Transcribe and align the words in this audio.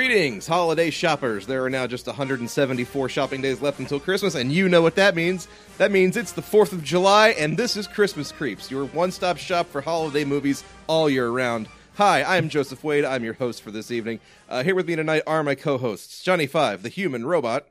Greetings, 0.00 0.46
holiday 0.46 0.88
shoppers. 0.88 1.46
There 1.46 1.62
are 1.62 1.68
now 1.68 1.86
just 1.86 2.06
174 2.06 3.10
shopping 3.10 3.42
days 3.42 3.60
left 3.60 3.80
until 3.80 4.00
Christmas, 4.00 4.34
and 4.34 4.50
you 4.50 4.66
know 4.66 4.80
what 4.80 4.94
that 4.94 5.14
means. 5.14 5.46
That 5.76 5.90
means 5.90 6.16
it's 6.16 6.32
the 6.32 6.40
4th 6.40 6.72
of 6.72 6.82
July, 6.82 7.32
and 7.32 7.54
this 7.54 7.76
is 7.76 7.86
Christmas 7.86 8.32
Creeps, 8.32 8.70
your 8.70 8.86
one 8.86 9.10
stop 9.10 9.36
shop 9.36 9.66
for 9.66 9.82
holiday 9.82 10.24
movies 10.24 10.64
all 10.86 11.10
year 11.10 11.28
round. 11.28 11.68
Hi, 11.96 12.22
I'm 12.22 12.48
Joseph 12.48 12.82
Wade. 12.82 13.04
I'm 13.04 13.22
your 13.22 13.34
host 13.34 13.60
for 13.60 13.70
this 13.70 13.90
evening. 13.90 14.20
Uh, 14.48 14.62
here 14.62 14.74
with 14.74 14.88
me 14.88 14.96
tonight 14.96 15.22
are 15.26 15.44
my 15.44 15.54
co 15.54 15.76
hosts 15.76 16.22
Johnny 16.22 16.46
Five, 16.46 16.82
the 16.82 16.88
human 16.88 17.26
robot, 17.26 17.66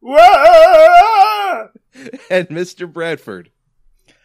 and 0.00 0.08
Mr. 2.48 2.90
Bradford. 2.90 3.50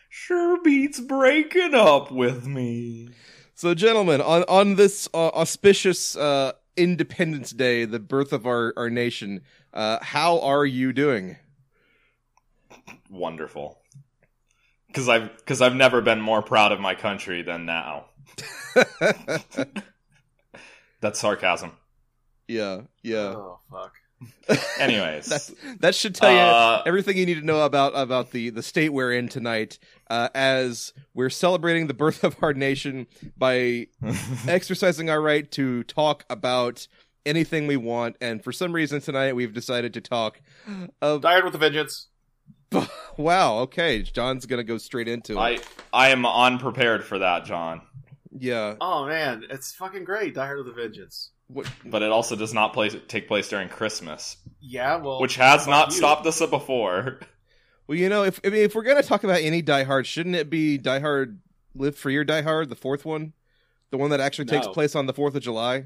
Sure 0.07 0.63
beats 0.63 1.01
breaking 1.01 1.75
up 1.75 2.09
with 2.09 2.47
me. 2.47 3.09
So, 3.53 3.73
gentlemen, 3.73 4.21
on, 4.21 4.45
on 4.47 4.75
this 4.75 5.09
uh, 5.13 5.27
auspicious 5.27 6.15
uh, 6.15 6.53
Independence 6.75 7.51
Day, 7.51 7.85
the 7.85 7.99
birth 7.99 8.33
of 8.33 8.45
our, 8.45 8.73
our 8.77 8.89
nation, 8.89 9.41
uh, 9.73 9.99
how 10.01 10.39
are 10.39 10.65
you 10.65 10.93
doing? 10.93 11.37
Wonderful. 13.09 13.79
Cause 14.93 15.09
I've 15.09 15.43
cause 15.45 15.59
I've 15.61 15.75
never 15.75 16.01
been 16.01 16.21
more 16.21 16.43
proud 16.43 16.71
of 16.71 16.79
my 16.79 16.93
country 16.93 17.41
than 17.41 17.65
now. 17.65 18.05
That's 21.01 21.19
sarcasm. 21.19 21.71
yeah, 22.47 22.81
yeah. 23.01 23.33
Oh 23.35 23.59
fuck. 23.71 23.93
Anyways. 24.79 25.25
That's, 25.27 25.53
that 25.79 25.95
should 25.95 26.15
tell 26.15 26.31
you 26.31 26.37
Uh, 26.37 26.83
everything 26.85 27.17
you 27.17 27.25
need 27.25 27.39
to 27.39 27.45
know 27.45 27.61
about 27.61 27.93
about 27.95 28.31
the 28.31 28.49
the 28.49 28.63
state 28.63 28.89
we're 28.89 29.13
in 29.13 29.27
tonight. 29.29 29.79
Uh, 30.09 30.29
as 30.35 30.93
we're 31.13 31.29
celebrating 31.29 31.87
the 31.87 31.93
birth 31.93 32.23
of 32.29 32.35
our 32.43 32.53
nation 32.53 33.07
by 33.37 33.87
exercising 34.47 35.09
our 35.09 35.21
right 35.21 35.49
to 35.51 35.83
talk 35.83 36.25
about 36.29 36.87
anything 37.25 37.67
we 37.67 37.77
want, 37.77 38.15
and 38.21 38.43
for 38.43 38.51
some 38.51 38.73
reason 38.73 38.99
tonight 39.01 39.33
we've 39.35 39.53
decided 39.53 39.93
to 39.93 40.01
talk. 40.01 40.41
Of, 41.01 41.21
Die 41.21 41.31
Hard 41.31 41.45
with 41.45 41.55
a 41.55 41.57
Vengeance. 41.57 42.07
wow, 43.17 43.59
okay, 43.59 44.01
John's 44.03 44.45
gonna 44.45 44.63
go 44.63 44.77
straight 44.77 45.07
into 45.07 45.33
it. 45.33 45.37
I 45.39 45.59
I 45.93 46.09
am 46.09 46.25
unprepared 46.25 47.03
for 47.05 47.19
that, 47.19 47.45
John. 47.45 47.81
yeah, 48.37 48.75
Oh 48.81 49.05
man, 49.05 49.43
it's 49.49 49.73
fucking 49.73 50.03
great. 50.03 50.33
Die 50.35 50.45
Hard 50.45 50.57
with 50.57 50.67
a 50.67 50.73
Vengeance. 50.73 51.29
What, 51.47 51.67
But 51.85 52.01
it 52.01 52.11
also 52.11 52.35
does 52.35 52.53
not 52.53 52.73
place, 52.73 52.95
take 53.07 53.27
place 53.27 53.49
during 53.49 53.69
Christmas, 53.69 54.37
Yeah, 54.61 54.95
well, 54.97 55.19
which 55.21 55.35
has 55.35 55.67
not 55.67 55.89
you. 55.89 55.97
stopped 55.97 56.25
us 56.25 56.39
before. 56.39 57.19
well, 57.87 57.97
you 57.97 58.09
know, 58.09 58.23
if 58.23 58.39
I 58.45 58.49
mean, 58.49 58.63
if 58.63 58.73
we're 58.75 58.83
gonna 58.83 59.03
talk 59.03 59.23
about 59.23 59.41
any 59.41 59.61
Die 59.61 59.83
Hard, 59.83 60.07
shouldn't 60.07 60.35
it 60.35 60.49
be 60.49 60.77
Die 60.77 60.99
Hard 60.99 61.39
Live 61.75 61.97
Free 61.97 62.15
or 62.15 62.23
Die 62.23 62.41
Hard, 62.41 62.69
the 62.69 62.75
fourth 62.75 63.05
one, 63.05 63.33
the 63.91 63.97
one 63.97 64.09
that 64.11 64.19
actually 64.19 64.45
takes 64.45 64.65
No. 64.65 64.71
place 64.73 64.95
on 64.95 65.05
the 65.05 65.13
Fourth 65.13 65.35
of 65.35 65.43
July? 65.43 65.85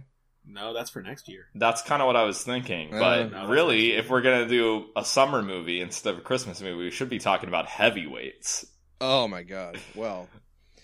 No, 0.50 0.74
that's 0.74 0.90
for 0.90 1.02
next 1.02 1.28
year. 1.28 1.48
That's 1.56 1.82
kind 1.82 2.02
of 2.02 2.06
what 2.06 2.16
I 2.16 2.24
was 2.24 2.42
thinking. 2.42 2.94
Uh, 2.94 3.00
But 3.00 3.32
no, 3.32 3.48
really, 3.48 3.92
if 3.94 4.10
we're 4.10 4.22
gonna 4.22 4.48
do 4.48 4.86
a 4.96 5.04
summer 5.04 5.42
movie 5.42 5.82
instead 5.82 6.14
of 6.14 6.20
a 6.20 6.22
Christmas 6.22 6.62
movie, 6.62 6.86
we 6.86 6.92
should 6.92 7.10
be 7.10 7.20
talking 7.20 7.50
about 7.50 7.66
heavyweights. 7.68 8.66
Oh 9.02 9.28
my 9.28 9.44
god! 9.44 9.78
Well, 9.96 10.30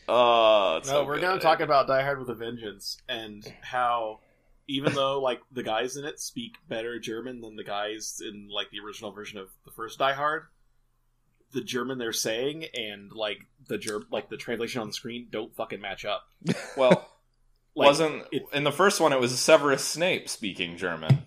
Uh, 0.10 0.82
no, 0.84 0.90
so 0.92 1.06
we're 1.06 1.16
good. 1.16 1.22
gonna 1.22 1.40
talk 1.40 1.62
about 1.62 1.88
Die 1.88 2.02
Hard 2.04 2.20
with 2.20 2.28
a 2.30 2.34
Vengeance 2.34 2.98
and 3.08 3.42
how 3.62 4.20
even 4.68 4.94
though 4.94 5.20
like 5.22 5.42
the 5.52 5.64
guys 5.64 5.98
in 5.98 6.06
it 6.06 6.20
speak 6.20 6.56
better 6.68 7.00
German 7.00 7.42
than 7.42 7.56
the 7.56 7.64
guys 7.64 8.22
in 8.26 8.48
like 8.54 8.70
the 8.72 8.80
original 8.80 9.12
version 9.12 9.38
of 9.40 9.50
the 9.66 9.72
first 9.72 10.00
Die 10.00 10.14
Hard, 10.14 10.44
the 11.52 11.62
German 11.62 11.98
they're 11.98 12.14
saying 12.14 12.66
and 12.74 13.12
like 13.12 13.40
the 13.68 13.78
Ger- 13.78 14.04
like 14.12 14.30
the 14.30 14.38
translation 14.38 14.82
on 14.82 14.88
the 14.88 14.94
screen 14.94 15.28
don't 15.30 15.56
fucking 15.56 15.82
match 15.82 16.06
up. 16.06 16.24
Well, 16.78 17.10
Like, 17.76 17.88
wasn't 17.88 18.24
it- 18.32 18.44
in 18.54 18.64
the 18.64 18.72
first 18.72 19.00
one? 19.02 19.14
It 19.14 19.20
was 19.20 19.38
Severus 19.40 19.84
Snape 19.84 20.30
speaking 20.30 20.78
German. 20.78 21.24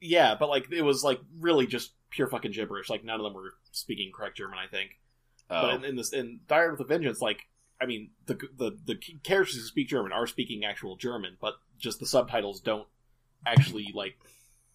Yeah, 0.00 0.34
but 0.38 0.48
like 0.48 0.70
it 0.72 0.82
was 0.82 1.04
like 1.04 1.20
really 1.38 1.66
just 1.66 1.92
pure 2.10 2.28
fucking 2.28 2.52
gibberish. 2.52 2.88
Like 2.90 3.04
none 3.04 3.20
of 3.20 3.24
them 3.24 3.34
were 3.34 3.54
speaking 3.70 4.10
correct 4.14 4.36
German. 4.38 4.58
I 4.58 4.66
think. 4.68 4.92
Oh. 5.50 5.62
But 5.62 5.74
in, 5.74 5.84
in 5.84 5.96
this 5.96 6.12
in 6.14 6.40
Die 6.48 6.54
Hard 6.54 6.72
with 6.72 6.80
a 6.80 6.84
Vengeance, 6.84 7.20
like 7.20 7.40
I 7.80 7.86
mean, 7.86 8.10
the 8.26 8.34
the 8.56 8.78
the 8.86 8.94
characters 9.22 9.56
who 9.56 9.62
speak 9.62 9.88
German 9.88 10.12
are 10.12 10.26
speaking 10.26 10.64
actual 10.64 10.96
German, 10.96 11.36
but 11.40 11.54
just 11.78 12.00
the 12.00 12.06
subtitles 12.06 12.60
don't 12.60 12.86
actually 13.46 13.92
like 13.94 14.16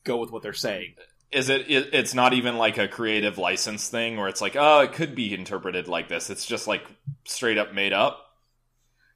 go 0.04 0.18
with 0.18 0.32
what 0.32 0.42
they're 0.42 0.54
saying. 0.54 0.96
Is 1.32 1.50
it, 1.50 1.70
it? 1.70 1.90
It's 1.94 2.14
not 2.14 2.34
even 2.34 2.58
like 2.58 2.78
a 2.78 2.88
creative 2.88 3.38
license 3.38 3.88
thing 3.88 4.18
where 4.18 4.28
it's 4.28 4.42
like, 4.42 4.56
oh, 4.58 4.80
it 4.82 4.94
could 4.94 5.14
be 5.14 5.34
interpreted 5.34 5.88
like 5.88 6.10
this. 6.10 6.30
It's 6.30 6.46
just 6.46 6.68
like 6.68 6.84
straight 7.26 7.58
up 7.58 7.74
made 7.74 7.94
up. 7.94 8.26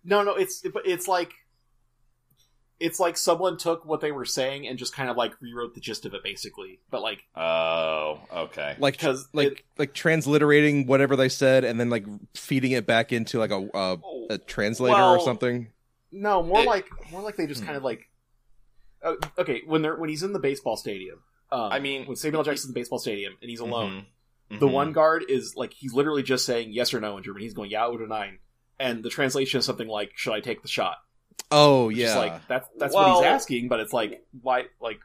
No, 0.04 0.22
no, 0.22 0.36
it's 0.36 0.64
it's 0.86 1.08
like 1.08 1.34
it's 2.80 3.00
like 3.00 3.18
someone 3.18 3.58
took 3.58 3.86
what 3.86 4.02
they 4.02 4.12
were 4.12 4.26
saying 4.26 4.68
and 4.68 4.78
just 4.78 4.94
kind 4.94 5.10
of 5.10 5.18
like 5.18 5.34
rewrote 5.42 5.74
the 5.74 5.80
gist 5.80 6.06
of 6.06 6.14
it, 6.14 6.22
basically. 6.24 6.80
But 6.92 7.02
like 7.02 7.24
Oh, 7.36 8.20
okay. 8.32 8.76
like 8.78 8.96
because 8.96 9.28
like 9.34 9.48
it, 9.48 9.62
like 9.78 9.94
transliterating 9.94 10.86
whatever 10.86 11.16
they 11.16 11.30
said 11.30 11.64
and 11.64 11.80
then 11.80 11.90
like 11.90 12.06
feeding 12.36 12.72
it 12.72 12.86
back 12.86 13.12
into 13.12 13.40
like 13.40 13.52
a 13.52 13.70
a, 13.74 13.98
oh, 14.04 14.28
a 14.30 14.38
translator 14.38 15.02
or 15.02 15.20
something. 15.22 15.70
No, 16.14 16.44
more 16.44 16.62
It- 16.62 16.68
like 16.68 16.88
more 17.12 17.22
like 17.22 17.36
they 17.36 17.48
just 17.48 17.62
Hmm. 17.62 17.66
kind 17.68 17.78
of 17.78 17.84
like. 17.84 18.10
Uh, 19.04 19.16
okay, 19.38 19.62
when 19.66 19.82
they're 19.82 19.96
when 19.98 20.10
he's 20.10 20.24
in 20.24 20.32
the 20.32 20.40
baseball 20.40 20.78
stadium. 20.78 21.20
Um, 21.52 21.72
I 21.72 21.80
mean, 21.80 22.06
when 22.06 22.16
Samuel. 22.16 22.44
Jackson's 22.44 22.70
in 22.70 22.74
the 22.74 22.80
baseball 22.80 23.00
stadium 23.00 23.34
and 23.42 23.50
he's 23.50 23.60
alone, 23.60 24.06
Mhm. 24.52 24.60
the 24.60 24.68
Mhm. 24.68 24.72
one 24.72 24.92
guard 24.94 25.26
is 25.28 25.56
like 25.56 25.74
he's 25.74 25.94
literally 25.94 26.24
just 26.24 26.46
saying 26.46 26.72
yes 26.72 26.94
or 26.94 27.00
no 27.02 27.18
in 27.18 27.24
German. 27.24 27.42
He's 27.42 27.54
going 27.54 27.70
yeah 27.70 27.86
or 27.88 28.08
nine, 28.08 28.40
and 28.80 29.04
the 29.04 29.10
translation 29.10 29.60
is 29.60 29.66
something 29.66 29.88
like 29.88 30.12
"Should 30.16 30.34
I 30.34 30.40
take 30.40 30.62
the 30.62 30.68
shot?" 30.68 30.98
Oh 31.52 31.88
Which 31.88 31.98
yeah. 31.98 32.18
like 32.18 32.48
that's 32.48 32.70
that's 32.78 32.94
what 32.94 33.16
he's 33.16 33.26
asking, 33.26 33.68
but 33.68 33.80
it's 33.80 33.94
like 33.94 34.26
why 34.42 34.66
like 34.80 35.00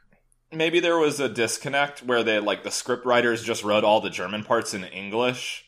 maybe 0.51 0.79
there 0.79 0.97
was 0.97 1.19
a 1.19 1.27
disconnect 1.29 2.01
where 2.03 2.23
they 2.23 2.39
like 2.39 2.63
the 2.63 2.71
script 2.71 3.05
writers 3.05 3.43
just 3.43 3.63
wrote 3.63 3.83
all 3.83 3.99
the 4.01 4.09
German 4.09 4.43
parts 4.43 4.73
in 4.73 4.83
English 4.85 5.65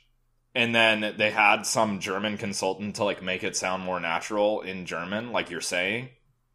and 0.54 0.74
then 0.76 1.16
they 1.18 1.32
had 1.32 1.64
some 1.66 2.00
German 2.00 2.38
consultant 2.38 2.96
to 2.98 3.04
like 3.04 3.22
make 3.24 3.44
it 3.44 3.56
sound 3.56 3.84
more 3.84 4.00
natural 4.00 4.62
in 4.62 4.86
German 4.86 5.32
like 5.32 5.50
you're 5.50 5.62
saying. 5.62 6.10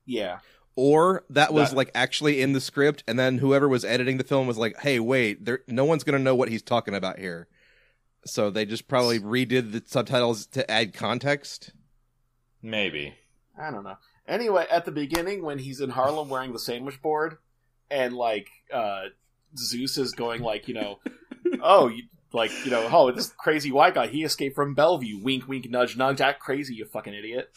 yeah 0.05 0.39
or 0.79 1.25
that 1.31 1.55
was 1.55 1.71
That- 1.71 1.77
like 1.77 1.91
actually 1.95 2.43
in 2.43 2.53
the 2.53 2.61
script 2.61 3.03
and 3.09 3.19
then 3.19 3.39
whoever 3.39 3.67
was 3.69 3.83
editing 3.85 4.19
the 4.19 4.25
film 4.25 4.47
was 4.47 4.59
like, 4.59 4.79
"Hey, 4.81 5.01
wait, 5.01 5.45
there 5.47 5.61
no 5.67 5.87
one's 5.87 6.05
going 6.05 6.19
to 6.19 6.23
know 6.23 6.35
what 6.35 6.51
he's 6.51 6.61
talking 6.61 6.95
about 6.95 7.19
here." 7.19 7.49
So 8.27 8.51
they 8.51 8.67
just 8.67 8.87
probably 8.87 9.19
redid 9.19 9.73
the 9.73 9.83
subtitles 9.87 10.45
to 10.49 10.71
add 10.71 10.93
context. 10.93 11.73
Maybe. 12.63 13.15
I 13.59 13.71
don't 13.71 13.85
know. 13.85 13.97
Anyway, 14.29 14.67
at 14.71 14.85
the 14.85 14.91
beginning 14.91 15.43
when 15.43 15.59
he's 15.61 15.81
in 15.81 15.91
Harlem 15.91 16.29
wearing 16.29 16.53
the 16.53 16.59
sandwich 16.59 17.01
board, 17.01 17.39
and 17.91 18.13
like 18.15 18.49
uh 18.71 19.05
Zeus 19.57 19.97
is 19.97 20.13
going 20.13 20.43
like 20.43 20.69
you 20.69 20.75
know, 20.75 20.99
oh 21.63 21.89
you. 21.89 22.03
Like 22.33 22.51
you 22.65 22.71
know, 22.71 22.89
oh 22.91 23.11
this 23.13 23.29
crazy 23.39 23.71
white 23.71 23.95
guy. 23.95 24.09
He 24.09 24.25
escaped 24.25 24.57
from 24.57 24.75
Bellevue. 24.75 25.23
Wink, 25.23 25.47
wink, 25.49 25.71
nudge, 25.71 25.97
nudge. 25.97 26.21
Act 26.21 26.41
crazy, 26.41 26.75
you 26.75 26.85
fucking 26.85 27.15
idiot. 27.15 27.51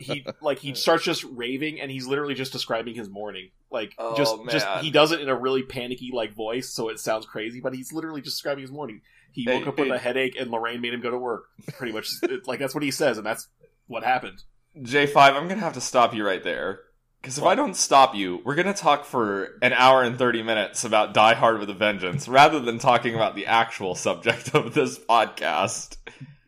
he 0.00 0.24
like 0.40 0.58
he 0.60 0.74
starts 0.74 1.04
just 1.04 1.24
raving 1.24 1.80
and 1.80 1.90
he's 1.90 2.06
literally 2.06 2.34
just 2.34 2.52
describing 2.52 2.94
his 2.94 3.08
morning 3.08 3.50
like 3.70 3.92
Oh, 3.98 4.16
just 4.16 4.36
just 4.50 4.66
he 4.82 4.90
does 4.90 5.10
it 5.12 5.20
in 5.20 5.28
a 5.28 5.34
really 5.34 5.62
panicky 5.62 6.10
like 6.12 6.32
voice 6.34 6.70
so 6.70 6.88
it 6.90 7.00
sounds 7.00 7.26
crazy 7.26 7.60
but 7.60 7.74
he's 7.74 7.92
literally 7.92 8.20
just 8.20 8.36
describing 8.36 8.62
his 8.62 8.70
morning 8.70 9.00
he 9.32 9.44
Hey, 9.44 9.58
woke 9.58 9.66
up 9.66 9.78
with 9.78 9.90
a 9.90 9.98
headache 9.98 10.36
and 10.38 10.50
lorraine 10.50 10.80
made 10.80 10.94
him 10.94 11.00
go 11.00 11.10
to 11.10 11.18
work 11.18 11.46
pretty 11.76 11.92
much 11.92 12.08
It- 12.22 12.46
like 12.46 12.60
that's 12.60 12.72
what 12.74 12.84
he 12.84 12.92
says 12.92 13.18
and 13.18 13.26
that's 13.26 13.48
what 13.88 14.04
happened 14.04 14.44
J5, 14.80 15.16
I'm 15.16 15.44
going 15.48 15.58
to 15.60 15.64
have 15.64 15.74
to 15.74 15.80
stop 15.80 16.14
you 16.14 16.26
right 16.26 16.42
there. 16.42 16.80
Because 17.24 17.38
if 17.38 17.44
I 17.44 17.54
don't 17.54 17.74
stop 17.74 18.14
you, 18.14 18.42
we're 18.44 18.54
going 18.54 18.66
to 18.66 18.74
talk 18.74 19.06
for 19.06 19.56
an 19.62 19.72
hour 19.72 20.02
and 20.02 20.18
30 20.18 20.42
minutes 20.42 20.84
about 20.84 21.14
Die 21.14 21.32
Hard 21.32 21.58
with 21.58 21.70
a 21.70 21.72
Vengeance 21.74 22.28
rather 22.28 22.60
than 22.60 22.78
talking 22.78 23.14
about 23.14 23.34
the 23.34 23.46
actual 23.46 23.94
subject 23.94 24.54
of 24.54 24.74
this 24.74 24.98
podcast. 24.98 25.96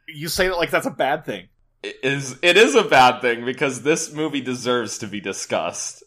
you 0.06 0.28
say 0.28 0.48
that 0.48 0.56
like 0.58 0.70
that's 0.70 0.84
a 0.86 0.90
bad 0.90 1.24
thing 1.24 1.48
It 1.82 1.96
is, 2.02 2.36
it 2.42 2.58
is 2.58 2.74
a 2.74 2.84
bad 2.84 3.22
thing 3.22 3.46
because 3.46 3.84
this 3.84 4.12
movie 4.12 4.42
deserves 4.42 4.98
to 4.98 5.06
be 5.06 5.18
discussed. 5.18 6.04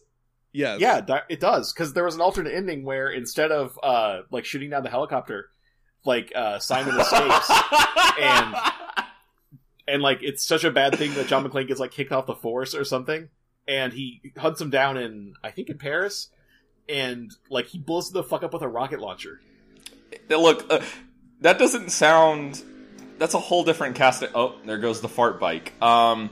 yes. 0.54 0.80
yeah 0.80 1.02
it 1.30 1.40
does 1.40 1.74
because 1.74 1.94
there 1.94 2.04
was 2.04 2.14
an 2.14 2.22
alternate 2.22 2.54
ending 2.54 2.84
where 2.84 3.10
instead 3.10 3.52
of 3.52 3.78
uh 3.82 4.22
like 4.30 4.46
shooting 4.46 4.70
down 4.70 4.84
the 4.84 4.90
helicopter 4.92 5.50
like 6.06 6.32
uh 6.36 6.60
simon 6.60 6.96
escapes 7.00 7.50
and 8.22 8.56
and 9.88 10.04
like 10.04 10.20
it's 10.22 10.46
such 10.46 10.64
a 10.64 10.70
bad 10.72 10.96
thing 10.96 11.12
that 11.16 11.26
John 11.26 11.44
McClane 11.44 11.68
gets 11.68 11.80
like 11.80 11.90
kicked 11.92 12.12
off 12.12 12.28
the 12.28 12.36
force 12.36 12.76
or 12.76 12.84
something, 12.84 13.30
and 13.70 13.94
he 13.94 14.34
hunts 14.38 14.60
him 14.60 14.70
down 14.72 14.98
in 14.98 15.36
I 15.44 15.52
think 15.52 15.70
in 15.70 15.78
Paris, 15.78 16.28
and 16.90 17.32
like 17.50 17.68
he 17.68 17.78
blows 17.80 18.12
the 18.12 18.24
fuck 18.24 18.44
up 18.44 18.52
with 18.52 18.64
a 18.64 18.68
rocket 18.68 19.00
launcher. 19.00 19.40
Look, 20.30 20.66
uh, 20.70 20.82
that 21.42 21.58
doesn't 21.60 21.92
sound. 21.92 22.62
That's 23.20 23.34
a 23.36 23.40
whole 23.40 23.64
different 23.64 23.96
cast. 23.96 24.24
oh, 24.34 24.56
there 24.66 24.78
goes 24.80 25.02
the 25.02 25.10
fart 25.10 25.40
bike. 25.40 25.74
Um, 25.82 26.30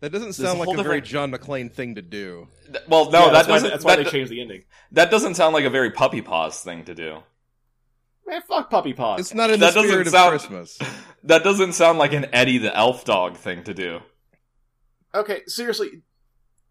That 0.00 0.12
doesn't 0.12 0.28
a 0.30 0.32
sound 0.32 0.58
like 0.58 0.66
whole 0.66 0.78
a 0.78 0.82
very 0.82 1.00
John 1.00 1.32
McClane 1.32 1.72
thing 1.72 1.94
to 1.94 2.02
do. 2.02 2.48
th- 2.66 2.84
well, 2.88 3.10
no, 3.10 3.18
Yeah, 3.18 3.24
that 3.26 3.32
that's 3.32 3.48
why, 3.48 3.54
doesn't. 3.54 3.70
that's 3.70 3.84
why 3.84 3.96
that, 3.96 4.04
they 4.04 4.10
changed 4.10 4.30
the 4.30 4.40
ending. 4.40 4.64
that 4.92 5.10
doesn't 5.10 5.34
sound 5.34 5.54
like 5.54 5.64
a 5.64 5.70
very 5.70 5.90
puppy 5.90 6.20
paws 6.20 6.60
thing 6.62 6.84
to 6.84 6.94
do. 6.94 7.18
Man, 8.26 8.42
fuck 8.42 8.68
puppy 8.68 8.92
paws. 8.92 9.20
It's 9.20 9.32
not 9.34 9.48
in 9.50 9.58
the 9.58 9.66
That 9.66 9.74
doesn't 9.74 9.88
spirit 9.90 10.06
of 10.06 10.12
sound- 10.12 10.30
Christmas. 10.30 10.78
That 11.24 11.42
doesn't 11.42 11.72
sound 11.72 11.98
like 11.98 12.12
an 12.12 12.26
Eddie 12.32 12.58
the 12.58 12.74
Elf 12.76 13.04
Dog 13.04 13.36
thing 13.36 13.64
to 13.64 13.74
do. 13.74 14.00
Okay, 15.14 15.40
seriously, 15.46 16.02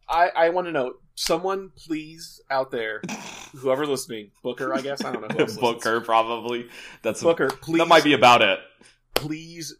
I, 0.09 0.29
I 0.35 0.49
want 0.49 0.67
to 0.67 0.71
know 0.71 0.93
someone 1.15 1.71
please 1.75 2.41
out 2.49 2.71
there, 2.71 3.01
whoever 3.57 3.85
listening, 3.85 4.31
Booker, 4.43 4.73
I 4.73 4.81
guess 4.81 5.03
I 5.03 5.11
don't 5.11 5.21
know 5.37 5.45
who. 5.45 5.59
Booker 5.59 6.01
probably. 6.01 6.69
That's 7.01 7.21
a, 7.21 7.25
Booker, 7.25 7.49
please 7.49 7.79
that 7.79 7.87
might 7.87 8.03
be 8.03 8.13
about 8.13 8.41
it. 8.41 8.59
please 9.15 9.75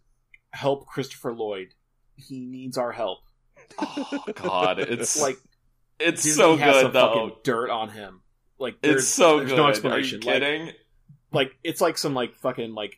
help 0.51 0.87
Christopher 0.87 1.33
Lloyd. 1.33 1.67
He 2.15 2.39
needs 2.39 2.77
our 2.77 2.91
help. 2.91 3.19
Oh 3.79 4.23
God, 4.35 4.79
it's 4.79 5.21
Like 5.21 5.37
it's 5.99 6.23
Disney 6.23 6.37
so 6.41 6.57
good 6.57 6.93
though. 6.93 7.37
dirt 7.43 7.69
on 7.69 7.89
him. 7.89 8.21
Like 8.59 8.77
It's 8.83 9.07
so 9.07 9.37
there's 9.37 9.51
good. 9.51 9.57
no 9.57 9.63
Are 9.65 9.69
explanation. 9.69 10.21
you 10.21 10.27
Like, 10.27 10.41
kidding? 10.41 10.71
like 11.31 11.51
it's 11.63 11.81
like 11.81 11.97
some 11.97 12.13
like 12.13 12.35
fucking 12.35 12.73
like 12.73 12.97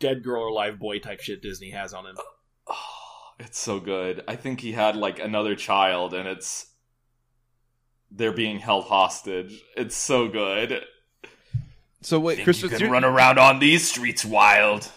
dead 0.00 0.22
girl 0.24 0.42
or 0.42 0.52
live 0.52 0.78
boy 0.78 0.98
type 0.98 1.20
shit 1.20 1.42
Disney 1.42 1.70
has 1.70 1.94
on 1.94 2.06
him. 2.06 2.16
It's 3.38 3.58
so 3.58 3.80
good. 3.80 4.24
I 4.26 4.36
think 4.36 4.60
he 4.60 4.72
had 4.72 4.96
like 4.96 5.18
another 5.18 5.54
child, 5.54 6.14
and 6.14 6.26
it's 6.26 6.66
they're 8.10 8.32
being 8.32 8.58
held 8.58 8.84
hostage. 8.86 9.62
It's 9.76 9.96
so 9.96 10.28
good. 10.28 10.82
So 12.02 12.20
wait, 12.20 12.44
Christopher, 12.44 12.76
you're, 12.76 12.92
around 12.92 13.38
on 13.38 13.58
these 13.58 13.86
streets 13.88 14.24
wild. 14.24 14.90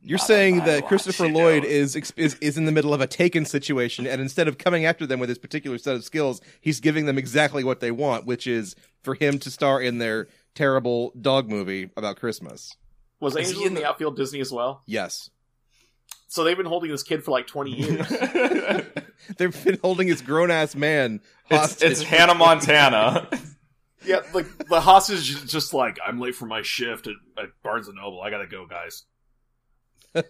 you're 0.00 0.16
Not 0.18 0.26
saying 0.26 0.56
that 0.64 0.86
Christopher 0.86 1.28
Lloyd 1.28 1.62
though. 1.64 1.68
is, 1.68 1.94
is 2.16 2.34
is 2.36 2.56
in 2.56 2.64
the 2.64 2.72
middle 2.72 2.94
of 2.94 3.00
a 3.00 3.06
taken 3.06 3.44
situation, 3.44 4.06
and 4.06 4.20
instead 4.20 4.48
of 4.48 4.56
coming 4.58 4.84
after 4.86 5.06
them 5.06 5.20
with 5.20 5.28
his 5.28 5.38
particular 5.38 5.78
set 5.78 5.94
of 5.94 6.04
skills, 6.04 6.40
he's 6.60 6.80
giving 6.80 7.06
them 7.06 7.18
exactly 7.18 7.62
what 7.64 7.80
they 7.80 7.90
want, 7.90 8.24
which 8.26 8.46
is 8.46 8.74
for 9.02 9.14
him 9.14 9.38
to 9.40 9.50
star 9.50 9.80
in 9.80 9.98
their 9.98 10.26
terrible 10.54 11.12
dog 11.20 11.48
movie 11.48 11.90
about 11.96 12.16
Christmas. 12.16 12.74
Was 13.20 13.36
Is 13.36 13.50
he 13.50 13.54
Angel 13.54 13.62
in 13.62 13.68
in 13.68 13.74
the 13.74 13.80
the- 13.82 13.86
outfield 13.88 14.16
Disney 14.16 14.40
as 14.40 14.50
well? 14.50 14.82
Yes, 14.86 15.28
So 16.32 16.44
they've 16.44 16.56
been 16.56 16.64
holding 16.64 16.90
this 16.90 17.02
kid 17.02 17.22
for 17.22 17.30
like 17.30 17.46
twenty 17.46 17.72
years. 17.72 18.08
they've 19.36 19.64
been 19.64 19.78
holding 19.82 20.08
this 20.08 20.22
grown 20.22 20.50
ass 20.50 20.74
man 20.74 21.20
it's 21.50 21.60
hostage. 21.60 21.90
it's 21.90 22.02
Hannah 22.02 22.34
Montana. 22.34 23.28
yeah, 24.06 24.20
like 24.32 24.46
the 24.66 24.80
hostage 24.80 25.28
is 25.30 25.42
just 25.52 25.74
like 25.74 25.98
I'm 26.06 26.18
late 26.18 26.34
for 26.34 26.46
my 26.46 26.62
shift 26.62 27.06
at, 27.06 27.16
at 27.36 27.50
Barnes 27.62 27.86
and 27.88 27.98
Noble. 27.98 28.22
I 28.22 28.30
gotta 28.30 28.46
go, 28.46 28.66
guys. 28.66 29.04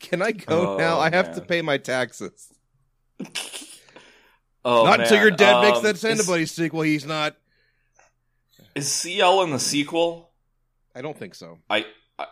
Can 0.00 0.22
I 0.22 0.32
go 0.32 0.74
Oh, 0.74 0.76
now? 0.78 0.98
I 0.98 1.10
have 1.10 1.26
man. 1.26 1.34
to 1.34 1.40
pay 1.42 1.60
my 1.60 1.76
taxes. 1.76 2.50
Oh, 4.64 4.84
not 4.84 5.00
until 5.00 5.20
your 5.20 5.30
dad 5.30 5.60
makes 5.62 5.76
Um, 5.78 5.84
that 5.84 5.98
Santa 5.98 6.20
is- 6.20 6.26
Buddy 6.26 6.46
sequel. 6.46 6.80
He's 6.80 7.04
not. 7.04 7.36
Is 8.74 8.90
CL 8.90 9.42
in 9.42 9.50
the 9.50 9.58
sequel? 9.58 10.30
I 10.94 11.02
don't 11.02 11.18
think 11.18 11.34
so. 11.34 11.58
I, 11.68 11.78
I 11.78 11.84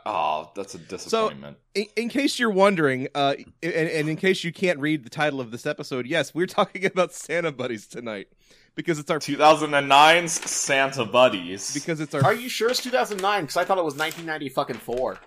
oh, 0.07 0.51
that's 0.55 0.75
a 0.75 0.79
disappointment. 0.79 1.59
In, 1.75 1.87
in 1.97 2.09
case 2.09 2.39
you're 2.39 2.51
wondering, 2.51 3.09
uh, 3.15 3.35
and, 3.63 3.73
and 3.73 4.09
in 4.09 4.17
case 4.17 4.45
you 4.45 4.53
can't 4.53 4.79
read 4.79 5.05
the 5.05 5.11
title 5.11 5.41
of 5.41 5.51
this 5.51 5.67
episode, 5.67 6.07
yes, 6.07 6.35
we're 6.35 6.47
talking 6.47 6.85
about 6.85 7.13
Santa 7.13 7.53
Buddies 7.53 7.87
tonight 7.87 8.29
because 8.75 8.99
it's 8.99 9.11
our 9.11 9.19
2009's 9.19 10.33
Santa 10.33 11.05
Buddies. 11.05 11.75
because 11.75 12.01
it's 12.01 12.15
our 12.15 12.25
Are 12.25 12.35
you 12.35 12.49
sure 12.49 12.71
it's 12.71 12.83
2009? 12.83 13.43
Because 13.43 13.57
I 13.57 13.65
thought 13.65 13.79
it 13.79 13.85
was 13.85 13.95
1990 13.95 14.49
fucking 14.51 14.77
four. 14.77 15.19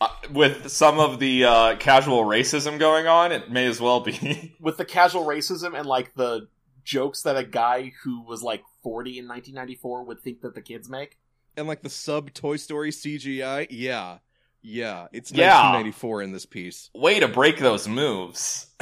Uh, 0.00 0.08
with 0.32 0.70
some 0.70 0.98
of 0.98 1.18
the 1.18 1.44
uh, 1.44 1.76
casual 1.76 2.24
racism 2.24 2.78
going 2.78 3.06
on, 3.06 3.30
it 3.30 3.50
may 3.50 3.66
as 3.66 3.80
well 3.80 4.00
be. 4.00 4.54
With 4.60 4.76
the 4.76 4.84
casual 4.84 5.24
racism 5.24 5.78
and 5.78 5.86
like 5.86 6.14
the 6.14 6.48
jokes 6.82 7.22
that 7.22 7.36
a 7.36 7.44
guy 7.44 7.92
who 8.02 8.22
was 8.22 8.42
like 8.42 8.62
40 8.82 9.18
in 9.18 9.28
1994 9.28 10.04
would 10.04 10.20
think 10.20 10.40
that 10.40 10.54
the 10.54 10.60
kids 10.60 10.88
make. 10.88 11.18
And 11.56 11.66
like 11.66 11.82
the 11.82 11.90
sub 11.90 12.32
Toy 12.34 12.56
Story 12.56 12.90
CGI. 12.90 13.66
Yeah, 13.70 14.18
yeah, 14.62 15.06
it's 15.12 15.30
Yeah. 15.32 15.54
1994 15.72 16.22
in 16.22 16.32
this 16.32 16.46
piece. 16.46 16.90
Way 16.94 17.20
to 17.20 17.28
break 17.28 17.58
those 17.58 17.86
moves. 17.88 18.66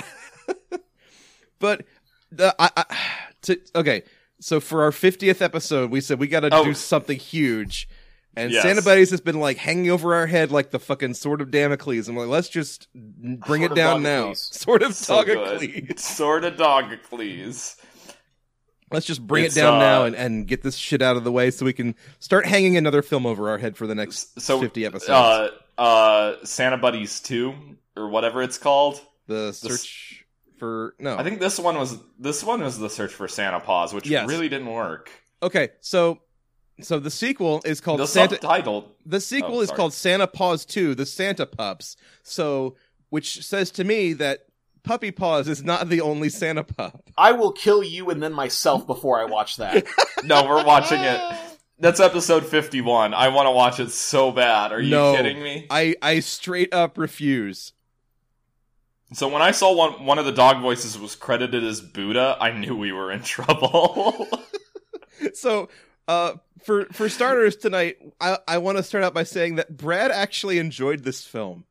But 1.59 1.85
the 2.33 2.55
I, 2.59 2.71
I 2.77 2.97
to, 3.43 3.57
okay, 3.77 4.03
so 4.41 4.59
for 4.61 4.83
our 4.83 4.91
50th 4.91 5.41
episode, 5.41 5.91
we 5.91 6.01
said 6.01 6.19
we 6.19 6.27
got 6.27 6.41
to 6.41 6.51
Oh. 6.53 6.65
do 6.65 6.75
something 6.75 7.19
huge. 7.19 7.89
And 8.35 8.51
Yes. 8.51 8.63
Santa 8.63 8.83
Buddies 8.83 9.11
has 9.11 9.21
been 9.21 9.39
like 9.39 9.59
hanging 9.59 9.91
over 9.91 10.15
our 10.15 10.27
head 10.27 10.51
like 10.51 10.71
the 10.71 10.79
fucking 10.81 11.15
sword 11.15 11.41
of 11.41 11.51
Damocles. 11.51 12.09
I'm 12.09 12.17
like, 12.17 12.29
let's 12.29 12.49
just 12.49 12.89
bring 12.95 13.61
Sword 13.63 13.73
it 13.73 13.75
down 13.75 14.03
now. 14.03 14.09
Damocles. 14.33 14.49
Sword 14.53 14.83
of 14.83 14.99
Damocles. 14.99 16.03
Sort 16.03 16.45
of 16.45 16.57
Dogcles. 16.57 17.77
Let's 18.93 19.07
just 19.07 19.27
bring 19.27 19.45
It's, 19.45 19.57
it 19.57 19.61
down 19.61 19.75
uh, 19.75 19.79
now 19.79 20.05
and, 20.05 20.15
and 20.17 20.47
get 20.47 20.63
this 20.63 20.77
shit 20.77 21.03
out 21.03 21.17
of 21.17 21.25
the 21.25 21.33
way 21.33 21.51
so 21.51 21.65
we 21.65 21.73
can 21.73 21.95
start 22.19 22.47
hanging 22.47 22.77
another 22.77 23.03
film 23.03 23.27
over 23.27 23.49
our 23.51 23.59
head 23.59 23.77
for 23.77 23.87
the 23.87 23.95
next 23.95 24.41
So 24.41 24.61
50 24.61 24.85
episodes. 24.87 25.11
Uh, 25.11 25.49
uh, 25.79 26.37
Santa 26.45 26.77
Buddies 26.79 27.21
two 27.21 27.55
or 27.97 28.09
whatever 28.09 28.43
it's 28.43 28.59
called. 28.59 29.01
the 29.27 29.53
search 29.53 30.25
for 30.59 30.95
no. 30.99 31.17
I 31.17 31.25
think 31.25 31.41
this 31.41 31.59
one 31.59 31.77
was 31.77 31.99
this 32.19 32.45
one 32.45 32.61
was 32.63 32.79
the 32.79 32.91
search 32.91 33.13
for 33.13 33.27
Santa 33.29 33.61
Paws, 33.61 33.93
which 33.95 34.07
Yes. 34.07 34.29
really 34.29 34.49
didn't 34.49 34.71
work. 34.71 35.11
okay, 35.43 35.71
so 35.81 36.21
so 36.81 36.99
the 36.99 37.11
sequel 37.11 37.63
is 37.65 37.81
called 37.81 38.01
The 38.01 38.07
Santa. 38.07 38.35
subtitle. 38.37 38.91
the 39.07 39.21
sequel 39.21 39.59
Oh, 39.59 39.61
is 39.63 39.71
called 39.71 39.93
Santa 39.93 40.27
Paws 40.27 40.65
Two: 40.65 40.95
The 40.95 41.07
Santa 41.07 41.47
Pups. 41.47 41.97
So, 42.23 42.77
which 43.11 43.45
says 43.45 43.71
to 43.73 43.85
me 43.85 44.13
that 44.15 44.47
Puppy 44.85 45.11
Paws 45.11 45.49
is 45.49 45.63
not 45.63 45.89
the 45.89 46.01
only 46.01 46.29
Santa 46.29 46.65
pup. 46.65 47.09
I 47.17 47.33
will 47.33 47.53
kill 47.53 47.83
you 47.83 48.11
and 48.11 48.23
then 48.23 48.33
myself 48.33 48.87
before 48.87 49.21
I 49.21 49.25
watch 49.25 49.57
that. 49.57 49.87
No, 50.25 50.45
we're 50.47 50.65
watching 50.65 51.01
it. 51.01 51.21
That's 51.81 51.99
episode 51.99 52.47
fifty-one. 52.47 53.13
I 53.13 53.27
want 53.29 53.47
to 53.47 53.51
watch 53.51 53.81
it 53.81 53.91
so 53.91 54.31
bad. 54.31 54.71
Are 54.71 54.81
you 54.81 54.91
No. 54.93 55.17
kidding 55.17 55.43
me? 55.43 55.67
I 55.69 55.97
I 56.01 56.21
straight 56.21 56.73
up 56.73 56.97
refuse. 56.97 57.73
So 59.15 59.27
when 59.29 59.43
I 59.43 59.51
saw 59.51 59.75
one 59.75 60.07
one 60.07 60.19
of 60.21 60.25
the 60.25 60.31
dog 60.33 60.63
voices 60.63 60.97
was 60.99 61.17
credited 61.17 61.65
as 61.65 61.81
Buddha, 61.81 62.37
I 62.41 62.53
knew 62.53 62.77
we 62.77 62.93
were 62.93 63.11
in 63.11 63.23
trouble. 63.23 64.29
So, 65.35 65.69
uh, 66.09 66.35
for 66.65 66.87
for 66.87 67.09
starters 67.09 67.55
tonight, 67.57 67.97
I 68.21 68.39
I 68.49 68.59
want 68.59 68.79
to 68.79 68.83
start 68.83 69.05
out 69.05 69.15
by 69.15 69.23
saying 69.23 69.55
that 69.57 69.77
Brad 69.77 70.11
actually 70.11 70.59
enjoyed 70.59 71.05
this 71.05 71.25
film. 71.25 71.65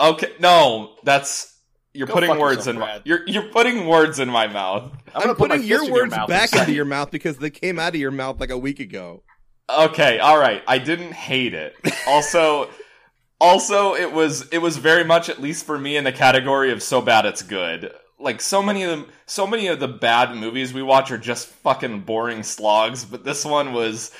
okay, 0.00 0.32
no, 0.40 0.96
that's 1.04 1.51
you're 1.94 2.06
Go 2.06 2.14
putting 2.14 2.38
words 2.38 2.66
yourself, 2.66 2.74
in 2.74 2.80
my 2.80 2.86
Brad. 2.86 3.02
you're 3.04 3.28
you're 3.28 3.48
putting 3.50 3.86
words 3.86 4.18
in 4.18 4.30
my 4.30 4.46
mouth. 4.46 4.92
I'm, 4.92 5.00
I'm, 5.14 5.22
gonna 5.22 5.34
put 5.34 5.50
putting 5.50 5.66
your 5.66 5.90
words 5.90 6.14
mouth 6.14 6.28
back 6.28 6.54
into 6.54 6.72
your 6.72 6.84
mouth 6.84 7.10
because 7.10 7.38
they 7.38 7.50
came 7.50 7.78
out 7.78 7.94
of 7.94 8.00
your 8.00 8.10
mouth 8.10 8.40
like 8.40 8.50
a 8.50 8.58
week 8.58 8.80
ago. 8.80 9.22
Okay, 9.70 10.18
all 10.18 10.38
right. 10.38 10.62
I 10.66 10.78
didn't 10.78 11.12
hate 11.12 11.54
it. 11.54 11.74
Also, 12.06 12.68
also 13.40 13.94
it 13.94 14.12
was 14.12 14.48
it 14.48 14.58
was 14.58 14.76
very 14.76 15.04
much 15.04 15.28
at 15.28 15.40
least 15.40 15.64
for 15.66 15.78
me 15.78 15.96
in 15.96 16.04
the 16.04 16.12
category 16.12 16.72
of 16.72 16.82
so 16.82 17.00
bad 17.00 17.26
it's 17.26 17.42
good. 17.42 17.92
Like 18.18 18.40
so 18.40 18.62
many 18.62 18.84
of 18.84 18.90
them, 18.90 19.06
so 19.26 19.46
many 19.46 19.66
of 19.66 19.80
the 19.80 19.88
bad 19.88 20.36
movies 20.36 20.72
we 20.72 20.82
watch 20.82 21.10
are 21.10 21.18
just 21.18 21.48
fucking 21.48 22.00
boring 22.00 22.42
slogs. 22.42 23.04
But 23.04 23.24
this 23.24 23.44
one 23.44 23.72
was, 23.72 24.12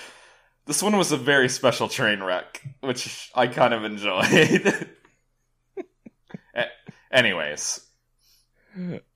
this 0.66 0.82
one 0.82 0.96
was 0.96 1.12
a 1.12 1.16
very 1.16 1.48
special 1.48 1.88
train 1.88 2.20
wreck, 2.22 2.62
which 2.80 3.30
I 3.34 3.46
kind 3.46 3.72
of 3.72 3.84
enjoyed. 3.84 4.88
Anyways, 7.12 7.80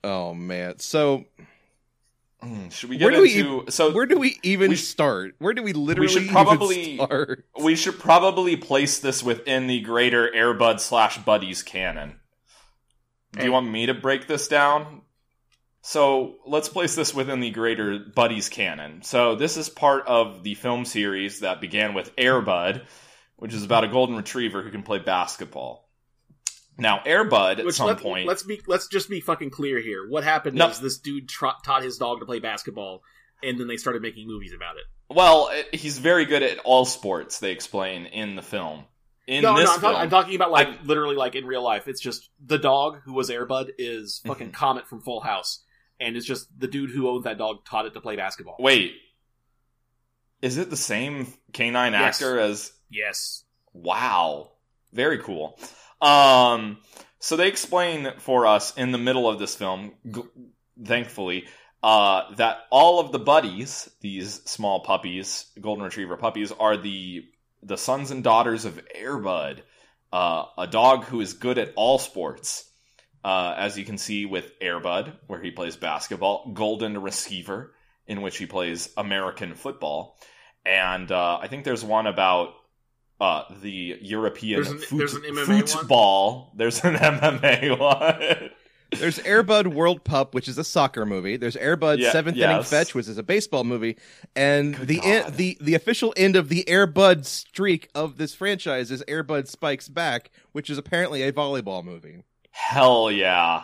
Oh 0.03 0.33
man. 0.35 0.77
So 0.79 1.25
mm, 2.43 2.71
should 2.71 2.89
we 2.89 2.97
Where 2.99 3.09
get 3.09 3.15
do 3.17 3.21
we 3.23 3.39
into? 3.39 3.71
so 3.71 3.91
where 3.91 4.05
do 4.05 4.19
we 4.19 4.39
even 4.43 4.69
we 4.69 4.75
start? 4.75 5.35
Where 5.39 5.53
do 5.53 5.63
we 5.63 5.73
literally 5.73 6.07
should 6.09 6.21
even 6.23 6.33
probably- 6.33 6.95
start? 6.97 7.45
we 7.61 7.75
should 7.75 7.99
probably 7.99 8.55
place 8.55 8.99
this 8.99 9.23
within 9.23 9.67
the 9.67 9.81
greater 9.81 10.29
Airbud 10.29 10.79
slash 10.79 11.17
Buddies 11.19 11.63
canon. 11.63 12.19
Do 13.33 13.43
you 13.43 13.51
want 13.51 13.69
me 13.69 13.87
to 13.87 13.93
break 13.93 14.27
this 14.27 14.47
down? 14.47 15.01
So 15.81 16.35
let's 16.45 16.69
place 16.69 16.95
this 16.95 17.13
within 17.13 17.39
the 17.39 17.49
greater 17.51 17.97
Buddies 17.99 18.49
canon. 18.49 19.03
So 19.03 19.35
this 19.35 19.57
is 19.57 19.69
part 19.69 20.05
of 20.07 20.43
the 20.43 20.53
film 20.55 20.85
series 20.85 21.39
that 21.41 21.61
began 21.61 21.93
with 21.93 22.15
Airbud, 22.15 22.83
which 23.37 23.53
is 23.53 23.63
about 23.63 23.83
a 23.83 23.87
golden 23.87 24.15
retriever 24.15 24.61
who 24.63 24.69
can 24.71 24.83
play 24.83 24.99
basketball. 24.99 25.86
Now, 26.77 26.99
Airbud 27.05 27.59
at 27.59 27.65
Which 27.65 27.75
some 27.75 27.87
let, 27.87 27.99
point, 27.99 28.27
let's 28.27 28.43
be 28.43 28.61
let's 28.67 28.87
just 28.87 29.09
be 29.09 29.19
fucking 29.19 29.49
clear 29.49 29.79
here. 29.79 30.07
What 30.07 30.23
happened 30.23 30.57
No. 30.57 30.67
is 30.69 30.79
this 30.79 30.97
dude 30.99 31.27
tra- 31.27 31.55
taught 31.65 31.81
his 31.83 31.97
dog 31.97 32.19
to 32.19 32.25
play 32.25 32.39
basketball, 32.39 33.01
and 33.41 33.59
then 33.59 33.67
they 33.67 33.77
started 33.77 34.01
making 34.01 34.27
movies 34.27 34.53
about 34.53 34.75
it. 34.77 34.83
well, 35.09 35.49
he's 35.73 35.97
very 35.99 36.25
good 36.25 36.43
at 36.43 36.59
all 36.59 36.85
sports. 36.85 37.39
They 37.39 37.51
explain 37.51 38.05
in 38.05 38.35
the 38.35 38.41
film. 38.43 38.85
In 39.25 39.41
no, 39.43 39.55
this 39.57 39.65
no, 39.65 39.73
I'm, 39.73 39.79
film, 39.79 39.91
talking, 39.93 40.03
I'm 40.03 40.09
talking 40.09 40.35
about 40.35 40.51
like 40.51 40.67
I- 40.67 40.77
literally 40.83 41.15
like 41.15 41.35
in 41.35 41.45
real 41.45 41.63
life. 41.63 41.87
It's 41.87 41.99
just 42.01 42.29
the 42.45 42.57
dog 42.59 43.01
who 43.05 43.13
was 43.13 43.29
Airbud 43.29 43.71
is 43.77 44.21
fucking 44.25 44.49
Mhm. 44.51 44.53
Comet 44.53 44.87
from 44.87 45.01
Full 45.01 45.19
House, 45.21 45.63
and 45.99 46.15
it's 46.15 46.25
just 46.25 46.47
the 46.59 46.67
dude 46.67 46.91
who 46.91 47.09
owns 47.09 47.23
that 47.23 47.37
dog 47.37 47.65
taught 47.65 47.85
it 47.87 47.93
to 47.95 48.01
play 48.01 48.15
basketball. 48.15 48.55
Wait, 48.59 48.93
is 50.41 50.57
it 50.57 50.69
the 50.69 50.77
same 50.77 51.33
canine 51.53 51.93
Yes. 51.93 52.21
actor 52.21 52.39
as? 52.39 52.71
Yes, 52.89 53.43
Wow, 53.73 54.51
very 54.93 55.17
cool. 55.19 55.59
Um, 56.01 56.77
so 57.19 57.35
they 57.35 57.47
explain 57.47 58.13
for 58.19 58.45
us 58.45 58.75
in 58.77 58.91
the 58.91 58.97
middle 58.97 59.27
of 59.29 59.39
this 59.39 59.55
film, 59.55 59.93
g- 60.09 60.21
thankfully, 60.83 61.45
uh, 61.83 62.33
that 62.35 62.59
all 62.71 62.99
of 62.99 63.11
the 63.11 63.19
buddies, 63.19 63.89
these 64.01 64.41
small 64.45 64.81
puppies, 64.81 65.47
golden 65.59 65.83
retriever 65.85 66.17
puppies, 66.17 66.51
are 66.51 66.77
the 66.77 67.25
the 67.63 67.77
sons 67.77 68.11
and 68.11 68.23
daughters 68.23 68.65
of 68.65 68.79
Airbud, 68.95 69.61
uh, 70.13 70.45
a 70.57 70.67
dog 70.67 71.05
who 71.05 71.21
is 71.21 71.33
good 71.33 71.57
at 71.57 71.73
all 71.75 71.99
sports. 71.99 72.65
uh, 73.23 73.53
as 73.57 73.77
you 73.77 73.83
can 73.85 73.97
see 73.97 74.25
with 74.25 74.57
Airbud, 74.61 75.13
where 75.27 75.41
he 75.41 75.51
plays 75.51 75.75
basketball, 75.75 76.51
Golden 76.53 77.01
Receiver, 77.01 77.73
in 78.05 78.21
which 78.21 78.37
he 78.37 78.45
plays 78.45 78.89
American 78.97 79.55
football, 79.55 80.17
and 80.65 81.11
uh, 81.11 81.37
I 81.41 81.47
think 81.47 81.63
there's 81.65 81.83
one 81.83 82.07
about 82.07 82.53
uh, 83.19 83.43
the 83.61 83.97
European 84.01 84.61
There's 84.61 84.71
an- 84.71 84.79
foot- 84.79 84.97
there's 84.97 85.13
an 85.13 85.21
MMA 85.23 85.47
one? 85.47 85.67
football. 85.67 86.51
There's 86.55 86.83
an 86.83 86.95
MMA 86.95 87.77
one. 87.79 88.49
There's 88.91 89.19
Airbud 89.19 89.67
World 89.73 90.05
Pup, 90.05 90.33
which 90.33 90.47
is 90.47 90.57
a 90.57 90.63
soccer 90.63 91.05
movie. 91.05 91.35
There's 91.35 91.57
Airbud 91.57 91.97
Yeah, 91.97 92.11
Seventh 92.13 92.37
Inning. 92.37 92.63
Fetch, 92.63 92.95
which 92.95 93.09
is 93.09 93.17
a 93.17 93.23
baseball 93.23 93.65
movie. 93.65 93.97
And 94.33 94.77
Good 94.77 94.87
the 94.87 95.01
en- 95.03 95.33
the 95.35 95.57
the 95.59 95.73
official 95.75 96.13
end 96.15 96.37
of 96.37 96.47
the 96.47 96.63
Airbud 96.69 97.25
streak 97.25 97.89
of 97.93 98.17
this 98.17 98.33
franchise 98.33 98.89
is 98.89 99.03
Airbud 99.09 99.47
Spikes 99.49 99.89
Back, 99.89 100.31
which 100.53 100.69
is 100.69 100.77
apparently 100.77 101.21
a 101.23 101.33
volleyball 101.33 101.83
movie. 101.83 102.23
Hell 102.51 103.11
yeah! 103.11 103.63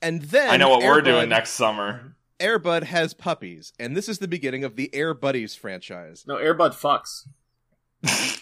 And 0.00 0.22
then 0.22 0.48
I 0.48 0.56
know 0.56 0.70
what 0.70 0.82
we're 0.82 1.02
Airbud- 1.02 1.04
doing 1.04 1.28
next 1.28 1.50
summer. 1.50 2.14
Airbud 2.40 2.84
has 2.84 3.12
puppies, 3.14 3.72
and 3.78 3.94
this 3.96 4.08
is 4.08 4.18
the 4.18 4.28
beginning 4.28 4.64
of 4.64 4.76
the 4.76 4.88
Air 4.94 5.12
Buddies 5.12 5.56
franchise. 5.56 6.24
No, 6.26 6.36
Airbud 6.36 6.70
fucks. 6.72 7.26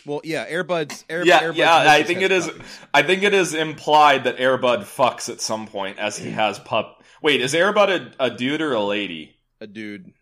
Well, 0.04 0.20
yeah, 0.22 0.48
Airbud's 0.48 1.04
Air, 1.08 1.24
Yeah, 1.24 1.40
Airbud's 1.40 1.56
yeah, 1.56 1.76
I 1.76 2.02
think 2.02 2.20
it 2.22 2.30
is- 2.30 2.46
puppies. 2.46 2.78
I 2.94 3.02
think 3.02 3.22
it 3.22 3.34
is 3.34 3.54
implied 3.54 4.24
that 4.24 4.36
Airbud 4.36 4.82
fucks 4.84 5.28
at 5.28 5.40
some 5.40 5.66
point 5.66 5.98
as 5.98 6.16
he 6.16 6.30
has 6.30 6.58
pup. 6.58 7.02
Wait, 7.22 7.40
is 7.40 7.54
Airbud 7.54 8.14
a, 8.18 8.24
a 8.26 8.30
dude 8.30 8.60
or 8.60 8.72
a 8.74 8.82
lady? 8.82 9.36
a 9.60 9.66
dude. 9.66 10.12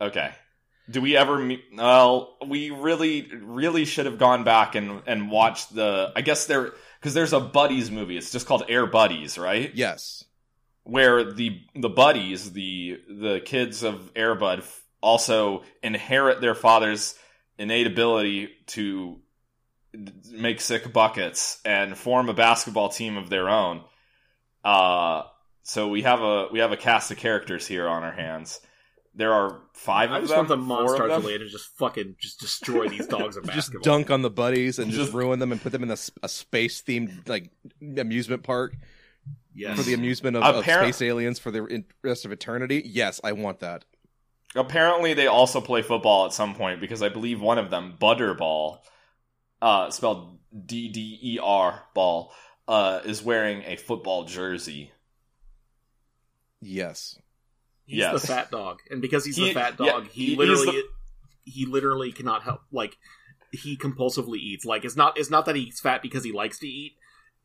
Okay. 0.00 0.30
Do 0.88 1.00
we 1.00 1.16
ever 1.16 1.36
meet? 1.38 1.64
Well, 1.76 2.36
we 2.46 2.70
really, 2.70 3.28
really 3.42 3.84
should 3.84 4.06
have 4.06 4.18
gone 4.18 4.44
back 4.44 4.76
and 4.76 5.02
and 5.06 5.30
watched 5.30 5.74
the. 5.74 6.12
I 6.14 6.20
guess 6.20 6.46
there 6.46 6.72
because 7.00 7.12
there's 7.14 7.32
a 7.32 7.40
buddies 7.40 7.90
movie. 7.90 8.16
It's 8.16 8.30
just 8.30 8.46
called 8.46 8.64
Air 8.68 8.86
Buddies, 8.86 9.36
right? 9.36 9.72
Yes. 9.74 10.22
Where 10.84 11.32
the 11.32 11.60
the 11.74 11.88
buddies, 11.88 12.52
the 12.52 13.00
the 13.08 13.40
kids 13.44 13.82
of 13.82 14.14
Airbud, 14.14 14.62
also 15.00 15.64
inherit 15.82 16.40
their 16.40 16.54
father's 16.54 17.16
innate 17.58 17.86
ability 17.86 18.50
to 18.68 19.18
make 20.32 20.60
sick 20.60 20.92
buckets 20.92 21.60
and 21.64 21.96
form 21.96 22.28
a 22.28 22.34
basketball 22.34 22.88
team 22.88 23.16
of 23.16 23.30
their 23.30 23.48
own. 23.48 23.82
Uh, 24.64 25.22
so 25.62 25.88
we 25.88 26.02
have 26.02 26.20
a 26.20 26.48
we 26.52 26.58
have 26.60 26.72
a 26.72 26.76
cast 26.76 27.10
of 27.10 27.16
characters 27.16 27.66
here 27.66 27.88
on 27.88 28.02
our 28.02 28.12
hands. 28.12 28.60
There 29.14 29.32
are 29.32 29.62
five 29.72 30.10
I 30.10 30.18
of 30.18 30.28
them. 30.28 30.36
I 30.36 30.42
just 30.42 30.48
them. 30.48 30.68
want 30.68 30.88
the 30.88 30.96
four 30.96 31.06
of 31.06 31.10
Monstars 31.10 31.22
them. 31.22 31.40
To 31.40 31.48
just 31.48 31.66
fucking 31.78 32.16
just 32.20 32.38
destroy 32.40 32.88
these 32.88 33.06
dogs 33.06 33.36
of 33.38 33.44
basketball. 33.44 33.80
Just 33.80 33.84
dunk 33.84 34.10
on 34.10 34.22
the 34.22 34.30
buddies 34.30 34.78
and 34.78 34.90
just, 34.90 35.04
Just- 35.04 35.14
ruin 35.14 35.38
them 35.38 35.52
and 35.52 35.60
put 35.62 35.72
them 35.72 35.82
in 35.82 35.90
a 35.90 36.28
space 36.28 36.82
themed 36.82 37.28
like 37.28 37.50
amusement 37.98 38.42
park 38.42 38.76
Yes. 39.54 39.78
for 39.78 39.84
the 39.84 39.94
amusement 39.94 40.36
of, 40.36 40.42
of 40.42 40.64
space 40.64 41.00
aliens 41.00 41.38
for 41.38 41.50
the 41.50 41.82
rest 42.02 42.26
of 42.26 42.32
eternity. 42.32 42.82
Yes, 42.84 43.22
I 43.24 43.32
want 43.32 43.60
that. 43.60 43.86
Apparently, 44.54 45.12
they 45.14 45.26
also 45.26 45.60
play 45.60 45.82
football 45.82 46.26
at 46.26 46.32
some 46.32 46.54
point 46.54 46.80
because 46.80 47.02
I 47.02 47.08
believe 47.08 47.40
one 47.40 47.58
of 47.58 47.70
them, 47.70 47.96
Budderball, 48.00 48.78
uh, 49.60 49.90
spelled 49.90 50.38
D 50.64 50.88
D 50.88 51.18
E 51.22 51.38
R 51.42 51.82
ball, 51.94 52.32
uh, 52.68 53.00
is 53.04 53.22
wearing 53.22 53.62
a 53.66 53.76
football 53.76 54.24
jersey. 54.24 54.92
Yes. 56.60 57.18
He's 57.84 57.98
Yes. 57.98 58.20
the 58.20 58.26
fat 58.26 58.50
dog, 58.50 58.80
and 58.90 59.00
because 59.00 59.24
he's 59.24 59.36
He- 59.36 59.48
the 59.48 59.54
fat 59.54 59.74
yeah, 59.78 59.92
dog, 59.92 60.08
he 60.08 60.26
he 60.26 60.32
is 60.32 60.38
literally 60.38 60.82
he 61.44 61.66
literally 61.66 62.12
cannot 62.12 62.42
help. 62.42 62.62
Like 62.72 62.96
he 63.52 63.76
compulsively 63.76 64.38
eats. 64.38 64.64
Like 64.64 64.84
it's 64.84 64.96
not 64.96 65.16
it's 65.18 65.30
not 65.30 65.44
that 65.46 65.54
he's 65.56 65.80
fat 65.80 66.02
because 66.02 66.24
he 66.24 66.32
likes 66.32 66.58
to 66.60 66.66
eat. 66.66 66.96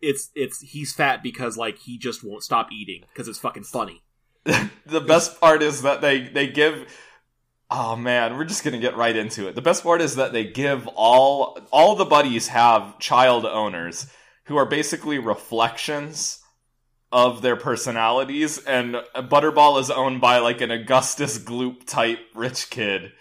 It's 0.02 0.32
it's 0.34 0.60
he's 0.62 0.94
fat 0.94 1.22
because 1.22 1.58
like 1.58 1.78
he 1.80 1.98
just 2.00 2.24
won't 2.24 2.44
stop 2.44 2.72
eating 2.72 3.04
because 3.10 3.28
it's 3.28 3.38
fucking 3.38 3.66
funny. 3.66 4.02
The 4.44 5.02
best 5.02 5.40
part 5.40 5.64
is 5.64 5.84
that 5.84 6.02
they 6.02 6.28
they 6.28 6.48
give. 6.48 6.86
Oh 7.70 7.96
man, 7.96 8.36
we're 8.36 8.44
just 8.44 8.64
gonna 8.64 8.80
get 8.80 8.98
right 8.98 9.16
into 9.16 9.48
it. 9.48 9.56
The 9.56 9.62
best 9.62 9.84
part 9.84 10.02
is 10.02 10.18
that 10.18 10.34
they 10.34 10.44
give 10.44 10.88
all 10.96 11.58
all 11.72 11.96
the 11.96 12.06
buddies 12.06 12.50
have 12.50 13.00
child 13.00 13.46
owners 13.46 14.08
who 14.46 14.58
are 14.58 14.66
basically 14.66 15.18
reflections 15.18 16.40
of 17.12 17.42
their 17.42 17.56
personalities, 17.56 18.58
and 18.66 18.96
Budderball 19.16 19.80
is 19.80 19.90
owned 19.90 20.20
by 20.20 20.40
like 20.40 20.62
an 20.62 20.72
Augustus 20.72 21.38
Gloop 21.38 21.86
type 21.86 22.20
rich 22.34 22.70
kid 22.70 23.12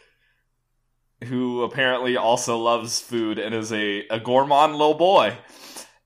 who 1.24 1.62
apparently 1.62 2.16
also 2.16 2.56
loves 2.56 3.00
food 3.00 3.38
and 3.38 3.54
is 3.54 3.72
a, 3.72 4.06
a 4.08 4.18
gourmand 4.18 4.72
little 4.72 4.94
boy. 4.94 5.36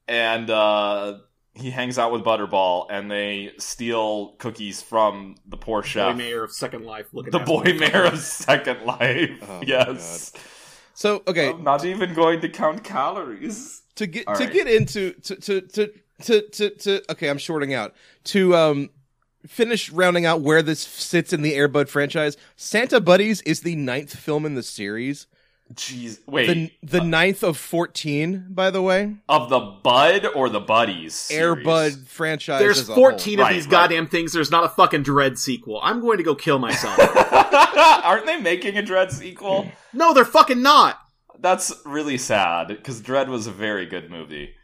And 0.09 0.51
uh, 0.51 1.19
he 1.55 1.71
hangs 1.71 1.99
out 1.99 2.13
with 2.13 2.23
Budderball, 2.25 2.87
and 2.91 3.11
they 3.11 3.53
steal 3.59 4.33
cookies 4.39 4.83
from 4.83 5.37
the 5.47 5.57
poor 5.57 5.83
chef. 5.83 6.09
The 6.09 6.13
Boy 6.13 6.19
mayor 6.19 6.45
of 6.45 6.53
Second 6.53 6.85
Life, 6.85 7.07
looking 7.13 7.31
the 7.31 7.41
at 7.41 7.47
boy 7.47 7.63
mayor 7.79 8.05
of 8.05 8.19
Second 8.19 8.83
Life. 8.85 9.31
Oh, 9.49 9.63
yes. 9.65 10.33
So 10.95 11.23
okay, 11.27 11.51
I'm 11.51 11.65
not 11.65 11.85
even 11.85 12.15
going 12.15 12.41
to 12.41 12.49
count 12.49 12.85
calories. 12.85 13.83
to 13.97 14.07
get 14.07 14.27
All 14.29 14.35
to 14.37 14.45
right. 14.45 14.53
get 14.53 14.69
into 14.69 15.13
to 15.13 15.37
to 15.37 15.61
to 15.61 15.93
to 16.23 16.41
to, 16.49 16.71
to 16.71 17.13
okay, 17.13 17.29
I'm 17.29 17.39
shorting 17.39 17.75
out 17.75 17.95
to 18.25 18.55
um 18.57 18.91
finish 19.47 19.91
rounding 19.91 20.25
out 20.25 20.41
where 20.41 20.63
this 20.63 20.81
sits 20.81 21.33
in 21.33 21.43
the 21.43 21.53
Airbud 21.53 21.89
franchise. 21.89 22.37
Santa 22.57 23.01
Buddies 23.01 23.43
is 23.43 23.61
the 23.61 23.77
ninth 23.77 24.17
film 24.17 24.47
in 24.47 24.55
the 24.55 24.63
series. 24.63 25.27
Jeez, 25.73 26.21
wait. 26.27 26.47
The 26.83 26.99
the 26.99 27.05
ninth 27.05 27.43
of 27.43 27.57
fourteen, 27.57 28.47
by 28.51 28.71
the 28.71 28.83
way. 28.83 29.17
of 29.29 29.49
the 29.49 29.59
Bud 29.59 30.27
or 30.35 30.49
the 30.51 30.61
Buddies? 30.61 31.15
series? 31.15 31.65
Airbud 31.67 32.07
franchise. 32.07 32.61
There's 32.61 32.81
as 32.81 32.89
a 32.91 32.95
14 32.95 33.39
whole. 33.39 33.43
of 33.45 33.49
Right, 33.49 33.55
these 33.55 33.65
right. 33.65 33.71
goddamn 33.71 34.07
things. 34.07 34.33
There's 34.35 34.51
not 34.51 34.65
a 34.65 34.69
fucking 34.69 35.05
Dredd 35.05 35.39
sequel. 35.39 35.81
I'm 35.83 36.01
going 36.01 36.19
to 36.19 36.23
go 36.23 36.35
kill 36.35 36.59
myself. 36.59 36.99
Aren't 38.05 38.27
they 38.27 38.39
making 38.41 38.77
a 38.77 38.83
Dredd 38.83 39.11
sequel? 39.11 39.71
no, 39.95 40.13
they're 40.13 40.25
fucking 40.27 40.61
not. 40.63 41.01
That's 41.41 41.73
really 41.87 42.19
sad 42.19 42.69
because 42.69 43.01
Dredd 43.01 43.29
was 43.29 43.47
a 43.47 43.51
very 43.53 43.87
good 43.87 44.11
movie. 44.11 44.55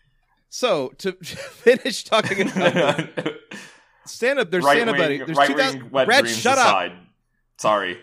So 0.50 0.92
to 0.98 1.12
finish 1.24 2.04
talking 2.04 2.42
about 2.54 3.08
Santa, 4.04 4.44
there's 4.44 4.64
Santa 4.64 4.92
Buddy. 4.92 5.18
right-wing, 5.20 5.26
There's 5.26 5.38
right-wing 5.38 5.56
2000 5.56 5.90
wet 5.92 6.06
Brad, 6.06 6.24
dreams 6.24 6.38
shut 6.38 6.58
up. 6.58 6.92
Sorry. 7.56 7.98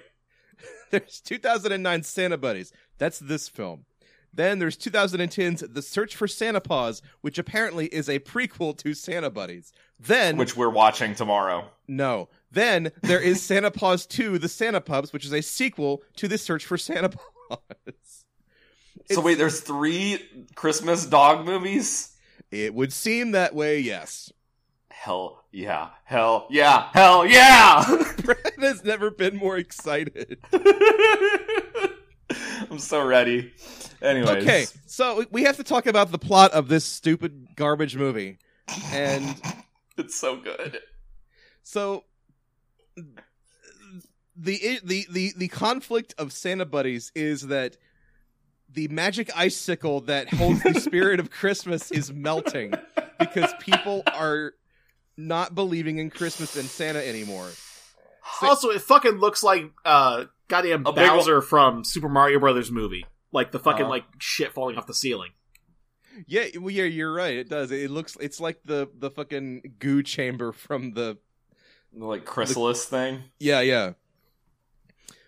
There's 0.89 1.19
2009 1.21 2.03
Santa 2.03 2.37
Buddies. 2.37 2.71
That's 2.97 3.19
this 3.19 3.47
film. 3.49 3.85
Then 4.33 4.59
there's 4.59 4.77
2010's 4.77 5.61
The 5.61 5.81
Search 5.81 6.15
for 6.15 6.27
Santa 6.27 6.61
Paws, 6.61 7.01
which 7.21 7.39
apparently 7.39 7.87
is 7.87 8.07
a 8.07 8.19
prequel 8.19 8.77
to 8.77 8.93
Santa 8.93 9.29
Buddies. 9.31 9.71
Then 9.99 10.37
Which 10.37 10.55
we're 10.55 10.69
watching 10.69 11.15
tomorrow. 11.15 11.69
no. 11.87 12.29
Then 12.51 12.91
there 13.01 13.21
is 13.21 13.41
Santa 13.41 13.71
Paws 13.71 14.05
2: 14.05 14.37
The 14.37 14.47
Santa 14.47 14.79
Pups, 14.79 15.11
which 15.11 15.25
is 15.25 15.33
a 15.33 15.41
sequel 15.41 16.01
to 16.17 16.27
The 16.27 16.37
Search 16.37 16.65
for 16.65 16.77
Santa 16.77 17.09
Paws. 17.09 18.25
So 19.11 19.21
wait, 19.21 19.37
there's 19.37 19.61
three 19.61 20.19
Christmas 20.55 21.05
dog 21.05 21.45
movies? 21.45 22.15
It 22.51 22.73
would 22.73 22.93
seem 22.93 23.31
that 23.31 23.55
way, 23.55 23.79
yes. 23.79 24.31
Hell 24.89 25.43
yeah. 25.51 25.89
Hell 26.03 26.47
yeah. 26.49 26.89
Hell 26.93 27.25
yeah. 27.25 27.83
Brad 28.23 28.53
has 28.59 28.83
never 28.83 29.09
been 29.11 29.35
more 29.37 29.57
excited. 29.57 30.39
I'm 32.71 32.79
so 32.79 33.05
ready. 33.05 33.53
Anyways. 34.01 34.43
Okay, 34.43 34.65
so 34.85 35.25
we 35.31 35.43
have 35.43 35.57
to 35.57 35.63
talk 35.63 35.85
about 35.85 36.11
the 36.11 36.19
plot 36.19 36.51
of 36.51 36.67
this 36.67 36.85
stupid 36.85 37.55
garbage 37.55 37.95
movie. 37.95 38.37
And 38.91 39.35
It's 39.97 40.15
so 40.15 40.37
good. 40.37 40.79
So 41.63 42.03
the 44.35 44.79
the 44.83 45.05
the 45.09 45.33
the 45.35 45.47
conflict 45.47 46.13
of 46.17 46.31
Santa 46.31 46.65
buddies 46.65 47.11
is 47.15 47.47
that 47.47 47.77
the 48.69 48.87
magic 48.89 49.35
icicle 49.35 50.01
that 50.01 50.31
holds 50.33 50.61
the 50.61 50.79
spirit 50.79 51.19
of 51.19 51.31
Christmas 51.31 51.89
is 51.89 52.13
melting 52.13 52.73
because 53.19 53.51
people 53.59 54.03
are 54.13 54.53
not 55.17 55.55
believing 55.55 55.97
in 55.97 56.11
Christmas 56.11 56.55
and 56.55 56.65
Santa 56.65 57.05
anymore. 57.05 57.49
So- 58.39 58.47
Also, 58.47 58.69
it 58.69 58.81
fucking 58.81 59.13
looks 59.19 59.43
like 59.43 59.71
uh 59.85 60.25
goddamn 60.47 60.85
A 60.85 60.93
big 60.93 61.07
Bowser 61.07 61.41
from 61.41 61.83
Super 61.83 62.09
Mario 62.09 62.39
Brothers 62.39 62.71
movie. 62.71 63.05
Like 63.31 63.51
the 63.51 63.59
fucking 63.59 63.83
Uh-huh. 63.83 63.89
like 63.89 64.05
shit 64.19 64.53
falling 64.53 64.77
off 64.77 64.87
the 64.87 64.93
ceiling. 64.93 65.31
Yeah, 66.25 66.45
well, 66.59 66.71
yeah, 66.71 66.85
you're 66.85 67.13
right. 67.13 67.35
It 67.35 67.47
does. 67.49 67.71
It 67.71 67.91
looks. 67.91 68.17
It's 68.19 68.39
like 68.39 68.59
the 68.65 68.89
the 68.97 69.11
fucking 69.11 69.75
goo 69.79 70.01
chamber 70.03 70.51
from 70.51 70.93
the. 70.93 71.17
The, 71.93 72.05
like 72.05 72.25
chrysalis 72.25 72.85
thing. 72.85 73.23
Yeah, 73.39 73.61
yeah. 73.61 73.93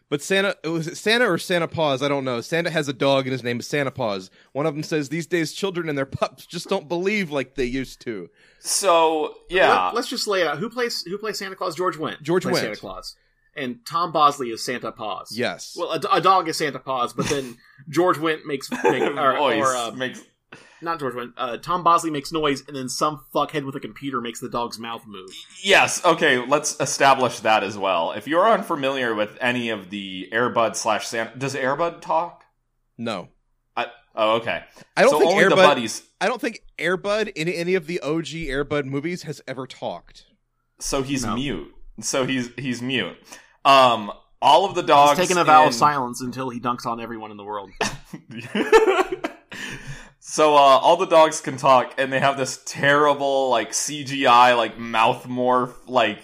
But 0.09 0.23
Santa 0.23 0.55
was 0.63 0.87
it 0.87 0.97
Santa 0.97 1.29
or 1.29 1.37
Santa 1.37 1.67
Paws? 1.67 2.01
I 2.01 2.07
don't 2.07 2.25
know. 2.25 2.41
Santa 2.41 2.71
has 2.71 2.87
a 2.87 2.93
dog 2.93 3.25
and 3.25 3.31
his 3.31 3.43
name 3.43 3.59
is 3.59 3.67
Santa 3.67 3.91
Paws. 3.91 4.31
One 4.53 4.65
of 4.65 4.73
them 4.73 4.83
says 4.83 5.09
these 5.09 5.27
days 5.27 5.53
children 5.53 5.87
and 5.87 5.97
their 5.97 6.07
pups 6.07 6.47
just 6.47 6.67
don't 6.67 6.87
believe 6.87 7.31
like 7.31 7.55
they 7.55 7.65
used 7.65 8.01
to. 8.01 8.29
So 8.59 9.35
yeah, 9.49 9.91
Let, 9.93 9.99
us 9.99 10.09
just 10.09 10.27
lay 10.27 10.41
it 10.41 10.47
out. 10.47 10.57
Who 10.57 10.69
plays 10.69 11.03
who 11.03 11.17
plays 11.19 11.37
Santa 11.37 11.55
Claus? 11.55 11.75
George 11.75 11.97
Wendt. 11.97 12.21
George 12.21 12.43
plays 12.43 12.57
Wendt. 12.57 12.61
Santa 12.61 12.77
Claus. 12.77 13.15
And 13.55 13.79
Tom 13.85 14.11
Bosley 14.11 14.49
is 14.49 14.63
Santa 14.63 14.91
Paws. 14.91 15.35
Yes. 15.35 15.75
Well, 15.77 15.91
a, 15.91 16.17
a 16.17 16.21
dog 16.21 16.47
is 16.47 16.57
Santa 16.57 16.79
Paws, 16.79 17.13
but 17.13 17.27
then 17.27 17.57
George 17.89 18.17
Wendt 18.17 18.45
makes 18.45 18.71
make, 18.71 18.83
or, 18.83 19.37
or 19.37 19.75
uh, 19.75 19.91
makes 19.91 20.21
not 20.81 20.99
George 20.99 21.13
Wendt. 21.15 21.33
Uh, 21.37 21.57
Tom 21.57 21.83
Bosley 21.83 22.09
makes 22.11 22.31
noise, 22.31 22.63
and 22.67 22.75
then 22.75 22.89
some 22.89 23.21
fuckhead 23.33 23.65
with 23.65 23.75
a 23.75 23.79
computer 23.79 24.21
makes 24.21 24.39
the 24.39 24.49
dog's 24.49 24.79
mouth 24.79 25.05
move. 25.07 25.29
Yes, 25.63 26.03
okay, 26.05 26.37
let's 26.45 26.79
establish 26.79 27.39
that 27.41 27.63
as 27.63 27.77
well. 27.77 28.11
If 28.11 28.27
you're 28.27 28.49
unfamiliar 28.49 29.13
with 29.15 29.37
any 29.41 29.69
of 29.69 29.89
the 29.89 30.29
Airbud 30.31 30.75
slash 30.75 31.07
Santa, 31.07 31.37
does 31.37 31.55
Airbud 31.55 32.01
talk? 32.01 32.43
No, 32.97 33.29
I, 33.77 33.87
oh, 34.15 34.37
okay. 34.37 34.63
I 34.97 35.01
don't 35.01 35.11
so 35.11 35.19
think 35.19 35.31
only 35.31 35.43
Airbud. 35.45 35.49
the 35.49 35.55
buddies. 35.55 36.03
I 36.21 36.27
don't 36.27 36.41
think 36.41 36.63
Airbud 36.77 37.29
in 37.35 37.47
any 37.47 37.75
of 37.75 37.87
the 37.87 37.99
OG 38.01 38.25
Airbud 38.25 38.85
movies 38.85 39.23
has 39.23 39.41
ever 39.47 39.65
talked. 39.67 40.25
So 40.79 41.01
he's 41.01 41.23
No. 41.25 41.35
mute. 41.35 41.73
So 42.01 42.25
he's 42.25 42.49
he's 42.57 42.81
mute. 42.81 43.17
Um, 43.65 44.11
all 44.41 44.63
of 44.65 44.73
the 44.75 44.83
dogs 44.83 45.17
He's 45.19 45.27
taking 45.27 45.39
a 45.39 45.43
vow 45.43 45.63
in- 45.63 45.67
of 45.69 45.73
silence 45.73 46.21
until 46.21 46.49
he 46.49 46.59
dunks 46.61 46.85
on 46.85 47.01
everyone 47.01 47.31
in 47.31 47.35
the 47.37 47.43
world. 47.43 47.69
so 50.31 50.53
uh, 50.55 50.57
all 50.57 50.95
the 50.97 51.05
dogs 51.07 51.41
can 51.41 51.57
talk, 51.57 51.93
and 51.97 52.13
they 52.13 52.19
have 52.19 52.37
this 52.37 52.61
terrible 52.65 53.49
like 53.49 53.71
CGI 53.71 54.55
like 54.55 54.77
mouth 54.77 55.25
morph 55.25 55.73
like 55.87 56.19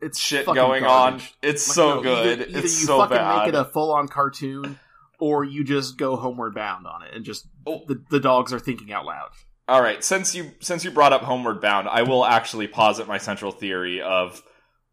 It's 0.00 0.18
shit 0.18 0.46
going 0.46 0.82
garbage. 0.84 1.22
on. 1.22 1.28
It's 1.42 1.68
Like, 1.68 1.74
so 1.74 1.94
no, 1.96 2.02
good. 2.02 2.40
Either, 2.40 2.48
either 2.50 2.58
it's 2.60 2.80
you 2.80 2.86
so 2.86 2.98
fucking 3.00 3.16
bad. 3.16 3.38
make 3.46 3.48
it 3.48 3.54
a 3.58 3.64
full 3.64 3.92
on 3.92 4.08
cartoon, 4.08 4.78
or 5.18 5.44
you 5.44 5.64
just 5.64 5.96
go 5.98 6.16
homeward 6.16 6.54
bound 6.54 6.86
on 6.86 7.02
it, 7.02 7.14
and 7.14 7.24
just 7.24 7.46
Oh. 7.66 7.82
the, 7.88 8.02
the 8.10 8.20
dogs 8.20 8.52
are 8.52 8.60
thinking 8.60 8.92
out 8.92 9.04
loud. 9.04 9.30
All 9.68 9.82
right, 9.82 10.02
since 10.02 10.34
you 10.34 10.52
since 10.60 10.84
you 10.84 10.90
brought 10.90 11.12
up 11.12 11.22
Homeward 11.22 11.60
Bound, 11.60 11.88
I 11.88 12.02
will 12.02 12.24
actually 12.24 12.66
posit 12.66 13.06
my 13.06 13.18
central 13.18 13.52
theory 13.52 14.00
of 14.00 14.42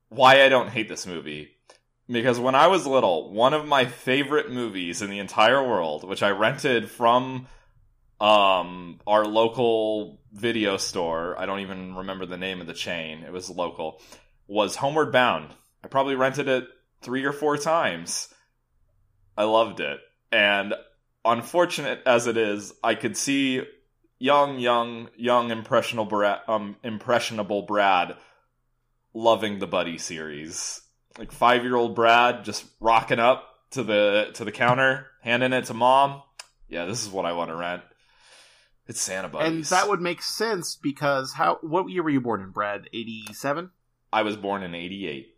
why 0.09 0.43
I 0.43 0.49
don't 0.49 0.69
hate 0.69 0.87
this 0.89 1.07
movie. 1.07 1.49
Because 2.09 2.39
when 2.39 2.55
I 2.55 2.67
was 2.67 2.85
little, 2.87 3.31
one 3.33 3.53
of 3.53 3.65
my 3.67 3.85
favorite 3.85 4.51
movies 4.51 5.01
in 5.01 5.09
the 5.09 5.19
entire 5.19 5.61
world, 5.67 6.07
which 6.07 6.21
I 6.23 6.29
rented 6.29 6.89
from 6.91 7.47
um 8.19 8.99
our 9.05 9.25
local 9.25 10.19
video 10.33 10.77
store, 10.77 11.35
I 11.37 11.45
don't 11.45 11.59
even 11.59 11.95
remember 11.95 12.25
the 12.25 12.37
name 12.37 12.61
of 12.61 12.67
the 12.67 12.73
chain. 12.73 13.23
It 13.23 13.31
was 13.31 13.49
local. 13.49 14.01
Was 14.47 14.75
Homeward 14.75 15.11
Bound. 15.11 15.53
I 15.83 15.87
probably 15.87 16.15
rented 16.15 16.47
it 16.47 16.67
3 17.01 17.25
or 17.25 17.33
4 17.33 17.57
times. 17.57 18.33
I 19.37 19.43
loved 19.43 19.79
it. 19.79 19.99
And 20.31 20.73
unfortunate 21.23 22.01
as 22.05 22.27
it 22.27 22.37
is, 22.37 22.73
I 22.83 22.95
could 22.95 23.15
see 23.15 23.63
young, 24.19 24.59
young, 24.59 25.09
young 25.15 25.51
impressionable 25.51 26.05
Brad, 26.05 26.39
um, 26.47 26.75
impressionable 26.83 27.63
Brad 27.63 28.15
loving 29.13 29.59
the 29.59 29.67
Buddy 29.67 29.97
series. 29.97 30.81
Like 31.17 31.31
five 31.31 31.63
year 31.63 31.75
old 31.75 31.95
Brad 31.95 32.45
just 32.45 32.65
rocking 32.79 33.19
up 33.19 33.43
to 33.71 33.83
the 33.83 34.29
to 34.35 34.45
the 34.45 34.51
counter, 34.51 35.07
handing 35.21 35.53
it 35.53 35.65
to 35.65 35.73
mom. 35.73 36.21
Yeah, 36.69 36.85
this 36.85 37.03
is 37.03 37.09
what 37.09 37.25
I 37.25 37.33
want 37.33 37.49
to 37.49 37.55
rent. 37.55 37.81
It's 38.87 39.01
Santa 39.01 39.27
Buddies. 39.27 39.47
And 39.47 39.65
that 39.65 39.89
would 39.89 40.01
make 40.01 40.21
sense 40.21 40.75
because 40.75 41.33
how? 41.33 41.59
What 41.61 41.89
year 41.89 42.03
were 42.03 42.09
you 42.09 42.21
born 42.21 42.41
in, 42.41 42.51
Brad? 42.51 42.89
87? 42.93 43.71
I 44.11 44.21
was 44.21 44.37
born 44.37 44.63
in 44.63 44.73
'88. 44.73 45.33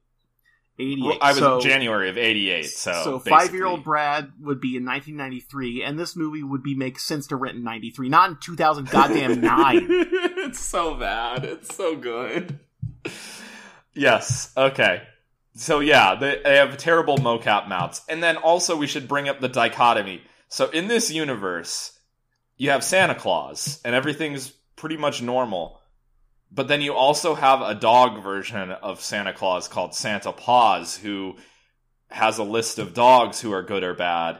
88. 0.79 1.17
I 1.21 1.29
was 1.31 1.39
so, 1.39 1.59
January 1.59 2.09
of 2.09 2.17
'88. 2.17 2.65
So 2.65 3.01
so 3.03 3.19
five 3.19 3.53
year 3.53 3.65
old 3.65 3.83
Brad 3.83 4.31
would 4.39 4.61
be 4.61 4.77
in 4.77 4.85
1993, 4.85 5.83
and 5.83 5.99
this 5.99 6.15
movie 6.15 6.43
would 6.43 6.63
be 6.63 6.75
make 6.75 6.99
sense 6.99 7.27
to 7.27 7.35
rent 7.35 7.57
in 7.57 7.63
93, 7.63 8.09
not 8.09 8.29
in 8.29 8.37
2000 8.37 8.89
goddamn 8.89 9.41
nine. 9.41 9.87
it's 9.89 10.59
so 10.59 10.95
bad. 10.95 11.43
It's 11.43 11.75
so 11.75 11.95
good. 11.95 12.59
Yes. 13.93 14.53
Okay. 14.55 15.03
So 15.55 15.79
yeah, 15.79 16.15
they, 16.15 16.39
they 16.43 16.55
have 16.55 16.77
terrible 16.77 17.17
mocap 17.17 17.67
mounts, 17.67 18.01
and 18.07 18.23
then 18.23 18.37
also 18.37 18.77
we 18.77 18.87
should 18.87 19.07
bring 19.07 19.27
up 19.27 19.41
the 19.41 19.49
dichotomy. 19.49 20.21
So 20.47 20.69
in 20.69 20.87
this 20.87 21.11
universe, 21.11 21.98
you 22.59 22.69
have 22.69 22.83
Santa 22.83 23.15
Claus, 23.15 23.81
and 23.83 23.95
everything's 23.95 24.51
pretty 24.75 24.97
much 24.97 25.23
normal. 25.23 25.79
But 26.51 26.67
then 26.67 26.81
you 26.81 26.93
also 26.93 27.33
have 27.33 27.61
a 27.61 27.73
dog 27.73 28.21
version 28.21 28.71
of 28.71 29.01
Santa 29.01 29.33
Claus 29.33 29.67
called 29.67 29.95
Santa 29.95 30.33
Paws, 30.33 30.97
who 30.97 31.37
has 32.09 32.37
a 32.37 32.43
list 32.43 32.77
of 32.77 32.93
dogs 32.93 33.39
who 33.39 33.53
are 33.53 33.63
good 33.63 33.83
or 33.83 33.93
bad, 33.93 34.39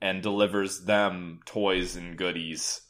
and 0.00 0.22
delivers 0.22 0.80
them 0.84 1.40
toys 1.44 1.96
and 1.96 2.16
goodies. 2.16 2.80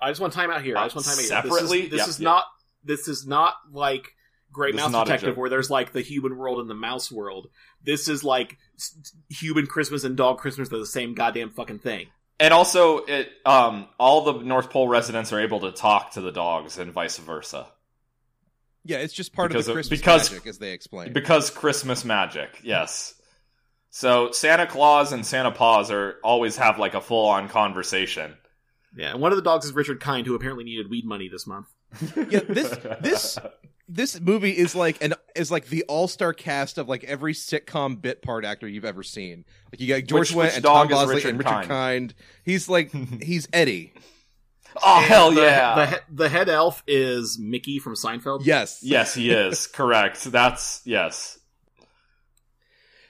I 0.00 0.10
just 0.10 0.20
want 0.20 0.32
time 0.32 0.50
out 0.50 0.62
here. 0.62 0.76
I 0.76 0.86
just 0.86 0.96
want 0.96 1.06
time 1.06 1.14
out 1.14 1.20
here. 1.20 1.28
Separately? 1.28 1.82
This 1.82 1.84
is, 1.84 1.90
this 1.90 1.98
Yep, 2.00 2.08
is 2.08 2.20
yep. 2.20 2.24
not. 2.24 2.44
This 2.84 3.08
is 3.08 3.26
not 3.26 3.54
like 3.70 4.12
Great 4.50 4.74
This 4.74 4.90
Mouse 4.90 5.04
Detective, 5.04 5.36
where 5.36 5.50
there's 5.50 5.70
like 5.70 5.92
the 5.92 6.00
human 6.00 6.36
world 6.36 6.58
and 6.58 6.68
the 6.68 6.74
mouse 6.74 7.12
world. 7.12 7.48
This 7.84 8.08
is 8.08 8.24
like 8.24 8.58
human 9.28 9.66
Christmas 9.66 10.02
and 10.02 10.16
dog 10.16 10.38
Christmas 10.38 10.72
are 10.72 10.78
the 10.78 10.86
same 10.86 11.14
goddamn 11.14 11.50
fucking 11.50 11.78
thing. 11.78 12.08
And 12.38 12.52
also, 12.52 12.98
it 12.98 13.30
um, 13.46 13.88
all 13.98 14.24
the 14.24 14.44
North 14.44 14.70
Pole 14.70 14.88
residents 14.88 15.32
are 15.32 15.40
able 15.40 15.60
to 15.60 15.72
talk 15.72 16.12
to 16.12 16.20
the 16.20 16.32
dogs, 16.32 16.78
and 16.78 16.92
vice 16.92 17.16
versa, 17.18 17.66
Yeah, 18.84 18.98
it's 18.98 19.14
just 19.14 19.32
part 19.32 19.50
Because 19.50 19.66
of 19.68 19.70
of- 19.70 19.74
the 19.74 19.78
Christmas 19.78 20.00
because- 20.00 20.30
magic, 20.32 20.46
as 20.46 20.58
they 20.58 20.72
explain. 20.72 21.12
because 21.12 21.50
Christmas 21.50 22.04
magic. 22.04 22.60
Yes. 22.62 23.14
So 23.90 24.30
Santa 24.32 24.66
Claus 24.66 25.12
and 25.12 25.24
Santa 25.24 25.50
Paws 25.50 25.90
are 25.90 26.16
always 26.22 26.56
have 26.56 26.78
like 26.78 26.92
a 26.94 27.00
full 27.00 27.26
on 27.26 27.48
conversation. 27.48 28.36
Yeah, 28.94 29.12
and 29.12 29.20
one 29.20 29.32
of 29.32 29.36
the 29.36 29.42
dogs 29.42 29.64
is 29.64 29.72
Richard 29.72 30.00
Kind, 30.00 30.26
who 30.26 30.34
apparently 30.34 30.64
needed 30.64 30.90
weed 30.90 31.04
money 31.06 31.28
this 31.28 31.46
month. 31.46 31.66
Yeah, 32.30 32.40
this- 32.48 32.78
this- 33.00 33.38
this 33.88 34.20
movie 34.20 34.50
is 34.50 34.74
like 34.74 35.02
an 35.02 35.14
is 35.36 35.50
like 35.52 35.68
the 35.68 35.84
all 35.84 36.08
star 36.08 36.32
cast 36.32 36.76
of 36.76 36.88
like 36.88 37.04
every 37.04 37.32
sitcom 37.32 38.02
bit 38.02 38.20
part 38.20 38.44
actor 38.44 38.66
you've 38.66 38.84
ever 38.84 39.04
seen. 39.04 39.44
Like 39.72 39.80
you 39.80 39.86
got 39.86 40.04
George 40.08 40.32
Which- 40.32 40.36
Wendt 40.36 40.44
which 40.48 40.54
and 40.56 40.64
Tom 40.64 40.86
is 40.88 40.92
Bosley 40.92 41.14
Richard 41.14 41.28
and 41.28 41.38
Richard 41.38 41.50
Kind? 41.50 41.68
Kind. 41.68 42.14
He's 42.44 42.68
like 42.68 42.90
he's 43.22 43.46
Eddie. 43.52 43.92
oh 44.82 45.00
hell 45.02 45.30
the, 45.30 45.40
yeah! 45.42 46.00
The, 46.08 46.24
the 46.24 46.28
head 46.28 46.48
elf 46.48 46.82
is 46.88 47.38
Mickey 47.38 47.78
from 47.78 47.94
Seinfeld. 47.94 48.40
Yes. 48.44 48.80
yes, 48.82 49.14
he 49.14 49.30
is 49.30 49.66
correct. 49.72 50.24
That's 50.24 50.82
yes. 50.84 51.35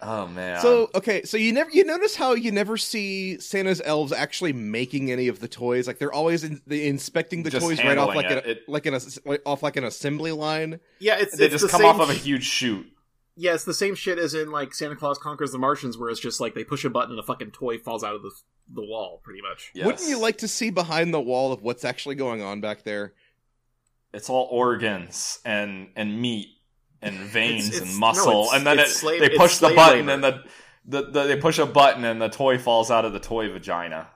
Oh 0.02 0.26
man. 0.28 0.60
So 0.60 0.90
okay, 0.94 1.22
so 1.24 1.36
you 1.36 1.52
never 1.52 1.70
you 1.70 1.84
notice 1.84 2.14
how 2.16 2.34
you 2.34 2.52
never 2.52 2.76
see 2.76 3.38
Santa's 3.40 3.80
elves 3.84 4.12
actually 4.12 4.52
making 4.52 5.10
any 5.10 5.28
of 5.28 5.40
the 5.40 5.48
toys. 5.48 5.86
Like 5.86 5.98
they're 5.98 6.12
always 6.12 6.44
in, 6.44 6.60
they 6.66 6.86
inspecting 6.86 7.42
the 7.42 7.50
Just 7.50 7.64
toys 7.66 7.82
right 7.82 7.96
off 7.98 8.14
like 8.14 8.30
it. 8.30 8.44
a, 8.44 8.50
It- 8.50 8.68
like 8.68 8.86
in 8.86 8.94
a 8.94 9.00
like, 9.24 9.42
off 9.46 9.62
like 9.62 9.76
an 9.76 9.84
assembly 9.84 10.32
line. 10.32 10.80
yeah, 10.98 11.16
it's 11.18 11.36
they 11.36 11.46
it's 11.46 11.52
just 11.54 11.64
the 11.64 11.68
come 11.70 11.80
same 11.80 11.88
off 11.88 12.00
of 12.00 12.10
a 12.10 12.14
huge 12.14 12.44
shoot. 12.44 12.86
Yeah, 13.38 13.52
it's 13.54 13.64
the 13.64 13.74
same 13.74 13.94
shit 13.94 14.18
as 14.18 14.32
in 14.34 14.50
like 14.50 14.74
Santa 14.74 14.96
Claus 14.96 15.18
Conquers 15.18 15.52
the 15.52 15.58
Martians, 15.58 15.98
where 15.98 16.08
it's 16.10 16.20
just 16.20 16.40
like 16.40 16.54
they 16.54 16.64
push 16.64 16.84
a 16.84 16.90
button 16.90 17.10
and 17.10 17.20
a 17.20 17.22
fucking 17.22 17.50
toy 17.52 17.78
falls 17.78 18.02
out 18.04 18.14
of 18.14 18.22
the 18.22 18.30
the 18.74 18.82
wall, 18.82 19.20
pretty 19.22 19.40
much. 19.42 19.70
Yes. 19.74 19.86
Wouldn't 19.86 20.08
you 20.08 20.18
like 20.18 20.38
to 20.38 20.48
see 20.48 20.70
behind 20.70 21.12
the 21.14 21.20
wall 21.20 21.52
of 21.52 21.62
what's 21.62 21.84
actually 21.84 22.14
going 22.16 22.42
on 22.42 22.60
back 22.60 22.82
there? 22.82 23.12
It's 24.12 24.30
all 24.30 24.48
organs 24.50 25.38
and 25.44 25.88
and 25.96 26.20
meat 26.20 26.48
and 27.02 27.14
veins 27.16 27.68
It's- 27.68 27.82
and 27.82 27.98
muscle, 27.98 28.44
no, 28.46 28.50
and 28.52 28.66
then 28.66 28.78
it, 28.78 28.88
slave- 28.88 29.20
they 29.20 29.36
push 29.36 29.58
the 29.58 29.68
button, 29.74 30.06
labor. 30.06 30.12
and 30.12 30.24
the, 30.24 30.44
the, 31.02 31.10
the 31.10 31.22
they 31.24 31.36
push 31.36 31.58
a 31.58 31.66
button, 31.66 32.04
and 32.04 32.20
the 32.20 32.28
toy 32.28 32.58
falls 32.58 32.90
out 32.90 33.04
of 33.04 33.12
the 33.12 33.20
toy 33.20 33.50
vagina. 33.50 34.08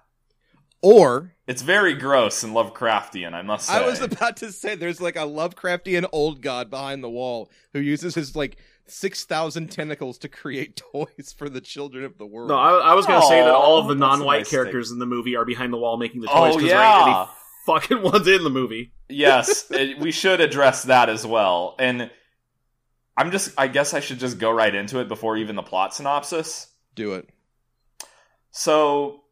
Or 0.83 1.35
It's 1.47 1.61
very 1.61 1.93
gross 1.95 2.43
and 2.43 2.55
Lovecraftian, 2.55 3.35
I 3.35 3.43
must 3.43 3.67
say. 3.67 3.75
I 3.75 3.85
was 3.87 4.01
about 4.01 4.39
to 4.39 4.51
say 4.51 4.75
there's 4.77 5.01
like 5.01 5.17
a 5.17 5.21
Lovecraftian 5.27 6.09
old 6.11 6.41
god 6.41 6.71
behind 6.71 7.05
the 7.05 7.11
wall 7.11 7.51
who 7.75 7.81
uses 7.81 8.15
his 8.15 8.35
like 8.35 8.57
six 8.87 9.25
thousand 9.25 9.71
tentacles 9.71 10.17
to 10.19 10.29
create 10.29 10.81
toys 10.93 11.35
for 11.37 11.51
the 11.51 11.61
children 11.61 12.05
of 12.05 12.17
the 12.17 12.25
world. 12.25 12.49
No, 12.49 12.57
I, 12.57 12.93
I 12.93 12.95
was 12.95 13.05
gonna 13.07 13.27
say 13.27 13.43
that 13.43 13.53
all 13.53 13.79
of 13.79 13.89
the 13.89 13.95
Aw, 13.95 13.99
that's 13.99 14.15
a 14.15 14.19
non-white 14.19 14.39
nice 14.39 14.51
characters 14.51 14.91
in 14.91 14.99
the 14.99 15.07
movie 15.07 15.37
are 15.37 15.45
behind 15.45 15.71
the 15.73 15.77
wall 15.77 15.99
making 15.99 16.23
the 16.23 16.29
Oh, 16.31 16.47
toys 16.47 16.57
because 16.57 16.71
there 16.71 16.79
yeah. 16.79 17.27
fucking 17.67 18.01
ones 18.03 18.27
in 18.27 18.43
the 18.43 18.49
movie. 18.51 18.93
yes, 19.11 19.71
it, 19.71 19.99
we 19.99 20.11
should 20.11 20.41
address 20.41 20.85
that 20.85 21.11
as 21.11 21.27
well. 21.27 21.77
And 21.79 22.11
I'm 23.21 23.31
just, 23.31 23.53
I 23.59 23.69
guess 23.69 23.93
I 23.93 24.01
should 24.01 24.19
just 24.19 24.39
go 24.39 24.51
right 24.51 24.75
into 24.75 24.99
it 24.99 25.09
before 25.09 25.37
even 25.37 25.55
the 25.55 25.63
plot 25.63 25.95
synopsis. 25.95 26.69
Do 26.95 27.13
it. 27.13 27.29
So 28.51 29.25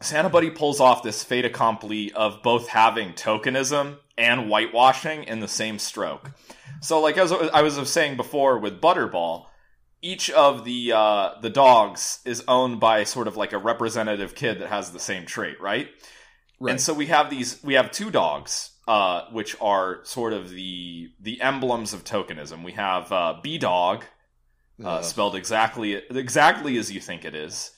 Santa 0.00 0.30
Buddy 0.30 0.48
pulls 0.48 0.80
off 0.80 1.02
this 1.02 1.22
fait 1.22 1.44
accompli 1.44 2.12
of 2.14 2.42
both 2.42 2.68
having 2.68 3.12
tokenism 3.12 3.98
and 4.16 4.48
whitewashing 4.48 5.24
in 5.24 5.40
the 5.40 5.48
same 5.48 5.78
stroke. 5.78 6.30
So, 6.80 6.98
like 7.00 7.18
as 7.18 7.30
I 7.30 7.60
was 7.60 7.90
saying 7.90 8.16
before 8.16 8.58
with 8.58 8.80
Budderball, 8.80 9.48
each 10.00 10.30
of 10.30 10.64
the 10.64 10.92
uh, 10.92 11.30
the 11.42 11.50
dogs 11.50 12.20
is 12.24 12.42
owned 12.48 12.80
by 12.80 13.04
sort 13.04 13.28
of 13.28 13.36
like 13.36 13.52
a 13.52 13.58
representative 13.58 14.34
kid 14.34 14.60
that 14.60 14.70
has 14.70 14.92
the 14.92 14.98
same 14.98 15.26
trait, 15.26 15.60
right? 15.60 15.88
Right. 16.58 16.70
And 16.70 16.80
so 16.80 16.94
we 16.94 17.06
have 17.06 17.28
these 17.28 17.62
we 17.62 17.74
have 17.74 17.90
two 17.90 18.10
dogs, 18.10 18.70
uh, 18.86 19.22
which 19.32 19.56
are 19.60 20.00
sort 20.04 20.32
of 20.32 20.50
the 20.50 21.10
the 21.20 21.40
emblems 21.40 21.92
of 21.92 22.04
tokenism. 22.04 22.62
We 22.64 22.72
have 22.72 23.10
uh, 23.12 23.34
B 23.42 23.58
Dog, 23.58 24.04
uh, 24.82 24.88
Ugh. 24.88 25.04
spelled 25.04 25.34
exactly 25.36 25.94
exactly 25.94 26.76
as 26.78 26.92
you 26.92 27.00
think 27.00 27.24
it 27.24 27.34
is, 27.34 27.70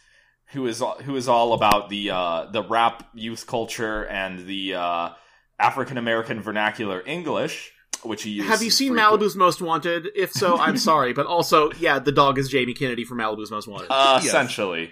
who 0.52 0.66
is 0.66 0.82
who 1.04 1.16
is 1.16 1.28
all 1.28 1.52
about 1.52 1.88
the 1.90 2.10
uh, 2.10 2.46
the 2.50 2.62
rap 2.62 3.08
youth 3.14 3.46
culture 3.46 4.04
and 4.06 4.46
the 4.46 4.74
uh, 4.74 5.10
African 5.58 5.96
American 5.98 6.40
vernacular 6.42 7.02
English, 7.06 7.72
which 8.02 8.22
he 8.24 8.30
uses. 8.30 8.50
Have 8.50 8.62
you 8.62 8.70
seen 8.70 8.92
frequent- 8.94 9.20
Malibu's 9.22 9.36
Most 9.36 9.62
Wanted? 9.62 10.08
If 10.16 10.32
so, 10.32 10.58
I'm 10.58 10.76
sorry, 10.76 11.12
but 11.12 11.26
also, 11.26 11.70
yeah, 11.78 11.98
the 11.98 12.12
dog 12.12 12.38
is 12.38 12.48
Jamie 12.48 12.74
Kennedy 12.74 13.04
from 13.04 13.18
Malibu's 13.18 13.50
Most 13.50 13.68
Wanted. 13.68 13.86
Uh, 13.90 14.18
Yes. 14.20 14.26
essentially. 14.26 14.90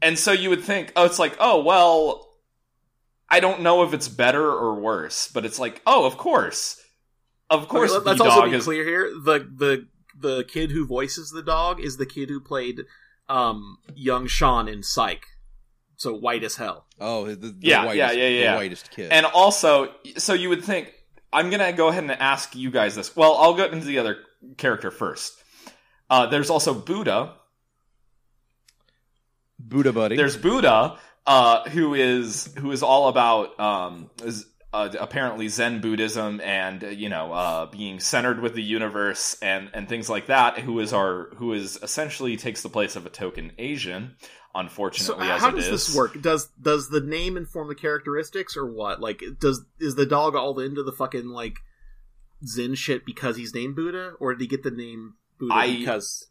And 0.00 0.16
so 0.16 0.30
you 0.30 0.48
would 0.50 0.62
think, 0.62 0.92
oh, 0.94 1.04
it's 1.06 1.18
like, 1.18 1.36
oh 1.40 1.62
well, 1.64 2.27
I 3.30 3.40
don't 3.40 3.62
know 3.62 3.82
if 3.82 3.92
it's 3.92 4.08
better 4.08 4.44
or 4.44 4.74
worse, 4.74 5.28
but 5.28 5.44
it's 5.44 5.58
like, 5.58 5.82
oh, 5.86 6.06
of 6.06 6.16
course, 6.16 6.82
of 7.50 7.68
course, 7.68 7.92
Okay, 7.92 8.04
let's 8.04 8.20
also 8.20 8.40
dog 8.42 8.50
be 8.50 8.56
is 8.56 8.64
clear 8.64 8.84
here. 8.84 9.10
The 9.10 9.38
the 9.40 9.86
the 10.18 10.44
kid 10.44 10.70
who 10.70 10.86
voices 10.86 11.30
the 11.30 11.42
dog 11.42 11.80
is 11.80 11.96
the 11.96 12.06
kid 12.06 12.28
who 12.28 12.40
played 12.40 12.80
um, 13.28 13.78
young 13.94 14.26
Shawn 14.26 14.68
in 14.68 14.82
Psych. 14.82 15.24
So 15.96 16.14
white 16.14 16.44
as 16.44 16.54
hell. 16.56 16.86
Oh, 17.00 17.26
the, 17.26 17.34
the 17.34 17.56
Yeah, 17.60 17.84
whitest, 17.84 17.96
yeah, 17.96 18.12
yeah, 18.12 18.28
yeah. 18.28 18.52
The 18.52 18.58
whitest 18.58 18.90
kid. 18.90 19.10
And 19.10 19.26
also, 19.26 19.92
so 20.16 20.32
you 20.32 20.48
would 20.48 20.64
think 20.64 20.92
I'm 21.32 21.50
gonna 21.50 21.72
go 21.72 21.88
ahead 21.88 22.04
and 22.04 22.12
ask 22.12 22.54
you 22.54 22.70
guys 22.70 22.94
this. 22.94 23.16
Well, 23.16 23.34
I'll 23.36 23.54
go 23.54 23.64
into 23.64 23.86
the 23.86 23.98
other 23.98 24.18
character 24.56 24.90
first. 24.90 25.34
Uh, 26.08 26.26
there's 26.26 26.50
also 26.50 26.72
Buddha. 26.72 27.34
Buddha 29.58 29.92
buddy. 29.92 30.16
There's 30.16 30.36
Buddha, 30.36 30.98
uh, 31.26 31.68
who 31.70 31.94
is 31.94 32.52
who 32.58 32.72
is 32.72 32.82
all 32.82 33.08
about 33.08 33.58
um, 33.60 34.10
is 34.24 34.46
uh, 34.72 34.90
apparently 35.00 35.48
Zen 35.48 35.80
Buddhism 35.80 36.40
and 36.40 36.84
uh, 36.84 36.88
you 36.88 37.08
know 37.08 37.32
uh, 37.32 37.66
being 37.66 38.00
centered 38.00 38.40
with 38.40 38.54
the 38.54 38.62
universe 38.62 39.36
and 39.40 39.70
and 39.72 39.88
things 39.88 40.08
like 40.08 40.26
that. 40.26 40.58
Who 40.58 40.78
is 40.80 40.92
our 40.92 41.30
who 41.36 41.52
is 41.52 41.78
essentially 41.82 42.36
takes 42.36 42.62
the 42.62 42.68
place 42.68 42.96
of 42.96 43.06
a 43.06 43.10
token 43.10 43.52
Asian. 43.58 44.16
So 44.20 44.28
Unfortunately, 44.60 45.28
as 45.28 45.30
it 45.30 45.36
is. 45.36 45.40
how 45.42 45.50
does 45.50 45.64
is. 45.66 45.70
this 45.70 45.94
work? 45.94 46.20
Does 46.20 46.48
does 46.60 46.88
the 46.88 47.00
name 47.00 47.36
inform 47.36 47.68
the 47.68 47.74
characteristics 47.74 48.56
or 48.56 48.66
what? 48.66 49.00
Like 49.00 49.22
does 49.38 49.64
is 49.78 49.94
the 49.94 50.06
dog 50.06 50.34
all 50.34 50.58
into 50.58 50.82
the 50.82 50.92
fucking 50.92 51.28
like 51.28 51.58
Zen 52.44 52.74
shit 52.74 53.04
because 53.06 53.36
he's 53.36 53.54
named 53.54 53.76
Buddha, 53.76 54.14
or 54.18 54.34
did 54.34 54.40
he 54.40 54.46
get 54.48 54.62
the 54.62 54.70
name 54.70 55.14
Buddha 55.38 55.54
I- 55.54 55.76
because 55.76 56.26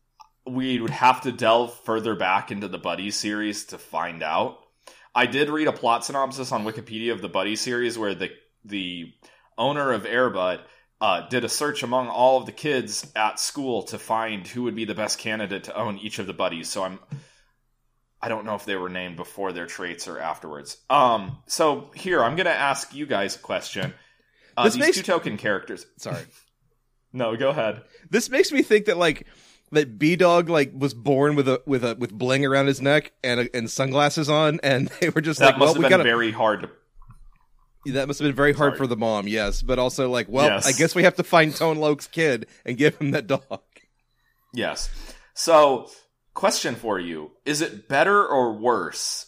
we 0.46 0.80
would 0.80 0.92
have 0.92 1.22
to 1.22 1.32
delve 1.32 1.74
further 1.82 2.16
back 2.16 2.52
into 2.52 2.68
the 2.68 2.78
Buddy 2.78 3.12
series 3.12 3.66
to 3.66 3.78
find 3.78 4.24
out. 4.24 4.60
I 5.18 5.26
did 5.26 5.50
read 5.50 5.68
a 5.68 5.72
plot 5.74 6.06
synopsis 6.06 6.52
on 6.52 6.64
Wikipedia 6.64 7.12
of 7.12 7.22
the 7.22 7.28
Buddy 7.30 7.56
series 7.56 7.98
where 7.98 8.14
the 8.16 8.30
the 8.64 9.12
owner 9.58 9.92
of 9.92 10.04
Airbud 10.04 10.60
uh, 11.02 11.28
did 11.30 11.44
a 11.44 11.50
search 11.50 11.82
among 11.84 12.08
all 12.08 12.38
of 12.40 12.46
the 12.46 12.52
kids 12.52 13.12
at 13.16 13.40
school 13.40 13.84
to 13.84 13.98
find 13.98 14.48
who 14.48 14.64
would 14.64 14.76
be 14.76 14.86
the 14.86 14.96
best 14.96 15.18
candidate 15.20 15.64
to 15.66 15.76
own 15.76 15.98
each 15.98 16.20
of 16.20 16.28
the 16.28 16.34
buddies. 16.34 16.70
So 16.70 16.84
I'm 16.84 17.00
I 18.22 18.30
don't 18.30 18.46
know 18.46 18.56
if 18.56 18.66
they 18.66 18.76
were 18.76 18.90
named 18.90 19.16
before 19.18 19.52
their 19.54 19.66
traits 19.66 20.08
or 20.08 20.20
afterwards. 20.20 20.78
Um 20.90 21.38
so 21.48 21.90
here 21.96 22.24
I'm 22.24 22.36
gonna 22.36 22.50
ask 22.52 22.94
you 22.94 23.06
guys 23.08 23.36
a 23.36 23.40
question. 23.40 23.94
Uh, 24.56 24.64
This 24.66 24.74
these 24.76 24.82
makes- 24.82 24.98
two 24.98 25.04
token 25.04 25.38
characters. 25.38 25.86
Sorry. 25.98 26.22
No, 27.14 27.36
go 27.38 27.50
ahead. 27.50 27.82
This 28.12 28.30
makes 28.30 28.52
me 28.52 28.62
think 28.62 28.86
that 28.88 28.98
like 28.98 29.26
that 29.72 29.98
B 30.00 30.16
Dog 30.16 30.50
like 30.50 30.72
was 30.76 30.94
born 30.94 31.36
with 31.36 31.48
a 31.48 31.62
with 31.66 31.84
a 31.84 31.96
with 31.96 32.12
bling 32.12 32.46
around 32.46 32.68
his 32.68 32.82
neck 32.82 33.12
and 33.24 33.42
a, 33.42 33.56
and 33.56 33.70
sunglasses 33.70 34.30
on, 34.30 34.60
and 34.64 34.88
they 35.02 35.10
were 35.10 35.22
just 35.22 35.40
That 35.40 35.46
like, 35.52 35.58
must 35.58 35.60
well, 35.60 35.74
have 35.74 35.78
we 35.78 35.84
been 35.84 35.90
gotta. 35.92 36.04
very 36.04 36.32
hard 36.32 36.62
to 36.62 36.70
that 37.94 38.08
must 38.08 38.20
have 38.20 38.28
been 38.28 38.36
very 38.36 38.52
hard 38.54 38.72
Sorry. 38.72 38.78
for 38.80 38.88
the 38.88 38.98
mom, 38.98 39.28
yes, 39.30 39.62
but 39.62 39.80
also 39.80 40.10
like, 40.10 40.28
well, 40.30 40.46
Yes. 40.48 40.68
I 40.68 40.78
guess 40.78 40.94
we 40.94 41.04
have 41.04 41.16
to 41.16 41.24
find 41.24 41.56
Tone 41.56 41.78
Loc's 41.78 42.08
kid 42.08 42.48
and 42.66 42.78
give 42.78 42.98
him 42.98 43.12
that 43.12 43.28
dog. 43.28 43.62
Yes. 44.54 44.90
So, 45.34 45.90
question 46.34 46.76
for 46.76 47.00
you 47.00 47.32
Is 47.46 47.62
it 47.62 47.88
better 47.88 48.26
or 48.26 48.54
worse 48.54 49.28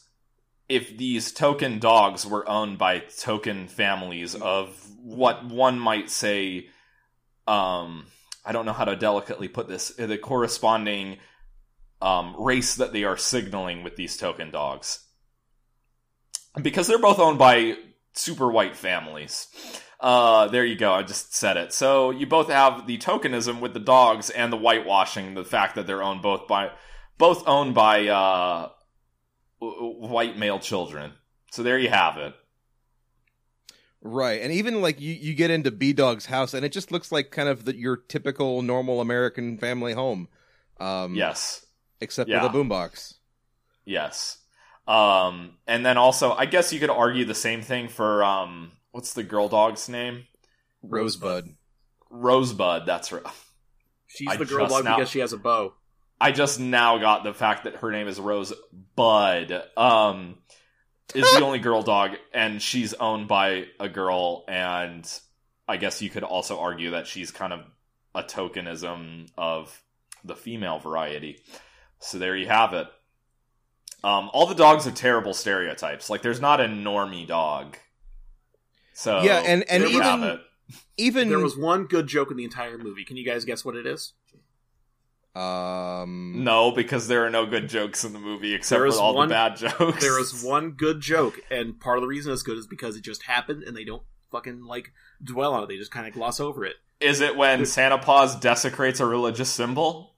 if 0.68 0.98
these 0.98 1.32
token 1.32 1.80
dogs 1.80 2.26
were 2.26 2.48
owned 2.50 2.78
by 2.78 3.00
token 3.00 3.68
families 3.68 4.36
of 4.36 4.70
what 5.02 5.46
one 5.46 5.80
might 5.80 6.10
say, 6.10 6.68
um, 7.48 8.06
I 8.46 8.52
don't 8.52 8.66
know 8.66 8.74
how 8.74 8.86
to 8.86 8.96
delicately 8.96 9.48
put 9.48 9.68
this, 9.68 9.90
the 9.90 10.18
corresponding 10.18 11.18
um, 12.02 12.36
race 12.38 12.76
that 12.76 12.94
they 12.94 13.04
are 13.04 13.18
signaling 13.18 13.84
with 13.84 13.96
these 13.96 14.18
token 14.18 14.52
dogs? 14.52 15.06
Because 16.62 16.88
they're 16.88 16.98
both 17.00 17.20
owned 17.20 17.38
by 17.38 17.76
super 18.14 18.52
white 18.52 18.76
families. 18.76 19.48
Uh, 20.00 20.48
there 20.48 20.66
you 20.66 20.78
go. 20.78 20.94
I 20.94 21.04
just 21.04 21.36
said 21.36 21.58
it. 21.58 21.74
So 21.74 22.12
you 22.12 22.26
both 22.26 22.50
have 22.50 22.88
the 22.88 22.98
tokenism 22.98 23.60
with 23.60 23.74
the 23.74 23.80
dogs 23.80 24.30
and 24.30 24.52
the 24.52 24.58
whitewashing, 24.58 25.34
the 25.34 25.44
fact 25.44 25.76
that 25.76 25.88
they're 25.88 26.04
owned 26.04 26.22
both 26.22 26.48
by, 26.48 26.72
both 27.18 27.48
owned 27.48 27.76
by 27.76 28.08
uh, 28.08 28.70
white 29.60 30.38
male 30.38 30.60
children. 30.60 31.14
So 31.52 31.64
there 31.64 31.78
you 31.78 31.90
have 31.90 32.18
it. 32.18 32.34
Right, 34.02 34.42
and 34.42 34.54
even 34.54 34.82
like 34.82 35.02
you, 35.02 35.14
you 35.14 35.34
get 35.34 35.52
into 35.52 35.72
B 35.72 35.92
Dog's 35.94 36.26
house, 36.26 36.54
and 36.54 36.66
it 36.66 36.72
just 36.72 36.92
looks 36.92 37.12
like 37.12 37.32
kind 37.32 37.50
of 37.50 37.66
the, 37.66 37.76
your 37.76 37.98
typical 37.98 38.62
normal 38.62 39.02
American 39.02 39.58
family 39.58 39.92
home. 39.94 40.30
Um, 40.80 41.16
Yes, 41.16 41.66
except 42.00 42.30
Yeah. 42.30 42.42
with 42.44 42.54
a 42.54 42.58
boombox. 42.58 43.16
yes. 43.86 44.38
Um, 44.88 45.58
and 45.68 45.86
then 45.86 45.98
also, 45.98 46.32
I 46.32 46.46
guess 46.46 46.74
you 46.74 46.80
could 46.80 46.90
argue 46.90 47.24
the 47.26 47.36
same 47.36 47.62
thing 47.62 47.90
for 47.90 48.24
um, 48.24 48.72
what's 48.92 49.14
the 49.14 49.22
girl 49.24 49.48
dog's 49.50 49.88
name? 49.90 50.24
Rosebud. 50.82 51.50
Rosebud. 52.10 52.86
That's 52.88 53.12
right. 53.12 53.22
she's 54.08 54.28
I 54.30 54.38
the 54.38 54.46
girl 54.46 54.66
dog 54.68 54.86
now- 54.86 54.96
because 54.96 55.10
she 55.12 55.20
has 55.20 55.34
a 55.34 55.38
bow? 55.38 55.74
I 56.22 56.32
just 56.32 56.60
now 56.60 56.98
got 56.98 57.24
the 57.24 57.34
fact 57.34 57.66
that 57.66 57.78
her 57.78 57.92
name 57.92 58.08
is 58.08 58.20
Rose 58.20 58.52
Bud. 58.96 59.64
Um, 59.78 60.38
is 61.16 61.26
the 61.34 61.44
only 61.44 61.60
girl 61.60 61.82
dog, 61.82 62.12
and 62.34 62.62
she's 62.62 62.94
owned 62.96 63.28
by 63.28 63.68
a 63.80 63.90
girl, 63.90 64.46
and 64.48 65.10
I 65.68 65.78
guess 65.78 66.02
you 66.02 66.10
could 66.10 66.24
also 66.24 66.60
argue 66.60 66.92
that 66.92 67.08
she's 67.08 67.32
kind 67.32 67.54
of 67.54 67.62
a 68.16 68.24
tokenism 68.24 69.30
of 69.38 69.82
the 70.24 70.36
female 70.36 70.80
variety. 70.80 71.40
So 72.00 72.18
there 72.18 72.36
you 72.36 72.48
have 72.48 72.74
it. 72.74 72.88
Um, 74.04 74.30
all 74.34 74.46
the 74.46 74.56
dogs 74.56 74.88
are 74.88 74.92
terrible 74.92 75.34
stereotypes. 75.34 76.10
Like, 76.10 76.22
there's 76.22 76.40
not 76.42 76.62
a 76.62 76.66
normie 76.66 77.28
dog. 77.28 77.78
So 78.94 79.22
Yeah, 79.22 79.40
and- 79.46 79.64
and 79.70 79.84
there 79.84 79.90
you 79.90 80.02
have 80.02 80.20
even- 80.20 80.40
Even 80.98 81.30
There 81.30 81.40
was 81.40 81.58
one 81.58 81.86
good 81.86 82.06
joke 82.08 82.30
in 82.30 82.38
the 82.38 82.44
entire 82.44 82.78
movie. 82.78 83.04
Can 83.04 83.18
you 83.18 83.26
guys 83.26 83.44
guess 83.44 83.66
what 83.66 83.76
it 83.76 83.88
is? 83.88 84.14
Um 85.36 86.44
no, 86.44 86.72
because 86.72 87.08
there 87.08 87.26
are 87.26 87.30
no 87.30 87.46
good 87.46 87.70
jokes 87.70 88.04
in 88.04 88.14
the 88.14 88.20
movie 88.20 88.54
except 88.54 88.80
for 88.80 89.00
all 89.00 89.16
one- 89.16 89.28
the 89.30 89.34
bad 89.34 89.56
jokes. 89.58 90.02
There 90.02 90.20
is 90.20 90.44
one 90.44 90.72
good 90.72 91.02
joke, 91.02 91.40
and 91.52 91.80
part 91.80 91.98
of 91.98 92.02
the 92.02 92.08
reason 92.08 92.34
it's 92.34 92.44
good 92.44 92.58
is 92.58 92.68
because 92.68 92.96
it 92.96 93.02
just 93.04 93.24
happened, 93.24 93.64
and 93.64 93.76
they 93.78 93.84
don't 93.84 94.04
fucking 94.32 94.64
like 94.64 94.92
dwell 95.24 95.54
on 95.54 95.64
it. 95.64 95.68
They 95.68 95.78
just 95.78 95.92
kind 95.92 96.08
of 96.08 96.14
gloss 96.14 96.40
over 96.40 96.66
it. 96.66 96.76
Is 97.00 97.22
it 97.22 97.38
when 97.38 97.66
Santa 97.66 97.98
Claus 98.00 98.36
desecrates 98.40 99.00
a 99.00 99.06
religious 99.06 99.50
symbol? 99.50 100.16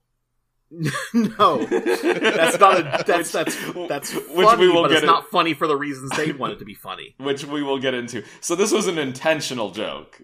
no, 1.14 1.66
that's 1.66 2.58
not 2.60 2.80
a 2.80 3.04
that's 3.06 3.32
that's 3.34 3.56
that's 3.90 4.14
which 4.14 4.48
funny, 4.48 4.68
we 4.68 4.70
will 4.72 4.84
but 4.84 4.88
get 4.88 4.94
it's 4.98 5.04
in- 5.04 5.08
not 5.08 5.30
funny 5.30 5.54
for 5.54 5.68
the 5.68 5.76
reasons 5.76 6.10
they 6.16 6.32
want 6.32 6.54
it 6.54 6.60
to 6.60 6.66
be 6.66 6.74
funny. 6.74 7.14
which 7.20 7.44
we 7.46 7.62
will 7.62 7.78
get 7.80 7.94
into. 7.94 8.24
So 8.40 8.56
this 8.56 8.72
was 8.72 8.88
an 8.88 8.98
intentional 8.98 9.72
joke. 9.72 10.22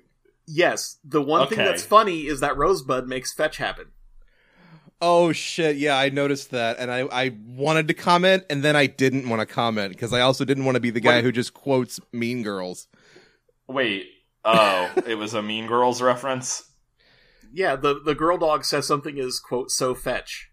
Yes, 0.48 0.98
the 1.04 1.22
one 1.22 1.50
thing 1.50 1.58
that's 1.58 1.84
funny 1.84 2.22
is 2.28 2.40
that 2.40 2.56
Rosebud 2.56 3.06
makes 3.10 3.34
fetch 3.34 3.58
happen. 3.58 3.88
Oh 5.00 5.32
shit! 5.32 5.76
Yeah, 5.78 5.98
I 5.98 6.10
noticed 6.10 6.52
that, 6.52 6.78
and 6.80 6.92
I 6.92 7.02
I 7.12 7.36
wanted 7.48 7.88
to 7.90 7.94
comment, 7.94 8.46
and 8.50 8.64
then 8.64 8.76
I 8.76 8.88
didn't 8.88 9.30
want 9.30 9.42
to 9.42 9.46
comment 9.46 9.92
because 9.92 10.12
I 10.12 10.22
also 10.22 10.44
didn't 10.44 10.66
want 10.66 10.76
to 10.76 10.80
be 10.82 10.90
the 10.90 11.00
guy 11.00 11.16
What- 11.16 11.24
who 11.26 11.32
just 11.32 11.54
quotes 11.54 12.00
Mean 12.12 12.42
Girls. 12.44 12.88
Wait, 13.68 14.08
oh, 14.44 14.92
it 15.06 15.16
was 15.16 15.34
a 15.34 15.42
Mean 15.44 15.68
Girls 15.68 16.02
reference. 16.02 16.64
Yeah, 17.54 17.76
the 17.76 18.00
the 18.04 18.16
girl 18.16 18.38
dog 18.38 18.66
says 18.66 18.88
something 18.88 19.18
is 19.18 19.40
quote 19.40 19.70
so 19.72 19.94
fetch. 19.94 20.50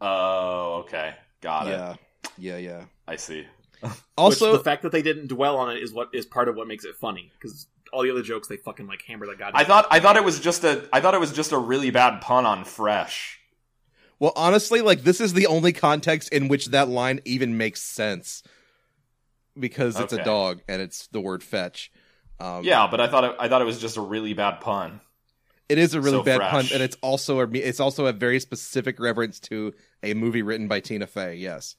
Oh, 0.00 0.82
okay, 0.84 1.14
got 1.40 1.66
it. 1.66 1.70
yeah, 1.70 1.94
yeah, 2.38 2.56
yeah. 2.58 2.84
I 3.08 3.16
see. 3.16 3.46
Also, 4.18 4.50
Which 4.52 4.58
the 4.58 4.64
fact 4.64 4.82
that 4.82 4.90
they 4.92 5.02
didn't 5.02 5.26
dwell 5.28 5.58
on 5.58 5.76
it 5.76 5.82
is 5.82 5.92
what 5.92 6.08
is 6.14 6.24
part 6.24 6.48
of 6.48 6.56
what 6.56 6.66
makes 6.66 6.84
it 6.84 6.96
funny 6.96 7.30
because 7.38 7.66
all 7.92 8.02
the 8.02 8.10
other 8.10 8.22
jokes 8.22 8.48
they 8.48 8.56
fucking 8.56 8.86
like 8.86 9.02
hammer 9.06 9.26
that 9.26 9.38
goddamn. 9.38 9.60
I 9.60 9.64
thought 9.64 9.86
I 9.90 10.00
thought 10.00 10.16
it 10.16 10.24
was 10.24 10.40
just 10.40 10.64
a 10.64 10.88
I 10.92 11.00
thought 11.00 11.12
it 11.14 11.20
was 11.20 11.32
just 11.32 11.52
a 11.52 11.58
really 11.58 11.90
bad 11.90 12.20
pun 12.22 12.46
on 12.46 12.64
fresh. 12.64 13.38
Well, 14.18 14.32
honestly, 14.36 14.80
like 14.80 15.02
this 15.02 15.20
is 15.20 15.32
the 15.34 15.46
only 15.46 15.72
context 15.72 16.30
in 16.32 16.48
which 16.48 16.66
that 16.66 16.88
line 16.88 17.20
even 17.24 17.56
makes 17.56 17.82
sense 17.82 18.42
because 19.58 19.98
it's 19.98 20.12
Okay. 20.12 20.22
a 20.22 20.24
dog 20.24 20.60
and 20.68 20.82
it's 20.82 21.06
the 21.08 21.20
word 21.20 21.42
fetch. 21.42 21.90
Um, 22.38 22.64
Yeah, 22.64 22.86
but 22.90 23.00
I 23.00 23.08
thought 23.08 23.24
it, 23.24 23.36
I 23.38 23.48
thought 23.48 23.62
it 23.62 23.66
was 23.66 23.78
just 23.80 23.96
a 23.96 24.00
really 24.02 24.34
bad 24.34 24.60
pun. 24.60 25.00
it 25.68 25.78
is 25.78 25.94
a 25.94 26.00
really 26.00 26.18
So 26.18 26.22
bad 26.22 26.36
fresh. 26.36 26.50
pun, 26.50 26.66
and 26.74 26.82
it's 26.82 26.96
also 27.02 27.40
a 27.40 27.48
it's 27.52 27.80
also 27.80 28.06
a 28.06 28.12
very 28.12 28.38
specific 28.40 29.00
reference 29.00 29.40
to 29.40 29.72
a 30.02 30.14
movie 30.14 30.42
written 30.42 30.68
by 30.68 30.80
Tina 30.80 31.06
Fey. 31.06 31.36
Yes. 31.36 31.76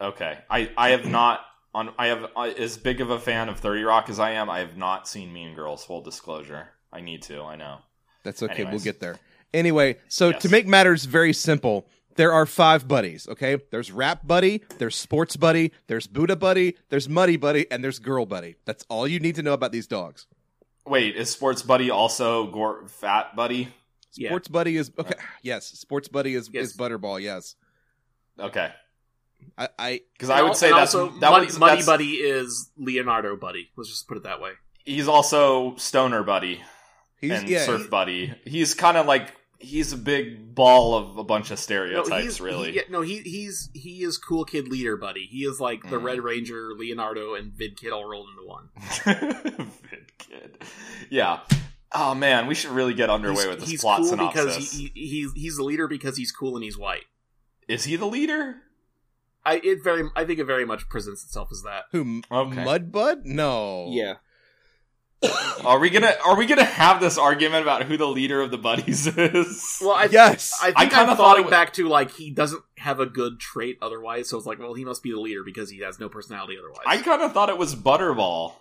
Okay, 0.00 0.38
I 0.50 0.70
I 0.76 0.90
have 0.90 1.06
not 1.06 1.44
on 1.74 1.92
I 1.98 2.06
have 2.08 2.24
uh, 2.36 2.42
as 2.56 2.76
big 2.78 3.00
of 3.00 3.10
a 3.10 3.18
fan 3.20 3.48
of 3.48 3.58
Thirty 3.60 3.82
Rock 3.82 4.08
as 4.08 4.18
I 4.20 4.32
am. 4.32 4.48
I 4.48 4.60
have 4.60 4.76
not 4.76 5.08
seen 5.08 5.32
Mean 5.32 5.54
Girls. 5.54 5.84
Full 5.84 6.00
disclosure, 6.02 6.68
I 6.92 7.00
need 7.00 7.22
to. 7.22 7.42
I 7.42 7.56
know. 7.56 7.78
That's 8.22 8.42
okay. 8.42 8.64
We'll 8.64 8.78
get 8.80 9.00
there. 9.00 9.18
Anyway, 9.54 9.98
so 10.08 10.30
Yes. 10.30 10.42
to 10.42 10.48
make 10.48 10.66
matters 10.66 11.04
very 11.04 11.32
simple, 11.32 11.86
there 12.16 12.32
are 12.32 12.46
five 12.46 12.86
buddies, 12.88 13.26
okay? 13.28 13.58
There's 13.70 13.90
Rap 13.92 14.26
Buddy, 14.26 14.62
there's 14.78 14.96
Sports 14.96 15.36
Buddy, 15.36 15.72
there's 15.86 16.06
Buddha 16.06 16.36
Buddy, 16.36 16.76
there's 16.90 17.08
Muddy 17.08 17.36
Buddy, 17.36 17.70
and 17.70 17.82
there's 17.82 17.98
Girl 17.98 18.26
Buddy. 18.26 18.56
That's 18.64 18.84
all 18.88 19.06
you 19.08 19.18
need 19.20 19.34
to 19.36 19.42
know 19.42 19.52
about 19.54 19.72
these 19.72 19.86
dogs. 19.86 20.26
Wait, 20.86 21.16
is 21.16 21.30
Sports 21.30 21.62
Buddy 21.62 21.90
also 21.90 22.46
Gor- 22.48 22.86
Fat 22.88 23.34
Buddy? 23.36 23.68
Sports 24.10 24.48
Buddy 24.48 24.76
is 24.76 24.90
okay. 24.98 25.14
Yes, 25.42 25.66
Sports 25.66 26.08
Buddy 26.08 26.34
is 26.34 26.50
Yes. 26.52 26.66
is 26.70 26.76
Budderball. 26.76 27.20
Yes. 27.22 27.56
Okay, 28.38 28.70
I, 29.58 29.68
I 29.78 30.00
Because 30.14 30.28
I 30.30 30.42
would 30.42 30.56
say 30.56 30.70
that's 30.70 30.94
also 30.94 31.10
that 31.20 31.30
Muddy, 31.30 31.46
would, 31.46 31.58
Muddy 31.58 31.70
that's- 31.82 31.86
Buddy 31.86 32.10
is 32.14 32.70
Leonardo 32.76 33.36
Buddy. 33.36 33.70
Let's 33.76 33.90
just 33.90 34.08
put 34.08 34.16
it 34.16 34.22
that 34.24 34.40
way. 34.40 34.52
He's 34.84 35.06
also 35.08 35.76
stoner 35.76 36.22
buddy 36.24 36.60
he's 37.20 37.30
and 37.30 37.48
yeah 37.48 37.64
surf 37.64 37.82
he- 37.82 37.88
buddy. 37.88 38.34
He's 38.44 38.74
kind 38.74 38.96
of 38.96 39.06
like 39.06 39.32
he's 39.62 39.92
a 39.92 39.96
big 39.96 40.54
ball 40.54 40.94
of 40.94 41.16
a 41.16 41.24
bunch 41.24 41.46
of 41.46 41.52
No, 41.52 41.62
stereotypes. 41.62 42.22
he's 42.24 42.40
really, 42.40 42.70
he- 42.72 42.76
yeah, 42.76 42.82
no, 42.90 43.00
he 43.00 43.18
he's 43.20 43.70
he 43.74 44.02
is 44.02 44.18
cool 44.18 44.44
kid 44.44 44.68
leader 44.68 44.96
buddy. 44.96 45.26
He 45.30 45.44
is 45.44 45.60
like 45.60 45.82
the 45.88 45.96
Mm. 45.98 46.02
Red 46.04 46.20
Ranger, 46.20 46.70
Leonardo, 46.76 47.34
and 47.34 47.52
Vid 47.52 47.76
Kid 47.78 47.90
all 47.92 48.04
rolled 48.08 48.28
into 48.30 48.46
one. 48.48 48.68
Vid 49.90 50.18
kid. 50.18 50.58
Yeah. 51.10 51.40
Oh 51.94 52.14
man, 52.14 52.46
we 52.46 52.54
should 52.54 52.70
really 52.70 52.94
get 52.94 53.10
underway 53.10 53.36
he's, 53.42 53.46
with 53.46 53.60
this 53.60 53.68
he's 53.70 53.80
plot 53.82 53.98
cool 54.00 54.08
synopsis. 54.08 54.44
because 54.44 54.72
he, 54.72 54.90
he, 54.94 55.00
he's 55.08 55.32
he's 55.34 55.56
the 55.56 55.64
leader 55.64 55.86
because 55.88 56.16
he's 56.16 56.32
cool 56.32 56.56
and 56.56 56.64
he's 56.64 56.78
white. 56.78 57.04
Is 57.68 57.84
he 57.84 57.96
the 57.96 58.06
leader? 58.06 58.56
I 59.44 59.56
it 59.62 59.82
very 59.84 60.04
I 60.16 60.24
think 60.24 60.38
it 60.38 60.44
very 60.44 60.64
much 60.64 60.88
presents 60.88 61.22
itself 61.24 61.48
as 61.52 61.62
that. 61.62 61.84
who 61.92 62.22
Okay. 62.30 62.56
Mudbud? 62.64 63.24
No. 63.24 63.88
Are 65.64 65.78
we 65.78 65.90
gonna 65.90 66.12
Are 66.24 66.36
we 66.36 66.46
gonna 66.46 66.64
have 66.64 67.00
this 67.00 67.16
argument 67.18 67.62
about 67.62 67.84
who 67.84 67.96
the 67.96 68.06
leader 68.06 68.40
of 68.40 68.50
the 68.50 68.58
buddies 68.58 69.06
is? 69.06 69.78
Well, 69.80 69.92
I 69.92 70.08
Yes. 70.10 70.58
I 70.62 70.68
I 70.68 70.80
think 70.80 70.92
kinda 70.92 71.06
thought 71.06 71.12
it 71.12 71.16
falling 71.16 71.44
wa- 71.44 71.50
back 71.50 71.72
to 71.74 71.88
like 71.88 72.10
he 72.12 72.30
doesn't 72.30 72.62
have 72.78 72.98
a 73.00 73.06
good 73.06 73.38
trait 73.38 73.78
otherwise, 73.80 74.28
so 74.28 74.36
it's 74.36 74.46
like, 74.46 74.58
well, 74.58 74.74
he 74.74 74.84
must 74.84 75.02
be 75.02 75.12
the 75.12 75.20
leader 75.20 75.44
because 75.44 75.70
he 75.70 75.78
has 75.80 76.00
no 76.00 76.08
personality 76.08 76.56
otherwise. 76.58 76.82
I 76.86 76.98
kind 76.98 77.22
of 77.22 77.32
thought 77.32 77.48
it 77.48 77.58
was 77.58 77.74
Budderball. 77.76 78.54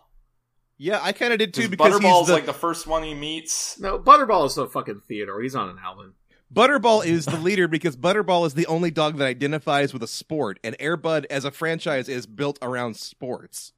yeah, 0.77 0.99
I 1.01 1.11
kind 1.13 1.33
of 1.33 1.39
did 1.39 1.53
too 1.53 1.67
Because 1.69 1.99
because 1.99 2.01
Budderball's 2.01 2.27
the, 2.27 2.33
like 2.33 2.45
the 2.45 2.53
first 2.53 2.85
one 2.85 3.01
he 3.03 3.13
meets. 3.15 3.79
no, 3.79 3.97
Budderball 3.97 4.45
is 4.45 4.53
so 4.53 4.67
fucking 4.67 5.01
Theodore. 5.07 5.41
He's 5.41 5.55
on 5.55 5.69
an 5.69 5.77
Alvin. 5.83 6.13
Budderball 6.53 7.05
is 7.05 7.25
the 7.25 7.37
leader 7.37 7.67
because 7.69 7.95
Budderball 7.95 8.45
is 8.45 8.53
the 8.55 8.67
only 8.67 8.91
dog 8.91 9.15
that 9.17 9.25
identifies 9.25 9.93
with 9.93 10.03
a 10.03 10.07
sport, 10.07 10.59
and 10.63 10.77
Airbud 10.79 11.25
as 11.29 11.45
a 11.45 11.49
franchise 11.51 12.09
is 12.09 12.25
built 12.27 12.59
around 12.61 12.97
sports. 12.97 13.71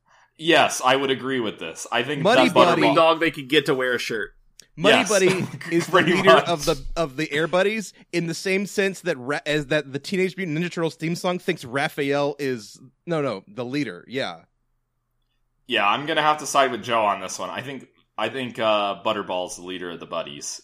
Yes, 0.43 0.81
I 0.83 0.95
would 0.95 1.09
agree 1.11 1.39
with 1.39 1.59
this. 1.59 1.87
I 1.91 2.03
think 2.03 2.21
Muddy 2.21 2.45
that 2.49 2.53
Buddy- 2.53 2.83
Only 2.83 2.95
dog 2.95 3.19
they 3.19 3.31
could 3.31 3.47
get 3.49 3.65
to 3.67 3.75
wear 3.75 3.93
a 3.93 3.99
shirt. 3.99 4.31
Muddy 4.75 4.97
Yes. 4.97 5.09
Buddy 5.09 5.27
is 5.75 5.87
the 5.87 6.01
leader 6.01 6.23
much. 6.23 6.45
of 6.47 6.65
the 6.65 6.83
of 6.95 7.15
the 7.15 7.31
Air 7.31 7.47
Buddies 7.47 7.93
in 8.11 8.25
the 8.27 8.33
same 8.33 8.65
sense 8.65 9.01
that 9.01 9.17
Ra- 9.19 9.39
as 9.45 9.67
that 9.67 9.93
the 9.93 9.99
Teenage 9.99 10.35
Mutant 10.35 10.57
Ninja 10.57 10.71
Turtles 10.71 10.95
theme 10.95 11.15
song 11.15 11.37
thinks 11.39 11.63
Raphael 11.63 12.35
is 12.39 12.79
no 13.05 13.21
no 13.21 13.43
the 13.47 13.63
leader. 13.65 14.03
Yeah, 14.07 14.41
Yeah, 15.67 15.87
I'm 15.87 16.05
gonna 16.07 16.23
have 16.23 16.39
to 16.39 16.45
side 16.47 16.71
with 16.71 16.83
Joe 16.83 17.03
on 17.05 17.21
this 17.21 17.37
one. 17.39 17.49
I 17.51 17.61
think 17.61 17.87
I 18.17 18.29
think 18.29 18.57
uh, 18.59 19.01
Budderball's 19.03 19.57
the 19.57 19.63
leader 19.63 19.91
of 19.91 19.99
the 19.99 20.05
buddies. 20.07 20.59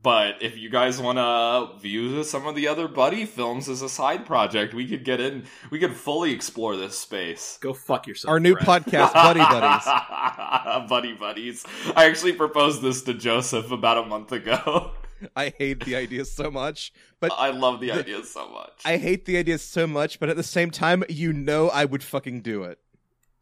But 0.00 0.42
if 0.42 0.56
you 0.56 0.70
guys 0.70 1.00
want 1.00 1.18
to 1.18 1.78
view 1.80 2.22
some 2.22 2.46
of 2.46 2.54
the 2.54 2.68
other 2.68 2.86
buddy 2.86 3.24
films 3.24 3.68
as 3.68 3.82
a 3.82 3.88
side 3.88 4.24
project, 4.24 4.72
we 4.72 4.86
could 4.86 5.04
get 5.04 5.20
in. 5.20 5.44
We 5.70 5.80
could 5.80 5.96
fully 5.96 6.32
explore 6.32 6.76
this 6.76 6.96
space. 6.96 7.58
Go 7.60 7.72
fuck 7.74 8.06
yourself. 8.06 8.30
our 8.30 8.38
new 8.38 8.54
Brett. 8.54 8.84
podcast, 8.84 9.12
Buddy 9.12 9.40
Buddies. 9.40 9.84
buddy 10.88 11.12
buddies. 11.14 11.66
I 11.96 12.06
actually 12.06 12.34
proposed 12.34 12.80
this 12.80 13.02
to 13.02 13.14
Joseph 13.14 13.72
about 13.72 13.98
a 13.98 14.06
month 14.06 14.30
ago. 14.30 14.92
I 15.34 15.52
hate 15.58 15.84
the 15.84 15.96
idea 15.96 16.24
so 16.24 16.48
much, 16.48 16.92
but 17.18 17.32
I 17.36 17.50
love 17.50 17.80
the 17.80 17.90
idea 17.90 18.22
so 18.22 18.48
much. 18.48 18.82
I 18.84 18.98
hate 18.98 19.24
the 19.24 19.36
idea 19.36 19.58
so 19.58 19.88
much. 19.88 20.20
But 20.20 20.28
at 20.28 20.36
the 20.36 20.44
same 20.44 20.70
time, 20.70 21.02
you 21.08 21.32
know, 21.32 21.70
I 21.70 21.84
would 21.84 22.04
fucking 22.04 22.42
do 22.42 22.62
it. 22.62 22.78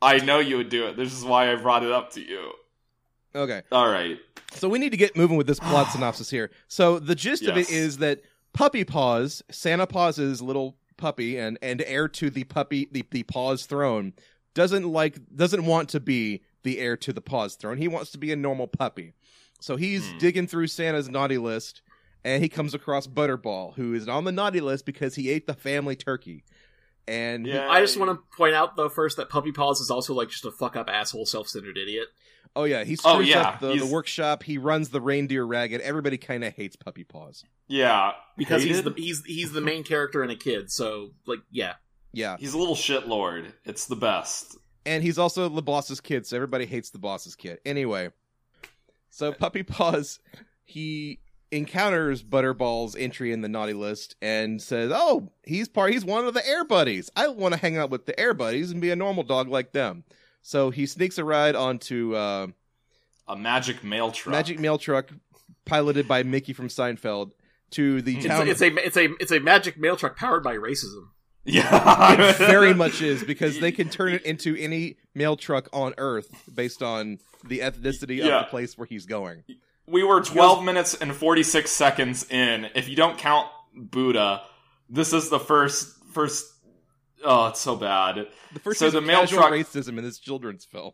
I 0.00 0.18
know 0.18 0.38
you 0.38 0.56
would 0.56 0.70
do 0.70 0.86
it. 0.86 0.96
This 0.96 1.12
is 1.12 1.22
why 1.22 1.52
I 1.52 1.56
brought 1.56 1.82
it 1.82 1.92
up 1.92 2.12
to 2.12 2.20
you. 2.20 2.52
Okay. 3.36 3.62
All 3.70 3.88
right. 3.88 4.18
So 4.52 4.68
we 4.68 4.78
need 4.78 4.90
to 4.90 4.96
get 4.96 5.16
moving 5.16 5.36
with 5.36 5.46
this 5.46 5.60
plot 5.68 5.90
synopsis 5.92 6.30
here. 6.30 6.50
So 6.68 6.98
the 6.98 7.14
gist 7.14 7.42
of 7.44 7.56
it 7.56 7.70
is 7.70 7.98
that 7.98 8.22
Puppy 8.52 8.84
Paws, 8.84 9.42
Santa 9.50 9.86
Paws' 9.86 10.40
little 10.42 10.76
puppy 10.96 11.36
and 11.38 11.58
and 11.60 11.82
heir 11.86 12.08
to 12.08 12.30
the 12.30 12.44
puppy 12.44 12.88
the, 12.90 13.04
the 13.10 13.22
Paws 13.24 13.66
throne, 13.66 14.14
doesn't 14.54 14.84
like 14.90 15.18
doesn't 15.34 15.66
want 15.66 15.90
to 15.90 16.00
be 16.00 16.42
the 16.62 16.78
heir 16.78 16.96
to 16.96 17.12
the 17.12 17.20
Paws 17.20 17.54
throne. 17.56 17.76
He 17.76 17.88
wants 17.88 18.10
to 18.12 18.18
be 18.18 18.32
a 18.32 18.36
normal 18.36 18.66
puppy. 18.66 19.12
So 19.60 19.76
he's 19.76 20.08
Hmm. 20.10 20.18
digging 20.18 20.46
through 20.46 20.68
Santa's 20.68 21.08
naughty 21.08 21.38
list 21.38 21.82
and 22.24 22.42
he 22.42 22.48
comes 22.48 22.74
across 22.74 23.06
Budderball, 23.06 23.74
who 23.74 23.94
is 23.94 24.08
on 24.08 24.24
the 24.24 24.32
naughty 24.32 24.60
list 24.60 24.84
because 24.86 25.14
he 25.14 25.30
ate 25.30 25.46
the 25.46 25.54
family 25.54 25.94
turkey. 25.96 26.42
And 27.08 27.46
he- 27.46 27.52
Yeah. 27.52 27.68
I 27.70 27.80
just 27.80 27.96
want 27.98 28.10
to 28.10 28.36
point 28.36 28.54
out 28.54 28.76
though 28.76 28.88
first 28.88 29.16
that 29.18 29.28
Puppy 29.28 29.52
Paws 29.52 29.80
is 29.80 29.90
also 29.90 30.12
like 30.14 30.28
just 30.30 30.44
a 30.44 30.50
fuck 30.50 30.76
up 30.76 30.88
asshole 30.88 31.26
self 31.26 31.48
centered 31.48 31.76
idiot. 31.78 32.08
Oh 32.56 32.64
yeah, 32.64 32.82
he 32.84 32.94
oh, 32.94 32.96
screws 32.96 33.14
Oh, 33.14 33.20
yeah, 33.20 33.40
up 33.42 33.60
the, 33.60 33.76
the 33.76 33.86
workshop. 33.86 34.42
He 34.42 34.58
runs 34.58 34.88
the 34.88 35.00
reindeer 35.00 35.44
ragged. 35.44 35.80
Everybody 35.82 36.16
kind 36.18 36.42
of 36.42 36.54
hates 36.54 36.74
Puppy 36.74 37.04
Paws. 37.04 37.44
Yeah. 37.68 38.12
Because 38.36 38.62
he's 38.64 38.82
the 38.82 38.92
he's 38.96 39.22
he's 39.24 39.52
the 39.52 39.60
main 39.60 39.84
character 39.84 40.22
and 40.22 40.32
a 40.32 40.36
kid, 40.36 40.70
so 40.72 41.10
like 41.26 41.40
yeah. 41.50 41.74
Yeah. 42.12 42.36
He's 42.40 42.54
a 42.54 42.58
little 42.58 42.74
shit 42.74 43.06
lord. 43.06 43.52
It's 43.64 43.86
the 43.86 43.96
best. 43.96 44.56
and 44.86 45.02
he's 45.04 45.18
also 45.18 45.48
the 45.48 45.62
boss's 45.62 46.00
kid, 46.00 46.26
so 46.26 46.34
everybody 46.36 46.64
hates 46.64 46.90
the 46.90 46.98
boss's 46.98 47.36
kid. 47.36 47.58
Anyway, 47.66 48.10
so 49.10 49.32
Puppy 49.32 49.62
Paws, 49.62 50.20
he 50.64 51.18
encounters 51.50 52.22
Budderball's 52.22 52.96
entry 52.96 53.32
in 53.32 53.40
the 53.42 53.48
naughty 53.48 53.72
list 53.74 54.16
and 54.22 54.60
says, 54.62 54.90
"Oh, 54.94 55.30
he's 55.44 55.68
part. 55.68 55.92
He's 55.92 56.04
one 56.04 56.24
of 56.26 56.34
the 56.34 56.46
Air 56.46 56.64
Buddies. 56.64 57.10
I 57.14 57.28
want 57.28 57.54
to 57.54 57.60
hang 57.60 57.76
out 57.76 57.90
with 57.90 58.06
the 58.06 58.18
Air 58.18 58.32
Buddies 58.34 58.70
and 58.70 58.80
be 58.80 58.90
a 58.90 58.96
normal 58.96 59.22
dog 59.24 59.48
like 59.48 59.72
them." 59.72 60.04
So 60.46 60.70
he 60.70 60.86
sneaks 60.86 61.18
a 61.18 61.24
ride 61.24 61.56
onto 61.56 62.14
uh, 62.14 62.46
A 63.26 63.34
magic 63.36 63.82
mail 63.82 64.12
truck. 64.12 64.30
Magic 64.32 64.60
Mail 64.60 64.78
Truck, 64.78 65.10
piloted 65.64 66.06
by 66.06 66.22
Mickey 66.22 66.52
from 66.52 66.68
Seinfeld, 66.68 67.32
to 67.72 68.00
the 68.00 68.16
It's, 68.16 68.26
town. 68.26 68.46
it's 68.46 68.62
a 68.62 68.72
it's 68.76 68.96
a 68.96 69.08
it's 69.20 69.32
a 69.32 69.40
magic 69.40 69.76
mail 69.76 69.96
truck 69.96 70.14
powered 70.16 70.44
by 70.44 70.54
racism. 70.54 71.08
Yeah. 71.44 72.30
it 72.30 72.36
very 72.36 72.72
much 72.84 73.02
is 73.02 73.24
because 73.24 73.58
they 73.58 73.72
can 73.72 73.88
turn 73.88 74.12
it 74.12 74.22
into 74.22 74.54
any 74.56 74.98
mail 75.16 75.36
truck 75.36 75.68
on 75.72 75.94
Earth 75.98 76.28
based 76.54 76.80
on 76.80 77.18
the 77.44 77.58
ethnicity 77.58 78.18
Yeah. 78.18 78.38
of 78.38 78.44
the 78.46 78.50
place 78.50 78.78
where 78.78 78.86
he's 78.86 79.04
going. 79.04 79.42
We 79.88 80.04
were 80.04 80.20
12 80.20 80.62
minutes 80.64 80.94
and 80.94 81.12
46 81.12 81.68
seconds 81.72 82.24
in. 82.30 82.68
If 82.76 82.88
you 82.88 82.94
don't 82.94 83.18
count 83.18 83.48
Buddha, 83.74 84.42
this 84.88 85.12
is 85.12 85.28
the 85.28 85.40
first 85.40 85.92
first 86.12 86.46
Oh, 87.24 87.46
it's 87.48 87.60
so 87.60 87.76
bad. 87.76 88.26
The 88.52 88.60
first 88.60 88.78
So 88.78 88.90
the 88.90 89.00
mail 89.00 89.20
casual 89.20 89.40
truck- 89.40 89.52
racism 89.52 89.98
in 89.98 90.04
this 90.04 90.18
children's 90.18 90.64
film. 90.64 90.92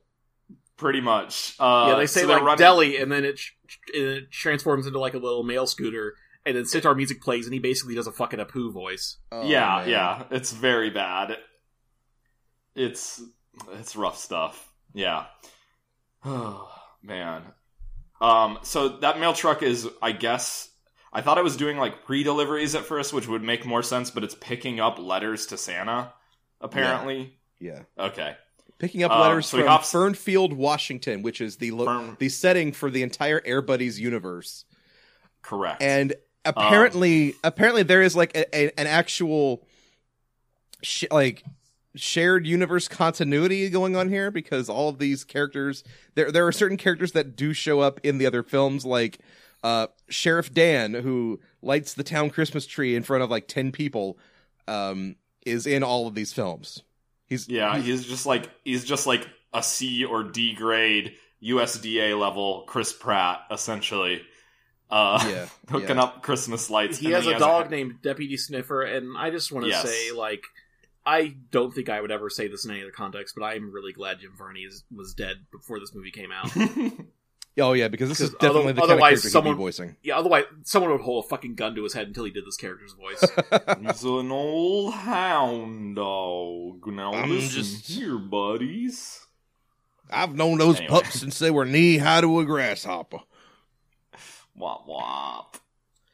Pretty 0.76 1.00
much. 1.00 1.54
Uh, 1.60 1.86
yeah, 1.90 1.96
they 1.96 2.06
say 2.06 2.22
so 2.22 2.26
they're 2.28 2.36
like 2.36 2.44
running- 2.44 2.58
deli, 2.58 2.96
and 2.96 3.10
then 3.12 3.24
it, 3.24 3.36
tr- 3.36 3.78
it 3.94 4.30
transforms 4.30 4.86
into 4.86 4.98
like 4.98 5.14
a 5.14 5.18
little 5.18 5.42
mail 5.44 5.66
scooter, 5.66 6.14
and 6.46 6.56
then 6.56 6.64
Sitar 6.64 6.94
music 6.94 7.20
plays, 7.20 7.46
and 7.46 7.52
he 7.54 7.60
basically 7.60 7.94
does 7.94 8.06
a 8.06 8.12
fucking 8.12 8.40
Apu 8.40 8.72
voice. 8.72 9.18
Oh, 9.30 9.46
yeah, 9.46 9.76
man. 9.78 9.88
yeah, 9.88 10.22
it's 10.30 10.52
very 10.52 10.90
bad. 10.90 11.36
It's 12.74 13.22
it's 13.72 13.94
rough 13.96 14.16
stuff. 14.18 14.72
Yeah. 14.94 15.26
Oh 16.24 16.68
man. 17.02 17.42
Um. 18.20 18.58
So 18.62 18.88
that 19.00 19.18
mail 19.20 19.34
truck 19.34 19.62
is, 19.62 19.88
I 20.00 20.12
guess, 20.12 20.68
I 21.12 21.20
thought 21.20 21.36
it 21.38 21.44
was 21.44 21.56
doing 21.56 21.76
like 21.76 22.04
pre-deliveries 22.04 22.74
at 22.74 22.84
first, 22.84 23.12
which 23.12 23.28
would 23.28 23.42
make 23.42 23.66
more 23.66 23.82
sense, 23.82 24.10
but 24.10 24.24
it's 24.24 24.34
picking 24.34 24.80
up 24.80 24.98
letters 24.98 25.46
to 25.46 25.56
Santa. 25.58 26.12
Apparently. 26.60 27.34
Yeah. 27.58 27.80
Okay. 27.98 28.36
Picking 28.78 29.02
up 29.04 29.12
Um, 29.12 29.20
letters 29.20 29.46
so 29.46 29.58
he 29.58 29.62
from 29.62 29.68
hops- 29.70 29.92
Fernfield, 29.92 30.54
Washington, 30.54 31.22
which 31.22 31.40
is 31.40 31.56
the 31.56 31.70
lo- 31.70 31.84
Fern- 31.84 32.16
the 32.18 32.28
setting 32.28 32.72
for 32.72 32.90
the 32.90 33.02
entire 33.02 33.42
Air 33.44 33.60
Buddies 33.62 34.00
universe. 34.00 34.64
Correct. 35.42 35.82
And 35.82 36.14
apparently, 36.44 37.34
apparently 37.44 37.82
there 37.82 38.02
is 38.02 38.16
like 38.16 38.34
a, 38.36 38.56
a, 38.56 38.80
an 38.80 38.86
actual 38.86 39.66
sh- 40.82 41.04
like 41.10 41.44
shared 41.94 42.46
universe 42.46 42.88
continuity 42.88 43.68
going 43.68 43.94
on 43.96 44.08
here 44.08 44.30
because 44.30 44.68
all 44.68 44.88
of 44.88 44.98
these 44.98 45.24
characters 45.24 45.84
there 46.14 46.32
there 46.32 46.46
are 46.46 46.52
certain 46.52 46.78
characters 46.78 47.12
that 47.12 47.36
do 47.36 47.52
show 47.52 47.80
up 47.80 48.00
in 48.02 48.16
the 48.16 48.24
other 48.24 48.42
films 48.42 48.86
like 48.86 49.18
uh 49.62 49.86
Sheriff 50.08 50.52
Dan 50.52 50.94
who 50.94 51.40
lights 51.62 51.94
the 51.94 52.04
town 52.04 52.30
Christmas 52.30 52.66
tree 52.66 52.94
in 52.96 53.02
front 53.02 53.22
of 53.22 53.30
like 53.30 53.48
10 53.48 53.72
people 53.72 54.18
um 54.68 55.16
is 55.46 55.66
in 55.66 55.82
all 55.82 56.06
of 56.06 56.14
these 56.14 56.32
films. 56.32 56.82
He's 57.26 57.48
yeah, 57.48 57.74
he's- 57.74 57.86
he's 57.86 58.04
just 58.06 58.26
like 58.26 58.50
he's 58.64 58.84
just 58.84 59.06
like 59.06 59.28
a 59.54 59.62
C 59.62 60.04
or 60.04 60.22
D 60.22 60.54
grade 60.54 61.14
USDA 61.42 62.18
level 62.18 62.64
Chris 62.66 62.92
Pratt, 62.92 63.40
essentially. 63.50 64.22
Uh, 64.90 65.18
yeah. 65.28 65.46
hooking 65.70 65.96
yeah. 65.96 66.02
up 66.02 66.22
Christmas 66.22 66.70
lights. 66.70 66.98
He 66.98 67.10
has 67.12 67.24
then 67.24 67.34
a 67.36 67.38
dog 67.38 67.70
named 67.70 68.02
Deputy 68.02 68.36
Sniffer, 68.36 68.82
and 68.82 69.16
I 69.16 69.30
just 69.30 69.50
want 69.50 69.64
to 69.64 69.70
Yes. 69.70 69.82
say, 69.88 70.12
like, 70.12 70.42
I 71.04 71.34
don't 71.50 71.74
think 71.74 71.88
I 71.88 72.00
would 72.00 72.10
ever 72.10 72.28
say 72.30 72.46
this 72.46 72.64
in 72.64 72.70
any 72.70 72.82
other 72.82 72.90
context, 72.92 73.34
but 73.36 73.42
I'm 73.44 73.72
really 73.72 73.92
glad 73.92 74.20
Jim 74.20 74.32
Varney 74.36 74.60
is, 74.60 74.84
was 74.94 75.14
dead 75.14 75.36
before 75.50 75.80
this 75.80 75.94
movie 75.94 76.10
came 76.10 76.30
out. 76.30 76.50
Oh 77.60 77.74
yeah, 77.74 77.88
because 77.88 78.08
this 78.08 78.20
is 78.20 78.30
definitely 78.30 78.60
other- 78.70 78.72
the 78.72 78.80
kind 78.80 78.92
of 78.92 78.98
character 79.00 79.28
someone- 79.28 79.54
he'd 79.54 79.58
be 79.58 79.62
voicing. 79.64 79.96
yeah, 80.02 80.16
otherwise, 80.18 80.44
someone 80.64 80.90
would 80.92 81.02
hold 81.02 81.24
a 81.24 81.28
fucking 81.28 81.54
gun 81.54 81.74
to 81.74 81.82
his 81.84 81.92
head 81.92 82.06
until 82.06 82.24
he 82.24 82.30
did 82.30 82.46
this 82.46 82.56
character's 82.56 82.94
voice. 82.94 83.20
He's 83.80 84.04
an 84.04 84.30
old 84.32 84.94
hound 84.94 85.96
dog. 85.96 86.86
Now 86.86 87.12
I'm 87.12 87.28
listen 87.30 87.50
just- 87.50 87.88
here, 87.88 88.16
buddies. 88.18 89.26
I've 90.10 90.34
known 90.34 90.58
those 90.58 90.76
Anyway. 90.76 90.90
pups 90.90 91.20
since 91.20 91.38
they 91.38 91.50
were 91.50 91.64
knee 91.64 91.96
high 91.98 92.20
to 92.22 92.40
a 92.40 92.44
grasshopper. 92.44 93.18
Wop 94.54 94.86
wop. 94.86 95.56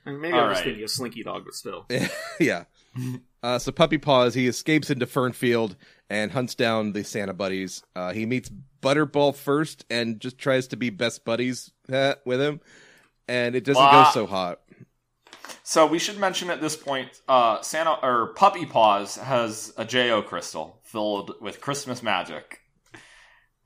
I 0.08 0.12
mean, 0.12 0.20
maybe 0.22 0.34
All 0.34 0.44
I'm 0.44 0.50
just 0.50 0.60
right. 0.60 0.64
thinking 0.64 0.84
of 0.84 0.90
Slinky 0.90 1.22
Dog, 1.22 1.44
but 1.44 1.54
still. 1.54 1.86
yeah. 2.40 2.64
Uh, 3.42 3.58
so 3.58 3.70
Puppy 3.70 3.98
Paws, 3.98 4.32
he 4.34 4.46
escapes 4.46 4.88
into 4.88 5.06
Fernfield 5.06 5.76
and 6.08 6.32
hunts 6.32 6.54
down 6.54 6.92
the 6.92 7.04
Santa 7.04 7.34
buddies. 7.34 7.82
Uh, 7.94 8.12
he 8.12 8.24
meets 8.24 8.50
Budderball 8.80 9.34
first 9.34 9.84
and 9.90 10.18
just 10.18 10.38
tries 10.38 10.68
to 10.68 10.76
be 10.76 10.88
best 10.88 11.24
buddies 11.26 11.70
uh, 11.92 12.14
with 12.24 12.40
him, 12.40 12.60
and 13.28 13.54
it 13.54 13.64
doesn't 13.64 13.82
Blah. 13.82 14.04
go 14.04 14.10
so 14.12 14.26
hot. 14.26 14.60
So 15.62 15.86
we 15.86 15.98
should 15.98 16.18
mention 16.18 16.48
at 16.48 16.62
this 16.62 16.76
point, 16.76 17.10
uh, 17.28 17.60
Santa 17.60 17.98
or 18.02 18.28
Puppy 18.28 18.64
Paws 18.64 19.16
has 19.16 19.72
a 19.76 19.84
Jo 19.84 20.22
crystal 20.22 20.80
filled 20.84 21.34
with 21.40 21.60
Christmas 21.60 22.02
magic, 22.02 22.60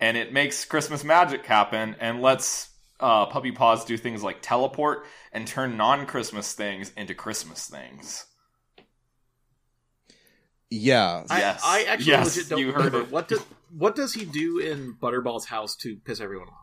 and 0.00 0.16
it 0.16 0.33
makes 0.33 0.64
Christmas 0.64 1.05
magic 1.05 1.46
happen 1.46 1.94
and 2.00 2.20
lets 2.20 2.72
uh, 3.03 3.27
Puppy 3.27 3.53
Paws 3.53 3.85
do 3.85 3.97
things 3.99 4.23
like 4.23 4.38
teleport 4.41 5.05
and 5.33 5.47
turn 5.47 5.77
non-Christmas 5.77 6.53
things 6.55 6.93
into 6.97 7.15
Christmas 7.15 7.67
things. 7.69 8.25
Yeah, 10.71 11.25
I, 11.29 11.38
Yes. 11.38 11.61
I 11.65 11.83
actually 11.85 12.11
Yes, 12.12 12.37
legit 12.37 12.49
don't 12.51 12.59
you 12.61 12.67
heard 12.73 12.77
remember. 12.87 13.01
it. 13.01 13.11
What 13.11 13.29
does 13.29 13.41
what 13.71 13.95
does 13.97 14.12
he 14.15 14.25
do 14.25 14.59
in 14.59 14.95
Budderball's 15.01 15.47
house 15.47 15.77
to 15.77 15.97
piss 15.97 16.21
everyone 16.21 16.49
off? 16.49 16.55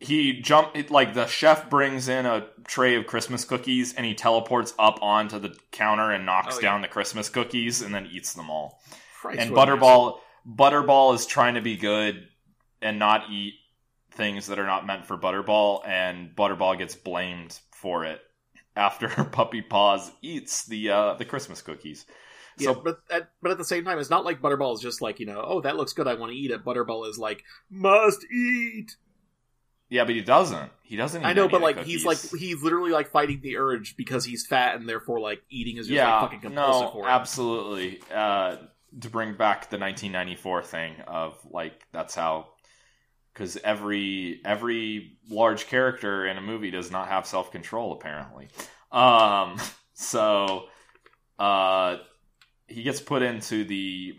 He 0.00 0.40
jump 0.40 0.72
it, 0.74 0.90
like 0.90 1.14
the 1.14 1.26
chef 1.26 1.70
brings 1.70 2.08
in 2.08 2.26
a 2.26 2.46
tray 2.66 2.96
of 2.96 3.06
Christmas 3.06 3.44
cookies 3.44 3.94
and 3.94 4.04
he 4.04 4.14
teleports 4.14 4.74
up 4.78 4.98
onto 5.02 5.38
the 5.38 5.54
counter 5.72 6.10
and 6.10 6.26
knocks 6.26 6.56
Oh, 6.56 6.60
yeah. 6.60 6.62
down 6.70 6.82
the 6.82 6.88
Christmas 6.88 7.28
cookies 7.28 7.80
and 7.80 7.94
then 7.94 8.06
eats 8.12 8.34
them 8.34 8.50
all. 8.50 8.80
Christ, 9.20 9.40
and 9.40 9.50
Budderball 9.52 10.18
Butterball 10.46 11.14
is 11.14 11.24
trying 11.26 11.54
to 11.54 11.62
be 11.62 11.76
good 11.76 12.26
and 12.82 12.98
not 12.98 13.30
eat 13.30 13.54
things 14.14 14.46
that 14.46 14.58
are 14.58 14.66
not 14.66 14.86
meant 14.86 15.06
for 15.06 15.16
Budderball, 15.18 15.86
and 15.86 16.34
Budderball 16.34 16.78
gets 16.78 16.94
blamed 16.94 17.58
for 17.72 18.04
it 18.04 18.20
after 18.76 19.08
Puppy 19.32 19.62
Paws 19.62 20.10
eats 20.22 20.64
the 20.66 20.90
uh, 20.90 21.14
the 21.14 21.24
Christmas 21.24 21.62
cookies. 21.62 22.06
Yeah, 22.56 22.74
So 22.74 22.74
but 22.74 23.00
at, 23.10 23.30
but 23.42 23.50
at 23.50 23.58
the 23.58 23.64
same 23.64 23.84
time, 23.84 23.98
it's 23.98 24.10
not 24.10 24.24
like 24.24 24.40
Budderball 24.40 24.74
is 24.74 24.80
just 24.80 25.00
like 25.02 25.20
you 25.20 25.26
know, 25.26 25.42
oh 25.44 25.60
that 25.62 25.76
looks 25.76 25.92
good, 25.92 26.06
I 26.08 26.14
want 26.14 26.32
to 26.32 26.38
eat 26.38 26.50
it. 26.50 26.64
Budderball 26.64 27.08
is 27.08 27.18
like 27.18 27.42
must 27.70 28.24
eat. 28.32 28.96
yeah, 29.88 30.04
but 30.04 30.14
he 30.14 30.22
doesn't. 30.22 30.72
He 30.82 30.96
doesn't. 30.96 31.22
Eat 31.22 31.26
I 31.26 31.32
know, 31.32 31.48
but 31.48 31.60
like 31.60 31.80
he's 31.82 32.04
like 32.04 32.18
he's 32.32 32.62
literally 32.62 32.90
like 32.92 33.10
fighting 33.10 33.40
the 33.42 33.56
urge 33.56 33.96
because 33.96 34.24
he's 34.24 34.46
fat 34.46 34.76
and 34.76 34.88
therefore 34.88 35.20
like 35.20 35.42
eating 35.50 35.76
is 35.78 35.88
just 35.88 35.96
yeah, 35.96 36.08
like 36.08 36.18
fucking 36.18 36.40
compulsive 36.40 36.88
no, 36.88 36.92
for 36.92 37.08
him. 37.10 37.14
absolutely. 37.14 38.00
Uh, 38.12 38.56
to 39.00 39.10
bring 39.10 39.34
back 39.36 39.70
the 39.70 39.78
1994 39.78 40.62
thing 40.62 40.94
of 41.08 41.36
like 41.50 41.74
that's 41.92 42.14
how 42.14 42.48
because 43.34 43.56
every 43.58 44.40
every 44.44 45.18
large 45.28 45.66
character 45.66 46.26
in 46.26 46.38
a 46.38 46.40
movie 46.40 46.70
does 46.70 46.90
not 46.90 47.08
have 47.08 47.26
self 47.26 47.50
control 47.50 47.92
apparently. 47.92 48.48
Um, 48.92 49.58
so 49.94 50.66
uh, 51.38 51.96
he 52.68 52.82
gets 52.82 53.00
put 53.00 53.22
into 53.22 53.64
the 53.64 54.14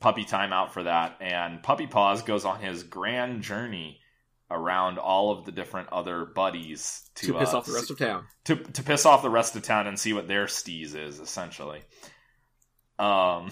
puppy 0.00 0.24
timeout 0.24 0.70
for 0.70 0.82
that, 0.82 1.18
and 1.20 1.62
Puppy 1.62 1.86
Paws 1.86 2.22
goes 2.22 2.44
on 2.44 2.60
his 2.60 2.82
grand 2.82 3.42
journey 3.42 4.00
around 4.50 4.98
all 4.98 5.32
of 5.32 5.44
the 5.44 5.52
different 5.52 5.88
other 5.92 6.24
buddies 6.24 7.08
to, 7.16 7.26
to 7.28 7.38
piss 7.38 7.52
uh, 7.52 7.58
off 7.58 7.66
the 7.66 7.72
rest 7.72 7.90
of 7.90 7.98
town. 7.98 8.24
to 8.44 8.56
to 8.56 8.82
piss 8.82 9.06
off 9.06 9.22
the 9.22 9.30
rest 9.30 9.56
of 9.56 9.62
town 9.62 9.86
and 9.86 9.98
see 9.98 10.12
what 10.12 10.28
their 10.28 10.46
steez 10.46 10.94
is 10.94 11.20
essentially. 11.20 11.82
Um, 12.98 13.50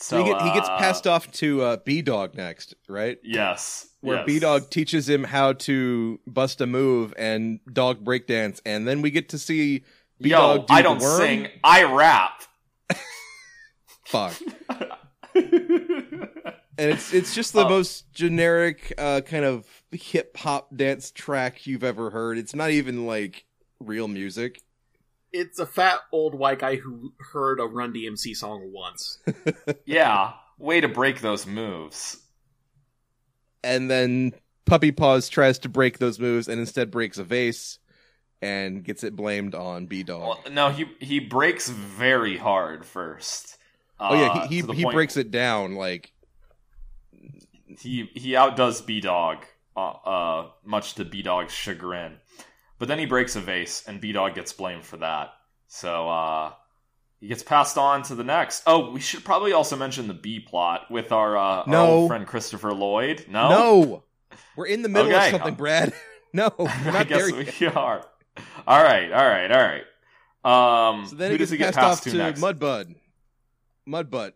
so 0.00 0.18
he, 0.18 0.24
get, 0.30 0.42
he 0.42 0.50
gets 0.52 0.68
uh, 0.68 0.78
passed 0.78 1.06
off 1.06 1.30
to 1.32 1.62
uh, 1.62 1.76
B 1.84 2.02
Dog 2.02 2.34
next, 2.34 2.74
right? 2.88 3.18
Yes, 3.22 3.86
Where 4.00 4.16
yes. 4.18 4.26
B 4.26 4.38
Dog 4.38 4.70
teaches 4.70 5.08
him 5.08 5.24
how 5.24 5.52
to 5.54 6.18
bust 6.26 6.60
a 6.60 6.66
move 6.66 7.12
and 7.16 7.60
dog 7.72 8.04
breakdance, 8.04 8.60
and 8.64 8.86
then 8.88 9.02
we 9.02 9.10
get 9.10 9.28
to 9.30 9.38
see 9.38 9.84
B 10.20 10.30
Dog 10.30 10.66
do 10.66 10.74
I 10.74 10.82
don't 10.82 11.00
worm. 11.00 11.20
sing. 11.20 11.48
I 11.62 11.84
rap. 11.84 12.42
Fuck. 14.06 14.34
and 15.34 16.28
it's 16.78 17.12
it's 17.14 17.34
just 17.34 17.52
the 17.52 17.64
Oh. 17.64 17.68
most 17.68 18.12
generic 18.12 18.92
uh, 18.98 19.20
kind 19.20 19.44
of 19.44 19.66
hip 19.92 20.36
hop 20.36 20.74
dance 20.74 21.10
track 21.10 21.66
you've 21.66 21.84
ever 21.84 22.10
heard. 22.10 22.38
It's 22.38 22.54
not 22.54 22.70
even 22.70 23.06
like 23.06 23.44
real 23.78 24.08
music. 24.08 24.60
It's 25.32 25.58
a 25.58 25.66
fat 25.66 26.00
old 26.12 26.34
white 26.34 26.58
guy 26.58 26.76
who 26.76 27.12
heard 27.32 27.60
a 27.60 27.64
Run 27.64 27.92
DMC 27.92 28.34
song 28.36 28.70
once. 28.72 29.18
yeah, 29.84 30.32
way 30.58 30.80
to 30.80 30.88
break 30.88 31.20
those 31.20 31.46
moves. 31.46 32.18
And 33.62 33.90
then 33.90 34.32
Puppy 34.66 34.90
Paws 34.92 35.28
tries 35.28 35.58
to 35.60 35.68
break 35.68 35.98
those 35.98 36.18
moves 36.18 36.48
and 36.48 36.58
instead 36.60 36.90
breaks 36.90 37.18
a 37.18 37.24
vase 37.24 37.78
and 38.42 38.82
gets 38.82 39.04
it 39.04 39.14
blamed 39.14 39.54
on 39.54 39.86
B 39.86 40.02
Dog. 40.02 40.22
Well, 40.22 40.52
no, 40.52 40.70
he 40.70 40.86
he 40.98 41.20
breaks 41.20 41.68
very 41.68 42.36
hard 42.36 42.84
first. 42.84 43.58
oh 43.98 44.14
yeah, 44.14 44.28
Uh, 44.28 44.48
he 44.48 44.62
to 44.62 44.72
he, 44.72 44.78
he 44.84 44.90
breaks 44.90 45.16
it 45.16 45.30
down 45.30 45.74
like 45.74 46.12
he 47.78 48.10
he 48.14 48.36
outdoes 48.36 48.80
B 48.80 49.00
Dog, 49.00 49.44
uh, 49.76 49.90
uh, 49.90 50.48
much 50.64 50.94
to 50.94 51.04
B 51.04 51.22
Dog's 51.22 51.52
chagrin. 51.52 52.16
But 52.80 52.88
then 52.88 52.98
he 52.98 53.06
breaks 53.06 53.36
a 53.36 53.40
vase, 53.40 53.84
and 53.86 54.00
B 54.00 54.10
Dog 54.10 54.34
gets 54.34 54.52
blamed 54.52 54.82
for 54.84 54.96
that. 54.96 55.34
So 55.68 56.08
uh, 56.08 56.52
he 57.20 57.28
gets 57.28 57.42
passed 57.44 57.78
on 57.78 58.02
to 58.04 58.14
the 58.16 58.24
next. 58.24 58.62
Oh, 58.66 58.90
we 58.90 58.98
should 59.00 59.22
probably 59.24 59.52
also 59.52 59.76
mention 59.76 60.08
the 60.08 60.14
B 60.14 60.40
plot 60.40 60.90
with 60.90 61.12
our, 61.12 61.36
uh, 61.36 61.62
our 61.66 61.76
old 61.76 62.08
friend 62.08 62.26
Christopher 62.26 62.72
Lloyd. 62.72 63.26
No, 63.28 63.48
no. 63.50 64.04
We're 64.56 64.66
in 64.66 64.82
the 64.82 64.88
middle 64.88 65.12
Okay. 65.12 65.26
of 65.26 65.30
something, 65.30 65.54
Brad. 65.54 65.92
No, 66.32 66.48
we're 66.58 66.68
I 66.86 67.02
guess 67.04 67.28
there 67.30 67.42
yet. 67.42 67.60
we 67.60 67.66
are. 67.66 68.06
All 68.66 68.82
right, 68.82 69.10
all 69.12 69.26
right, 69.28 69.50
all 69.50 69.80
right. 70.44 70.88
Um, 70.92 71.06
So 71.06 71.16
then 71.16 71.30
who 71.30 71.34
he 71.34 71.38
does 71.38 71.50
he 71.50 71.56
get 71.56 71.74
passed 71.74 71.78
passed 71.78 71.98
off 71.98 72.04
to 72.04 72.10
to 72.12 72.16
next? 72.16 72.40
Mudbud. 72.40 72.94
Mudbutt. 73.88 74.32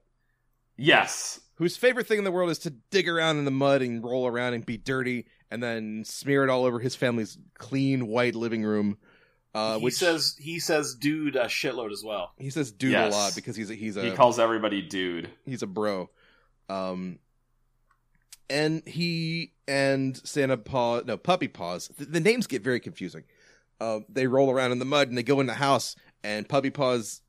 yes, 0.77 1.41
whose 1.55 1.77
favorite 1.77 2.07
thing 2.09 2.19
in 2.19 2.25
the 2.25 2.33
world 2.33 2.51
is 2.51 2.59
to 2.61 2.71
dig 2.91 3.09
around 3.09 3.39
in 3.39 3.45
the 3.45 3.51
mud 3.53 3.81
and 3.81 4.03
roll 4.05 4.27
around 4.27 4.55
and 4.55 4.67
be 4.67 4.77
dirty 4.77 5.27
and 5.55 5.63
then 5.63 6.03
smear 6.05 6.43
it 6.43 6.51
all 6.51 6.65
over 6.65 6.81
his 6.81 6.97
family's 6.97 7.39
clean 7.59 8.09
white 8.09 8.35
living 8.35 8.65
room. 8.65 8.99
Uh, 9.55 9.79
he 9.79 9.85
which 9.85 9.95
says 9.95 10.35
he 10.41 10.59
says 10.59 10.97
dude 10.97 11.37
a 11.37 11.45
shitload 11.45 11.93
as 11.93 12.03
well. 12.05 12.33
he 12.39 12.51
says 12.51 12.73
dude 12.73 12.91
Yes. 12.91 13.15
a 13.15 13.17
lot 13.17 13.35
because 13.37 13.55
he's 13.55 13.71
a, 13.71 13.75
he's 13.75 13.97
a 13.97 14.03
he 14.03 14.11
calls 14.11 14.41
everybody 14.41 14.83
dude. 14.83 15.31
he's 15.47 15.63
a 15.63 15.67
bro. 15.69 16.11
Um, 16.69 17.21
and 18.51 18.83
he 18.87 19.53
and 19.69 20.17
Santa 20.27 20.57
Paw, 20.57 21.03
no 21.07 21.17
Puppy 21.17 21.49
Paws. 21.49 21.89
The, 21.97 22.05
the 22.05 22.21
names 22.21 22.47
get 22.47 22.63
very 22.63 22.81
confusing. 22.81 23.25
Uh, 23.81 24.01
they 24.09 24.27
roll 24.27 24.51
around 24.51 24.73
in 24.73 24.79
the 24.81 24.85
mud 24.85 25.09
and 25.09 25.17
they 25.17 25.23
go 25.23 25.41
in 25.41 25.47
the 25.47 25.55
house, 25.55 25.97
and 26.23 26.49
Puppy 26.49 26.71
Paws 26.71 27.21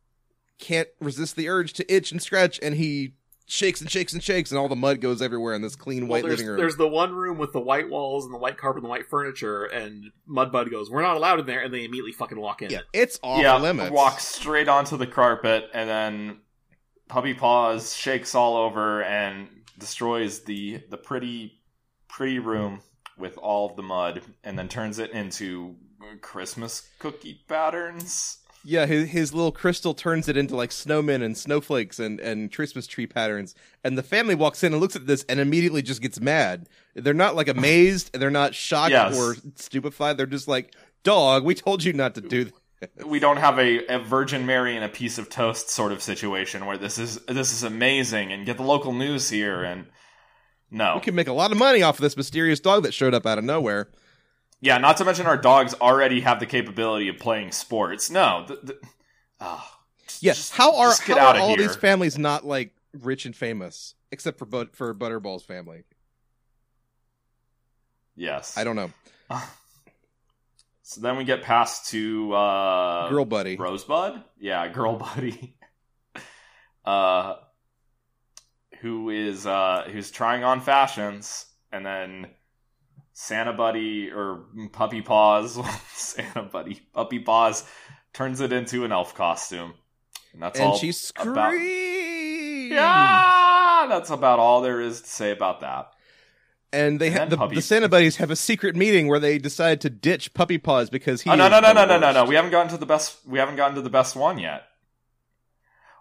can't 0.57 0.88
resist 0.99 1.35
the 1.35 1.47
urge 1.49 1.73
to 1.73 1.93
itch 1.93 2.11
and 2.11 2.21
scratch, 2.21 2.59
and 2.63 2.75
he 2.75 3.13
shakes 3.45 3.81
and 3.81 3.89
shakes 3.89 4.13
and 4.13 4.23
shakes, 4.23 4.51
and 4.51 4.58
all 4.60 4.67
the 4.67 4.75
mud 4.75 5.01
goes 5.01 5.21
everywhere 5.21 5.53
in 5.53 5.62
this 5.62 5.75
clean 5.75 6.08
white 6.08 6.23
there's, 6.23 6.39
living 6.39 6.47
room. 6.47 6.58
there's 6.58 6.77
the 6.77 6.88
one 6.88 7.13
room 7.13 7.38
with 7.38 7.53
the 7.53 7.60
white 7.60 7.89
walls 7.89 8.25
and 8.25 8.34
the 8.34 8.38
white 8.38 8.58
carpet 8.58 8.77
and 8.77 8.86
the 8.86 8.89
white 8.89 9.08
furniture, 9.08 9.65
and 9.65 10.12
Mudbud 10.27 10.71
goes, 10.71 10.89
"We're 10.89 11.01
not 11.01 11.15
allowed 11.15 11.39
in 11.39 11.45
there," 11.45 11.62
and 11.62 11.73
they 11.73 11.86
immediately 11.86 12.12
fucking 12.12 12.39
walk 12.39 12.62
in. 12.62 12.71
Yeah, 12.71 12.81
it's 12.93 13.19
off 13.21 13.41
yeah, 13.41 13.58
limits. 13.58 13.91
walks 13.91 14.25
straight 14.25 14.67
onto 14.67 14.97
the 14.97 15.08
carpet, 15.08 15.69
and 15.73 15.89
then 15.89 16.38
Puppy 17.08 17.34
Paws 17.34 17.95
shakes 17.95 18.34
all 18.36 18.58
over 18.58 19.03
and 19.03 19.47
destroys 19.77 20.41
the 20.41 20.82
the 20.89 20.97
pretty 20.97 21.61
pretty 22.07 22.39
room 22.39 22.82
with 23.17 23.38
all 23.38 23.69
of 23.69 23.76
the 23.76 23.84
mud, 23.84 24.22
and 24.43 24.57
then 24.57 24.67
turns 24.67 24.99
it 24.99 25.11
into 25.11 25.76
Christmas 26.22 26.88
cookie 26.99 27.41
patterns. 27.47 28.39
Yeah, 28.68 28.88
his, 28.88 29.09
his 29.09 29.32
little 29.34 29.51
crystal 29.51 29.93
turns 29.93 30.28
it 30.28 30.36
into 30.36 30.55
like 30.55 30.72
snowmen 30.72 31.22
and 31.24 31.38
snowflakes 31.38 31.99
and, 31.99 32.20
and 32.20 32.51
Christmas 32.51 32.88
tree 32.88 33.05
patterns. 33.05 33.53
And 33.84 33.95
the 33.95 34.01
family 34.03 34.34
walks 34.34 34.63
in 34.63 34.74
and 34.74 34.82
looks 34.82 34.95
at 34.95 35.05
this 35.05 35.24
and 35.30 35.39
immediately 35.39 35.84
just 35.84 36.01
gets 36.01 36.20
mad. 36.20 36.68
They're 36.95 37.13
not 37.13 37.36
like 37.36 37.47
amazed, 37.47 38.13
they're 38.13 38.32
not 38.32 38.55
shocked 38.55 38.89
Yes. 38.91 39.16
or 39.18 39.36
stupefied. 39.55 40.18
They're 40.18 40.26
just 40.26 40.47
like, 40.47 40.74
dog, 41.03 41.43
we 41.43 41.53
told 41.53 41.84
you 41.84 41.93
not 41.93 42.16
to 42.16 42.22
do 42.22 42.45
that. 42.45 42.53
We 43.05 43.20
don't 43.20 43.38
have 43.38 43.57
a, 43.57 43.86
a 43.88 43.99
Virgin 43.99 44.45
Mary 44.45 44.76
and 44.76 44.84
a 44.84 44.89
piece 44.89 45.18
of 45.18 45.30
toast 45.30 45.70
sort 45.70 45.91
of 45.93 46.03
situation 46.03 46.66
where 46.66 46.78
this 46.78 46.97
is 46.99 47.16
this 47.26 47.53
is 47.53 47.63
amazing 47.63 48.34
and 48.34 48.45
get 48.45 48.57
the 48.57 48.63
local 48.63 48.91
news 48.93 49.30
here 49.30 49.63
and 49.63 49.86
no. 50.70 50.95
We 50.95 51.01
can 51.01 51.16
make 51.16 51.30
a 51.30 51.34
lot 51.34 51.51
of 51.51 51.57
money 51.57 51.82
off 51.82 51.95
of 51.97 52.01
this 52.01 52.18
mysterious 52.18 52.59
dog 52.59 52.84
that 52.84 52.93
showed 52.93 53.13
up 53.13 53.26
out 53.26 53.38
of 53.38 53.43
nowhere. 53.43 53.88
Yeah, 54.62 54.78
not 54.78 54.97
to 54.97 55.06
mention 55.06 55.26
our 55.28 55.38
dogs 55.38 55.74
already 55.76 56.22
have 56.22 56.39
the 56.39 56.45
capability 56.45 57.08
of 57.10 57.20
playing 57.20 57.51
sports. 57.51 58.10
No, 58.10 58.45
the, 58.47 58.56
the, 58.64 58.80
oh, 59.39 59.64
Yes, 60.22 60.38
just- 60.38 60.53
how 60.53 60.76
are, 60.78 60.93
how 61.06 61.18
are 61.18 61.38
all 61.39 61.47
here. 61.49 61.58
these 61.58 61.76
families 61.76 62.18
not 62.18 62.45
like 62.45 62.74
rich 62.93 63.26
and 63.26 63.36
famous? 63.36 63.95
Except 64.12 64.39
for 64.39 64.45
but 64.45 64.76
for 64.76 64.93
Budderball's 64.93 65.43
family. 65.43 65.84
yes. 68.16 68.58
I 68.58 68.64
don't 68.64 68.76
know. 68.76 68.91
So 70.88 71.01
then 71.01 71.18
we 71.18 71.24
get 71.24 71.41
past 71.41 71.89
to 71.89 72.32
uh, 72.36 73.10
Girl 73.10 73.26
buddy. 73.26 73.56
Rosebud. 73.58 74.22
Yeah, 74.39 74.68
girl 74.68 74.97
buddy. 74.97 75.56
uh, 76.86 77.38
who 78.82 79.10
is 79.10 79.47
uh, 79.47 79.89
who's 79.91 80.12
trying 80.12 80.43
on 80.43 80.62
fashions, 80.62 81.47
and 81.72 81.84
then 81.84 82.28
Santa 83.18 83.53
Buddy 83.53 84.11
or 84.11 84.43
Puppy 84.74 85.01
Paws, 85.01 85.57
Santa 85.93 86.43
Buddy, 86.43 86.82
Puppy 86.93 87.20
Paws 87.20 87.63
turns 88.13 88.41
it 88.41 88.51
into 88.51 88.84
an 88.84 88.91
elf 88.91 89.16
costume, 89.16 89.74
and 90.34 90.41
that's 90.43 90.59
And 90.59 90.68
all 90.70 90.78
she 90.78 90.89
about- 90.89 91.53
screams. 91.53 92.72
Yeah, 92.74 93.86
that's 93.88 94.09
about 94.09 94.39
all 94.39 94.61
there 94.61 94.82
is 94.82 94.99
to 95.01 95.07
say 95.07 95.32
about 95.32 95.61
that. 95.61 95.91
And 96.74 96.99
they 96.99 97.07
And 97.07 97.16
have 97.18 97.30
the, 97.30 97.47
the 97.55 97.61
Santa 97.61 97.88
buddies 97.88 98.18
have 98.18 98.32
a 98.32 98.36
secret 98.36 98.76
meeting 98.76 99.07
where 99.07 99.20
they 99.20 99.38
decide 99.38 99.80
to 99.82 99.89
ditch 99.89 100.34
Puppy 100.34 100.57
Paws 100.57 100.89
because 100.89 101.22
he. 101.22 101.30
Oh, 101.30 101.36
no, 101.36 101.47
no, 101.47 101.61
no, 101.61 101.72
no, 101.72 101.86
no, 101.86 101.97
no, 101.97 102.11
no. 102.11 102.26
We 102.26 102.36
haven't 102.36 102.51
gotten 102.51 102.70
to 102.72 102.78
the 102.78 102.86
best. 102.86 103.18
We 103.26 103.39
haven't 103.39 103.55
gotten 103.55 103.76
to 103.76 103.82
the 103.82 103.89
best 103.89 104.13
one 104.18 104.38
yet. 104.39 104.63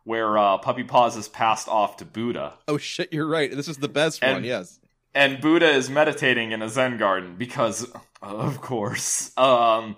Where 0.03 0.37
uh, 0.37 0.59
Puppy 0.59 0.83
Paws 0.83 1.17
is 1.17 1.29
passed 1.29 1.69
off 1.69 1.99
to 1.99 2.05
Buddha, 2.05 2.55
Oh 2.67 2.77
shit, 2.77 3.13
you're 3.13 3.27
right. 3.29 3.55
This 3.55 3.69
is 3.69 3.77
the 3.79 3.89
best 3.89 4.21
And- 4.23 4.33
one. 4.35 4.45
Yes. 4.45 4.81
And 5.15 5.41
Buddha 5.41 5.71
is 5.71 5.89
meditating 5.89 6.53
in 6.53 6.63
a 6.63 6.69
Zen 6.69 6.99
garden 6.99 7.37
because, 7.37 7.91
of 8.21 8.61
course. 8.61 9.37
Um, 9.39 9.97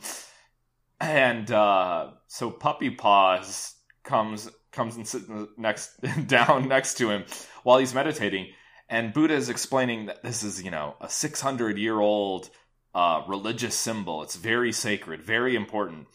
and 1.01 1.51
uh, 1.51 2.11
so 2.27 2.51
Puppy 2.51 2.91
Paws 2.91 3.75
comes 4.03 4.51
comes 4.73 4.97
and 4.97 5.09
sits 5.09 5.27
next 5.57 5.93
down 6.27 6.69
next 6.69 6.95
to 6.99 7.11
him 7.11 7.25
while 7.63 7.79
he's 7.79 7.95
meditating, 7.95 8.49
and 8.89 9.13
Buddha 9.13 9.35
is 9.35 9.49
explaining 9.49 10.07
that 10.07 10.23
this 10.23 10.43
is 10.43 10.63
you 10.63 10.71
know 10.71 10.97
a 11.01 11.09
six 11.09 11.41
hundred 11.41 11.79
year 11.79 11.99
old 11.99 12.51
uh, 12.95 13.23
religious 13.27 13.75
symbol. 13.75 14.23
It's 14.23 14.37
very 14.37 14.73
sacred, 14.73 15.23
very 15.23 15.55
important. 15.57 16.09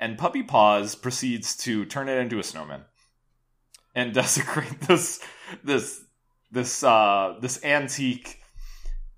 And 0.00 0.18
Puppy 0.18 0.42
Paws 0.42 0.96
proceeds 0.96 1.56
to 1.58 1.84
turn 1.84 2.08
it 2.08 2.18
into 2.18 2.38
a 2.38 2.42
snowman 2.42 2.84
and 3.94 4.12
desecrate 4.14 4.80
this 4.82 5.20
this 5.62 6.02
this 6.50 6.82
uh, 6.82 7.36
this 7.40 7.64
antique 7.64 8.40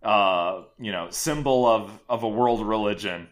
uh, 0.07 0.63
you 0.79 0.93
know 0.93 1.09
symbol 1.11 1.67
of 1.67 1.91
of 2.09 2.23
a 2.23 2.29
world 2.29 2.67
religion. 2.67 3.29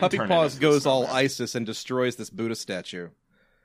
Puppy 0.00 0.18
Paws 0.18 0.54
into 0.54 0.66
a 0.66 0.70
goes 0.70 0.86
all. 0.86 1.06
ISIS 1.06 1.54
and 1.54 1.66
destroys 1.66 2.16
this 2.16 2.30
Buddha 2.30 2.54
statue. 2.54 3.08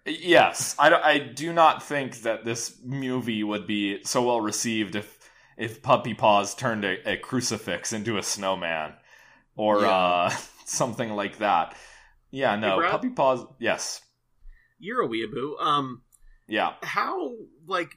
Yes, 0.05 0.75
I, 0.79 0.89
don't- 0.89 1.03
I 1.03 1.19
do 1.19 1.53
not 1.53 1.83
think 1.83 2.21
that 2.23 2.43
this 2.43 2.79
movie 2.83 3.43
would 3.43 3.67
be 3.67 4.03
so 4.03 4.23
well 4.23 4.41
received 4.41 4.95
if 4.95 5.17
if 5.57 5.81
Puppy 5.83 6.13
Paws 6.13 6.55
turned 6.55 6.83
a, 6.85 7.11
a 7.13 7.17
crucifix 7.17 7.93
into 7.93 8.17
a 8.17 8.23
snowman 8.23 8.93
or 9.55 9.81
Yeah. 9.81 9.89
uh, 9.91 10.29
something 10.65 11.11
like 11.11 11.37
that. 11.39 11.75
Yeah, 12.31 12.55
no, 12.55 12.77
Brad? 12.77 12.91
Puppy 12.91 13.09
Paws. 13.09 13.45
Yes, 13.59 14.01
You're 14.79 15.03
a 15.03 15.07
weeaboo. 15.07 15.61
Um, 15.61 16.01
yeah. 16.47 16.73
how 16.81 17.33
like 17.67 17.91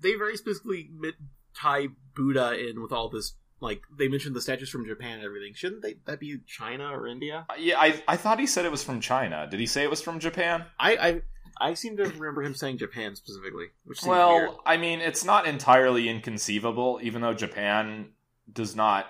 they 0.00 0.14
very 0.14 0.36
specifically 0.38 0.88
mi- 0.96 1.12
tie 1.54 1.88
Buddha 2.14 2.52
in 2.58 2.80
with 2.80 2.92
all 2.92 3.10
this. 3.10 3.34
Like 3.60 3.82
they 3.98 4.08
mentioned 4.08 4.34
the 4.34 4.40
statues 4.40 4.70
from 4.70 4.86
Japan 4.86 5.16
and 5.18 5.24
everything. 5.24 5.52
Shouldn't 5.54 5.82
they 5.82 5.96
that 6.06 6.18
be 6.20 6.38
China 6.46 6.90
or 6.96 7.06
India? 7.06 7.46
Yeah, 7.58 7.78
I 7.78 8.02
I 8.08 8.16
thought 8.16 8.40
he 8.40 8.46
said 8.46 8.64
it 8.64 8.70
was 8.70 8.82
from 8.82 9.00
China. 9.00 9.46
Did 9.50 9.60
he 9.60 9.66
say 9.66 9.82
it 9.82 9.90
was 9.90 10.00
from 10.00 10.18
Japan? 10.18 10.64
I 10.78 10.96
I, 10.96 11.22
I 11.70 11.74
seem 11.74 11.96
to 11.98 12.04
remember 12.04 12.42
him 12.42 12.54
saying 12.54 12.78
Japan 12.78 13.14
specifically, 13.16 13.66
which 13.84 14.02
Well, 14.02 14.34
weird. 14.34 14.50
I 14.64 14.78
mean, 14.78 15.00
it's 15.00 15.24
not 15.26 15.46
entirely 15.46 16.08
inconceivable, 16.08 17.00
even 17.02 17.20
though 17.20 17.34
Japan 17.34 18.12
does 18.50 18.74
not. 18.74 19.06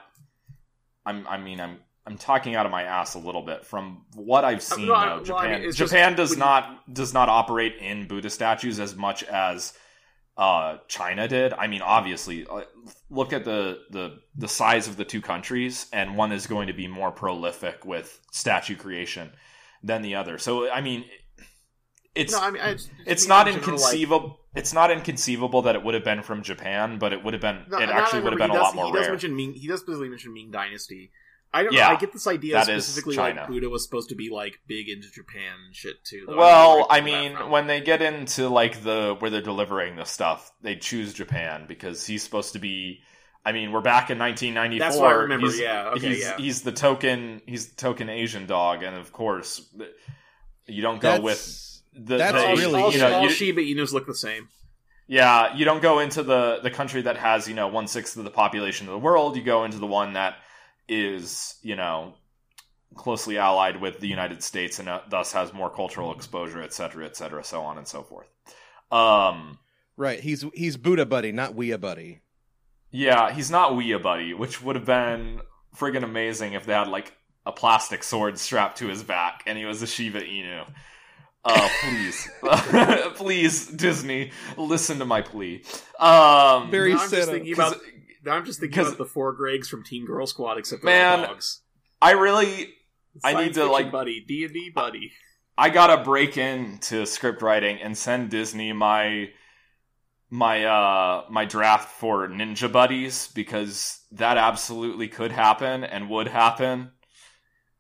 I'm. 1.07 1.27
I 1.29 1.39
mean, 1.39 1.61
I'm. 1.61 1.79
I'm 2.07 2.19
talking 2.19 2.57
out 2.57 2.67
of 2.67 2.73
my 2.73 2.83
ass 2.83 3.15
a 3.15 3.19
little 3.21 3.43
bit 3.43 3.65
from 3.65 4.05
what 4.15 4.45
I've 4.45 4.63
seen. 4.65 4.89
no, 4.89 4.95
I- 4.95 5.05
though, 5.11 5.15
well, 5.17 5.25
Japan. 5.25 5.47
I 5.47 5.59
mean, 5.59 5.69
it's 5.69 5.77
just- 5.77 5.93
Japan 5.93 6.17
does 6.17 6.31
when 6.31 6.39
you- 6.39 6.45
not 6.45 6.93
does 6.93 7.15
not 7.15 7.29
operate 7.29 7.77
in 7.77 8.09
Buddha 8.09 8.31
statues 8.31 8.81
as 8.81 8.97
much 8.97 9.23
as 9.23 9.75
uh, 10.37 10.79
China 10.89 11.29
did. 11.29 11.53
I 11.53 11.69
mean, 11.69 11.83
obviously, 11.83 12.47
uh, 12.47 12.63
look 13.11 13.33
at 13.33 13.45
the, 13.45 13.81
the 13.91 14.19
the 14.37 14.49
size 14.49 14.89
of 14.89 14.97
the 14.97 15.05
two 15.05 15.21
countries, 15.21 15.87
and 15.93 16.17
one 16.17 16.33
is 16.33 16.47
going 16.47 16.69
to 16.69 16.73
be 16.73 16.87
more 16.87 17.11
prolific 17.11 17.85
with 17.85 18.21
statue 18.33 18.77
creation 18.77 19.33
than 19.83 20.03
the 20.03 20.15
other. 20.15 20.39
So, 20.39 20.71
I 20.71 20.81
mean, 20.81 21.05
it's 22.15 22.33
no, 22.33 22.41
I 22.41 22.51
mean 22.51 22.63
I 22.63 22.73
just- 22.75 22.91
it's 23.07 23.27
not 23.27 23.49
in 23.49 23.55
general, 23.55 23.71
like- 23.73 23.79
inconceivable. 23.81 24.41
it's 24.55 24.73
not 24.73 24.91
inconceivable 24.91 25.63
that 25.63 25.75
it 25.75 25.83
would 25.85 25.95
have 25.95 26.05
been 26.05 26.23
from 26.23 26.43
Japan, 26.43 26.99
but 26.99 27.13
it 27.13 27.23
would 27.25 27.35
have 27.35 27.41
been. 27.41 27.65
No, 27.69 27.79
it 27.79 27.89
actually 27.89 28.23
would 28.23 28.33
have 28.33 28.39
been 28.39 28.51
a 28.51 28.55
lot 28.61 28.75
more 28.75 28.87
he 28.87 28.93
does 28.93 29.03
rare. 29.03 29.11
Mention 29.13 29.37
Ming, 29.37 29.53
he 29.55 29.67
does 29.67 29.81
specifically 29.81 30.09
mention 30.09 30.33
Ming 30.33 30.51
Dynasty. 30.51 31.11
I 31.53 31.63
don't 31.65 31.73
Yeah, 31.73 31.89
know. 31.89 31.95
I 31.95 31.97
get 31.97 32.13
this 32.13 32.27
idea 32.27 32.55
that 32.55 32.69
is 32.69 32.85
specifically 32.85 33.17
China. 33.17 33.41
like 33.41 33.51
Buddha 33.51 33.69
was 33.69 33.83
supposed 33.85 34.11
to 34.11 34.15
be 34.15 34.31
like 34.31 34.61
big 34.69 34.89
into 34.89 35.11
Japan 35.11 35.55
shit 35.73 35.97
too. 36.05 36.25
though. 36.29 36.37
well, 36.37 36.69
don't 36.69 36.79
know 36.79 36.87
where 36.87 36.93
I 36.93 37.01
mean, 37.01 37.51
when 37.51 37.67
they 37.67 37.81
get 37.81 38.03
into 38.03 38.49
like 38.49 38.83
the 38.83 39.17
where 39.19 39.31
they're 39.31 39.41
delivering 39.43 39.97
the 39.97 40.05
stuff, 40.05 40.51
they 40.63 40.77
choose 40.77 41.13
Japan 41.13 41.65
because 41.67 42.07
he's 42.07 42.23
supposed 42.23 42.53
to 42.53 42.59
be. 42.59 43.01
I 43.45 43.53
mean, 43.53 43.73
we're 43.73 43.81
back 43.81 44.11
in 44.11 44.19
1994. 44.19 44.79
that's 44.87 44.97
what 44.99 45.09
I 45.11 45.15
remember. 45.23 45.47
He's, 45.47 45.59
yeah, 45.59 45.89
okay, 45.97 46.09
he's, 46.09 46.21
yeah. 46.21 46.37
he's 46.37 46.63
the 46.63 46.73
token. 46.73 47.41
He's 47.47 47.69
the 47.71 47.77
token 47.77 48.09
Asian 48.11 48.47
dog, 48.47 48.83
and 48.83 48.95
of 48.97 49.13
course, 49.13 49.67
you 50.67 50.83
don't 50.83 51.01
go 51.01 51.13
That's 51.13 51.23
with 51.23 51.83
the. 52.07 52.17
that's 52.19 52.33
the- 52.33 52.47
all, 52.47 52.57
really- 52.57 52.83
all, 52.83 52.93
you 52.93 52.99
know, 52.99 53.13
all 53.15 53.23
you- 53.25 53.31
Shiba 53.31 53.63
Inus 53.63 53.93
look 53.93 54.07
the 54.07 54.15
same. 54.15 54.49
Yeah, 55.09 55.57
you 55.57 55.65
don't 55.65 55.83
go 55.83 55.99
into 55.99 56.23
the 56.23 56.61
the 56.63 56.71
country 56.71 57.03
that 57.03 57.17
has 57.17 57.49
you 57.49 57.55
know 57.55 57.67
one 57.67 57.89
sixth 57.89 58.17
of 58.17 58.23
the 58.25 58.31
population 58.31 58.87
of 58.87 58.93
the 58.93 58.99
world. 58.99 59.37
You 59.37 59.43
go 59.43 59.65
into 59.65 59.79
the 59.79 59.87
one 59.87 60.13
that 60.13 60.37
is 60.91 61.55
you 61.63 61.77
know 61.77 62.15
closely 62.97 63.39
allied 63.39 63.81
with 63.81 64.01
the 64.01 64.09
United 64.09 64.43
States 64.43 64.79
and 64.81 64.89
uh, 64.89 65.01
thus 65.09 65.33
has 65.33 65.53
more 65.55 65.71
cultural 65.71 66.13
exposure, 66.13 66.61
et 66.61 66.73
cetera, 66.73 67.07
et 67.07 67.17
cetera, 67.17 67.45
so 67.45 67.63
on 67.63 67.79
and 67.79 67.87
so 67.89 68.03
forth. 68.03 68.27
Um, 68.91 69.59
Right. 69.97 70.19
He's 70.21 70.45
he's 70.55 70.77
Buddha 70.77 71.07
buddy, 71.07 71.31
not 71.31 71.55
Weea 71.55 71.79
buddy. 71.81 72.21
yeah, 72.91 73.33
he's 73.33 73.51
not 73.51 73.73
Weea 73.73 74.03
Buddy, 74.03 74.35
which 74.35 74.63
would 74.63 74.75
have 74.77 74.87
been 74.87 75.41
friggin' 75.77 76.03
amazing 76.03 76.55
if 76.55 76.67
they 76.67 76.73
had 76.73 76.89
like 76.89 77.13
a 77.47 77.53
plastic 77.53 78.03
sword 78.03 78.39
strapped 78.39 78.79
to 78.79 78.89
his 78.89 79.03
back 79.05 79.43
and 79.47 79.57
he 79.59 79.65
was 79.67 79.83
a 79.83 79.87
Shiba 79.87 80.21
Inu. 80.23 80.65
Oh, 81.45 81.71
please, 81.83 82.29
please, 83.17 83.67
Disney, 83.69 84.31
listen 84.59 84.99
to 84.99 85.05
my 85.07 85.23
plea. 85.23 85.63
Um, 85.99 86.71
Very 86.71 86.93
Now 86.95 87.01
I'm 87.03 87.11
just 87.11 87.29
sad. 87.29 87.49
about. 87.53 87.77
I'm 88.27 88.45
just 88.45 88.61
thinking 88.61 88.81
about 88.81 88.99
the 88.99 89.05
four 89.07 89.37
Gregs 89.37 89.67
from 89.67 89.83
Teen 89.85 90.05
Girl 90.07 90.27
Squad, 90.27 90.59
except 90.59 90.85
Man, 90.85 91.23
dogs. 91.23 91.61
I 92.03 92.13
really 92.13 92.75
I 93.25 93.45
need 93.45 93.55
to, 93.55 93.65
like- 93.67 93.91
buddy 93.93 94.21
D 94.27 94.45
and 94.45 94.53
D 94.53 94.71
buddy. 94.75 95.13
I 95.59 95.69
gotta 95.71 96.03
break 96.03 96.39
into 96.39 97.05
script 97.07 97.43
writing 97.43 97.79
and 97.83 97.97
send 97.97 98.31
Disney 98.31 98.73
my 98.73 99.31
my 100.31 100.65
uh 100.65 101.25
my 101.29 101.45
draft 101.45 101.91
for 101.99 102.29
Ninja 102.29 102.71
Buddies 102.71 103.29
because 103.35 104.01
that 104.13 104.37
absolutely 104.39 105.09
could 105.09 105.33
happen 105.33 105.85
and 105.85 106.09
would 106.09 106.29
happen. 106.29 106.93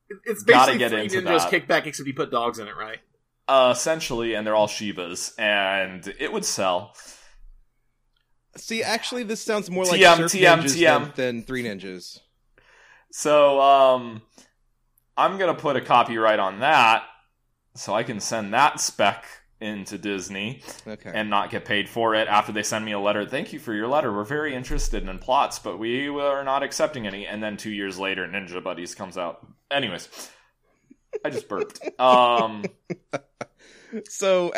It- 0.08 0.18
It's 0.24 0.42
Gotta 0.42 0.76
get 0.76 0.90
three 0.90 1.02
into 1.04 1.20
ninjas 1.22 1.42
that. 1.42 1.50
kick 1.50 1.68
back, 1.68 1.86
except 1.86 2.06
you 2.06 2.14
put 2.14 2.30
dogs 2.30 2.58
in 2.58 2.66
it, 2.68 2.76
right? 2.76 2.98
Uh, 3.48 3.72
essentially, 3.74 4.34
and 4.34 4.46
they're 4.46 4.54
all 4.54 4.68
Shibas, 4.68 5.32
and 5.38 6.12
it 6.18 6.32
would 6.32 6.44
sell. 6.44 6.94
See, 8.56 8.82
actually, 8.82 9.22
this 9.22 9.40
sounds 9.40 9.70
more 9.70 9.84
like 9.84 10.00
TM, 10.00 10.16
Surf 10.16 10.32
TM, 10.32 10.58
Ninjas 10.58 10.76
TM. 10.76 11.14
Than, 11.14 11.36
than 11.36 11.42
Three 11.44 11.62
Ninjas. 11.62 12.18
So, 13.12 13.60
um, 13.60 14.22
I'm 15.16 15.38
gonna 15.38 15.54
put 15.54 15.76
a 15.76 15.80
copyright 15.80 16.38
on 16.38 16.60
that, 16.60 17.04
so 17.74 17.94
I 17.94 18.02
can 18.02 18.20
send 18.20 18.54
that 18.54 18.80
spec 18.80 19.24
into 19.60 19.98
Disney. 19.98 20.62
Okay. 20.86 21.10
and 21.12 21.28
not 21.28 21.50
get 21.50 21.64
paid 21.64 21.88
for 21.88 22.14
it 22.14 22.26
after 22.28 22.50
they 22.52 22.62
send 22.62 22.84
me 22.84 22.92
a 22.92 22.98
letter. 22.98 23.26
Thank 23.26 23.52
you 23.52 23.58
for 23.58 23.74
your 23.74 23.88
letter. 23.88 24.12
We're 24.12 24.24
very 24.24 24.54
interested 24.54 25.06
in 25.06 25.18
plots, 25.18 25.58
but 25.58 25.78
we 25.78 26.08
are 26.08 26.44
not 26.44 26.62
accepting 26.62 27.06
any. 27.06 27.26
And 27.26 27.42
then 27.42 27.56
two 27.56 27.70
years 27.70 27.98
later, 27.98 28.26
Ninja 28.26 28.62
Buddies 28.62 28.94
comes 28.94 29.18
out. 29.18 29.46
Anyways, 29.70 30.08
I 31.24 31.30
just 31.30 31.48
burped. 31.48 31.80
Um, 32.00 32.64
so 34.08 34.52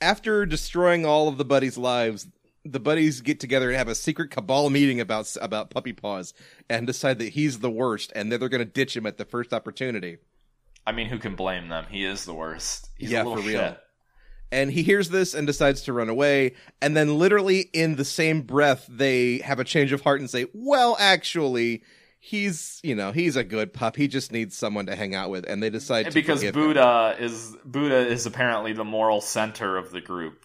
after 0.00 0.44
destroying 0.46 1.06
all 1.06 1.28
of 1.28 1.38
the 1.38 1.44
buddies' 1.44 1.78
lives, 1.78 2.26
the 2.64 2.80
buddies 2.80 3.20
get 3.20 3.40
together 3.40 3.68
and 3.68 3.76
have 3.78 3.88
a 3.88 3.94
secret 3.94 4.30
cabal 4.30 4.70
meeting 4.70 5.00
about 5.00 5.34
about 5.40 5.70
Puppy 5.70 5.92
Paws 5.92 6.34
and 6.68 6.86
decide 6.86 7.18
that 7.18 7.30
he's 7.30 7.60
the 7.60 7.70
worst 7.70 8.12
and 8.14 8.30
that 8.30 8.38
they're 8.38 8.48
going 8.48 8.58
to 8.58 8.64
ditch 8.64 8.96
him 8.96 9.06
at 9.06 9.16
the 9.18 9.24
first 9.24 9.52
opportunity. 9.52 10.18
I 10.86 10.92
mean, 10.92 11.08
who 11.08 11.18
can 11.18 11.34
blame 11.36 11.68
them? 11.68 11.86
He 11.90 12.04
is 12.04 12.24
the 12.24 12.34
worst. 12.34 12.90
He's 12.96 13.10
Yeah, 13.10 13.22
a 13.22 13.24
little 13.24 13.42
for 13.42 13.48
real. 13.48 13.60
shit. 13.60 13.78
And 14.52 14.72
he 14.72 14.82
hears 14.82 15.10
this 15.10 15.32
and 15.34 15.46
decides 15.46 15.82
to 15.82 15.92
run 15.92 16.08
away. 16.08 16.54
And 16.82 16.96
then, 16.96 17.18
literally 17.18 17.70
in 17.72 17.94
the 17.96 18.04
same 18.04 18.42
breath, 18.42 18.84
they 18.88 19.38
have 19.38 19.60
a 19.60 19.64
change 19.64 19.92
of 19.92 20.00
heart 20.00 20.20
and 20.20 20.28
say, 20.28 20.46
"Well, 20.52 20.96
actually." 20.98 21.82
He's, 22.22 22.80
you 22.82 22.94
know, 22.94 23.12
he's 23.12 23.36
a 23.36 23.42
good 23.44 23.72
pup. 23.72 23.96
He 23.96 24.06
just 24.06 24.30
needs 24.30 24.54
someone 24.54 24.84
to 24.84 24.94
hang 24.94 25.14
out 25.14 25.30
with, 25.30 25.46
and 25.48 25.62
they 25.62 25.70
decide 25.70 26.02
to 26.02 26.12
because 26.12 26.40
forgive 26.40 26.54
him. 26.54 26.62
Buddha 26.62 27.16
is 27.18 27.56
Buddha 27.64 27.96
is 28.06 28.26
apparently 28.26 28.74
the 28.74 28.84
moral 28.84 29.22
center 29.22 29.78
of 29.78 29.90
the 29.90 30.02
group. 30.02 30.44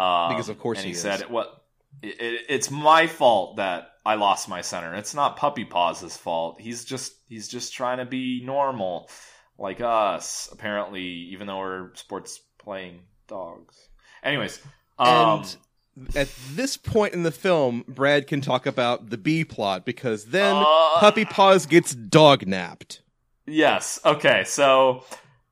Um, 0.00 0.30
Because 0.30 0.48
of 0.48 0.58
course 0.58 0.78
and 0.78 0.86
he 0.86 0.92
he, 0.92 0.96
is. 0.96 1.02
said, 1.02 1.28
"What? 1.30 1.62
It, 2.02 2.20
it, 2.20 2.40
it's 2.48 2.70
my 2.70 3.06
fault 3.06 3.56
that 3.56 3.92
I 4.06 4.14
lost 4.14 4.48
my 4.48 4.62
center. 4.62 4.94
It's 4.94 5.14
not 5.14 5.36
Puppy 5.36 5.64
Paw's 5.64 6.16
fault. 6.16 6.60
He's 6.60 6.84
just 6.84 7.12
he's 7.28 7.48
just 7.48 7.74
trying 7.74 7.98
to 7.98 8.06
be 8.06 8.42
normal, 8.44 9.10
like 9.58 9.80
us. 9.80 10.48
Apparently, 10.52 11.02
even 11.02 11.46
though 11.46 11.58
we're 11.58 11.94
sports 11.94 12.40
playing 12.58 13.00
dogs. 13.28 13.88
Anyways, 14.22 14.60
um, 14.98 15.40
And 15.40 16.16
at 16.16 16.28
this 16.52 16.76
point 16.76 17.14
in 17.14 17.22
the 17.22 17.30
film, 17.30 17.84
Brad 17.88 18.26
can 18.26 18.40
talk 18.40 18.66
about 18.66 19.10
the 19.10 19.18
B 19.18 19.44
plot 19.44 19.84
because 19.84 20.26
then 20.26 20.56
uh, 20.56 20.98
Puppy 20.98 21.24
Paws 21.24 21.66
gets 21.66 21.94
dog 21.94 22.46
napped. 22.46 23.02
Yes. 23.46 23.98
Okay. 24.04 24.44
So, 24.46 25.04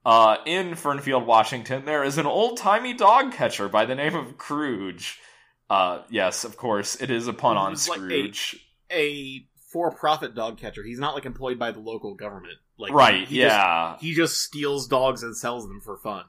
uh, 0.09 0.39
in 0.47 0.71
Fernfield, 0.71 1.27
Washington, 1.27 1.85
there 1.85 2.03
is 2.03 2.17
an 2.17 2.25
old 2.25 2.57
timey 2.57 2.95
dog 2.95 3.31
catcher 3.31 3.69
by 3.69 3.85
the 3.85 3.95
name 3.95 4.15
of 4.15 4.39
Cruge. 4.39 5.21
Uh, 5.69 6.01
yes, 6.09 6.45
of 6.45 6.57
course, 6.57 6.97
it 6.99 7.11
is 7.11 7.29
a 7.29 7.35
pun 7.35 7.59
on 7.59 7.73
It's 7.73 7.91
like 7.91 7.99
a- 7.99 8.05
Scrooge. 8.05 8.67
A 8.91 9.47
for-profit 9.71 10.35
dog 10.35 10.57
catcher. 10.57 10.83
He's 10.83 10.99
not 10.99 11.15
like 11.15 11.27
employed 11.27 11.59
by 11.59 11.73
the 11.73 11.81
local 11.81 12.15
government. 12.15 12.55
Like 12.79 12.95
right? 12.95 13.29
he 13.29 13.41
just- 13.41 13.55
yeah. 13.55 13.99
he 14.01 14.15
just 14.15 14.39
steals 14.39 14.89
dogs 14.89 15.23
and 15.23 15.37
sells 15.37 15.69
them 15.69 15.83
for 15.83 15.99
fun. 15.99 16.25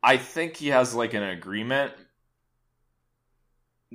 I 0.00 0.16
think 0.16 0.58
he 0.58 0.68
has 0.68 0.94
like 0.94 1.12
an 1.12 1.24
agreement. 1.24 1.92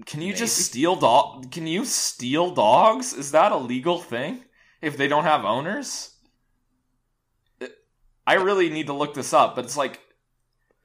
Can 0.06 0.22
you 0.22 0.34
just 0.34 0.58
steal 0.58 0.98
dog? 0.98 1.50
Can 1.50 1.66
you 1.66 1.86
steal 1.86 2.52
dogs? 2.52 3.14
Is 3.14 3.32
that 3.32 3.54
a 3.54 3.58
legal 3.58 4.00
thing 4.00 4.44
if 4.82 4.98
they 4.98 5.08
don't 5.08 5.24
have 5.24 5.46
owners? 5.46 6.14
I 8.30 8.36
really 8.36 8.70
need 8.70 8.86
to 8.86 8.94
look 8.94 9.16
this 9.16 9.34
up, 9.34 9.56
but 9.56 9.66
it's 9.66 9.76
like 9.76 10.00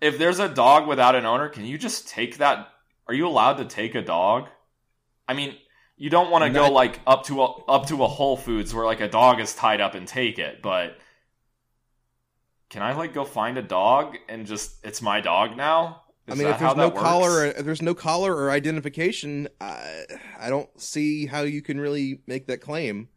if 0.00 0.16
there's 0.16 0.38
a 0.38 0.48
dog 0.48 0.88
without 0.88 1.14
an 1.14 1.26
owner, 1.26 1.50
can 1.50 1.66
you 1.66 1.76
just 1.76 2.08
take 2.08 2.38
that? 2.38 2.68
Are 3.06 3.12
you 3.12 3.28
allowed 3.28 3.58
to 3.58 3.66
take 3.66 3.94
a 3.94 4.00
dog? 4.00 4.48
I 5.28 5.34
mean, 5.34 5.54
you 5.98 6.08
don't 6.08 6.30
want 6.30 6.44
to 6.44 6.50
go 6.50 6.72
like 6.72 7.00
up 7.06 7.26
to 7.26 7.42
a 7.42 7.64
up 7.66 7.88
to 7.88 8.02
a 8.02 8.08
Whole 8.08 8.38
Foods 8.38 8.72
where 8.72 8.86
like 8.86 9.02
a 9.02 9.10
dog 9.10 9.40
is 9.40 9.54
tied 9.54 9.82
up 9.82 9.94
and 9.94 10.08
take 10.08 10.38
it, 10.38 10.62
but 10.62 10.96
can 12.70 12.80
I 12.80 12.94
like 12.94 13.12
go 13.12 13.26
find 13.26 13.58
a 13.58 13.62
dog 13.62 14.16
and 14.26 14.46
just 14.46 14.82
it's 14.82 15.02
my 15.02 15.20
dog 15.20 15.54
now? 15.54 16.00
I 16.26 16.36
mean, 16.36 16.46
if 16.46 16.58
there's 16.58 16.76
no 16.76 16.90
collar, 16.90 17.44
if 17.44 17.66
there's 17.66 17.82
no 17.82 17.92
collar 17.92 18.34
or 18.34 18.52
identification, 18.52 19.48
I, 19.60 20.04
I 20.40 20.48
don't 20.48 20.80
see 20.80 21.26
how 21.26 21.42
you 21.42 21.60
can 21.60 21.78
really 21.78 22.22
make 22.26 22.46
that 22.46 22.62
claim 22.62 23.10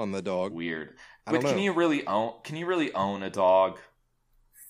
on 0.00 0.10
the 0.10 0.20
dog. 0.20 0.52
weird. 0.52 0.96
I 1.26 1.32
But 1.32 1.42
can 1.42 1.58
you 1.58 1.72
really 1.72 2.06
own? 2.06 2.34
Can 2.44 2.56
you 2.56 2.66
really 2.66 2.92
own 2.94 3.22
a 3.22 3.30
dog? 3.30 3.78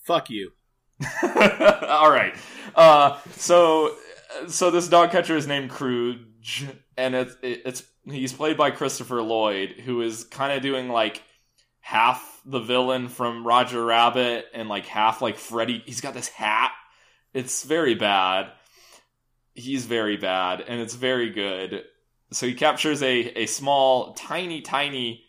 Fuck 0.05 0.31
you. 0.31 0.53
All 1.23 2.11
right. 2.11 2.35
Uh, 2.75 3.19
so 3.33 3.95
so 4.49 4.71
this 4.71 4.89
dog 4.89 5.11
catcher 5.11 5.37
is 5.37 5.47
named 5.47 5.71
Scrooge, 5.71 6.67
and 6.97 7.15
it's 7.15 7.37
it's 7.43 7.83
he's 8.05 8.33
played 8.33 8.57
by 8.57 8.71
Christopher 8.71 9.23
Lloyd, 9.23 9.81
who 9.85 10.01
is 10.01 10.25
kind 10.25 10.53
of 10.53 10.63
doing 10.63 10.89
like 10.89 11.23
half 11.81 12.41
the 12.45 12.61
villain 12.61 13.09
from 13.09 13.47
Roger 13.47 13.85
Rabbit 13.85 14.47
and 14.55 14.69
like 14.69 14.87
half 14.87 15.21
like 15.21 15.37
Freddy. 15.37 15.83
He's 15.85 16.01
got 16.01 16.15
this 16.15 16.29
hat. 16.29 16.73
It's 17.35 17.65
very 17.65 17.95
bad. 17.95 18.51
He's 19.55 19.85
very 19.85 20.17
bad, 20.17 20.63
and 20.63 20.81
it's 20.81 20.95
very 20.95 21.31
good. 21.31 21.85
So 22.33 22.47
he 22.47 22.55
captures 22.55 23.03
a 23.03 23.43
a 23.43 23.47
small, 23.47 24.15
tiny, 24.15 24.63
tiny 24.63 25.26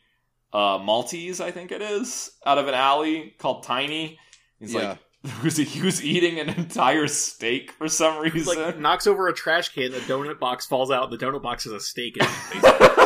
uh, 0.54 0.80
Maltese, 0.84 1.42
I 1.42 1.52
think 1.52 1.72
it 1.72 1.82
is, 1.82 2.32
out 2.46 2.58
of 2.58 2.68
an 2.68 2.74
alley 2.74 3.36
called 3.38 3.64
Tiny. 3.64 4.18
He's 4.60 4.74
Yeah. 4.74 4.90
like, 4.90 5.00
who's 5.42 5.58
who's 5.74 6.04
eating 6.04 6.40
an 6.40 6.50
entire 6.50 7.08
steak 7.08 7.72
for 7.72 7.88
some 7.90 8.24
He 8.24 8.30
reason. 8.32 8.58
like 8.64 8.80
knocks 8.80 9.08
over 9.08 9.28
a 9.28 9.34
trash 9.34 9.70
can, 9.70 9.92
the 9.92 10.00
donut 10.00 10.40
box 10.40 10.66
falls 10.66 10.90
out, 10.92 11.10
the 11.12 11.18
donut 11.18 11.42
box 11.42 11.66
is 11.66 11.74
a 11.74 11.80
steak 11.80 12.18
in 12.18 12.26
it. 12.26 12.64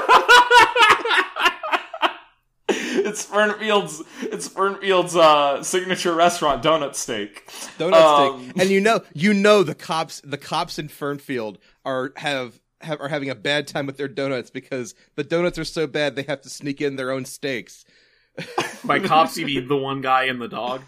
it's 2.69 3.25
Fernfield's 3.25 4.01
it's 4.21 4.47
Fernfield's 4.47 5.15
uh, 5.15 5.63
signature 5.63 6.13
restaurant 6.13 6.63
donut 6.63 6.95
steak. 6.95 7.47
Donut 7.77 7.93
Um, 7.93 8.43
steak, 8.51 8.61
and 8.61 8.69
you 8.69 8.81
know, 8.81 9.01
you 9.13 9.33
know, 9.33 9.63
the 9.63 9.75
cops, 9.75 10.21
the 10.23 10.37
cops 10.37 10.79
in 10.79 10.87
Fernfield 10.89 11.57
are 11.85 12.13
have. 12.17 12.59
Have, 12.83 13.01
are 13.01 13.07
having 13.07 13.29
a 13.29 13.35
bad 13.35 13.67
time 13.67 13.85
with 13.85 13.97
their 13.97 14.07
donuts 14.07 14.49
because 14.49 14.95
the 15.15 15.23
donuts 15.23 15.57
are 15.59 15.63
so 15.63 15.87
bad 15.87 16.15
they 16.15 16.23
have 16.23 16.41
to 16.41 16.49
sneak 16.49 16.81
in 16.81 16.95
their 16.95 17.11
own 17.11 17.25
steaks. 17.25 17.85
By 18.83 18.99
cops, 18.99 19.37
you 19.37 19.45
mean 19.45 19.67
the 19.67 19.77
one 19.77 20.01
guy 20.01 20.23
and 20.25 20.41
the 20.41 20.47
dog? 20.47 20.81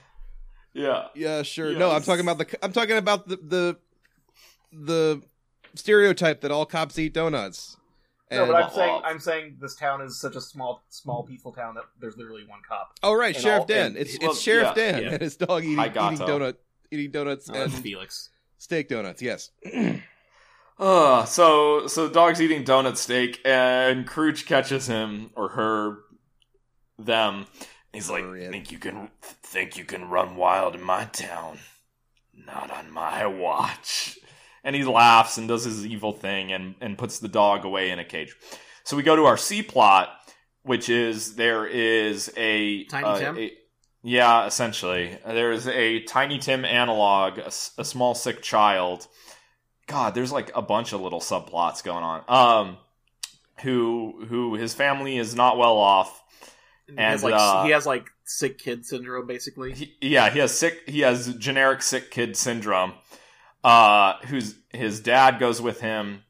Yeah. 0.74 1.08
Yeah, 1.14 1.44
sure. 1.44 1.74
No, 1.74 1.92
I'm 1.92 2.02
talking 2.02 2.26
about 2.26 2.38
the. 2.38 2.58
I'm 2.64 2.72
talking 2.72 2.98
about 2.98 3.28
the 3.28 3.38
the 3.38 3.78
the 4.72 5.22
stereotype 5.76 6.42
that 6.42 6.52
all 6.52 6.66
cops 6.66 6.98
eat 6.98 7.14
donuts. 7.14 7.78
No, 8.32 8.48
but 8.48 8.56
I'm 8.56 8.72
saying 8.72 9.02
I'm 9.06 9.20
saying 9.20 9.58
this 9.62 9.76
town 9.76 10.02
is 10.02 10.20
such 10.20 10.36
a 10.36 10.42
small, 10.42 10.84
small, 10.90 11.22
peaceful 11.24 11.52
town 11.52 11.76
that 11.76 11.84
there's 12.00 12.18
literally 12.18 12.44
one 12.48 12.62
cop. 12.68 12.98
oh 13.04 13.14
right, 13.14 13.36
Sheriff 13.36 13.60
all- 13.62 13.66
Dan. 13.68 13.88
and- 13.88 13.98
it's 13.98 14.18
well, 14.20 14.32
it's 14.32 14.42
Sheriff 14.42 14.74
yeah, 14.76 14.92
Dan 14.92 15.04
yeah. 15.04 15.10
and 15.12 15.22
his 15.22 15.36
dog 15.36 15.64
eating, 15.64 15.76
Hi, 15.76 15.88
eating 15.88 16.26
donut 16.26 16.56
eating 16.90 17.12
donuts 17.12 17.50
Uh, 17.50 17.54
and 17.54 17.74
Felix. 17.74 18.30
steak 18.58 18.88
donuts. 18.90 19.22
Yes. 19.22 19.52
Uh, 20.80 21.24
so 21.26 21.88
so 21.88 22.08
the 22.08 22.14
dog's 22.14 22.42
eating 22.42 22.64
donut 22.64 22.98
steak 22.98 23.40
and 23.46 24.06
Scrooge 24.08 24.46
catches 24.46 24.88
him 24.88 25.30
or 25.36 25.50
her 25.50 26.00
them. 26.98 27.46
He's 27.94 28.10
like, 28.10 28.24
Her, 28.24 28.38
yeah. 28.38 28.50
think 28.50 28.72
you 28.72 28.80
can 28.80 29.12
think 29.22 29.78
you 29.78 29.86
can 29.86 30.10
run 30.10 30.36
wild 30.36 30.76
in 30.76 30.82
my 30.82 31.06
town. 31.06 31.60
Not 32.34 32.72
on 32.72 32.92
my 32.92 33.26
watch. 33.28 34.18
And 34.64 34.76
he 34.76 34.84
laughs 34.84 35.38
and 35.38 35.48
does 35.48 35.66
his 35.66 35.86
evil 35.86 36.14
thing 36.14 36.52
and, 36.52 36.76
and 36.82 36.98
puts 36.98 37.20
the 37.20 37.28
dog 37.28 37.66
away 37.66 37.92
in 37.92 38.00
a 38.00 38.06
cage. 38.06 38.34
So 38.84 38.98
we 38.98 39.04
go 39.04 39.16
to 39.16 39.26
our 39.26 39.38
C 39.38 39.62
plot, 39.62 40.10
which 40.64 40.90
is 40.90 41.36
there 41.36 41.66
is 41.68 42.34
a 42.36 42.86
Tiny 42.86 43.06
uh, 43.06 43.20
Tim? 43.20 43.38
a- 43.38 43.54
yeah, 44.02 44.46
essentially. 44.48 45.18
There 45.26 45.52
is 45.52 45.68
a 45.68 46.02
Tiny 46.02 46.40
Tim 46.40 46.66
analog, 46.66 47.38
a 47.38 47.52
small 47.52 48.16
sick 48.16 48.42
child. 48.42 49.08
God, 49.88 50.16
there's 50.16 50.32
like 50.32 50.52
a 50.56 50.62
bunch 50.62 50.94
of 50.94 51.02
little 51.02 51.20
subplots 51.20 51.84
going 51.84 52.04
on. 52.04 52.24
Um, 52.28 52.78
who 53.62 54.26
who 54.28 54.56
his 54.56 54.74
family 54.74 55.18
is 55.18 55.36
not 55.36 55.58
well 55.58 55.78
off. 55.78 56.24
he 56.88 56.96
has 56.96 57.24
And, 57.24 57.32
like 57.32 57.42
uh, 57.42 57.64
he 57.66 57.72
has 57.72 57.86
like 57.86 58.10
sick 58.26 58.58
kid 58.60 58.86
syndrome, 58.86 59.28
basically. 59.28 59.74
He, 59.74 59.96
yeah, 60.02 60.30
he 60.30 60.40
has 60.40 60.58
sick. 60.58 60.82
He 60.88 61.02
has 61.02 61.34
generic 61.36 61.82
sick 61.82 62.12
kid 62.12 62.36
syndrome. 62.38 62.94
Uh, 63.64 64.18
whose 64.26 64.56
his 64.70 65.00
dad 65.00 65.40
goes 65.40 65.62
with 65.62 65.82
him. 65.82 66.24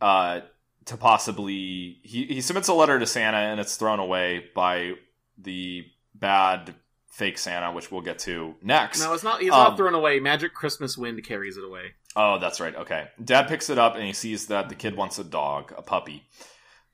Uh, 0.00 0.40
to 0.86 0.96
possibly 0.96 2.00
he 2.02 2.26
he 2.26 2.40
submits 2.40 2.66
a 2.66 2.74
letter 2.74 2.98
to 2.98 3.06
Santa 3.06 3.36
and 3.36 3.60
it's 3.60 3.76
thrown 3.76 4.00
away 4.00 4.46
by 4.56 4.94
the 5.38 5.84
bad 6.14 6.74
fake 7.10 7.36
Santa, 7.38 7.72
which 7.72 7.90
we'll 7.92 8.00
get 8.00 8.18
to 8.20 8.54
next. 8.62 9.00
No, 9.00 9.12
it's 9.12 9.22
not. 9.24 9.40
He's 9.42 9.52
Um, 9.52 9.58
not 9.58 9.76
thrown 9.76 9.94
away. 9.94 10.18
Magic 10.20 10.54
Christmas 10.54 10.96
wind 10.96 11.22
carries 11.24 11.56
it 11.56 11.64
away. 11.64 11.92
Oh, 12.16 12.38
that's 12.38 12.58
right. 12.60 12.74
Okay. 12.74 13.08
Dad 13.22 13.46
picks 13.48 13.68
it 13.70 13.78
up 13.78 13.94
and 13.94 14.04
he 14.04 14.12
sees 14.12 14.46
that 14.46 14.68
the 14.68 14.74
kid 14.74 14.96
wants 14.96 15.18
a 15.18 15.24
dog, 15.24 15.72
a 15.76 15.82
puppy. 15.82 16.24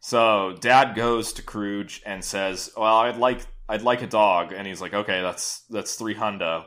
So 0.01 0.57
dad 0.61 0.95
goes 0.95 1.33
to 1.35 1.43
Scrooge 1.43 2.03
and 2.05 2.25
says, 2.25 2.71
"Well, 2.77 2.97
I'd 2.97 3.17
like 3.17 3.41
I'd 3.69 3.83
like 3.83 4.03
a 4.03 4.07
dog." 4.07 4.53
And 4.53 4.67
he's 4.67 4.81
like, 4.81 4.95
"Okay, 4.95 5.21
that's 5.23 5.61
that's 5.71 5.95
3 5.97 6.15
hundo." 6.15 6.65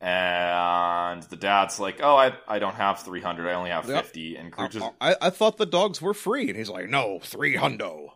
And 0.00 1.22
the 1.24 1.36
dad's 1.36 1.80
like, 1.80 2.00
"Oh, 2.02 2.16
I 2.16 2.32
I 2.46 2.58
don't 2.58 2.74
have 2.74 3.00
300. 3.02 3.48
I 3.48 3.54
only 3.54 3.70
have 3.70 3.88
Yep. 3.88 4.04
50." 4.04 4.36
And 4.36 4.52
Scrooge 4.52 4.76
is 4.76 4.82
I, 5.00 5.16
I 5.20 5.30
thought 5.30 5.56
the 5.56 5.66
dogs 5.66 6.00
were 6.00 6.14
free, 6.14 6.48
and 6.48 6.56
he's 6.58 6.68
like, 6.70 6.88
"No, 6.88 7.18
three 7.22 7.56
hundo." 7.56 8.10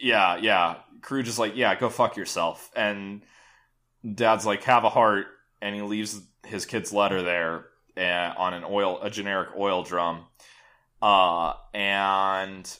yeah, 0.00 0.36
yeah. 0.36 0.76
Scrooge 1.02 1.28
is 1.28 1.38
like, 1.38 1.56
yeah, 1.56 1.74
go 1.74 1.88
fuck 1.88 2.16
yourself. 2.16 2.70
And 2.76 3.22
dad's 4.14 4.46
like, 4.46 4.64
have 4.64 4.84
a 4.84 4.90
heart, 4.90 5.26
and 5.60 5.74
he 5.74 5.82
leaves 5.82 6.20
his 6.46 6.66
kid's 6.66 6.92
letter 6.92 7.22
there 7.22 7.66
uh, 7.96 8.34
on 8.36 8.54
an 8.54 8.64
oil, 8.64 9.00
a 9.02 9.10
generic 9.10 9.50
oil 9.56 9.82
drum. 9.82 10.24
Uh, 11.00 11.54
and 11.74 12.78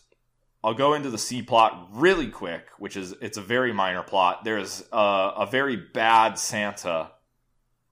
I'll 0.62 0.74
go 0.74 0.95
into 0.95 1.11
the 1.11 1.18
C 1.18 1.43
plot 1.43 1.89
really 1.93 2.29
quick, 2.29 2.66
which 2.79 2.97
is 2.97 3.14
it's 3.20 3.39
a 3.39 3.43
very 3.43 3.72
minor 3.72 4.03
plot. 4.03 4.45
There's 4.45 4.85
a, 4.93 4.97
a 4.97 5.49
very 5.51 5.76
bad 5.76 6.39
Santa 6.39 7.11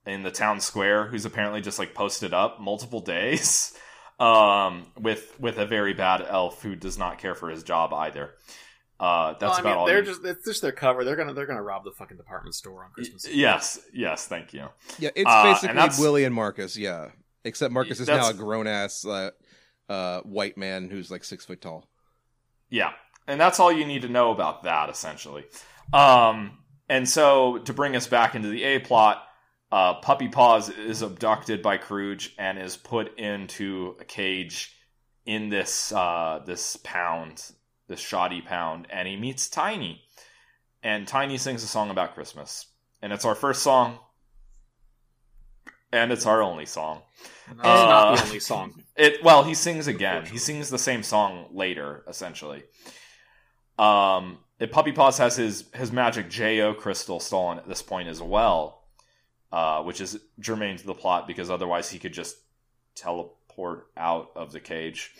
in 0.04 0.22
the 0.22 0.30
town 0.30 0.60
square 0.60 1.06
who's 1.06 1.24
apparently 1.24 1.60
just 1.60 1.78
like 1.78 1.94
posted 1.94 2.32
up 2.32 2.60
multiple 2.60 3.00
days 3.00 3.76
um, 4.20 4.86
with 4.98 5.38
with 5.38 5.58
a 5.58 5.66
very 5.66 5.94
bad 5.94 6.24
elf 6.28 6.62
who 6.62 6.74
does 6.74 6.98
not 6.98 7.18
care 7.18 7.34
for 7.34 7.50
his 7.50 7.62
job 7.62 7.92
either. 7.92 8.32
Uh, 8.98 9.32
that's 9.32 9.42
Well, 9.42 9.52
I 9.52 9.60
about 9.60 9.64
mean, 9.68 9.76
all. 9.78 9.86
they're 9.86 9.98
you- 10.00 10.04
just 10.06 10.24
it's 10.24 10.44
just 10.44 10.62
their 10.62 10.72
cover. 10.72 11.04
They're 11.04 11.16
gonna 11.16 11.34
they're 11.34 11.46
gonna 11.46 11.62
rob 11.62 11.84
the 11.84 11.90
fucking 11.92 12.16
department 12.16 12.54
store 12.54 12.84
on 12.84 12.90
Christmas. 12.92 13.26
Eve. 13.28 13.34
yes, 13.36 13.78
yes, 13.92 14.26
thank 14.26 14.54
you. 14.54 14.68
Yeah, 14.98 15.10
it's 15.14 15.28
Uh, 15.28 15.32
and 15.44 15.54
basically 15.54 15.74
that's- 15.76 15.98
Willie 16.00 16.24
and 16.24 16.34
Marcus. 16.34 16.76
Yeah, 16.76 17.10
except 17.44 17.72
Marcus 17.74 18.00
is 18.00 18.08
now 18.08 18.28
a 18.30 18.34
grown 18.34 18.66
ass 18.66 19.04
uh, 19.04 19.30
uh, 19.88 20.20
white 20.22 20.56
man 20.56 20.88
who's 20.90 21.10
like 21.10 21.24
six 21.24 21.44
foot 21.44 21.60
tall. 21.60 21.88
Yeah, 22.70 22.92
and 23.26 23.38
that's 23.40 23.60
all 23.60 23.70
you 23.70 23.84
need 23.86 24.02
to 24.02 24.08
know 24.08 24.30
about 24.32 24.62
that 24.62 24.88
essentially. 24.88 25.44
Um, 25.92 26.58
and 26.88 27.08
so 27.08 27.58
to 27.58 27.72
bring 27.72 27.94
us 27.96 28.06
back 28.06 28.34
into 28.34 28.48
the 28.48 28.62
A 28.64 28.78
plot, 28.80 29.22
uh, 29.70 29.94
Puppy 30.00 30.28
Paws 30.28 30.68
is 30.70 31.02
abducted 31.02 31.60
by 31.62 31.78
Scrooge 31.78 32.34
and 32.38 32.58
is 32.58 32.76
put 32.76 33.16
into 33.18 33.96
a 34.00 34.04
cage 34.04 34.72
in 35.26 35.48
this 35.48 35.92
uh, 35.92 36.40
this 36.46 36.76
pound, 36.82 37.42
this 37.88 38.00
shoddy 38.00 38.40
pound, 38.40 38.86
and 38.90 39.06
he 39.08 39.16
meets 39.16 39.48
Tiny, 39.48 40.02
and 40.82 41.06
Tiny 41.06 41.38
sings 41.38 41.62
a 41.62 41.66
song 41.66 41.90
about 41.90 42.14
Christmas, 42.14 42.66
and 43.02 43.12
it's 43.12 43.24
our 43.24 43.34
first 43.34 43.62
song, 43.62 43.98
and 45.92 46.12
it's 46.12 46.26
our 46.26 46.42
only 46.42 46.66
song. 46.66 47.02
No, 47.48 47.52
it's 47.54 47.62
not 47.62 48.08
Uh, 48.08 48.16
the 48.16 48.22
only 48.22 48.40
song. 48.40 48.82
It 48.96 49.22
well, 49.22 49.44
he 49.44 49.52
sings 49.52 49.88
again. 49.88 50.24
He 50.24 50.38
sings 50.38 50.70
the 50.70 50.78
same 50.78 51.02
song 51.02 51.48
later, 51.52 52.02
essentially. 52.08 52.64
Um, 53.78 54.38
Puppy 54.70 54.92
Paws 54.92 55.18
has 55.18 55.36
his 55.36 55.64
his 55.74 55.92
magic 55.92 56.30
Jo 56.30 56.72
crystal 56.72 57.20
stolen 57.20 57.58
at 57.58 57.68
this 57.68 57.82
point 57.82 58.08
as 58.08 58.22
well, 58.22 58.84
uh, 59.52 59.82
which 59.82 60.00
is 60.00 60.18
germane 60.40 60.78
to 60.78 60.86
the 60.86 60.94
plot 60.94 61.26
because 61.26 61.50
otherwise 61.50 61.90
he 61.90 61.98
could 61.98 62.14
just 62.14 62.36
teleport 62.94 63.88
out 63.98 64.30
of 64.34 64.52
the 64.52 64.60
cage. 64.60 65.12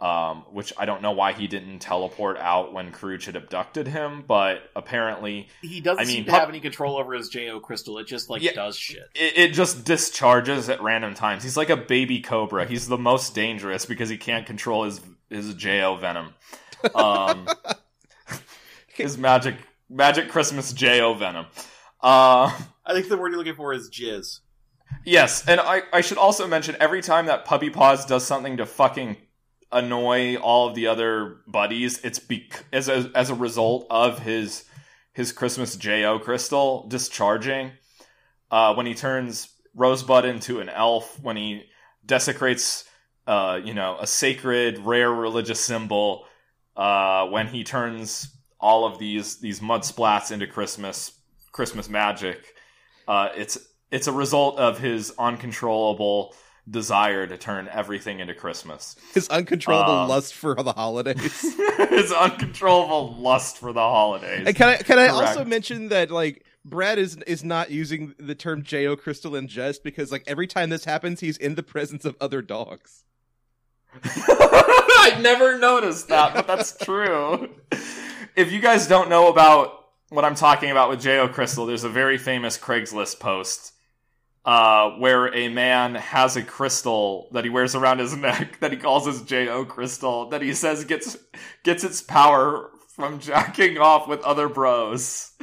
Um, 0.00 0.44
which 0.50 0.72
I 0.76 0.84
don't 0.86 1.02
know 1.02 1.12
why 1.12 1.32
he 1.32 1.46
didn't 1.46 1.78
teleport 1.78 2.36
out 2.36 2.72
when 2.74 2.90
Cruge 2.90 3.24
had 3.26 3.36
abducted 3.36 3.86
him, 3.86 4.24
but 4.26 4.58
apparently 4.76 5.48
He 5.62 5.80
doesn't 5.80 6.00
I 6.02 6.04
mean, 6.04 6.16
seem 6.16 6.24
to 6.24 6.30
pup- 6.32 6.40
have 6.40 6.48
any 6.48 6.60
control 6.60 6.98
over 6.98 7.14
his 7.14 7.28
Jo 7.28 7.60
crystal. 7.60 7.96
It 7.98 8.06
just 8.06 8.28
like 8.28 8.42
Yeah. 8.42 8.52
does 8.54 8.76
shit. 8.76 9.04
it, 9.14 9.38
it 9.38 9.52
just 9.52 9.84
discharges 9.84 10.68
at 10.68 10.82
random 10.82 11.14
times. 11.14 11.42
He's 11.44 11.56
like 11.56 11.70
a 11.70 11.76
baby 11.76 12.20
cobra. 12.20 12.66
He's 12.66 12.88
the 12.88 12.98
most 12.98 13.34
dangerous 13.36 13.86
because 13.86 14.08
he 14.10 14.16
can't 14.18 14.44
control 14.46 14.82
his 14.84 15.00
his 15.30 15.54
Jo 15.54 15.94
venom. 15.96 16.34
Um, 16.94 17.46
his 18.94 19.16
magic 19.16 19.54
magic 19.88 20.28
Christmas 20.28 20.72
Jo 20.72 21.14
venom. 21.14 21.46
Uh, 22.02 22.50
I 22.84 22.92
think 22.92 23.08
the 23.08 23.16
word 23.16 23.28
you're 23.30 23.38
looking 23.38 23.54
for 23.54 23.72
is 23.72 23.88
jizz. 23.90 24.40
Yes, 25.04 25.46
and 25.48 25.60
I, 25.60 25.82
I 25.92 26.00
should 26.02 26.18
also 26.18 26.46
mention 26.46 26.76
every 26.80 27.00
time 27.02 27.26
that 27.26 27.44
Puppy 27.44 27.70
Paws 27.70 28.04
does 28.06 28.24
something 28.26 28.58
to 28.58 28.66
fucking 28.66 29.16
annoy 29.72 30.36
all 30.36 30.68
of 30.68 30.74
the 30.74 30.86
other 30.86 31.38
buddies, 31.46 32.00
it's 32.04 32.18
bec- 32.18 32.64
as 32.72 32.88
a, 32.88 33.10
as 33.14 33.30
a 33.30 33.34
result 33.34 33.86
of 33.90 34.20
his 34.20 34.64
his 35.12 35.30
Christmas 35.32 35.76
Jo 35.76 36.18
crystal 36.18 36.86
discharging. 36.88 37.72
Uh, 38.50 38.74
when 38.74 38.86
he 38.86 38.94
turns 38.94 39.48
Rosebud 39.74 40.24
into 40.24 40.60
an 40.60 40.68
elf, 40.68 41.20
when 41.22 41.36
he 41.36 41.64
desecrates, 42.04 42.84
uh, 43.26 43.60
you 43.62 43.74
know, 43.74 43.96
a 44.00 44.06
sacred, 44.06 44.78
rare 44.78 45.12
religious 45.12 45.60
symbol, 45.60 46.26
uh, 46.76 47.26
when 47.26 47.46
he 47.46 47.64
turns 47.64 48.28
all 48.60 48.84
of 48.84 48.98
these 48.98 49.38
these 49.38 49.62
mud 49.62 49.82
splats 49.82 50.32
into 50.32 50.46
Christmas 50.46 51.12
Christmas 51.52 51.88
magic, 51.88 52.54
uh, 53.06 53.28
it's 53.36 53.58
it's 53.90 54.08
a 54.08 54.12
result 54.12 54.58
of 54.58 54.78
his 54.78 55.12
uncontrollable 55.18 56.34
desire 56.68 57.26
to 57.26 57.36
turn 57.36 57.68
everything 57.70 58.20
into 58.20 58.34
Christmas. 58.34 58.96
His 59.12 59.28
uncontrollable 59.28 59.92
Um, 59.92 60.08
lust 60.08 60.34
for 60.34 60.54
the 60.54 60.72
holidays. 60.72 61.42
his 61.90 62.10
uncontrollable 62.12 63.16
lust 63.16 63.58
for 63.58 63.72
the 63.72 63.80
holidays. 63.80 64.46
And 64.46 64.56
can 64.56 64.68
I 64.70 64.76
can 64.76 64.98
I 64.98 65.08
Correct. 65.08 65.28
also 65.28 65.44
mention 65.44 65.88
that 65.88 66.10
like 66.10 66.44
Brad 66.64 66.98
is 66.98 67.16
is 67.26 67.44
not 67.44 67.70
using 67.70 68.14
the 68.18 68.34
term 68.34 68.62
Jo 68.62 68.96
crystal 68.96 69.36
in 69.36 69.46
jest 69.48 69.84
because 69.84 70.10
like 70.10 70.24
every 70.26 70.46
time 70.46 70.70
this 70.70 70.84
happens, 70.86 71.20
he's 71.20 71.36
in 71.36 71.54
the 71.54 71.62
presence 71.62 72.04
of 72.06 72.16
other 72.20 72.40
dogs. 72.40 73.04
I 74.04 75.18
never 75.20 75.58
noticed 75.58 76.08
that, 76.08 76.34
but 76.34 76.46
that's 76.46 76.76
true. 76.78 77.50
If 78.36 78.50
you 78.50 78.60
guys 78.60 78.86
don't 78.88 79.08
know 79.08 79.28
about 79.28 79.84
what 80.08 80.24
I'm 80.24 80.34
talking 80.34 80.70
about 80.70 80.88
with 80.90 81.00
Jo 81.02 81.28
Crystal, 81.28 81.66
there's 81.66 81.84
a 81.84 81.88
very 81.88 82.18
famous 82.18 82.58
Craigslist 82.58 83.20
post 83.20 83.72
uh, 84.44 84.90
where 84.92 85.34
a 85.34 85.48
man 85.48 85.94
has 85.94 86.36
a 86.36 86.42
crystal 86.42 87.28
that 87.32 87.44
he 87.44 87.50
wears 87.50 87.74
around 87.74 87.98
his 87.98 88.16
neck 88.16 88.58
that 88.60 88.72
he 88.72 88.76
calls 88.76 89.06
his 89.06 89.22
Jo 89.22 89.64
Crystal 89.64 90.28
that 90.30 90.42
he 90.42 90.54
says 90.54 90.84
gets 90.84 91.16
gets 91.62 91.84
its 91.84 92.02
power 92.02 92.70
from 92.88 93.18
jacking 93.20 93.78
off 93.78 94.08
with 94.08 94.20
other 94.22 94.48
bros. 94.48 95.32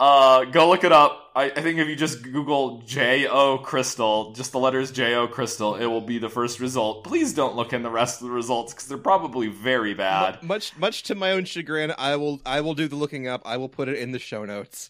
Uh, 0.00 0.46
go 0.46 0.70
look 0.70 0.82
it 0.82 0.92
up. 0.92 1.30
I, 1.36 1.50
I 1.50 1.60
think 1.60 1.78
if 1.78 1.86
you 1.86 1.94
just 1.94 2.22
Google 2.22 2.80
J 2.86 3.26
O 3.26 3.58
Crystal, 3.58 4.32
just 4.32 4.50
the 4.52 4.58
letters 4.58 4.90
J 4.90 5.14
O 5.14 5.28
Crystal, 5.28 5.74
it 5.74 5.84
will 5.84 6.00
be 6.00 6.18
the 6.18 6.30
first 6.30 6.58
result. 6.58 7.04
Please 7.04 7.34
don't 7.34 7.54
look 7.54 7.74
in 7.74 7.82
the 7.82 7.90
rest 7.90 8.22
of 8.22 8.28
the 8.28 8.32
results 8.32 8.72
because 8.72 8.88
they're 8.88 8.96
probably 8.96 9.48
very 9.48 9.92
bad. 9.92 10.40
Mu- 10.40 10.48
much 10.48 10.74
much 10.78 11.02
to 11.02 11.14
my 11.14 11.32
own 11.32 11.44
chagrin, 11.44 11.92
I 11.98 12.16
will 12.16 12.40
I 12.46 12.62
will 12.62 12.72
do 12.72 12.88
the 12.88 12.96
looking 12.96 13.28
up. 13.28 13.42
I 13.44 13.58
will 13.58 13.68
put 13.68 13.90
it 13.90 13.98
in 13.98 14.12
the 14.12 14.18
show 14.18 14.46
notes. 14.46 14.88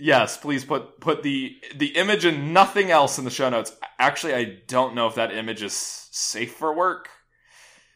Yes, 0.00 0.38
please 0.38 0.64
put 0.64 0.98
put 1.00 1.22
the 1.22 1.56
the 1.76 1.88
image 1.96 2.24
and 2.24 2.54
nothing 2.54 2.90
else 2.90 3.18
in 3.18 3.24
the 3.24 3.30
show 3.30 3.50
notes. 3.50 3.76
Actually, 3.98 4.34
I 4.34 4.58
don't 4.66 4.94
know 4.94 5.06
if 5.06 5.14
that 5.16 5.30
image 5.32 5.62
is 5.62 5.74
safe 5.74 6.54
for 6.54 6.74
work. 6.74 7.08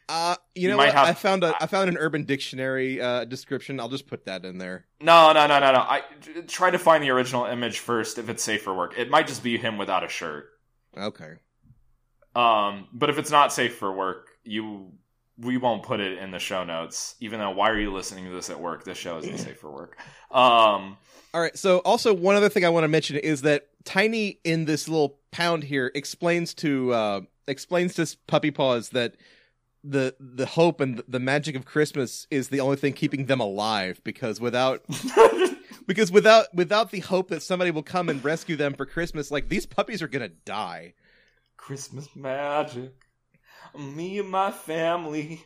Uh, 0.07 0.37
you 0.55 0.63
You 0.65 0.69
know 0.69 0.77
what? 0.77 0.93
have- 0.93 1.07
I 1.09 1.15
found 1.15 1.45
a 1.45 1.55
I 1.59 1.67
found 1.67 1.89
an 1.89 1.97
Urban 1.97 2.25
Dictionary 2.25 3.01
uh, 3.01 3.25
description. 3.25 3.81
I'll 3.81 3.89
just 3.89 4.07
put 4.07 4.27
that 4.27 4.45
in 4.45 4.59
there. 4.59 4.85
No, 5.01 5.33
no, 5.33 5.47
no, 5.47 5.59
no, 5.61 5.73
no. 5.73 5.79
I 5.79 6.03
try 6.47 6.71
to 6.71 6.79
find 6.79 7.03
the 7.03 7.09
original 7.09 7.47
image 7.47 7.79
first 7.79 8.19
if 8.19 8.29
it's 8.29 8.43
safe 8.43 8.63
for 8.63 8.75
work. 8.75 8.99
It 8.99 9.09
might 9.09 9.27
just 9.27 9.43
be 9.43 9.57
him 9.57 9.79
without 9.79 10.05
a 10.05 10.09
shirt. 10.09 10.51
Okay. 10.97 11.37
Um, 12.37 12.89
but 12.93 13.09
if 13.09 13.19
it's 13.19 13.31
not 13.31 13.51
safe 13.53 13.77
for 13.77 13.91
work, 13.93 14.29
you 14.45 14.93
we 15.39 15.57
won't 15.57 15.83
put 15.83 16.01
it 16.01 16.19
in 16.19 16.31
the 16.33 16.39
show 16.39 16.65
notes. 16.65 17.15
Even 17.21 17.41
though, 17.41 17.51
why 17.51 17.71
are 17.71 17.79
you 17.81 17.93
listening 17.93 18.27
to 18.27 18.31
this 18.31 18.51
at 18.51 18.61
work? 18.61 18.85
This 18.85 18.99
show 18.99 19.19
isn't 19.19 19.39
safe 19.39 19.59
for 19.59 19.71
work. 19.73 19.97
Um, 20.31 20.97
All 21.35 21.41
right. 21.41 21.59
So, 21.59 21.78
also 21.78 22.14
one 22.14 22.37
other 22.37 22.49
thing 22.49 22.64
I 22.64 22.68
want 22.68 22.85
to 22.85 22.89
mention 22.89 23.16
is 23.16 23.43
that 23.43 23.66
Tiny 23.85 24.39
in 24.45 24.64
this 24.64 24.89
little 24.89 25.18
pound 25.30 25.64
here 25.64 25.91
explains 25.95 26.55
to 26.55 26.93
uh, 26.93 27.20
explains 27.47 27.95
to 27.95 28.16
Puppy 28.26 28.51
Paws 28.51 28.91
that 28.91 29.16
the 29.82 30.14
the 30.18 30.47
hope 30.47 30.80
and 30.80 31.03
the 31.07 31.20
magic 31.20 31.55
of 31.55 31.66
Christmas 31.66 32.26
is 32.30 32.49
the 32.49 32.61
only 32.61 32.76
thing 32.76 32.95
keeping 32.95 33.26
them 33.26 33.41
alive 33.41 34.01
because 34.05 34.41
without 34.41 34.85
because 35.87 36.11
without 36.11 36.47
without 36.55 36.93
the 36.93 37.01
hope 37.01 37.28
that 37.28 37.43
somebody 37.43 37.70
will 37.70 37.82
come 37.82 38.09
and 38.09 38.24
rescue 38.24 38.57
them 38.57 38.72
for 38.72 38.87
Christmas, 38.87 39.30
like 39.30 39.51
these 39.51 39.66
puppies 39.66 40.01
are 40.01 40.09
gonna 40.09 40.28
die. 40.28 40.95
Christmas 41.59 42.09
magic. 42.16 42.95
Me 43.78 44.18
and 44.20 44.30
my 44.30 44.51
family, 44.51 45.45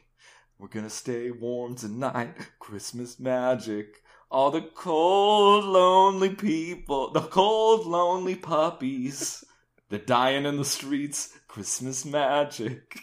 we're 0.58 0.68
gonna 0.68 0.90
stay 0.90 1.30
warm 1.32 1.74
tonight. 1.74 2.34
Christmas 2.60 3.18
magic. 3.18 4.02
All 4.30 4.50
the 4.50 4.60
cold, 4.60 5.64
lonely 5.64 6.30
people, 6.30 7.12
the 7.12 7.22
cold, 7.22 7.86
lonely 7.86 8.34
puppies, 8.34 9.42
they're 9.88 9.98
dying 9.98 10.44
in 10.44 10.56
the 10.56 10.64
streets. 10.64 11.38
Christmas 11.48 12.04
magic. 12.04 13.00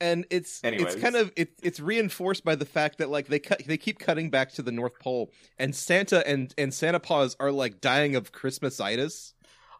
and 0.00 0.26
it's 0.30 0.62
Anyways. 0.62 0.94
it's 0.94 1.02
kind 1.02 1.16
of 1.16 1.32
it, 1.36 1.52
it's 1.62 1.80
reinforced 1.80 2.44
by 2.44 2.54
the 2.54 2.66
fact 2.66 2.98
that 2.98 3.08
like 3.08 3.28
they 3.28 3.38
cut 3.38 3.62
they 3.66 3.78
keep 3.78 3.98
cutting 3.98 4.30
back 4.30 4.52
to 4.54 4.62
the 4.62 4.72
North 4.72 4.98
Pole 4.98 5.30
and 5.58 5.74
Santa 5.74 6.26
and 6.26 6.52
and 6.58 6.74
Santa 6.74 7.00
Paws 7.00 7.36
are 7.40 7.52
like 7.52 7.80
dying 7.80 8.16
of 8.16 8.32
Christmasitis. 8.32 9.32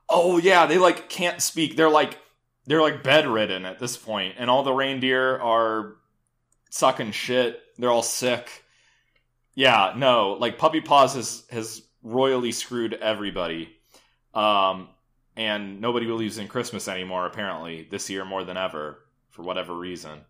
Oh 0.08 0.38
yeah, 0.38 0.66
they 0.66 0.78
like 0.78 1.08
can't 1.08 1.42
speak. 1.42 1.76
They're 1.76 1.90
like 1.90 2.18
they're 2.66 2.82
like 2.82 3.02
bedridden 3.02 3.66
at 3.66 3.78
this 3.78 3.96
point, 3.96 4.36
and 4.38 4.48
all 4.48 4.62
the 4.62 4.72
reindeer 4.72 5.38
are 5.38 5.96
sucking 6.70 7.12
shit. 7.12 7.60
They're 7.76 7.90
all 7.90 8.02
sick. 8.02 8.63
Yeah, 9.54 9.92
no, 9.96 10.32
like 10.40 10.58
Puppy 10.58 10.80
Paws 10.80 11.14
has 11.14 11.44
has 11.50 11.82
royally 12.02 12.52
screwed 12.52 12.94
everybody. 12.94 13.70
Um, 14.34 14.88
and 15.36 15.80
nobody 15.80 16.06
believes 16.06 16.38
in 16.38 16.48
Christmas 16.48 16.88
anymore. 16.88 17.26
Apparently, 17.26 17.86
this 17.90 18.08
year 18.10 18.24
more 18.24 18.44
than 18.44 18.56
ever, 18.56 18.98
for 19.30 19.42
whatever 19.42 19.74
reason. 19.74 20.20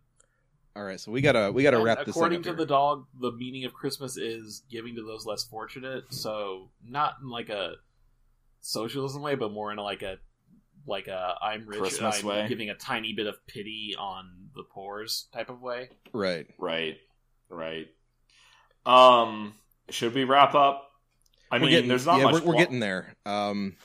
All 0.76 0.82
right, 0.82 0.98
so 0.98 1.12
we 1.12 1.20
gotta 1.20 1.52
we 1.52 1.62
gotta 1.62 1.76
And 1.76 1.84
wrap 1.86 2.04
this. 2.04 2.16
according 2.16 2.42
to 2.42 2.50
up 2.50 2.56
the 2.56 2.66
dog, 2.66 3.06
the 3.20 3.32
meaning 3.32 3.64
of 3.64 3.72
Christmas 3.72 4.16
is 4.16 4.62
giving 4.70 4.96
to 4.96 5.02
those 5.02 5.24
less 5.24 5.44
fortunate. 5.44 6.04
So 6.12 6.70
not 6.84 7.14
in 7.22 7.28
like 7.28 7.48
a 7.48 7.74
socialism 8.60 9.22
way, 9.22 9.36
but 9.36 9.52
more 9.52 9.70
in 9.70 9.78
like 9.78 10.02
a 10.02 10.16
like 10.86 11.06
a 11.06 11.34
I'm 11.40 11.66
rich, 11.66 11.78
Christmas 11.78 12.20
I'm 12.20 12.26
way. 12.26 12.48
giving 12.48 12.70
a 12.70 12.74
tiny 12.74 13.12
bit 13.12 13.26
of 13.26 13.36
pity 13.46 13.94
on 13.98 14.48
the 14.54 14.64
poor's 14.64 15.28
type 15.32 15.48
of 15.48 15.60
way. 15.62 15.90
right. 16.12 16.46
Right, 16.58 16.96
right. 17.48 17.86
Um, 18.86 19.54
should 19.90 20.14
we 20.14 20.24
wrap 20.24 20.54
up? 20.54 20.90
I 21.50 21.56
We're 21.56 21.62
mean, 21.62 21.70
getting, 21.70 21.88
there's 21.88 22.06
not 22.06 22.18
yeah, 22.18 22.24
much. 22.24 22.42
We're, 22.42 22.52
we're 22.52 22.58
getting 22.58 22.80
there. 22.80 23.14
Um, 23.24 23.76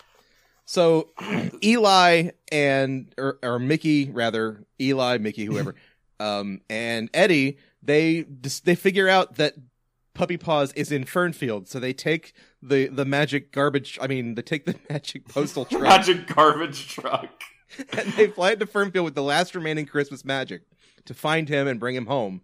so 0.66 1.10
Eli 1.64 2.32
and 2.52 3.14
or, 3.18 3.40
or 3.44 3.60
Mickey 3.60 4.10
rather 4.10 4.64
Eli, 4.80 5.18
Mickey, 5.18 5.46
whoever, 5.46 5.76
um, 6.20 6.62
and 6.70 7.10
Eddie 7.14 7.58
they 7.82 8.26
they 8.64 8.76
figure 8.76 9.08
out 9.08 9.36
that 9.36 9.56
Puppy 10.14 10.38
Paws 10.38 10.74
is 10.74 10.92
in 10.92 11.06
Fernfield, 11.06 11.68
so 11.68 11.80
they 11.80 11.94
take 11.94 12.34
the 12.62 12.88
the 12.88 13.06
magic 13.06 13.52
garbage. 13.52 13.98
I 14.02 14.08
mean, 14.08 14.36
they 14.36 14.42
take 14.42 14.66
the 14.66 14.76
magic 14.90 15.28
postal 15.28 15.66
truck 15.70 15.82
magic 15.82 16.28
garbage 16.28 16.88
truck. 16.90 17.30
and 17.78 18.12
they 18.14 18.28
fly 18.28 18.52
into 18.52 18.66
Fernfield 18.66 19.06
with 19.06 19.16
the 19.16 19.24
last 19.24 19.56
remaining 19.56 19.86
Christmas 19.86 20.26
magic 20.26 20.64
to 21.06 21.14
find 21.14 21.48
him 21.48 21.68
and 21.68 21.80
bring 21.80 21.96
him 21.96 22.08
home. 22.08 22.42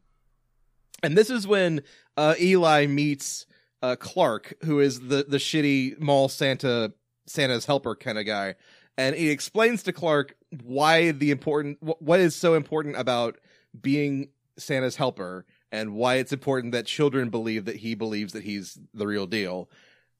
And 1.03 1.17
this 1.17 1.29
is 1.29 1.47
when 1.47 1.81
uh, 2.17 2.35
Eli 2.39 2.85
meets 2.87 3.45
uh, 3.81 3.95
Clark, 3.95 4.55
who 4.63 4.79
is 4.79 4.99
the 5.01 5.25
the 5.27 5.37
shitty 5.37 5.99
mall 5.99 6.29
Santa 6.29 6.93
Santa's 7.27 7.65
helper 7.65 7.95
kind 7.95 8.17
of 8.17 8.25
guy, 8.25 8.55
and 8.97 9.15
he 9.15 9.29
explains 9.29 9.83
to 9.83 9.93
Clark 9.93 10.35
why 10.63 11.11
the 11.11 11.31
important 11.31 11.77
wh- 11.81 12.01
what 12.01 12.19
is 12.19 12.35
so 12.35 12.53
important 12.55 12.95
about 12.97 13.37
being 13.79 14.29
Santa's 14.57 14.95
helper 14.95 15.45
and 15.71 15.93
why 15.93 16.15
it's 16.15 16.31
important 16.31 16.71
that 16.71 16.85
children 16.85 17.29
believe 17.29 17.65
that 17.65 17.75
he 17.77 17.95
believes 17.95 18.33
that 18.33 18.43
he's 18.43 18.79
the 18.93 19.05
real 19.05 19.27
deal. 19.27 19.69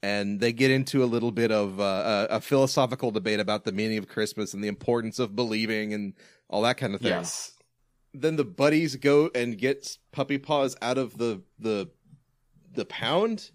And 0.03 0.39
they 0.39 0.53
get 0.53 0.69
into 0.69 1.03
a 1.03 1.05
little 1.05 1.31
bit 1.31 1.51
of 1.51 1.79
uh, 1.79 2.27
a, 2.29 2.35
a 2.35 2.41
philosophical 2.41 3.09
debate 3.09 3.39
about 3.39 3.63
the 3.63 3.71
meaning 3.71 3.97
of 3.97 4.07
Christmas 4.07 4.53
and 4.53 4.63
the 4.63 4.67
importance 4.67 5.17
of 5.17 5.35
believing 5.35 5.93
and 5.93 6.13
all 6.47 6.61
that 6.63 6.77
kind 6.77 6.93
of 6.93 7.01
thing 7.01 7.11
Yes. 7.11 7.53
Then 8.21 8.35
the 8.35 8.45
buddies 8.45 8.95
go 8.95 9.29
and 9.35 9.57
get 9.57 9.97
puppy 10.11 10.37
paws 10.37 10.75
out 10.81 10.97
of 10.97 11.17
the 11.17 11.41
the 11.59 11.89
the 12.73 12.85
pound 12.85 13.51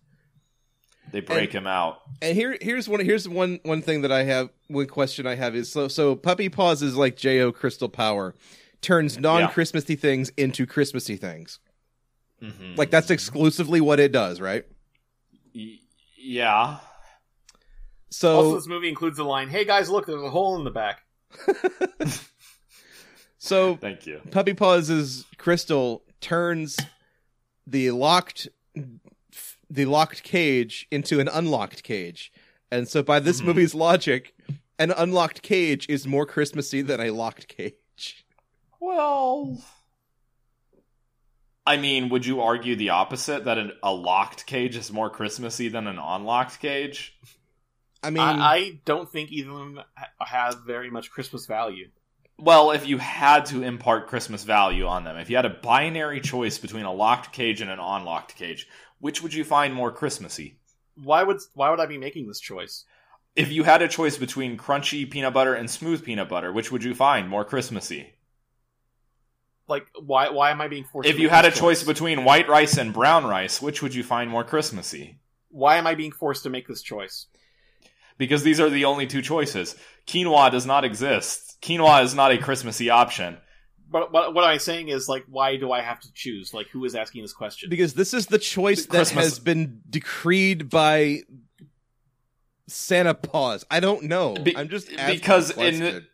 They 1.12 1.20
break 1.20 1.52
him 1.52 1.66
out. 1.66 2.00
and 2.22 2.36
here 2.36 2.56
here's 2.60 2.88
one 2.88 3.00
here's 3.00 3.28
one 3.28 3.60
one 3.64 3.82
thing 3.82 4.02
that 4.02 4.12
i 4.12 4.22
have 4.24 4.50
one 4.68 4.86
question 4.86 5.26
i 5.26 5.34
have 5.34 5.54
is 5.54 5.70
so 5.70 5.88
so 5.88 6.14
puppy 6.16 6.48
paws 6.48 6.82
is 6.82 6.96
like 6.96 7.16
jo 7.16 7.52
crystal 7.52 7.88
power 7.88 8.34
turns 8.82 9.18
non-Christmassy 9.18 9.94
things 9.94 10.30
into 10.38 10.64
Christmassy 10.64 11.16
things. 11.16 11.58
Mhm. 12.42 12.78
Like 12.78 12.90
that's 12.90 13.10
exclusively 13.10 13.78
what 13.82 14.00
it 14.00 14.10
does, 14.10 14.40
right? 14.40 14.64
Y- 15.54 15.80
yeah. 16.16 16.78
So 18.08 18.36
also, 18.36 18.54
this 18.54 18.66
movie 18.66 18.88
includes 18.88 19.18
the 19.18 19.24
line, 19.24 19.50
"Hey 19.50 19.66
guys, 19.66 19.90
look, 19.90 20.06
there's 20.06 20.22
a 20.22 20.30
hole 20.30 20.56
in 20.56 20.64
the 20.64 20.70
back." 20.70 21.02
so 23.42 23.76
Thank 23.76 24.06
you. 24.06 24.20
Puppy 24.30 24.52
Paws's 24.54 25.24
crystal 25.38 26.02
turns 26.20 26.76
the 27.66 27.90
locked 27.90 28.48
the 29.70 29.86
locked 29.86 30.22
cage 30.22 30.86
into 30.90 31.20
an 31.20 31.28
unlocked 31.28 31.82
cage. 31.82 32.32
And 32.70 32.86
so 32.88 33.02
by 33.02 33.18
this 33.20 33.40
Mhm. 33.40 33.44
movie's 33.46 33.74
logic, 33.74 34.34
an 34.78 34.90
unlocked 34.90 35.42
cage 35.42 35.86
is 35.88 36.06
more 36.06 36.26
Christmassy 36.26 36.82
than 36.82 37.00
a 37.00 37.10
locked 37.10 37.48
cage. 37.48 38.24
Well, 38.80 39.58
I 41.66 41.76
mean, 41.76 42.08
would 42.08 42.26
you 42.26 42.40
argue 42.40 42.74
the 42.76 42.90
opposite 42.90 43.44
that 43.44 43.58
an, 43.58 43.72
a 43.82 43.92
locked 43.92 44.46
cage 44.46 44.76
is 44.76 44.90
more 44.92 45.08
Christmassy 45.10 45.68
than 45.68 45.86
an 45.86 45.98
unlocked 45.98 46.58
cage? 46.60 47.16
I 48.02 48.10
mean, 48.10 48.22
I, 48.22 48.54
I 48.56 48.80
don't 48.84 49.10
think 49.10 49.30
either 49.30 49.50
of 49.50 49.58
them 49.58 49.80
have 50.20 50.62
very 50.66 50.90
much 50.90 51.10
Christmas 51.10 51.46
value. 51.46 51.90
Well, 52.40 52.70
if 52.70 52.86
you 52.86 52.98
had 52.98 53.46
to 53.46 53.62
impart 53.62 54.08
Christmas 54.08 54.44
value 54.44 54.86
on 54.86 55.04
them, 55.04 55.16
if 55.16 55.30
you 55.30 55.36
had 55.36 55.44
a 55.44 55.50
binary 55.50 56.20
choice 56.20 56.58
between 56.58 56.84
a 56.84 56.92
locked 56.92 57.32
cage 57.32 57.60
and 57.60 57.70
an 57.70 57.78
unlocked 57.78 58.36
cage, 58.36 58.66
which 58.98 59.22
would 59.22 59.34
you 59.34 59.44
find 59.44 59.74
more 59.74 59.92
Christmassy? 59.92 60.58
Why 60.94 61.22
would 61.22 61.40
why 61.54 61.70
would 61.70 61.80
I 61.80 61.86
be 61.86 61.98
making 61.98 62.28
this 62.28 62.40
choice? 62.40 62.84
If 63.36 63.52
you 63.52 63.62
had 63.62 63.82
a 63.82 63.88
choice 63.88 64.16
between 64.16 64.58
crunchy 64.58 65.08
peanut 65.08 65.32
butter 65.32 65.54
and 65.54 65.70
smooth 65.70 66.04
peanut 66.04 66.28
butter, 66.28 66.52
which 66.52 66.72
would 66.72 66.82
you 66.82 66.94
find 66.94 67.28
more 67.28 67.44
Christmassy? 67.44 68.14
Like, 69.68 69.86
why 70.00 70.30
why 70.30 70.50
am 70.50 70.60
I 70.60 70.68
being 70.68 70.84
forced? 70.84 71.08
If 71.08 71.18
you 71.18 71.28
had 71.28 71.44
a 71.44 71.50
this 71.50 71.58
choice 71.58 71.82
between 71.84 72.24
white 72.24 72.48
rice 72.48 72.76
and 72.76 72.92
brown 72.92 73.24
rice, 73.24 73.62
which 73.62 73.82
would 73.82 73.94
you 73.94 74.02
find 74.02 74.30
more 74.30 74.44
Christmassy? 74.44 75.20
why 75.50 75.76
am 75.76 75.86
I 75.86 75.94
being 75.94 76.12
forced 76.12 76.44
to 76.44 76.50
make 76.50 76.66
this 76.66 76.82
choice? 76.82 77.26
Because 78.20 78.42
these 78.42 78.60
are 78.60 78.68
the 78.68 78.84
only 78.84 79.06
two 79.06 79.22
choices. 79.22 79.74
Quinoa 80.06 80.50
does 80.50 80.66
not 80.66 80.84
exist. 80.84 81.56
Quinoa 81.62 82.04
is 82.04 82.14
not 82.14 82.32
a 82.32 82.36
Christmassy 82.36 82.90
option. 82.90 83.38
But, 83.90 84.12
but 84.12 84.34
what 84.34 84.44
I'm 84.44 84.58
saying 84.58 84.88
is, 84.88 85.08
like, 85.08 85.24
why 85.26 85.56
do 85.56 85.72
I 85.72 85.80
have 85.80 86.00
to 86.00 86.12
choose? 86.12 86.52
Like, 86.52 86.68
who 86.68 86.84
is 86.84 86.94
asking 86.94 87.22
this 87.22 87.32
question? 87.32 87.70
because 87.70 87.94
this 87.94 88.12
is 88.12 88.26
the 88.26 88.38
choice 88.38 88.84
that 88.84 88.90
Christmas- 88.90 89.24
has 89.24 89.38
been 89.38 89.80
decreed 89.88 90.68
by 90.68 91.22
Santa 92.68 93.14
Paws. 93.14 93.64
I 93.70 93.80
don't 93.80 94.02
know. 94.02 94.34
Be- 94.34 94.54
I'm 94.54 94.68
just 94.68 94.92
asking 94.92 95.16
because 95.16 95.50
in 95.52 95.80
the- 95.80 95.90
question. 95.90 96.06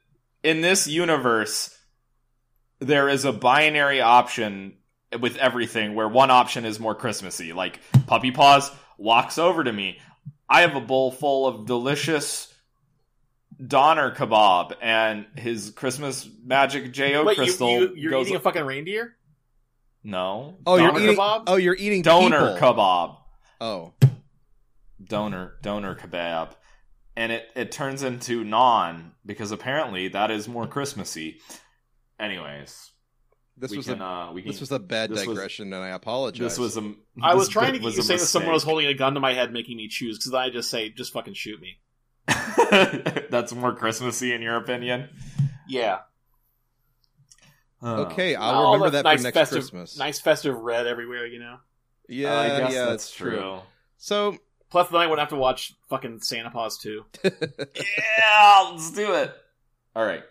in 0.45 0.61
this 0.61 0.87
universe, 0.87 1.77
there 2.79 3.09
is 3.09 3.25
a 3.25 3.33
binary 3.33 4.01
option 4.01 4.77
with 5.19 5.37
everything 5.39 5.97
where 5.97 6.09
one 6.09 6.31
option 6.31 6.65
is 6.65 6.79
more 6.79 6.95
Christmassy. 6.95 7.53
Like 7.53 7.81
Puppy 8.07 8.31
Paws 8.31 8.71
walks 8.97 9.39
over 9.39 9.65
to 9.65 9.73
me. 9.73 9.99
I 10.49 10.61
have 10.63 10.77
a 10.77 10.81
bowl 10.81 11.11
full 11.11 11.47
of 11.47 11.67
delicious 11.67 12.53
Donner 13.65 14.15
kebab, 14.15 14.75
and 14.83 15.27
his 15.35 15.71
Christmas 15.71 16.29
magic 16.45 16.93
Jo 16.93 17.25
Wait, 17.25 17.39
you, 17.39 17.43
crystal 17.45 17.71
you, 17.71 17.95
you're 17.97 18.11
goes. 18.11 18.27
eating 18.27 18.37
a 18.37 18.41
fucking 18.41 18.65
reindeer? 18.65 19.17
no, 20.05 20.59
oh, 20.67 20.77
you're 20.77 20.99
eating. 21.01 21.17
kebab? 21.17 21.45
Oh, 21.47 21.57
you're 21.57 21.75
eating 21.77 22.03
donor 22.03 22.53
people. 22.55 22.75
kebab, 22.75 23.17
Oh, 23.61 23.95
donor 25.03 25.55
donor 25.63 25.95
kebab, 25.95 26.51
and 27.17 27.33
it 27.33 27.49
it 27.57 27.73
turns 27.73 28.03
into 28.03 28.45
non 28.45 29.13
because 29.25 29.53
apparently 29.53 30.09
that 30.09 30.31
is 30.31 30.47
more 30.49 30.67
Christmassy. 30.67 31.39
Anyways, 32.21 32.91
this 33.57 33.71
we 33.71 33.79
was 33.79 33.87
can 33.87 34.01
a 34.01 34.05
uh, 34.05 34.33
we 34.33 34.43
can 34.43 34.51
this 34.51 34.61
was 34.61 34.73
a 34.73 34.79
bad 34.79 35.11
this 35.11 35.27
was- 35.27 35.37
digression, 35.37 35.73
and 35.73 35.83
I 35.83 35.91
apologize. 35.91 36.41
This 36.41 36.59
was 36.59 36.77
a. 36.77 36.95
I 37.23 37.35
was 37.35 37.49
trying 37.49 37.73
to 37.73 37.79
get 37.79 37.85
you 37.85 37.91
a 37.91 37.95
to 37.97 38.03
say 38.03 38.17
that 38.17 38.27
someone 38.27 38.53
was 38.53 38.63
holding 38.63 38.87
a 38.87 38.95
gun 38.95 39.15
to 39.15 39.21
my 39.21 39.33
head, 39.33 39.53
making 39.53 39.77
me 39.77 39.89
choose. 39.89 40.19
Because 40.19 40.35
I 40.35 40.51
just 40.51 40.71
say, 40.71 40.91
just 40.91 41.13
fucking 41.13 41.35
shoot 41.35 41.61
me. 41.61 41.79
That's 43.31 43.53
more 43.55 43.75
Christmassy 43.75 44.33
in 44.33 44.43
your 44.43 44.57
opinion. 44.57 45.09
Yeah. 45.69 46.01
Uh, 47.83 48.03
okay. 48.03 48.35
I'll 48.35 48.73
remember 48.73 48.91
that 48.91 49.05
nice 49.05 49.21
for 49.21 49.25
next 49.25 49.35
festive, 49.35 49.59
Christmas. 49.59 49.99
Nice 49.99 50.21
festive 50.21 50.57
red 50.57 50.87
everywhere, 50.87 51.27
you 51.27 51.39
know. 51.39 51.59
Yeah, 52.09 52.39
I 52.39 52.49
guess 52.61 52.73
yeah, 52.73 52.85
that's 52.85 53.11
true. 53.11 53.61
So 53.99 54.39
Plus, 54.71 54.89
then 54.89 55.01
I 55.01 55.07
wouldn't 55.07 55.21
have 55.21 55.31
to 55.31 55.37
watch 55.37 55.75
fucking 55.89 56.21
Santa 56.21 56.51
Paws 56.51 56.79
too. 56.79 57.05
yeah, 57.25 58.71
let's 58.71 58.91
do 58.91 59.15
it. 59.15 59.33
All 59.95 60.05
right. 60.05 60.23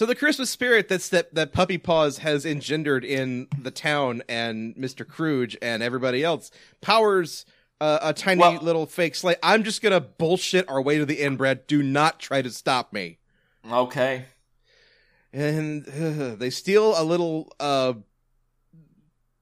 So 0.00 0.06
the 0.06 0.14
Christmas 0.14 0.48
spirit 0.48 0.88
that's 0.88 1.10
that 1.10 1.34
that 1.34 1.52
Puppy 1.52 1.76
Paws 1.76 2.16
has 2.20 2.46
engendered 2.46 3.04
in 3.04 3.48
the 3.60 3.70
town 3.70 4.22
and 4.30 4.74
Mr. 4.74 5.06
Scrooge 5.06 5.58
and 5.60 5.82
everybody 5.82 6.24
else 6.24 6.50
powers 6.80 7.44
uh, 7.82 7.98
a 8.00 8.14
tiny 8.14 8.40
Well- 8.40 8.62
little 8.62 8.86
fake 8.86 9.14
sleigh. 9.14 9.36
I'm 9.42 9.62
just 9.62 9.82
gonna 9.82 10.00
bullshit 10.00 10.66
our 10.70 10.80
way 10.80 10.96
to 10.96 11.04
the 11.04 11.20
end, 11.20 11.36
Brad. 11.36 11.66
Do 11.66 11.82
not 11.82 12.18
try 12.18 12.40
to 12.40 12.48
stop 12.48 12.94
me. 12.94 13.18
Okay. 13.70 14.24
And 15.34 15.86
uh, 15.86 16.34
they 16.34 16.48
steal 16.48 16.94
a 16.98 17.04
little 17.04 17.52
uh, 17.60 17.92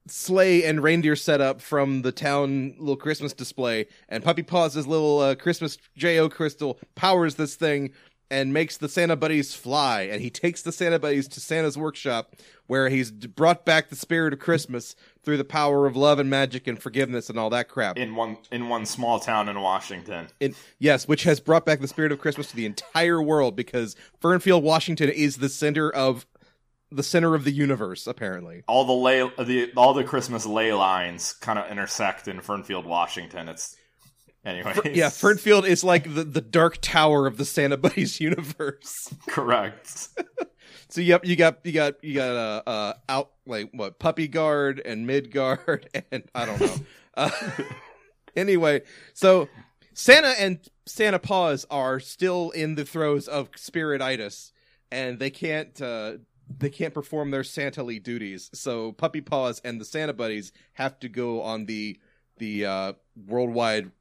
sleigh 0.07 0.65
and 0.65 0.83
reindeer 0.83 1.15
setup 1.15 1.61
from 1.61 2.01
the 2.01 2.11
town 2.11 2.75
little 2.77 2.97
Christmas 2.97 3.31
display, 3.31 3.87
and 4.09 4.23
Puppy 4.23 4.43
Paws' 4.43 4.85
little 4.85 5.19
uh, 5.19 5.35
Christmas 5.35 5.77
Jo 5.95 6.27
crystal 6.27 6.79
powers 6.95 7.35
this 7.35 7.55
thing 7.55 7.91
and 8.31 8.53
makes 8.53 8.77
the 8.77 8.89
Santa 8.89 9.15
buddies 9.15 9.55
fly. 9.55 10.01
And 10.01 10.21
he 10.21 10.29
takes 10.29 10.61
the 10.61 10.71
Santa 10.71 10.99
buddies 10.99 11.27
to 11.29 11.39
Santa's 11.39 11.77
workshop, 11.77 12.35
where 12.67 12.89
he's 12.89 13.11
brought 13.11 13.65
back 13.65 13.89
the 13.89 13.95
spirit 13.95 14.33
of 14.33 14.39
Christmas 14.39 14.95
through 15.23 15.37
the 15.37 15.43
power 15.43 15.85
of 15.87 15.95
love 15.95 16.19
and 16.19 16.29
magic 16.29 16.67
and 16.67 16.81
forgiveness 16.81 17.29
and 17.29 17.39
all 17.39 17.49
that 17.49 17.67
crap. 17.67 17.97
In 17.97 18.15
one 18.15 18.37
in 18.51 18.69
one 18.69 18.85
small 18.85 19.19
town 19.19 19.49
in 19.49 19.59
Washington. 19.59 20.27
It- 20.39 20.55
yes, 20.77 21.07
which 21.07 21.23
has 21.23 21.39
brought 21.39 21.65
back 21.65 21.79
the 21.81 21.87
spirit 21.87 22.11
of 22.11 22.19
Christmas 22.19 22.49
to 22.51 22.55
the 22.55 22.65
entire 22.65 23.21
world 23.21 23.55
because 23.55 23.95
Fernfield, 24.21 24.61
Washington, 24.61 25.09
is 25.09 25.37
the 25.37 25.49
center 25.49 25.89
of 25.89 26.25
the 26.91 27.03
center 27.03 27.35
of 27.35 27.43
the 27.43 27.51
universe. 27.51 28.07
Apparently, 28.07 28.63
All 28.67 28.85
the 28.85 28.93
lay 28.93 29.19
the 29.43 29.71
all 29.75 29.93
the 29.93 30.03
Christmas 30.03 30.45
ley 30.45 30.73
lines 30.73 31.33
kind 31.33 31.59
of 31.59 31.69
intersect 31.69 32.27
in 32.27 32.39
Fernfield, 32.41 32.85
Washington. 32.85 33.47
It's 33.47 33.75
anyway. 34.45 34.73
yeah, 34.93 35.07
Fernfield 35.07 35.65
is 35.65 35.83
like 35.83 36.13
the 36.13 36.23
the 36.23 36.41
dark 36.41 36.79
tower 36.81 37.27
of 37.27 37.37
the 37.37 37.45
Santa 37.45 37.77
Buddies 37.77 38.19
universe. 38.21 39.13
correct. 39.27 40.09
So 40.91 41.01
yep, 41.01 41.23
you 41.23 41.35
got 41.35 41.59
you 41.63 41.71
got 41.71 42.03
you 42.03 42.15
got 42.15 42.35
uh, 42.35 42.63
uh 42.67 42.93
out 43.07 43.29
like 43.45 43.69
what 43.73 43.99
puppy 43.99 44.27
guard 44.27 44.81
and 44.83 45.05
Midgard 45.05 45.87
and 46.11 46.23
I 46.33 46.45
don't 46.45 46.59
know. 46.59 46.75
Uh, 47.15 47.29
anyway, 48.35 48.81
so 49.13 49.49
Santa 49.93 50.33
and 50.39 50.59
Santa 50.87 51.19
Paws 51.19 51.65
are 51.69 51.99
still 51.99 52.49
in 52.51 52.73
the 52.73 52.85
throes 52.85 53.27
of 53.27 53.51
spirititis, 53.51 54.51
and 54.91 55.19
they 55.19 55.29
can't 55.29 55.79
uh, 55.79 56.13
they 56.57 56.69
can't 56.69 56.93
perform 56.93 57.29
their 57.29 57.43
Santa-ly 57.43 57.99
duties. 57.99 58.49
So 58.53 58.91
Puppy 58.91 59.21
Paws 59.21 59.61
and 59.63 59.79
the 59.79 59.85
Santa 59.85 60.13
Buddies 60.13 60.51
have 60.73 60.99
to 61.01 61.09
go 61.09 61.43
on 61.43 61.67
the 61.67 61.99
the 62.37 62.65
uh, 62.65 62.93
worldwide 63.27 63.91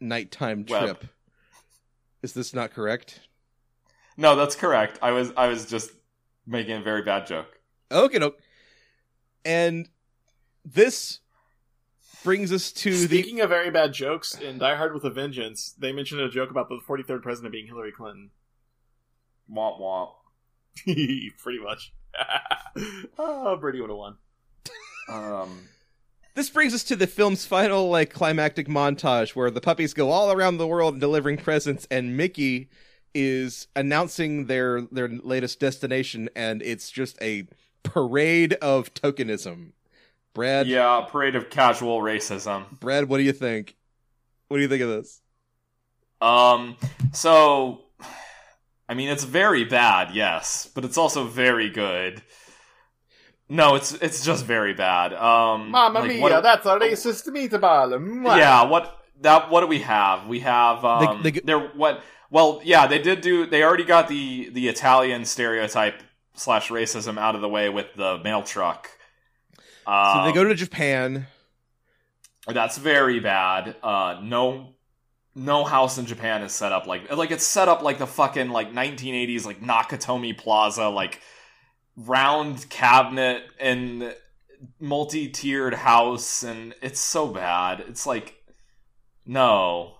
nighttime 0.00 0.64
Web. 0.68 0.82
trip. 0.82 1.04
Is 2.22 2.32
this 2.32 2.54
not 2.54 2.72
correct? 2.72 3.20
No, 4.16 4.34
that's 4.34 4.56
correct. 4.56 4.98
I 5.02 5.10
was 5.12 5.32
I 5.36 5.48
was 5.48 5.66
just 5.66 5.90
making 6.46 6.76
a 6.76 6.82
very 6.82 7.02
bad 7.02 7.26
joke. 7.26 7.58
Okay, 7.90 8.18
no. 8.18 8.34
And 9.44 9.88
this 10.64 11.20
brings 12.24 12.52
us 12.52 12.72
to 12.72 12.90
the 12.90 13.20
Speaking 13.22 13.40
of 13.40 13.50
very 13.50 13.70
bad 13.70 13.92
jokes, 13.92 14.34
in 14.34 14.58
Die 14.58 14.74
Hard 14.74 14.92
with 14.94 15.04
a 15.04 15.10
Vengeance, 15.10 15.74
they 15.78 15.92
mentioned 15.92 16.20
a 16.20 16.28
joke 16.28 16.50
about 16.50 16.68
the 16.68 16.80
43rd 16.88 17.22
president 17.22 17.52
being 17.52 17.66
Hillary 17.66 17.92
Clinton. 17.92 18.30
Womp 19.48 19.80
womp. 19.80 20.10
Pretty 21.38 21.58
much. 21.62 21.92
oh, 23.18 23.56
Brady 23.60 23.80
would 23.80 23.90
have 23.90 23.96
won. 23.96 24.16
Um, 25.08 25.68
this 26.36 26.50
brings 26.50 26.74
us 26.74 26.84
to 26.84 26.94
the 26.94 27.06
film's 27.06 27.46
final 27.46 27.88
like 27.88 28.12
climactic 28.12 28.68
montage 28.68 29.30
where 29.30 29.50
the 29.50 29.60
puppies 29.60 29.94
go 29.94 30.10
all 30.10 30.30
around 30.30 30.58
the 30.58 30.66
world 30.66 31.00
delivering 31.00 31.38
presents 31.38 31.88
and 31.90 32.16
Mickey 32.16 32.68
is 33.14 33.66
announcing 33.74 34.44
their 34.44 34.82
their 34.82 35.08
latest 35.08 35.58
destination 35.58 36.28
and 36.36 36.62
it's 36.62 36.90
just 36.90 37.20
a 37.22 37.48
parade 37.82 38.52
of 38.54 38.92
tokenism. 38.94 39.72
Brad, 40.34 40.66
yeah, 40.66 41.06
parade 41.08 41.34
of 41.34 41.48
casual 41.48 42.00
racism. 42.00 42.78
Brad, 42.78 43.08
what 43.08 43.16
do 43.16 43.24
you 43.24 43.32
think? 43.32 43.74
What 44.48 44.58
do 44.58 44.62
you 44.62 44.68
think 44.68 44.82
of 44.82 44.90
this? 44.90 45.22
Um, 46.20 46.76
so, 47.12 47.80
I 48.86 48.92
mean, 48.92 49.08
it's 49.08 49.24
very 49.24 49.64
bad, 49.64 50.14
yes, 50.14 50.70
but 50.74 50.84
it's 50.84 50.98
also 50.98 51.24
very 51.24 51.70
good. 51.70 52.20
No, 53.48 53.76
it's 53.76 53.92
it's 53.92 54.24
just 54.24 54.44
very 54.44 54.74
bad. 54.74 55.12
Um, 55.14 55.70
Mamma 55.70 56.00
like, 56.00 56.08
mia, 56.08 56.20
what- 56.20 56.42
that's 56.42 56.66
a 56.66 56.78
racist 56.78 57.28
meatball. 57.28 57.94
Mwah. 57.98 58.36
yeah. 58.38 58.64
What 58.64 58.98
that? 59.20 59.50
What 59.50 59.60
do 59.60 59.66
we 59.68 59.80
have? 59.80 60.26
We 60.26 60.40
have 60.40 60.84
um, 60.84 61.22
They- 61.22 61.30
they- 61.30 61.40
they're 61.40 61.60
what? 61.60 62.02
Well, 62.30 62.60
yeah, 62.64 62.88
they 62.88 62.98
did 62.98 63.20
do. 63.20 63.46
They 63.46 63.62
already 63.62 63.84
got 63.84 64.08
the 64.08 64.48
the 64.50 64.66
Italian 64.68 65.24
stereotype 65.24 66.02
slash 66.34 66.68
racism 66.70 67.18
out 67.18 67.34
of 67.36 67.40
the 67.40 67.48
way 67.48 67.68
with 67.68 67.94
the 67.94 68.18
mail 68.24 68.42
truck. 68.42 68.90
So 69.86 69.92
Um, 69.92 70.24
they 70.26 70.32
go 70.32 70.42
to 70.44 70.54
Japan. 70.54 71.28
That's 72.48 72.76
very 72.78 73.20
bad. 73.20 73.76
Uh, 73.82 74.18
no, 74.22 74.74
no 75.34 75.64
house 75.64 75.98
in 75.98 76.06
Japan 76.06 76.42
is 76.42 76.52
set 76.52 76.72
up 76.72 76.86
like 76.86 77.10
like 77.14 77.30
it's 77.30 77.46
set 77.46 77.68
up 77.68 77.82
like 77.82 77.98
the 77.98 78.06
fucking 78.06 78.48
like 78.50 78.72
1980s 78.72 79.44
like 79.46 79.60
Nakatomi 79.60 80.36
Plaza 80.36 80.88
like 80.88 81.20
round 81.96 82.68
cabinet 82.68 83.42
and 83.58 84.14
multi-tiered 84.80 85.74
house 85.74 86.42
and 86.42 86.74
it's 86.82 87.00
so 87.00 87.28
bad. 87.28 87.80
It's 87.88 88.06
like 88.06 88.34
no. 89.24 89.94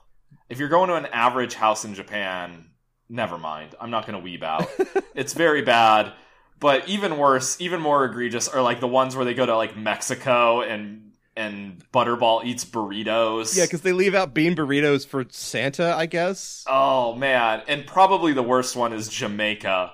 If 0.48 0.58
you're 0.58 0.68
going 0.68 0.88
to 0.88 0.94
an 0.94 1.06
average 1.06 1.54
house 1.54 1.84
in 1.84 1.94
Japan, 1.94 2.66
never 3.08 3.38
mind. 3.38 3.74
I'm 3.80 3.90
not 3.90 4.06
going 4.06 4.22
to 4.22 4.28
weeb 4.28 4.42
out. 4.42 4.68
it's 5.14 5.32
very 5.32 5.62
bad. 5.62 6.12
But 6.58 6.88
even 6.88 7.18
worse, 7.18 7.60
even 7.60 7.80
more 7.80 8.04
egregious 8.04 8.48
are 8.48 8.62
like 8.62 8.80
the 8.80 8.88
ones 8.88 9.14
where 9.14 9.24
they 9.24 9.34
go 9.34 9.44
to 9.44 9.56
like 9.56 9.76
Mexico 9.76 10.62
and 10.62 11.12
and 11.36 11.84
Budderball 11.92 12.44
eats 12.44 12.64
burritos. 12.64 13.54
Yeah, 13.56 13.64
because 13.64 13.82
they 13.82 13.92
leave 13.92 14.14
out 14.14 14.32
bean 14.32 14.56
burritos 14.56 15.06
for 15.06 15.26
Santa, 15.28 15.94
I 15.94 16.06
guess. 16.06 16.64
oh 16.66 17.14
man, 17.14 17.62
and 17.68 17.86
probably 17.86 18.32
the 18.32 18.42
worst 18.42 18.74
one 18.74 18.94
is 18.94 19.08
Jamaica, 19.08 19.92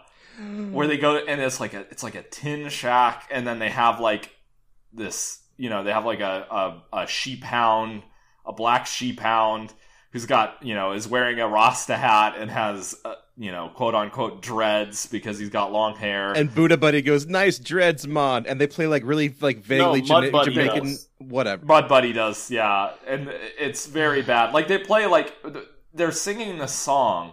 where 0.72 0.86
they 0.86 0.96
go 0.98 1.16
and 1.16 1.40
it's 1.40 1.60
like 1.60 1.74
a 1.74 1.80
it's 1.90 2.02
like 2.02 2.14
a 2.14 2.22
tin 2.22 2.68
shack, 2.68 3.28
and 3.30 3.46
then 3.46 3.58
they 3.58 3.70
have 3.70 4.00
like 4.00 4.30
this, 4.92 5.40
you 5.56 5.70
know, 5.70 5.84
they 5.84 5.92
have 5.92 6.04
like 6.04 6.20
a 6.20 6.46
a, 6.92 7.02
a 7.02 7.06
sheep 7.06 7.42
hound, 7.42 8.02
a 8.44 8.52
black 8.52 8.86
sheep 8.86 9.20
hound 9.20 9.72
who's 10.12 10.26
got 10.26 10.58
you 10.62 10.74
know 10.74 10.92
is 10.92 11.08
wearing 11.08 11.40
a 11.40 11.48
Rasta 11.48 11.96
hat 11.96 12.34
and 12.38 12.50
has 12.50 12.94
uh, 13.04 13.14
you 13.38 13.50
know 13.50 13.70
quote 13.74 13.94
unquote 13.94 14.42
dreads 14.42 15.06
because 15.06 15.38
he's 15.38 15.48
got 15.50 15.72
long 15.72 15.96
hair. 15.96 16.32
And 16.32 16.54
Buddha 16.54 16.76
Buddy 16.76 17.00
goes, 17.02 17.26
"Nice 17.26 17.58
dreads, 17.58 18.06
mon," 18.06 18.44
and 18.46 18.60
they 18.60 18.66
play 18.66 18.86
like 18.86 19.04
really 19.06 19.34
like 19.40 19.60
vaguely 19.60 20.02
No, 20.02 20.20
Mud 20.20 20.30
Jama- 20.32 20.44
Jamaican, 20.44 20.84
does. 20.84 21.08
whatever. 21.18 21.64
Bud 21.64 21.88
Buddy 21.88 22.12
does, 22.12 22.50
yeah, 22.50 22.90
and 23.06 23.28
it's 23.58 23.86
very 23.86 24.20
bad. 24.22 24.52
Like 24.52 24.68
they 24.68 24.78
play 24.78 25.06
like 25.06 25.34
they're 25.94 26.12
singing 26.12 26.58
the 26.58 26.66
song, 26.66 27.32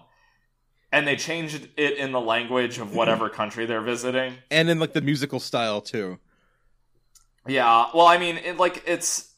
and 0.92 1.08
they 1.08 1.16
changed 1.16 1.68
it 1.78 1.98
in 1.98 2.12
the 2.12 2.22
language 2.22 2.78
of 2.80 2.94
whatever 2.96 3.30
country 3.42 3.66
they're 3.66 3.82
visiting. 3.82 4.34
And 4.52 4.70
in 4.70 4.80
like 4.80 4.94
the 4.94 5.02
musical 5.02 5.40
style 5.40 5.82
too. 5.82 6.20
Yeah, 7.48 7.88
well, 7.94 8.06
I 8.06 8.18
mean, 8.18 8.38
it, 8.38 8.58
like 8.58 8.84
it's 8.86 9.34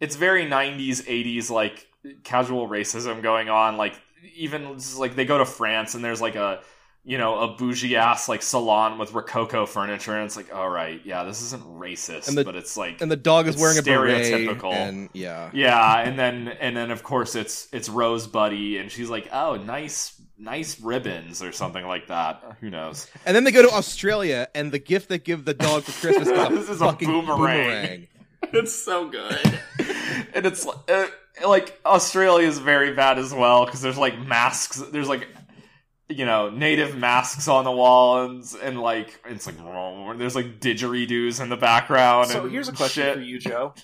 it's 0.00 0.16
very 0.16 0.44
'90s, 0.46 1.02
'80s 1.04 1.50
like 1.50 1.86
casual 2.22 2.68
racism 2.68 3.22
going 3.22 3.48
on. 3.48 3.76
Like 3.76 3.94
even 4.36 4.74
just, 4.74 4.98
like 4.98 5.16
they 5.16 5.24
go 5.24 5.38
to 5.38 5.44
France 5.46 5.94
and 5.94 6.04
there's 6.04 6.20
like 6.20 6.34
a 6.36 6.60
you 7.06 7.18
know 7.18 7.38
a 7.40 7.48
bougie 7.56 7.96
ass 7.96 8.28
like 8.28 8.42
salon 8.42 8.98
with 8.98 9.12
rococo 9.12 9.66
furniture, 9.66 10.14
and 10.14 10.24
it's 10.26 10.36
like, 10.36 10.54
all 10.54 10.68
right, 10.68 11.00
yeah, 11.04 11.24
this 11.24 11.42
isn't 11.42 11.64
racist, 11.64 12.32
the- 12.34 12.44
but 12.44 12.54
it's 12.54 12.76
like 12.76 13.00
And 13.00 13.10
the 13.10 13.16
dog 13.16 13.48
is 13.48 13.56
wearing 13.56 13.78
a 13.78 13.82
beret. 13.82 14.22
stereotypical. 14.24 14.72
And 14.72 15.08
yeah, 15.14 15.50
Yeah, 15.52 15.98
and 16.00 16.18
then 16.18 16.48
and 16.48 16.76
then 16.76 16.90
of 16.90 17.02
course 17.02 17.34
it's 17.34 17.66
it's 17.72 17.88
Rose 17.88 18.26
Buddy, 18.26 18.78
and 18.78 18.90
she's 18.92 19.08
like, 19.10 19.28
"Oh, 19.32 19.56
nice, 19.56 20.13
nice 20.38 20.80
ribbons" 20.80 21.42
or 21.42 21.52
something 21.52 21.86
like 21.86 22.08
that. 22.08 22.42
Who 22.60 22.70
knows? 22.70 23.08
and 23.26 23.34
then 23.36 23.44
they 23.44 23.52
go 23.52 23.62
to 23.62 23.70
Australia, 23.74 24.48
and 24.54 24.72
the 24.72 24.78
gift 24.78 25.08
they 25.08 25.18
give 25.18 25.44
the 25.44 25.54
dog 25.54 25.82
for 25.84 25.92
Christmas 25.92 26.28
is 26.28 26.38
a 26.38 26.48
This 26.54 26.68
is 26.68 26.80
a 26.80 26.86
fucking 26.86 27.08
boomerang. 27.08 27.36
boomerang. 27.38 28.08
It's 28.52 28.74
so 28.74 29.08
good. 29.08 29.60
And 30.34 30.44
it's 30.46 30.66
uh, 30.66 31.06
like 31.46 31.80
Australia 31.86 32.46
is 32.46 32.58
very 32.58 32.92
bad 32.92 33.18
as 33.18 33.32
well 33.32 33.64
because 33.64 33.80
there's 33.80 33.96
like 33.96 34.18
masks. 34.18 34.76
There's 34.92 35.08
like 35.08 35.26
you 36.08 36.26
know 36.26 36.50
native 36.50 36.96
masks 36.96 37.48
on 37.48 37.64
the 37.64 37.72
wall, 37.72 38.24
and 38.24 38.44
and 38.62 38.80
like 38.80 39.18
it's 39.26 39.46
like 39.46 39.56
there's 40.18 40.34
like 40.36 40.60
didgeridoos 40.60 41.40
in 41.40 41.48
the 41.48 41.56
background. 41.56 42.28
So 42.28 42.42
and 42.42 42.52
here's 42.52 42.68
a 42.68 42.72
question 42.72 43.04
shit. 43.04 43.14
for 43.14 43.20
you, 43.22 43.38
Joe. 43.38 43.74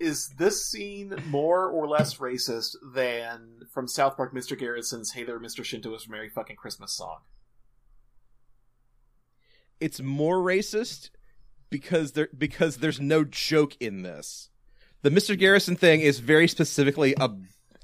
Is 0.00 0.28
this 0.38 0.66
scene 0.66 1.14
more 1.28 1.66
or 1.68 1.86
less 1.88 2.16
racist 2.18 2.76
than 2.94 3.53
from 3.74 3.88
South 3.88 4.16
Park 4.16 4.32
Mr. 4.32 4.58
Garrison's 4.58 5.10
Hey 5.10 5.24
There, 5.24 5.40
Mr. 5.40 5.64
Shintoist 5.64 6.08
Merry 6.08 6.28
Fucking 6.28 6.56
Christmas 6.56 6.92
song? 6.92 7.18
It's 9.80 10.00
more 10.00 10.38
racist 10.38 11.10
because 11.68 12.12
there 12.12 12.28
because 12.38 12.76
there's 12.76 13.00
no 13.00 13.24
joke 13.24 13.76
in 13.80 14.02
this. 14.02 14.50
The 15.02 15.10
Mr. 15.10 15.36
Garrison 15.36 15.76
thing 15.76 16.00
is 16.00 16.20
very 16.20 16.46
specifically 16.48 17.14
a, 17.20 17.24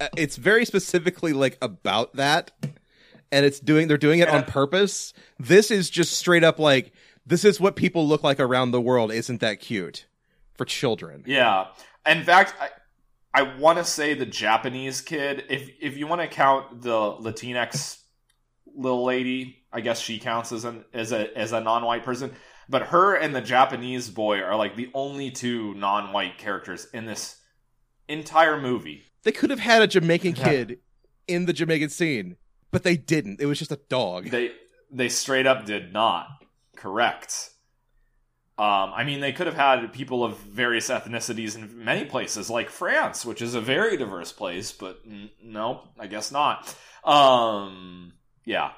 uh, 0.01 0.09
it's 0.17 0.37
very 0.37 0.65
specifically 0.65 1.33
like 1.33 1.59
about 1.61 2.15
that, 2.15 2.53
and 3.33 3.45
it's 3.45 3.61
doing 3.61 3.89
they're 3.89 3.99
doing 3.99 4.21
it 4.21 4.29
on 4.29 4.45
purpose. 4.45 5.13
This 5.39 5.71
is 5.71 5.91
just 5.91 6.13
straight 6.13 6.45
up 6.45 6.59
like 6.59 6.93
this 7.27 7.45
is 7.45 7.61
what 7.61 7.77
people 7.77 8.07
look 8.07 8.23
like 8.23 8.41
around 8.41 8.71
the 8.71 8.81
world. 8.81 9.13
Isn't 9.13 9.41
that 9.41 9.61
cute 9.61 10.07
for 10.55 10.65
children? 10.65 11.25
Yeah. 11.27 11.67
In 12.07 12.23
fact, 12.23 12.55
I, 12.61 12.69
I 13.33 13.43
want 13.43 13.79
to 13.79 13.85
say 13.85 14.15
the 14.15 14.27
Japanese 14.27 15.01
kid. 15.01 15.45
If 15.49 15.71
if 15.81 15.97
you 15.97 16.07
want 16.07 16.21
to 16.21 16.29
count 16.29 16.83
the 16.83 16.91
Latinx 16.91 17.99
little 18.75 19.05
lady, 19.05 19.65
I 19.73 19.81
guess 19.81 20.01
she 20.01 20.19
counts 20.19 20.53
as 20.53 20.65
an 20.65 20.85
as 20.93 21.13
a 21.13 21.37
as 21.37 21.53
a 21.53 21.61
non-white 21.61 22.05
person. 22.05 22.33
But 22.69 22.83
her 22.89 23.15
and 23.15 23.35
the 23.35 23.41
Japanese 23.41 24.11
boy 24.11 24.41
are 24.41 24.57
like 24.57 24.77
the 24.77 24.91
only 24.95 25.31
two 25.31 25.75
non-white 25.75 26.39
characters 26.39 26.87
in 26.93 27.07
this 27.07 27.37
entire 28.09 28.61
movie. 28.61 29.03
They 29.23 29.33
could 29.33 29.51
have 29.51 29.59
had 29.61 29.83
a 29.83 29.87
Jamaican 29.87 30.35
Yeah. 30.37 30.45
kid 30.45 30.79
in 31.29 31.47
the 31.47 31.53
Jamaican 31.53 31.91
scene, 31.91 32.37
but 32.71 32.83
they 32.83 32.97
didn't. 32.97 33.41
It 33.41 33.47
was 33.47 33.59
just 33.59 33.73
a 33.73 33.81
dog. 33.89 34.31
They 34.31 34.53
they 34.91 35.09
straight 35.09 35.47
up 35.47 35.67
did 35.67 35.93
not. 35.93 36.27
Correct. 36.77 37.51
Um, 38.61 38.93
I 38.95 39.05
mean, 39.05 39.21
they 39.21 39.33
could 39.33 39.47
have 39.47 39.57
had 39.57 39.91
people 39.95 40.23
of 40.23 40.37
various 40.39 40.91
ethnicities 40.91 41.57
in 41.57 41.83
many 41.85 42.05
places, 42.05 42.51
like 42.51 42.69
France, 42.69 43.25
which 43.25 43.41
is 43.41 43.55
a 43.55 43.61
very 43.61 43.97
diverse 43.97 44.33
place. 44.33 44.71
But 44.71 45.01
n- 45.07 45.31
no, 45.43 45.89
I 45.99 46.07
guess 46.09 46.31
not. 46.31 46.75
Um, 47.05 48.13
yeah, 48.45 48.73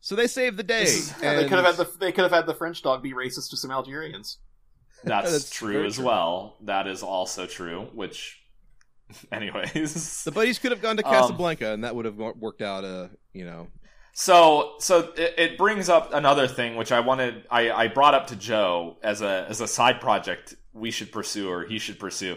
So 0.00 0.16
they 0.16 0.26
saved 0.26 0.56
the 0.56 0.62
day. 0.62 0.84
This 0.84 1.10
is- 1.10 1.22
Yeah, 1.22 1.34
they 1.34 1.42
could 1.48 1.58
have 1.58 1.66
had 1.66 1.76
the 1.76 1.98
they 1.98 2.10
could 2.12 2.22
have 2.22 2.32
had 2.32 2.46
the 2.46 2.54
French 2.54 2.80
dog 2.82 3.02
be 3.02 3.12
racist 3.12 3.50
to 3.50 3.56
some 3.56 3.70
Algerians. 3.70 4.38
that's, 5.04 5.30
That's 5.32 5.50
true 5.50 5.72
very 5.74 5.86
as 5.88 5.96
true. 5.96 6.06
well. 6.06 6.56
That 6.62 6.86
is 6.86 7.02
also 7.02 7.44
true. 7.46 7.88
Which, 7.92 8.40
anyways, 9.32 10.24
The 10.24 10.30
buddies 10.32 10.58
could 10.58 10.70
have 10.72 10.80
gone 10.80 10.96
to 10.96 11.06
Um, 11.06 11.12
Casablanca, 11.12 11.72
and 11.72 11.84
that 11.84 11.94
would 11.94 12.04
have 12.06 12.16
worked 12.16 12.62
out. 12.62 12.84
Uh, 12.84 13.08
you 13.34 13.44
know, 13.44 13.68
So, 14.12 14.74
so 14.78 15.12
it, 15.16 15.34
it 15.38 15.58
brings 15.58 15.88
up 15.88 16.12
another 16.12 16.46
thing 16.46 16.76
which 16.76 16.92
I 16.92 17.00
wanted. 17.00 17.46
I, 17.50 17.70
I 17.70 17.88
brought 17.88 18.14
up 18.14 18.26
to 18.28 18.36
Joe 18.36 18.98
as 19.02 19.22
a 19.22 19.46
as 19.48 19.60
a 19.60 19.66
side 19.66 20.00
project 20.00 20.54
we 20.72 20.90
should 20.90 21.12
pursue 21.12 21.50
or 21.50 21.64
he 21.64 21.78
should 21.78 21.98
pursue. 21.98 22.36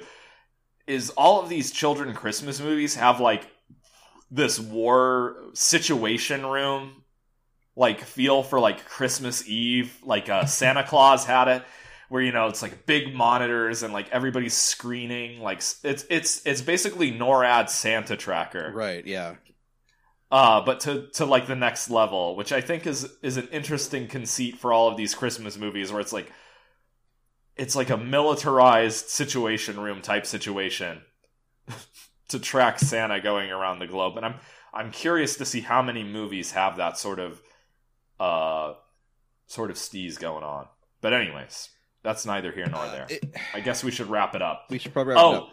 Is 0.87 1.09
all 1.11 1.41
of 1.41 1.49
these 1.49 1.71
children 1.71 2.13
Christmas 2.13 2.61
movies 2.61 2.95
have 2.95 3.19
like 3.19 3.47
this 4.31 4.59
war 4.59 5.35
situation 5.53 6.45
room, 6.45 7.03
like 7.75 8.01
feel 8.01 8.43
for 8.43 8.59
like 8.59 8.85
Christmas 8.85 9.47
Eve, 9.47 9.97
like 10.03 10.29
uh, 10.29 10.45
Santa 10.45 10.83
Claus 10.83 11.25
had 11.25 11.47
it, 11.47 11.63
where 12.09 12.21
you 12.21 12.31
know 12.31 12.47
it's 12.47 12.61
like 12.61 12.85
big 12.85 13.13
monitors 13.13 13.83
and 13.83 13.91
like 13.93 14.09
everybody's 14.11 14.53
screening. 14.53 15.41
Like 15.41 15.57
it's 15.57 16.05
it's 16.09 16.41
it's 16.45 16.61
basically 16.61 17.11
NORAD 17.11 17.69
Santa 17.69 18.15
tracker 18.15 18.71
right? 18.73 19.05
Yeah. 19.05 19.35
Uh, 20.35 20.59
but 20.65 20.81
to 20.81 21.07
to 21.13 21.25
like 21.25 21.47
the 21.47 21.55
next 21.55 21.89
level, 21.89 22.35
which 22.35 22.51
I 22.51 22.59
think 22.61 22.85
is 22.85 23.07
is 23.21 23.37
an 23.37 23.47
interesting 23.51 24.07
conceit 24.07 24.57
for 24.57 24.73
all 24.73 24.87
of 24.89 24.97
these 24.97 25.15
Christmas 25.15 25.57
movies, 25.57 25.91
where 25.91 26.01
it's 26.01 26.11
like 26.13 26.29
it's 27.55 27.75
like 27.75 27.89
a 27.89 27.97
militarized 27.97 29.07
situation 29.09 29.79
room 29.79 30.01
type 30.01 30.25
situation 30.25 31.01
to 32.27 32.39
track 32.39 32.79
Santa 32.79 33.21
going 33.21 33.49
around 33.49 33.79
the 33.79 33.87
globe, 33.87 34.17
and 34.17 34.25
I'm 34.25 34.35
I'm 34.73 34.91
curious 34.91 35.37
to 35.37 35.45
see 35.45 35.61
how 35.61 35.81
many 35.81 36.03
movies 36.03 36.51
have 36.51 36.77
that 36.77 36.97
sort 36.97 37.19
of 37.19 37.41
uh 38.19 38.73
sort 39.47 39.69
of 39.71 39.77
steez 39.77 40.19
going 40.19 40.43
on. 40.43 40.67
But 41.01 41.13
anyways, 41.13 41.69
that's 42.03 42.25
neither 42.25 42.51
here 42.51 42.67
nor 42.67 42.85
there. 42.87 43.05
It- 43.09 43.35
I 43.53 43.59
guess 43.61 43.83
we 43.83 43.91
should 43.91 44.07
wrap 44.09 44.35
it 44.35 44.41
up. 44.41 44.65
we 44.69 44.79
should 44.79 44.91
probably 44.91 45.13
wrap 45.13 45.21
it 45.23 45.25
Oh, 45.25 45.33
up. 45.35 45.49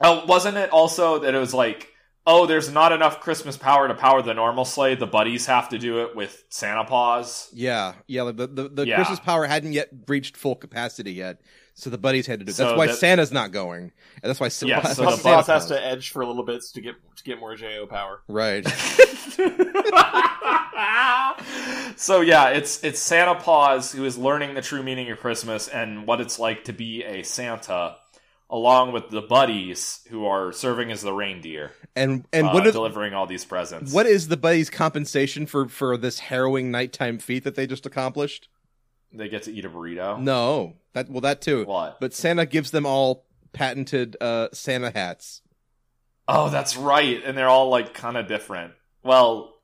oh, 0.00 0.26
wasn't 0.26 0.56
it 0.56 0.70
also 0.70 1.18
that 1.20 1.34
it 1.34 1.38
was 1.38 1.52
like, 1.54 1.90
oh, 2.26 2.46
there's 2.46 2.70
not 2.72 2.92
enough 2.92 3.20
Christmas 3.20 3.56
power 3.56 3.88
to 3.88 3.94
power 3.94 4.22
the 4.22 4.34
normal 4.34 4.64
sleigh. 4.64 4.94
The 4.94 5.06
buddies 5.06 5.46
have 5.46 5.68
to 5.70 5.78
do 5.78 6.02
it 6.02 6.16
with 6.16 6.44
Santa 6.48 6.84
Paws. 6.84 7.48
Yeah, 7.52 7.94
yeah. 8.06 8.22
like 8.22 8.36
The 8.36 8.46
the, 8.46 8.68
the 8.68 8.86
Yeah. 8.86 8.96
Christmas 8.96 9.20
power 9.20 9.46
hadn't 9.46 9.72
yet 9.72 9.88
reached 10.08 10.36
full 10.36 10.56
capacity 10.56 11.12
yet, 11.12 11.40
so 11.74 11.90
the 11.90 11.98
buddies 11.98 12.26
had 12.26 12.40
to 12.40 12.44
do. 12.46 12.50
it. 12.50 12.54
So 12.54 12.66
That's 12.66 12.78
why 12.78 12.86
that- 12.86 12.96
Santa's 12.96 13.32
not 13.32 13.52
going, 13.52 13.92
and 14.22 14.24
that's 14.30 14.40
why. 14.40 14.46
Yeah, 14.66 14.80
that's 14.80 14.96
so 14.96 15.02
the 15.02 15.08
Plus, 15.08 15.22
Santa 15.22 15.34
Claus 15.42 15.46
has 15.48 15.66
to 15.66 15.84
edge 15.86 16.10
for 16.10 16.22
a 16.22 16.26
little 16.26 16.44
bit 16.44 16.62
to 16.74 16.80
get 16.80 16.94
to 17.16 17.24
get 17.24 17.38
more 17.38 17.54
Jo 17.56 17.86
power. 17.86 18.20
Right. 18.28 18.64
so 21.96 22.20
yeah, 22.20 22.48
it's 22.50 22.82
it's 22.84 23.00
Santa 23.00 23.34
Paws 23.34 23.92
who 23.92 24.04
is 24.04 24.16
learning 24.18 24.54
the 24.54 24.62
true 24.62 24.82
meaning 24.82 25.10
of 25.10 25.18
Christmas 25.18 25.68
and 25.68 26.06
what 26.06 26.20
it's 26.20 26.38
like 26.38 26.64
to 26.64 26.72
be 26.72 27.02
a 27.04 27.22
Santa, 27.22 27.96
along 28.50 28.92
with 28.92 29.08
the 29.10 29.22
buddies 29.22 30.00
who 30.10 30.26
are 30.26 30.52
serving 30.52 30.92
as 30.92 31.02
the 31.02 31.12
reindeer 31.12 31.72
And 31.96 32.24
and 32.32 32.48
uh, 32.48 32.50
what 32.52 32.66
are, 32.66 32.72
delivering 32.72 33.14
all 33.14 33.26
these 33.26 33.44
presents. 33.44 33.92
what 33.92 34.06
is 34.06 34.28
the 34.28 34.36
buddies' 34.36 34.70
compensation 34.70 35.46
for 35.46 35.68
for 35.68 35.96
this 35.96 36.18
harrowing 36.18 36.70
nighttime 36.70 37.18
feat 37.18 37.44
that 37.44 37.54
they 37.54 37.66
just 37.66 37.86
accomplished? 37.86 38.48
they 39.12 39.28
get 39.28 39.44
to 39.44 39.52
eat 39.52 39.64
a 39.64 39.70
burrito? 39.70 40.20
No, 40.20 40.74
that 40.92 41.08
well 41.08 41.20
that 41.20 41.40
too. 41.40 41.64
What? 41.64 42.00
But 42.00 42.14
Santa 42.14 42.46
gives 42.46 42.70
them 42.72 42.84
all 42.84 43.24
patented 43.52 44.16
uh, 44.20 44.48
Santa 44.52 44.90
hats. 44.90 45.40
Oh, 46.26 46.48
that's 46.50 46.76
right. 46.76 47.22
And 47.24 47.36
they're 47.36 47.48
all 47.48 47.68
like 47.68 47.94
kind 47.94 48.16
of 48.16 48.26
different. 48.26 48.72
Well, 49.02 49.54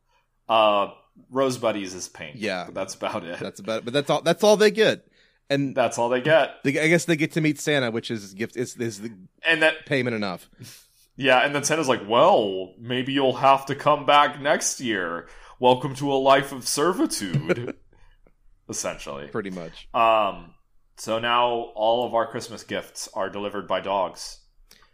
uh 0.48 0.88
Rose 1.30 1.58
Buddies 1.58 1.94
is 1.94 2.08
pink. 2.08 2.36
Yeah. 2.38 2.64
But 2.66 2.74
that's 2.74 2.94
about 2.94 3.24
it. 3.24 3.38
That's 3.38 3.60
about 3.60 3.78
it. 3.78 3.84
But 3.84 3.92
that's 3.94 4.08
all. 4.10 4.22
That's 4.22 4.42
all 4.42 4.56
they 4.56 4.70
get. 4.70 5.06
And 5.50 5.74
That's 5.74 5.98
all 5.98 6.08
they 6.08 6.20
get. 6.20 6.62
they, 6.62 6.78
I 6.80 6.86
guess 6.86 7.04
they 7.04 7.16
get 7.16 7.32
to 7.32 7.40
meet 7.40 7.58
Santa, 7.60 7.90
which 7.90 8.10
is 8.10 8.32
gift 8.34 8.56
is 8.56 8.76
is 8.76 9.00
the 9.00 9.10
And 9.46 9.60
that 9.62 9.84
payment 9.84 10.14
enough. 10.14 10.48
yeah, 11.16 11.40
and 11.44 11.52
then 11.52 11.64
Santa's 11.64 11.88
like, 11.88 12.08
"Well, 12.08 12.72
maybe 12.78 13.12
you'll 13.12 13.36
have 13.36 13.66
to 13.66 13.74
come 13.74 14.06
back 14.06 14.40
next 14.40 14.80
year. 14.80 15.28
Welcome 15.58 15.96
to 15.96 16.12
a 16.12 16.14
life 16.14 16.52
of 16.52 16.66
servitude." 16.66 17.74
Essentially. 18.68 19.26
Pretty 19.26 19.50
much. 19.50 19.88
Um 19.92 20.54
so 20.96 21.18
now 21.18 21.48
all 21.74 22.06
of 22.06 22.14
our 22.14 22.26
Christmas 22.30 22.62
gifts 22.62 23.08
are 23.14 23.28
delivered 23.28 23.66
by 23.66 23.80
dogs. 23.80 24.38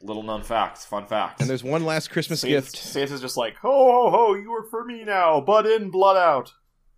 Little 0.00 0.22
known 0.22 0.42
fact, 0.42 0.78
fun 0.78 1.06
fact. 1.06 1.40
And 1.40 1.50
there's 1.50 1.64
one 1.64 1.84
last 1.84 2.10
Christmas 2.10 2.40
Santa's, 2.40 2.70
gift. 2.70 2.76
Santa's 2.76 3.20
just 3.20 3.36
like, 3.36 3.56
ho 3.56 3.68
ho 3.70 4.10
ho, 4.10 4.34
you 4.34 4.50
work 4.50 4.70
for 4.70 4.84
me 4.84 5.04
now. 5.04 5.40
Butt 5.40 5.66
in, 5.66 5.90
blood 5.90 6.16
out. 6.16 6.52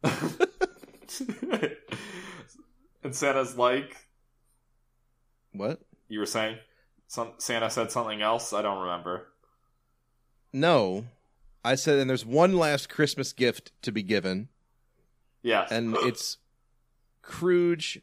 and 3.02 3.14
Santa's 3.14 3.56
like, 3.56 3.96
What? 5.52 5.80
you 6.08 6.18
were 6.18 6.26
saying? 6.26 6.58
Some, 7.06 7.32
Santa 7.38 7.70
said 7.70 7.90
something 7.90 8.20
else? 8.22 8.52
I 8.52 8.62
don't 8.62 8.80
remember. 8.82 9.28
No, 10.52 11.04
I 11.64 11.74
said. 11.74 11.98
And 11.98 12.08
there's 12.08 12.26
one 12.26 12.56
last 12.56 12.88
Christmas 12.88 13.32
gift 13.32 13.72
to 13.82 13.92
be 13.92 14.02
given, 14.02 14.48
Yes. 15.42 15.70
and 15.70 15.96
it's 16.00 16.38
Scrooge 17.22 18.00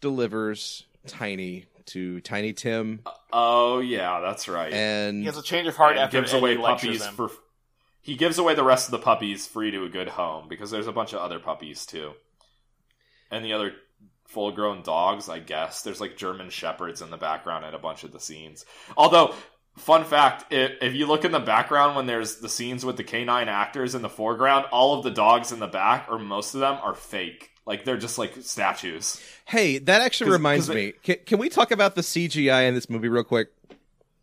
delivers 0.00 0.84
Tiny 1.06 1.66
to 1.86 2.20
Tiny 2.22 2.54
Tim, 2.54 3.02
oh, 3.30 3.78
yeah, 3.80 4.20
that's 4.20 4.48
right. 4.48 4.72
and 4.72 5.18
He 5.20 5.26
has 5.26 5.36
a 5.36 5.42
change 5.42 5.68
of 5.68 5.76
heart 5.76 5.92
And 5.92 6.00
after 6.00 6.18
gives 6.20 6.32
Eddie 6.32 6.40
away 6.40 6.56
lectures 6.56 7.02
puppies 7.02 7.14
for. 7.14 7.30
He 8.00 8.16
gives 8.16 8.38
away 8.38 8.54
the 8.54 8.64
rest 8.64 8.86
of 8.86 8.92
the 8.92 8.98
puppies 8.98 9.46
free 9.46 9.70
to 9.70 9.84
a 9.84 9.88
good 9.90 10.08
home 10.08 10.48
because 10.48 10.70
there's 10.70 10.86
a 10.86 10.92
bunch 10.92 11.12
of 11.12 11.18
other 11.20 11.38
puppies 11.38 11.84
too, 11.84 12.12
and 13.30 13.44
the 13.44 13.52
other 13.52 13.72
full-grown 14.34 14.82
dogs. 14.82 15.28
I 15.30 15.38
guess 15.38 15.82
there's 15.82 16.00
like 16.00 16.16
German 16.16 16.50
shepherds 16.50 17.00
in 17.00 17.10
the 17.10 17.16
background 17.16 17.64
at 17.64 17.72
a 17.74 17.78
bunch 17.78 18.04
of 18.04 18.12
the 18.12 18.20
scenes. 18.20 18.66
Although, 18.96 19.34
fun 19.78 20.04
fact: 20.04 20.52
if, 20.52 20.72
if 20.82 20.94
you 20.94 21.06
look 21.06 21.24
in 21.24 21.32
the 21.32 21.40
background 21.40 21.96
when 21.96 22.06
there's 22.06 22.36
the 22.36 22.48
scenes 22.48 22.84
with 22.84 22.96
the 22.98 23.04
canine 23.04 23.48
actors 23.48 23.94
in 23.94 24.02
the 24.02 24.10
foreground, 24.10 24.66
all 24.72 24.98
of 24.98 25.04
the 25.04 25.10
dogs 25.10 25.52
in 25.52 25.60
the 25.60 25.66
back, 25.66 26.06
or 26.10 26.18
most 26.18 26.54
of 26.54 26.60
them, 26.60 26.76
are 26.82 26.94
fake. 26.94 27.50
Like 27.66 27.86
they're 27.86 27.96
just 27.96 28.18
like 28.18 28.34
statues. 28.42 29.22
hey, 29.46 29.78
that 29.78 30.02
actually 30.02 30.26
'Cause- 30.26 30.32
reminds 30.38 30.66
'cause 30.66 30.74
me. 30.76 30.92
Can, 31.02 31.16
can 31.24 31.38
we 31.38 31.48
talk 31.48 31.70
about 31.70 31.94
the 31.94 32.02
CGI 32.02 32.62
in 32.68 32.74
this 32.74 32.90
movie 32.90 33.08
real 33.08 33.24
quick? 33.24 33.48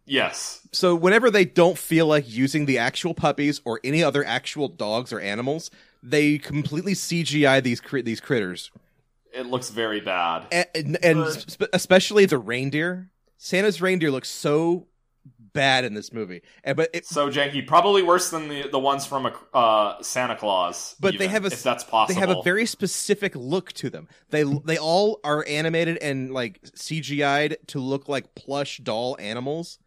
Yes. 0.06 0.68
So 0.72 0.94
whenever 0.96 1.30
they 1.32 1.46
don't 1.46 1.78
feel 1.78 2.06
like 2.08 2.26
using 2.28 2.66
the 2.66 2.78
actual 2.78 3.14
puppies 3.14 3.62
or 3.66 3.80
any 3.84 4.04
other 4.04 4.24
actual 4.26 4.68
dogs 4.68 5.14
or 5.14 5.20
animals, 5.20 5.72
they 6.04 6.38
completely 6.38 6.94
CGI 6.94 7.62
these 7.64 7.82
these 8.04 8.20
critters, 8.20 8.72
It 9.34 9.46
looks 9.46 9.70
very 9.70 10.02
bad. 10.02 10.48
and, 10.52 10.68
and, 10.76 10.98
and 11.04 11.58
especially 11.74 12.26
the 12.26 12.38
reindeer. 12.38 13.10
Santa's 13.38 13.82
reindeer 13.82 14.12
looks 14.12 14.30
so 14.30 14.88
bad 15.54 15.84
in 15.84 15.94
this 15.94 16.14
movie, 16.14 16.42
and 16.64 16.78
but 16.78 16.90
it, 16.94 17.06
So 17.06 17.30
janky, 17.30 17.66
probably 17.66 18.04
worse 18.04 18.30
than 18.30 18.48
the 18.48 18.68
the 18.70 18.80
ones 18.80 19.06
from 19.06 19.26
a 19.26 19.34
uh, 19.58 20.02
Santa 20.02 20.36
Claus. 20.36 20.96
But 21.00 21.18
they 21.18 21.28
have 21.28 21.44
a 21.44 21.48
if 21.48 21.64
that's 21.64 21.84
possible. 21.84 22.14
they 22.14 22.28
have 22.28 22.38
a 22.38 22.42
very 22.44 22.66
specific 22.66 23.36
look 23.36 23.72
to 23.74 23.90
them. 23.90 24.08
They 24.30 24.44
they 24.44 24.78
all 24.78 25.20
are 25.24 25.46
animated 25.48 25.98
and 25.98 26.32
like 26.32 26.62
CGI'd 26.64 27.58
to 27.68 27.80
look 27.80 28.08
like 28.08 28.36
plush 28.36 28.78
doll 28.78 29.18
animals. 29.20 29.80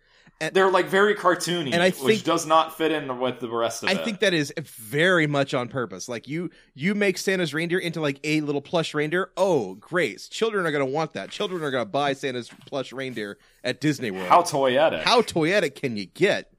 They're 0.53 0.71
like 0.71 0.87
very 0.87 1.15
cartoony, 1.15 1.73
And 1.73 1.83
I 1.83 1.91
which 1.91 1.97
think- 2.17 2.25
does 2.25 2.45
not 2.47 2.77
fit 2.77 2.93
in 2.93 3.19
with 3.21 3.41
the 3.41 3.49
rest 3.49 3.83
of 3.83 3.89
I 3.89 3.93
it. 3.93 4.01
I 4.01 4.05
think 4.05 4.21
that 4.21 4.35
is 4.35 4.53
very 4.61 5.27
much 5.27 5.55
on 5.55 5.69
purpose. 5.69 6.09
Like 6.09 6.29
you, 6.29 6.51
you 6.75 6.95
make 6.95 7.17
Santa's 7.19 7.55
reindeer 7.55 7.79
into 7.79 8.01
like 8.01 8.19
a 8.25 8.41
little 8.43 8.61
plush 8.61 8.93
reindeer. 8.95 9.31
Oh, 9.37 9.75
great! 9.77 10.27
Children 10.31 10.67
are 10.67 10.73
gonna 10.73 10.85
want 10.87 11.13
that. 11.15 11.31
Children 11.31 11.63
are 11.63 11.71
gonna 11.71 11.85
buy 11.87 12.13
Santa's 12.13 12.51
plush 12.67 12.93
reindeer 12.93 13.39
at 13.63 13.81
Disney 13.81 14.11
World. 14.11 14.29
how 14.29 14.43
toyetic. 14.43 15.03
how 15.03 15.23
toyetic 15.23 15.77
can 15.77 15.97
you 15.97 16.07
get? 16.07 16.51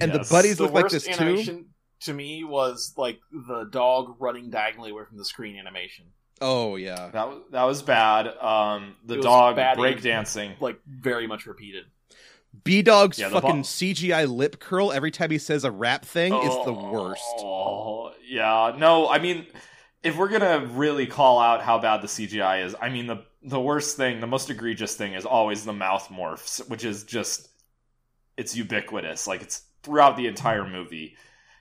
And 0.00 0.12
Yes. 0.12 0.28
the 0.28 0.34
buddies 0.34 0.56
the 0.58 0.64
look 0.64 0.72
like 0.74 0.88
this 0.90 1.04
too. 1.06 1.64
to 2.00 2.12
me 2.12 2.44
was 2.44 2.92
like 2.98 3.18
the 3.32 3.64
dog 3.70 4.16
running 4.18 4.50
diagonally 4.50 4.90
away 4.90 5.04
from 5.08 5.16
the 5.16 5.24
screen 5.24 5.56
animation. 5.56 6.06
Oh 6.42 6.76
yeah, 6.76 7.08
that 7.14 7.28
was 7.28 7.38
that 7.52 7.62
was 7.64 7.82
bad. 7.82 8.26
Um, 8.38 8.96
the 9.06 9.22
dog 9.22 9.56
bad 9.56 9.78
breakdancing. 9.78 10.60
Like 10.60 10.78
very 10.86 11.26
much 11.26 11.46
repeated. 11.46 11.84
B 12.64 12.82
Dog's 12.82 13.18
Yeah, 13.18 13.30
fucking 13.30 13.62
bo- 13.62 13.62
CGI 13.62 14.28
lip 14.28 14.58
curl 14.58 14.92
every 14.92 15.10
time 15.10 15.30
he 15.30 15.38
says 15.38 15.64
a 15.64 15.70
rap 15.70 16.04
thing 16.04 16.32
is 16.34 16.64
the 16.64 16.72
worst. 16.72 17.22
Oh, 17.38 18.12
yeah. 18.26 18.74
No, 18.78 19.08
I 19.08 19.18
mean, 19.18 19.46
if 20.02 20.16
we're 20.16 20.28
gonna 20.28 20.66
really 20.66 21.06
call 21.06 21.38
out 21.40 21.62
how 21.62 21.78
bad 21.78 22.02
the 22.02 22.08
CGI 22.08 22.64
is, 22.64 22.74
I 22.80 22.88
mean 22.90 23.06
the 23.06 23.24
the 23.42 23.60
worst 23.60 23.96
thing, 23.96 24.20
the 24.20 24.26
most 24.26 24.50
egregious 24.50 24.94
thing, 24.96 25.14
is 25.14 25.24
always 25.24 25.64
the 25.64 25.72
mouth 25.72 26.08
morphs, 26.08 26.66
which 26.68 26.84
is 26.84 27.04
just 27.04 27.48
it's 28.36 28.56
ubiquitous. 28.56 29.26
Like 29.26 29.42
it's 29.42 29.62
throughout 29.82 30.16
the 30.16 30.26
entire 30.26 30.66
movie. 30.68 31.16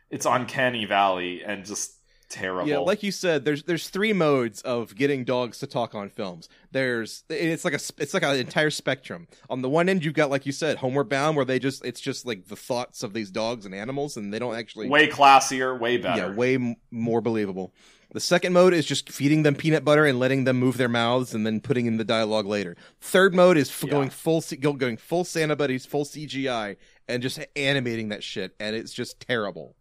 It's 0.10 0.26
uncanny 0.26 0.86
valley 0.86 1.44
and 1.44 1.66
just 1.66 1.94
terrible. 2.36 2.70
Yeah, 2.70 2.78
like 2.80 3.04
you 3.04 3.12
said, 3.12 3.46
there's 3.46 3.64
there's 3.64 3.90
three 3.90 4.14
modes 4.14 4.62
of 4.62 4.96
getting 4.96 5.24
dogs 5.24 5.60
to 5.60 5.68
talk 5.68 5.96
on 5.96 6.10
films. 6.10 6.50
There's 6.72 7.24
it's 7.30 7.64
like 7.66 7.74
a 7.74 7.80
it's 7.98 8.14
like 8.14 8.24
an 8.24 8.36
entire 8.38 8.70
spectrum. 8.70 9.28
On 9.50 9.62
the 9.62 9.70
one 9.70 9.90
end, 9.90 10.04
you've 10.06 10.14
got 10.14 10.30
like 10.30 10.46
you 10.46 10.52
said, 10.52 10.78
Homeward 10.78 11.10
Bound, 11.10 11.36
where 11.36 11.46
they 11.46 11.60
just 11.60 11.84
it's 11.86 12.02
just 12.02 12.26
like 12.26 12.48
the 12.48 12.56
thoughts 12.56 13.04
of 13.04 13.14
these 13.14 13.32
dogs 13.32 13.66
and 13.66 13.74
animals, 13.74 14.18
and 14.18 14.34
they 14.34 14.40
don't 14.40 14.56
actually 14.56 14.90
way 14.90 15.08
classier, 15.08 15.80
way 15.80 15.98
better. 15.98 16.30
yeah 16.30 16.36
way 16.36 16.56
m- 16.56 16.76
more 16.92 17.22
believable. 17.22 17.74
The 18.12 18.20
second 18.22 18.54
mode 18.54 18.74
is 18.74 18.86
just 18.86 19.10
feeding 19.12 19.44
them 19.44 19.56
peanut 19.56 19.84
butter 19.84 20.06
and 20.06 20.20
letting 20.20 20.46
them 20.46 20.58
move 20.58 20.78
their 20.78 20.88
mouths, 20.88 21.34
and 21.34 21.46
then 21.46 21.60
putting 21.60 21.86
in 21.86 21.98
the 21.98 22.06
dialogue 22.06 22.46
later. 22.46 22.78
Third 23.02 23.34
mode 23.36 23.58
is 23.58 23.70
f- 23.70 23.84
Yeah. 23.84 23.90
going 23.90 24.10
full 24.10 24.40
C- 24.42 24.56
going 24.56 24.96
full 24.98 25.26
Santa 25.26 25.56
buddies, 25.56 25.86
full 25.86 26.06
CGI, 26.06 26.78
and 27.10 27.22
just 27.22 27.40
animating 27.58 28.10
that 28.10 28.24
shit, 28.24 28.56
and 28.60 28.76
it's 28.76 28.94
just 28.94 29.20
terrible. 29.20 29.76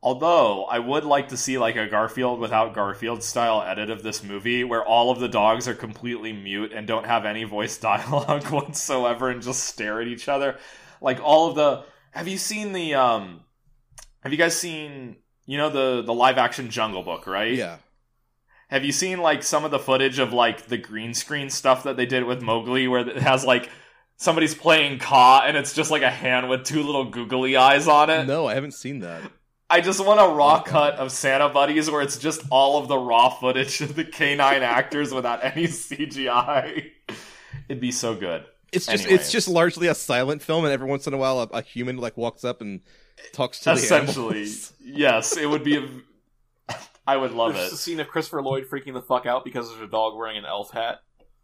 Although 0.00 0.64
I 0.64 0.78
would 0.78 1.04
like 1.04 1.28
to 1.28 1.36
see 1.36 1.58
like 1.58 1.74
a 1.74 1.88
Garfield 1.88 2.38
without 2.38 2.72
Garfield 2.72 3.22
style 3.22 3.62
edit 3.62 3.90
of 3.90 4.04
this 4.04 4.22
movie 4.22 4.62
where 4.62 4.84
all 4.84 5.10
of 5.10 5.18
the 5.18 5.28
dogs 5.28 5.66
are 5.66 5.74
completely 5.74 6.32
mute 6.32 6.72
and 6.72 6.86
don't 6.86 7.06
have 7.06 7.24
any 7.24 7.42
voice 7.44 7.76
dialogue 7.78 8.44
whatsoever 8.46 9.28
and 9.28 9.42
just 9.42 9.64
stare 9.64 10.00
at 10.00 10.06
each 10.06 10.28
other. 10.28 10.56
Like 11.00 11.20
all 11.20 11.48
of 11.48 11.56
the 11.56 11.84
Have 12.12 12.28
you 12.28 12.38
seen 12.38 12.72
the 12.72 12.94
um 12.94 13.40
Have 14.22 14.30
you 14.32 14.38
guys 14.38 14.56
seen 14.56 15.16
you 15.46 15.56
know 15.56 15.68
the 15.68 16.02
the 16.02 16.14
live 16.14 16.38
action 16.38 16.70
Jungle 16.70 17.02
Book, 17.02 17.26
right? 17.26 17.54
Yeah, 17.54 17.78
Have 18.68 18.84
you 18.84 18.92
seen 18.92 19.18
like 19.18 19.42
some 19.42 19.64
of 19.64 19.72
the 19.72 19.80
footage 19.80 20.20
of 20.20 20.32
like 20.32 20.66
the 20.66 20.78
green 20.78 21.12
screen 21.12 21.50
stuff 21.50 21.82
that 21.82 21.96
they 21.96 22.06
did 22.06 22.22
with 22.22 22.40
Mowgli 22.40 22.86
where 22.86 23.00
it 23.00 23.16
has 23.16 23.44
like 23.44 23.68
somebody's 24.16 24.54
playing 24.54 25.00
Kaa 25.00 25.42
and 25.44 25.56
it's 25.56 25.74
just 25.74 25.90
like 25.90 26.02
a 26.02 26.10
hand 26.10 26.48
with 26.48 26.62
two 26.64 26.84
little 26.84 27.06
googly 27.06 27.56
eyes 27.56 27.88
on 27.88 28.10
it? 28.10 28.26
no, 28.26 28.46
I 28.46 28.54
haven't 28.54 28.74
seen 28.74 29.00
that. 29.00 29.22
I 29.70 29.80
just 29.82 30.04
want 30.04 30.18
a 30.20 30.34
raw 30.34 30.62
cut 30.62 30.94
of 30.94 31.12
Santa 31.12 31.48
Buddies 31.48 31.90
where 31.90 32.00
it's 32.00 32.18
just 32.18 32.40
all 32.50 32.78
of 32.80 32.88
the 32.88 32.96
raw 32.96 33.28
footage 33.28 33.80
of 33.82 33.94
the 33.96 34.04
canine 34.04 34.62
actors 34.62 35.12
without 35.12 35.44
any 35.44 35.64
CGI. 35.64 36.90
It'd 37.68 37.80
be 37.80 37.92
so 37.92 38.14
good. 38.14 38.44
It's 38.72 38.86
just 38.86 39.04
Anyways. 39.04 39.20
it's 39.20 39.32
just 39.32 39.48
largely 39.48 39.86
a 39.88 39.94
silent 39.94 40.42
film, 40.42 40.64
and 40.64 40.72
every 40.72 40.86
once 40.88 41.06
in 41.06 41.14
a 41.14 41.16
while, 41.18 41.40
a, 41.40 41.44
a 41.58 41.62
human 41.62 41.96
like 41.96 42.16
walks 42.16 42.44
up 42.44 42.60
and 42.60 42.80
talks 43.32 43.60
to 43.60 43.70
the 43.70 43.76
Essentially, 43.76 44.46
yes, 44.80 45.36
it 45.36 45.46
would 45.46 45.64
be. 45.64 45.76
A, 45.76 46.74
I 47.06 47.16
would 47.16 47.32
love 47.32 47.54
There's 47.54 47.68
it. 47.68 47.74
a 47.74 47.76
scene 47.78 48.00
of 48.00 48.08
Christopher 48.08 48.42
Lloyd 48.42 48.66
freaking 48.68 48.92
the 48.92 49.00
fuck 49.00 49.24
out 49.24 49.42
because 49.44 49.70
there's 49.70 49.80
a 49.80 49.90
dog 49.90 50.16
wearing 50.16 50.36
an 50.36 50.44
elf 50.44 50.70
hat. 50.70 51.00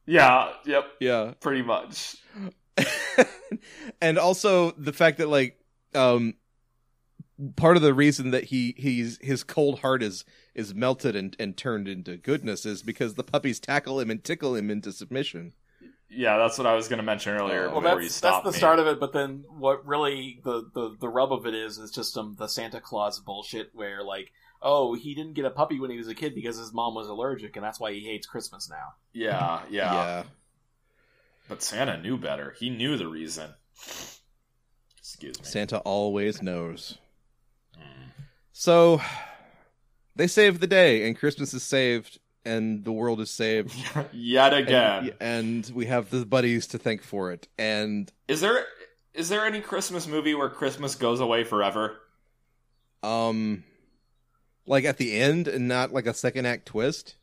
Yeah, 0.07 0.53
yep, 0.67 0.85
yeah, 1.01 1.33
pretty 1.41 1.63
much. 1.63 2.17
and 4.03 4.19
also 4.19 4.73
the 4.73 4.93
fact 4.93 5.19
that 5.19 5.29
like 5.29 5.59
um 5.95 6.35
part 7.57 7.77
of 7.77 7.83
the 7.83 7.95
reason 7.95 8.31
that 8.31 8.45
he 8.45 8.75
he's 8.77 9.19
his 9.21 9.43
cold 9.43 9.81
heart 9.81 10.03
is 10.03 10.25
is 10.55 10.75
melted 10.75 11.17
and 11.17 11.37
and 11.39 11.57
turned 11.57 11.89
into 11.89 12.17
goodness 12.17 12.65
is 12.65 12.83
because 12.83 13.15
the 13.15 13.25
puppies 13.25 13.59
tackle 13.59 14.01
him 14.01 14.11
and 14.11 14.23
tickle 14.23 14.55
him 14.55 14.71
into 14.71 14.93
submission. 14.93 15.53
Yeah, 16.09 16.39
that's 16.39 16.59
what 16.59 16.67
I 16.67 16.75
was 16.75 16.87
going 16.87 16.99
to 16.99 17.05
mention 17.05 17.35
earlier. 17.35 17.69
Well, 17.71 17.81
before 17.81 18.01
you 18.01 18.09
that's 18.09 18.21
that's 18.21 18.45
the 18.45 18.53
me. 18.53 18.57
start 18.57 18.79
of 18.79 18.87
it. 18.87 19.01
But 19.01 19.13
then 19.13 19.45
what 19.49 19.85
really 19.87 20.41
the, 20.45 20.69
the 20.73 20.97
the 21.01 21.09
rub 21.09 21.33
of 21.33 21.47
it 21.47 21.55
is 21.55 21.79
is 21.79 21.91
just 21.91 22.13
some 22.13 22.37
the 22.39 22.47
Santa 22.47 22.81
Claus 22.81 23.19
bullshit 23.19 23.71
where 23.73 24.03
like 24.03 24.33
oh 24.63 24.95
he 24.95 25.15
didn't 25.15 25.35
get 25.35 25.45
a 25.45 25.51
puppy 25.51 25.81
when 25.81 25.91
he 25.91 25.99
was 25.99 26.09
a 26.09 26.15
kid 26.15 26.35
because 26.35 26.57
his 26.57 26.73
mom 26.73 26.95
was 26.95 27.09
allergic 27.09 27.57
and 27.57 27.65
that's 27.65 27.81
why 27.81 27.93
he 27.93 28.01
hates 28.01 28.27
Christmas 28.27 28.71
now. 28.71 28.95
Yeah, 29.13 29.63
yeah. 29.71 30.25
But 31.49 31.63
Santa 31.63 32.01
knew 32.01 32.17
better. 32.17 32.55
He 32.59 32.71
knew 32.71 32.97
the 32.97 33.09
reason. 33.09 33.51
Excuse 34.99 35.39
me. 35.39 35.45
Santa 35.45 35.79
always 35.81 36.41
knows. 36.43 36.99
Mm. 37.77 38.25
So 38.53 39.01
they 40.17 40.27
saved 40.27 40.61
the 40.61 40.67
day, 40.67 41.07
and 41.07 41.19
Christmas 41.19 41.55
is 41.55 41.63
saved, 41.63 42.19
and 42.45 42.85
the 42.85 42.93
world 42.93 43.21
is 43.21 43.31
saved. 43.31 43.75
Yet 44.13 44.55
again. 44.55 45.13
And, 45.21 45.65
and 45.67 45.71
we 45.75 45.87
have 45.87 46.11
the 46.11 46.25
buddies 46.27 46.67
to 46.69 46.79
thank 46.79 47.03
for 47.03 47.33
it. 47.33 47.49
And 47.59 48.13
Is 48.29 48.41
there 48.41 48.65
is 49.15 49.29
there 49.29 49.45
any 49.45 49.61
Christmas 49.61 50.07
movie 50.09 50.35
where 50.35 50.51
Christmas 50.51 50.95
goes 50.95 51.21
away 51.21 51.45
forever? 51.45 52.01
um 53.03 53.63
like 54.67 54.85
at 54.87 54.97
the 54.97 55.15
end 55.15 55.47
and 55.47 55.69
not 55.69 55.93
like 55.93 56.07
a 56.07 56.15
second 56.15 56.47
act 56.47 56.65
twist. 56.67 57.17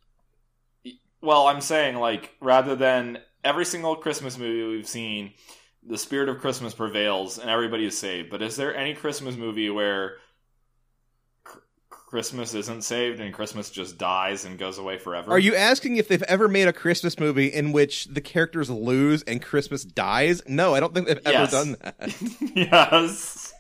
Well, 1.22 1.48
I'm 1.48 1.62
saying 1.62 1.96
like 1.96 2.36
rather 2.40 2.76
than 2.76 3.18
every 3.44 3.66
single 3.66 3.96
Christmas 3.96 4.38
movie 4.38 4.76
we've 4.76 4.88
seen, 4.88 5.34
the 5.84 5.98
spirit 5.98 6.30
of 6.30 6.40
Christmas 6.40 6.76
prevails 6.76 7.40
and 7.40 7.50
everybody 7.50 7.86
is 7.86 7.98
saved. 7.98 8.30
But 8.30 8.44
is 8.44 8.56
there 8.56 8.76
any 8.76 8.94
Christmas 8.94 9.36
movie 9.36 9.70
where 9.72 10.18
Christmas 12.12 12.54
isn't 12.54 12.84
saved 12.84 13.22
and 13.22 13.34
Christmas 13.34 13.70
just 13.70 13.98
dies 13.98 14.44
and 14.44 14.60
goes 14.60 14.78
away 14.78 14.98
forever? 14.98 15.32
Are 15.32 15.40
you 15.40 15.56
asking 15.56 15.96
if 15.96 16.10
they've 16.10 16.22
ever 16.24 16.50
made 16.50 16.68
a 16.68 16.74
Christmas 16.74 17.18
movie 17.18 17.48
in 17.48 17.72
which 17.72 18.06
the 18.08 18.20
characters 18.20 18.70
lose 18.70 19.24
and 19.24 19.42
Christmas 19.42 19.86
dies? 19.86 20.42
No, 20.46 20.76
I 20.76 20.82
don't 20.82 20.94
think 20.94 21.08
they've 21.08 21.26
ever 21.26 21.32
Yes. 21.32 21.52
done 21.52 21.78
that. 21.82 22.54
yes. 22.54 23.54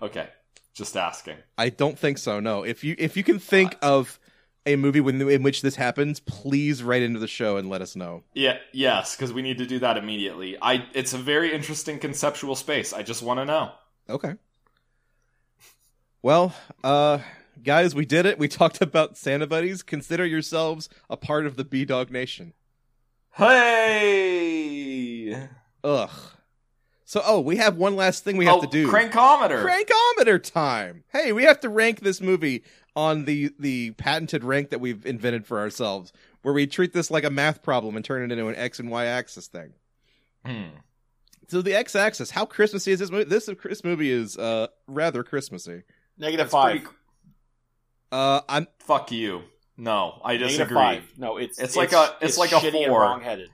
Okay, 0.00 0.28
just 0.72 0.96
asking. 0.96 1.36
I 1.58 1.68
don't 1.68 1.98
think 1.98 2.16
so. 2.16 2.40
No. 2.40 2.62
If 2.62 2.82
you 2.84 2.94
if 2.98 3.18
you 3.18 3.22
can 3.22 3.38
think 3.38 3.76
of 3.82 4.18
a 4.64 4.76
movie 4.76 5.00
when, 5.00 5.20
in 5.20 5.42
which 5.42 5.60
this 5.60 5.76
happens, 5.76 6.20
please 6.20 6.82
write 6.82 7.02
into 7.02 7.18
the 7.18 7.28
show 7.28 7.58
and 7.58 7.68
let 7.68 7.82
us 7.82 7.96
know. 7.96 8.22
Yeah, 8.32 8.56
yes, 8.72 9.14
because 9.14 9.30
we 9.30 9.42
need 9.42 9.58
to 9.58 9.66
do 9.66 9.78
that 9.80 9.98
immediately. 9.98 10.56
I. 10.62 10.86
It's 10.94 11.12
a 11.12 11.18
very 11.18 11.52
interesting 11.52 11.98
conceptual 11.98 12.56
space. 12.56 12.94
I 12.94 13.02
just 13.02 13.22
want 13.22 13.40
to 13.40 13.44
know. 13.44 13.72
Okay. 14.08 14.34
Well, 16.22 16.54
uh 16.84 17.18
guys, 17.62 17.94
we 17.94 18.06
did 18.06 18.26
it. 18.26 18.38
We 18.38 18.48
talked 18.60 18.80
about 18.80 19.16
Santa 19.16 19.46
buddies. 19.46 19.82
Consider 19.82 20.26
yourselves 20.26 20.88
a 21.08 21.16
part 21.16 21.46
of 21.46 21.56
the 21.56 21.64
B 21.64 21.84
Dog 21.84 22.10
Nation. 22.10 22.54
Hey. 23.32 24.68
Ugh. 25.84 26.10
So, 27.04 27.22
oh, 27.24 27.40
we 27.40 27.56
have 27.56 27.76
one 27.76 27.96
last 27.96 28.22
thing 28.22 28.36
we 28.36 28.44
have 28.44 28.58
oh, 28.58 28.60
to 28.60 28.68
do. 28.68 28.86
Crankometer. 28.86 29.64
Crankometer 29.64 30.40
time. 30.40 31.02
Hey, 31.08 31.32
we 31.32 31.42
have 31.42 31.58
to 31.60 31.68
rank 31.68 32.00
this 32.00 32.20
movie 32.20 32.62
on 32.94 33.24
the 33.24 33.52
the 33.58 33.90
patented 33.92 34.44
rank 34.44 34.70
that 34.70 34.80
we've 34.80 35.04
invented 35.04 35.44
for 35.46 35.58
ourselves, 35.58 36.12
where 36.42 36.54
we 36.54 36.68
treat 36.68 36.92
this 36.92 37.10
like 37.10 37.24
a 37.24 37.30
math 37.30 37.62
problem 37.62 37.96
and 37.96 38.04
turn 38.04 38.22
it 38.22 38.32
into 38.32 38.46
an 38.46 38.54
x 38.54 38.78
and 38.78 38.90
y 38.90 39.06
axis 39.06 39.48
thing. 39.48 39.72
Hmm. 40.44 40.76
So 41.48 41.62
the 41.62 41.74
x 41.74 41.96
axis, 41.96 42.30
how 42.30 42.44
Christmassy 42.44 42.92
is 42.92 43.00
this 43.00 43.10
movie? 43.10 43.24
This 43.24 43.46
Christmas 43.46 43.82
movie 43.82 44.10
is 44.12 44.38
uh 44.38 44.68
rather 44.86 45.24
Christmassy. 45.24 45.82
Negative 46.20 46.44
That's 46.46 46.52
five. 46.52 46.80
pretty- 46.82 46.96
Uh, 48.12 48.40
I'm 48.48 48.66
Fuck 48.80 49.10
you. 49.10 49.42
No, 49.76 50.20
I 50.24 50.32
Negative 50.34 50.48
disagree. 50.50 50.74
five. 50.74 51.12
No, 51.16 51.36
it's 51.38 51.58
It's 51.58 51.74
like 51.74 51.92
a- 51.92 52.16
it's 52.20 52.36
like 52.38 52.52
a 52.52 52.60
four. 52.70 53.00
wrong-headed. 53.00 53.48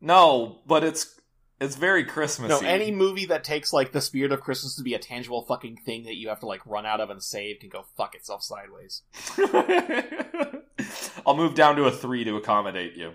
No, 0.00 0.60
but 0.66 0.84
it's 0.84 1.18
it's 1.60 1.76
very 1.76 2.04
Christmassy. 2.04 2.64
No, 2.64 2.68
any 2.68 2.90
movie 2.90 3.24
that 3.26 3.44
takes 3.44 3.72
like 3.72 3.92
the 3.92 4.00
spirit 4.00 4.32
of 4.32 4.40
Christmas 4.40 4.74
to 4.76 4.82
be 4.82 4.94
a 4.94 4.98
tangible 4.98 5.42
fucking 5.46 5.76
thing 5.86 6.02
that 6.04 6.16
you 6.16 6.28
have 6.28 6.40
to 6.40 6.46
like 6.46 6.60
run 6.66 6.84
out 6.84 7.00
of 7.00 7.08
and 7.08 7.22
save 7.22 7.60
can 7.60 7.68
go 7.70 7.84
fuck 7.96 8.14
itself 8.16 8.42
sideways. 8.42 9.02
I'll 11.26 11.36
move 11.36 11.54
down 11.54 11.76
to 11.76 11.84
a 11.84 11.90
three 11.92 12.24
to 12.24 12.36
accommodate 12.36 12.96
you. 12.96 13.12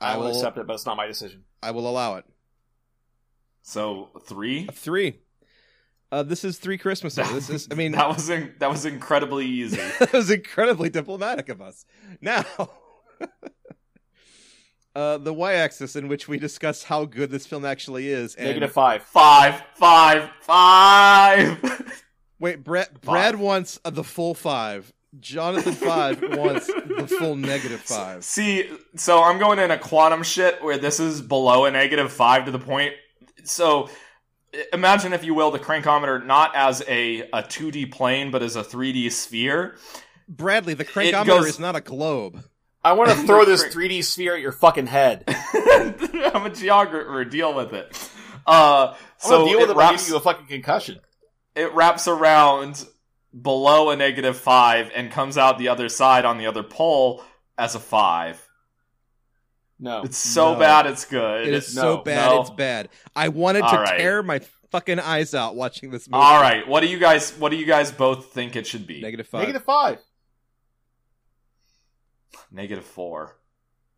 I, 0.00 0.12
I 0.12 0.16
will 0.16 0.24
will 0.24 0.30
accept 0.36 0.58
it, 0.58 0.66
but 0.66 0.74
it's 0.74 0.84
not 0.86 0.96
my 0.96 1.06
decision. 1.06 1.44
I 1.62 1.70
will 1.70 1.88
allow 1.88 2.16
it. 2.16 2.24
So 3.62 4.10
three. 4.24 4.66
A 4.68 4.72
three. 4.72 5.20
Uh, 6.12 6.22
this 6.22 6.44
is 6.44 6.58
three 6.58 6.78
Christmases. 6.78 7.30
This 7.32 7.50
is, 7.50 7.68
I 7.70 7.74
mean, 7.76 7.92
that 7.92 8.08
was 8.08 8.28
in, 8.30 8.54
that 8.58 8.70
was 8.70 8.84
incredibly 8.84 9.46
easy. 9.46 9.76
that 9.98 10.12
was 10.12 10.30
incredibly 10.30 10.88
diplomatic 10.88 11.48
of 11.48 11.60
us. 11.60 11.84
Now, 12.20 12.44
uh, 14.94 15.18
the 15.18 15.34
y-axis 15.34 15.96
in 15.96 16.08
which 16.08 16.28
we 16.28 16.38
discuss 16.38 16.84
how 16.84 17.04
good 17.04 17.30
this 17.30 17.46
film 17.46 17.64
actually 17.64 18.08
is. 18.08 18.34
And 18.34 18.46
Negative 18.46 18.72
five. 18.72 19.02
Five, 19.02 19.62
five, 19.74 20.30
five. 20.40 22.02
Wait, 22.38 22.62
Brad. 22.62 23.00
Brad 23.00 23.36
wants 23.36 23.80
uh, 23.84 23.90
the 23.90 24.04
full 24.04 24.34
five. 24.34 24.92
Jonathan 25.18 25.72
five 25.72 26.20
wants 26.36 26.66
the 26.66 27.06
full 27.18 27.36
negative 27.36 27.80
five. 27.80 28.22
See, 28.22 28.68
so 28.96 29.22
I'm 29.22 29.38
going 29.38 29.58
in 29.58 29.70
a 29.70 29.78
quantum 29.78 30.22
shit 30.22 30.62
where 30.62 30.76
this 30.76 31.00
is 31.00 31.22
below 31.22 31.64
a 31.64 31.70
negative 31.70 32.12
five 32.12 32.44
to 32.44 32.50
the 32.50 32.58
point. 32.58 32.92
So 33.44 33.88
imagine, 34.72 35.12
if 35.12 35.24
you 35.24 35.34
will, 35.34 35.50
the 35.50 35.58
crankometer 35.58 36.24
not 36.24 36.54
as 36.54 36.82
a, 36.88 37.22
a 37.32 37.42
2D 37.42 37.90
plane, 37.92 38.30
but 38.30 38.42
as 38.42 38.56
a 38.56 38.62
3D 38.62 39.10
sphere. 39.12 39.76
Bradley, 40.28 40.74
the 40.74 40.84
crankometer 40.84 41.26
goes- 41.26 41.46
is 41.46 41.58
not 41.60 41.76
a 41.76 41.80
globe. 41.80 42.42
I 42.84 42.92
want 42.92 43.10
to 43.10 43.16
throw 43.26 43.44
this 43.44 43.64
3D 43.64 44.04
sphere 44.04 44.34
at 44.36 44.40
your 44.40 44.52
fucking 44.52 44.86
head. 44.86 45.24
I'm 45.28 46.46
a 46.46 46.50
geographer. 46.50 47.24
Deal 47.24 47.52
with 47.54 47.72
it. 47.72 48.10
Uh, 48.46 48.94
so 49.18 49.38
gonna 49.38 49.50
deal 49.50 49.60
with 49.60 49.70
it 49.70 49.72
it 49.72 49.74
by 49.76 49.90
wraps, 49.90 50.08
you 50.08 50.16
a 50.16 50.20
fucking 50.20 50.46
concussion. 50.46 51.00
it 51.56 51.72
wraps 51.74 52.06
around 52.06 52.84
below 53.42 53.90
a 53.90 53.96
negative 53.96 54.36
five 54.36 54.90
and 54.94 55.10
comes 55.10 55.36
out 55.36 55.58
the 55.58 55.66
other 55.68 55.88
side 55.88 56.24
on 56.24 56.38
the 56.38 56.46
other 56.46 56.62
pole 56.62 57.24
as 57.58 57.74
a 57.74 57.80
five. 57.80 58.40
No. 59.78 60.02
It's 60.02 60.16
so 60.16 60.54
No. 60.54 60.58
bad, 60.58 60.86
it's 60.86 61.04
good. 61.04 61.46
It 61.46 61.54
is 61.54 61.74
no, 61.76 61.82
so 61.82 61.96
bad, 61.98 62.30
no. 62.30 62.40
it's 62.40 62.50
bad. 62.50 62.88
I 63.14 63.28
wanted 63.28 63.60
to 63.60 63.66
All 63.66 63.78
right. 63.82 63.98
tear 63.98 64.22
my 64.22 64.40
fucking 64.70 64.98
eyes 64.98 65.34
out 65.34 65.54
watching 65.54 65.90
this 65.90 66.08
movie. 66.08 66.22
All 66.22 66.40
right, 66.40 66.66
what 66.66 66.80
do 66.80 66.88
you 66.88 66.98
guys? 66.98 67.32
What 67.38 67.50
do 67.50 67.56
you 67.56 67.66
guys 67.66 67.92
both 67.92 68.32
think 68.32 68.56
it 68.56 68.66
should 68.66 68.86
be? 68.86 69.00
Negative 69.02 69.26
five. 69.26 69.40
Negative 69.40 69.64
five. 69.64 69.98
Negative 72.50 72.84
four. 72.84 73.36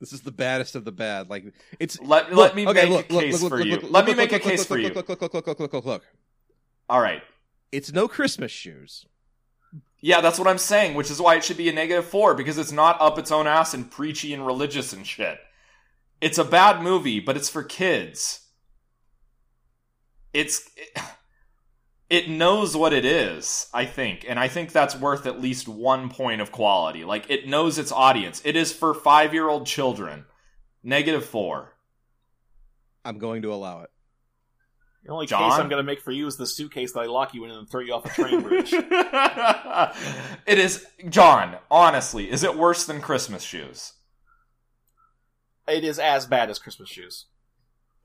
This 0.00 0.12
is 0.12 0.20
the 0.22 0.30
baddest 0.30 0.74
of 0.76 0.84
the 0.84 0.92
bad. 0.92 1.28
Like 1.28 1.44
it's 1.78 2.00
Let 2.00 2.30
Look, 2.30 2.38
let 2.38 2.56
me 2.56 2.66
okay, 2.68 2.82
make 2.82 2.90
look, 2.90 3.10
a 3.10 3.12
look, 3.14 3.22
case 3.22 3.48
for 3.48 3.60
you. 3.60 3.76
Let 3.80 4.06
me 4.06 4.14
make 4.14 4.32
a 4.32 4.38
case 4.38 4.64
for 4.64 4.78
you. 4.78 4.88
Look, 4.90 5.08
look, 5.08 5.20
look, 5.20 5.34
look, 5.34 5.46
look, 5.46 5.60
look, 5.60 5.72
look, 5.72 5.84
look. 5.84 6.04
All 6.88 7.00
right. 7.00 7.22
It's 7.72 7.92
no 7.92 8.08
Christmas 8.08 8.50
shoes. 8.50 9.06
Yeah, 10.00 10.20
that's 10.20 10.38
what 10.38 10.46
I'm 10.46 10.58
saying, 10.58 10.94
which 10.94 11.10
is 11.10 11.20
why 11.20 11.34
it 11.34 11.42
should 11.44 11.56
be 11.56 11.68
a 11.68 11.72
negative 11.72 12.04
four 12.04 12.34
because 12.34 12.56
it's 12.56 12.70
not 12.70 13.00
up 13.00 13.18
its 13.18 13.32
own 13.32 13.48
ass 13.48 13.74
and 13.74 13.90
preachy 13.90 14.32
and 14.32 14.46
religious 14.46 14.92
and 14.92 15.04
shit. 15.04 15.38
It's 16.20 16.38
a 16.38 16.44
bad 16.44 16.82
movie, 16.82 17.20
but 17.20 17.36
it's 17.36 17.48
for 17.48 17.62
kids. 17.62 18.46
It's 20.32 20.68
it, 20.76 21.02
it 22.10 22.28
knows 22.28 22.76
what 22.76 22.92
it 22.92 23.04
is, 23.04 23.68
I 23.74 23.84
think, 23.84 24.24
and 24.28 24.38
I 24.38 24.48
think 24.48 24.72
that's 24.72 24.96
worth 24.96 25.26
at 25.26 25.40
least 25.40 25.68
one 25.68 26.08
point 26.08 26.40
of 26.40 26.50
quality. 26.50 27.04
Like 27.04 27.30
it 27.30 27.46
knows 27.46 27.78
its 27.78 27.92
audience. 27.92 28.40
It 28.44 28.56
is 28.56 28.72
for 28.72 28.94
five 28.94 29.34
year 29.34 29.48
old 29.48 29.66
children. 29.66 30.24
Negative 30.82 31.24
four. 31.24 31.74
I'm 33.04 33.18
going 33.18 33.42
to 33.42 33.52
allow 33.52 33.82
it. 33.82 33.90
The 35.04 35.12
only 35.12 35.26
John? 35.26 35.50
case 35.50 35.58
I'm 35.58 35.68
going 35.68 35.78
to 35.78 35.86
make 35.86 36.00
for 36.00 36.12
you 36.12 36.26
is 36.26 36.36
the 36.36 36.46
suitcase 36.46 36.92
that 36.92 37.00
I 37.00 37.06
lock 37.06 37.32
you 37.34 37.44
in 37.44 37.50
and 37.50 37.68
throw 37.68 37.80
you 37.80 37.94
off 37.94 38.04
a 38.04 38.10
train 38.10 38.42
bridge. 38.42 38.72
it 40.46 40.58
is 40.58 40.86
John. 41.08 41.56
Honestly, 41.70 42.30
is 42.30 42.42
it 42.42 42.56
worse 42.56 42.84
than 42.84 43.00
Christmas 43.00 43.42
shoes? 43.42 43.94
It 45.68 45.84
is 45.84 45.98
as 45.98 46.26
bad 46.26 46.50
as 46.50 46.58
Christmas 46.58 46.88
shoes. 46.88 47.26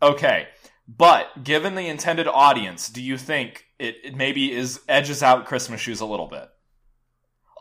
Okay, 0.02 0.48
but 0.88 1.44
given 1.44 1.76
the 1.76 1.88
intended 1.88 2.28
audience, 2.28 2.90
do 2.90 3.02
you 3.02 3.18
think 3.18 3.66
it, 3.80 3.96
it 4.04 4.16
maybe 4.16 4.52
is 4.52 4.82
edges 4.88 5.24
out 5.24 5.46
Christmas 5.46 5.80
shoes 5.82 6.02
a 6.02 6.06
little 6.06 6.28
bit? 6.28 6.50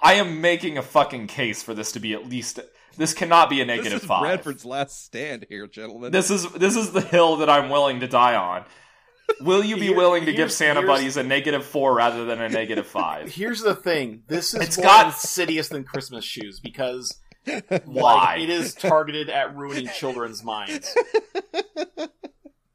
I 0.03 0.15
am 0.15 0.41
making 0.41 0.77
a 0.79 0.83
fucking 0.83 1.29
case 1.29 1.63
for 1.63 1.75
this 1.75 1.93
to 1.93 2.01
be 2.01 2.13
at 2.13 2.29
least. 2.29 2.59
This 2.97 3.15
cannot 3.15 3.49
be 3.49 3.61
a 3.61 3.65
negative 3.65 3.93
this 3.93 4.03
is 4.03 4.09
five. 4.09 4.23
Bradford's 4.23 4.65
last 4.65 5.05
stand 5.05 5.47
here, 5.49 5.67
gentlemen. 5.69 6.11
This 6.13 6.31
is 6.31 6.51
this 6.53 6.77
is 6.77 6.91
the 6.93 7.01
hill 7.01 7.37
that 7.37 7.49
I'm 7.49 7.71
willing 7.71 8.01
to 8.01 8.09
die 8.09 8.35
on. 8.35 8.65
Will 9.41 9.65
you 9.65 9.77
be 9.77 9.87
Here- 9.87 9.97
willing 9.97 10.27
to 10.27 10.33
give 10.33 10.53
Santa 10.53 10.83
Buddies 10.83 11.17
a 11.17 11.23
negative 11.23 11.65
four 11.65 11.95
rather 11.95 12.25
than 12.25 12.41
a 12.43 12.49
negative 12.49 12.87
five? 12.87 13.29
Here's 13.35 13.63
the 13.63 13.75
thing: 13.77 14.25
this 14.27 14.53
is 14.53 14.61
It's 14.61 14.77
more 14.77 14.87
got- 14.87 15.07
insidious 15.07 15.69
than 15.69 15.85
Christmas 15.85 16.25
shoes 16.25 16.59
because 16.61 17.19
Why? 17.85 18.37
like, 18.37 18.41
it 18.41 18.51
is 18.51 18.75
targeted 18.75 19.29
at 19.29 19.57
ruining 19.57 19.89
children's 19.89 20.45
minds. 20.45 20.95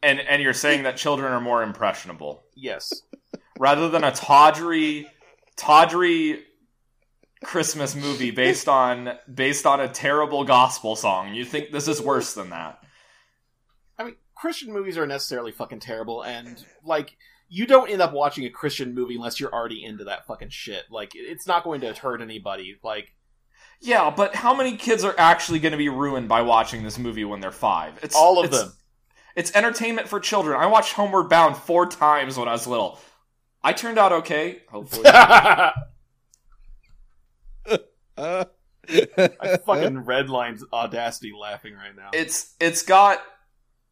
And 0.03 0.19
and 0.21 0.41
you're 0.41 0.53
saying 0.53 0.83
that 0.83 0.95
children 0.95 1.33
are 1.33 1.41
more 1.41 1.63
impressionable 1.63 2.45
Yes, 2.55 2.93
rather 3.59 3.89
than 3.89 4.03
a 4.03 4.11
tawdry, 4.11 5.07
tawdry 5.55 6.43
Christmas 7.43 7.95
movie 7.95 8.31
based 8.31 8.67
on 8.67 9.17
based 9.31 9.65
on 9.65 9.79
a 9.79 9.87
terrible 9.87 10.43
gospel 10.43 10.95
song. 10.95 11.33
You 11.33 11.45
think 11.45 11.71
this 11.71 11.87
is 11.87 12.01
worse 12.01 12.33
than 12.33 12.51
that? 12.51 12.79
I 13.97 14.05
mean 14.05 14.15
Christian 14.35 14.71
movies 14.71 14.97
are 14.97 15.07
necessarily 15.07 15.51
fucking 15.51 15.79
terrible, 15.79 16.21
and 16.21 16.63
like 16.85 17.17
you 17.49 17.65
don't 17.65 17.89
end 17.89 18.01
up 18.01 18.13
watching 18.13 18.45
a 18.45 18.49
Christian 18.49 18.93
movie 18.93 19.15
unless 19.15 19.39
you're 19.39 19.53
already 19.53 19.83
into 19.83 20.05
that 20.05 20.25
fucking 20.25 20.49
shit. 20.49 20.85
Like 20.89 21.11
it's 21.15 21.47
not 21.47 21.63
going 21.63 21.81
to 21.81 21.93
hurt 21.93 22.21
anybody. 22.21 22.77
Like 22.83 23.13
Yeah, 23.79 24.11
but 24.15 24.35
how 24.35 24.55
many 24.55 24.75
kids 24.75 25.03
are 25.03 25.15
actually 25.17 25.59
going 25.59 25.71
to 25.71 25.77
be 25.77 25.89
ruined 25.89 26.27
by 26.27 26.41
watching 26.41 26.83
this 26.83 26.97
movie 26.97 27.25
when 27.25 27.41
they're 27.41 27.51
five? 27.51 27.99
It's 28.01 28.15
All 28.15 28.39
of 28.39 28.45
it's- 28.45 28.61
them. 28.61 28.73
It's 29.35 29.55
entertainment 29.55 30.07
for 30.07 30.19
children. 30.19 30.59
I 30.59 30.65
watched 30.65 30.93
Homeward 30.93 31.29
Bound 31.29 31.55
four 31.55 31.85
times 31.85 32.39
when 32.39 32.47
I 32.47 32.53
was 32.53 32.65
little. 32.65 32.99
I 33.63 33.71
turned 33.71 33.99
out 33.99 34.11
okay, 34.11 34.63
hopefully. 34.67 35.03
I 35.07 35.73
fucking 38.87 40.03
redlined 40.05 40.63
audacity 40.73 41.33
laughing 41.39 41.75
right 41.75 41.95
now. 41.95 42.09
it's 42.13 42.55
it's 42.59 42.81
got 42.83 43.19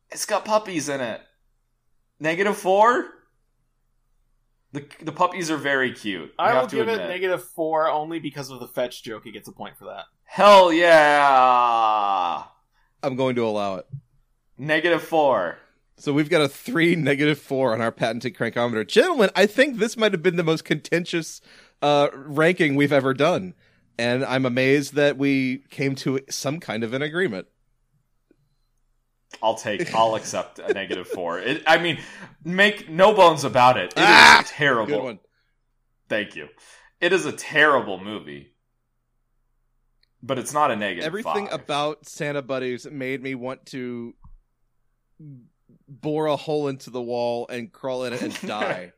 it's 0.10 0.26
got 0.26 0.45
puppies 0.45 0.90
in 0.90 0.99
it. 1.02 1.22
Negative 2.20 2.57
four. 2.57 3.10
The 4.76 4.85
the 5.06 5.11
puppies 5.14 5.49
are 5.49 5.57
very 5.57 5.93
cute. 5.93 6.34
I 6.38 6.60
will 6.60 6.68
give 6.68 6.89
admit. 6.89 7.06
it 7.06 7.07
negative 7.07 7.41
four 7.41 7.88
only 7.89 8.19
because 8.19 8.49
of 8.49 8.60
the 8.60 8.68
fetch 8.68 9.03
joke. 9.03 9.23
He 9.23 9.31
gets 9.31 9.47
a 9.47 9.53
point 9.53 9.77
for 9.77 9.85
that. 9.85 10.03
Hell 10.26 10.73
yeah! 10.73 12.43
I'm 13.02 13.15
going 13.15 13.35
to 13.35 13.45
allow 13.45 13.76
it. 13.76 13.88
Negative 14.57 15.02
four. 15.02 15.60
So 15.97 16.11
we've 16.11 16.30
got 16.30 16.41
a 16.41 16.49
three 16.49 16.97
negative 16.97 17.39
four 17.39 17.72
on 17.72 17.80
our 17.80 17.91
patented 17.91 18.35
crankometer. 18.35 18.85
Gentlemen, 18.85 19.30
I 19.34 19.45
think 19.45 19.77
this 19.77 19.95
might 19.95 20.11
have 20.11 20.22
been 20.22 20.35
the 20.35 20.43
most 20.43 20.65
contentious 20.65 21.39
uh, 21.81 22.10
ranking 22.14 22.76
we've 22.76 22.91
ever 22.91 23.14
done. 23.14 23.53
And 23.97 24.26
I'm 24.26 24.45
amazed 24.45 24.95
that 24.95 25.18
we 25.18 25.60
came 25.69 25.95
to 25.95 26.19
some 26.30 26.60
kind 26.60 26.84
of 26.84 26.93
an 26.93 27.02
agreement. 27.02 27.47
I'll 29.41 29.56
take. 29.56 29.94
I'll 29.94 30.16
accept 30.16 30.60
a 30.60 30.74
negative 30.74 31.07
four. 31.07 31.40
It, 31.40 31.64
I 31.68 31.78
mean, 31.78 31.99
make 32.44 32.90
no 32.90 33.14
bones 33.14 33.44
about 33.44 33.78
it. 33.78 33.94
It 33.95 33.99
is 33.99 34.06
Ah! 34.07 34.41
a 34.41 34.48
terrible. 34.48 35.18
Thank 36.10 36.36
you. 36.36 36.48
It 37.02 37.14
is 37.14 37.26
a 37.26 37.32
terrible 37.32 37.99
movie, 38.03 38.53
but 40.24 40.38
it's 40.40 40.53
not 40.53 40.72
a 40.72 40.76
negative. 40.76 41.06
Everything 41.06 41.48
five. 41.48 41.53
about 41.62 42.07
Santa 42.07 42.41
Buddies 42.41 42.88
made 42.90 43.22
me 43.22 43.36
want 43.36 43.66
to 43.68 44.14
bore 45.88 46.26
a 46.28 46.36
hole 46.36 46.68
into 46.68 46.90
the 46.90 47.02
wall 47.02 47.48
and 47.49 47.72
crawl 47.72 48.06
in 48.06 48.14
it 48.14 48.22
and 48.22 48.41
die. 48.48 48.94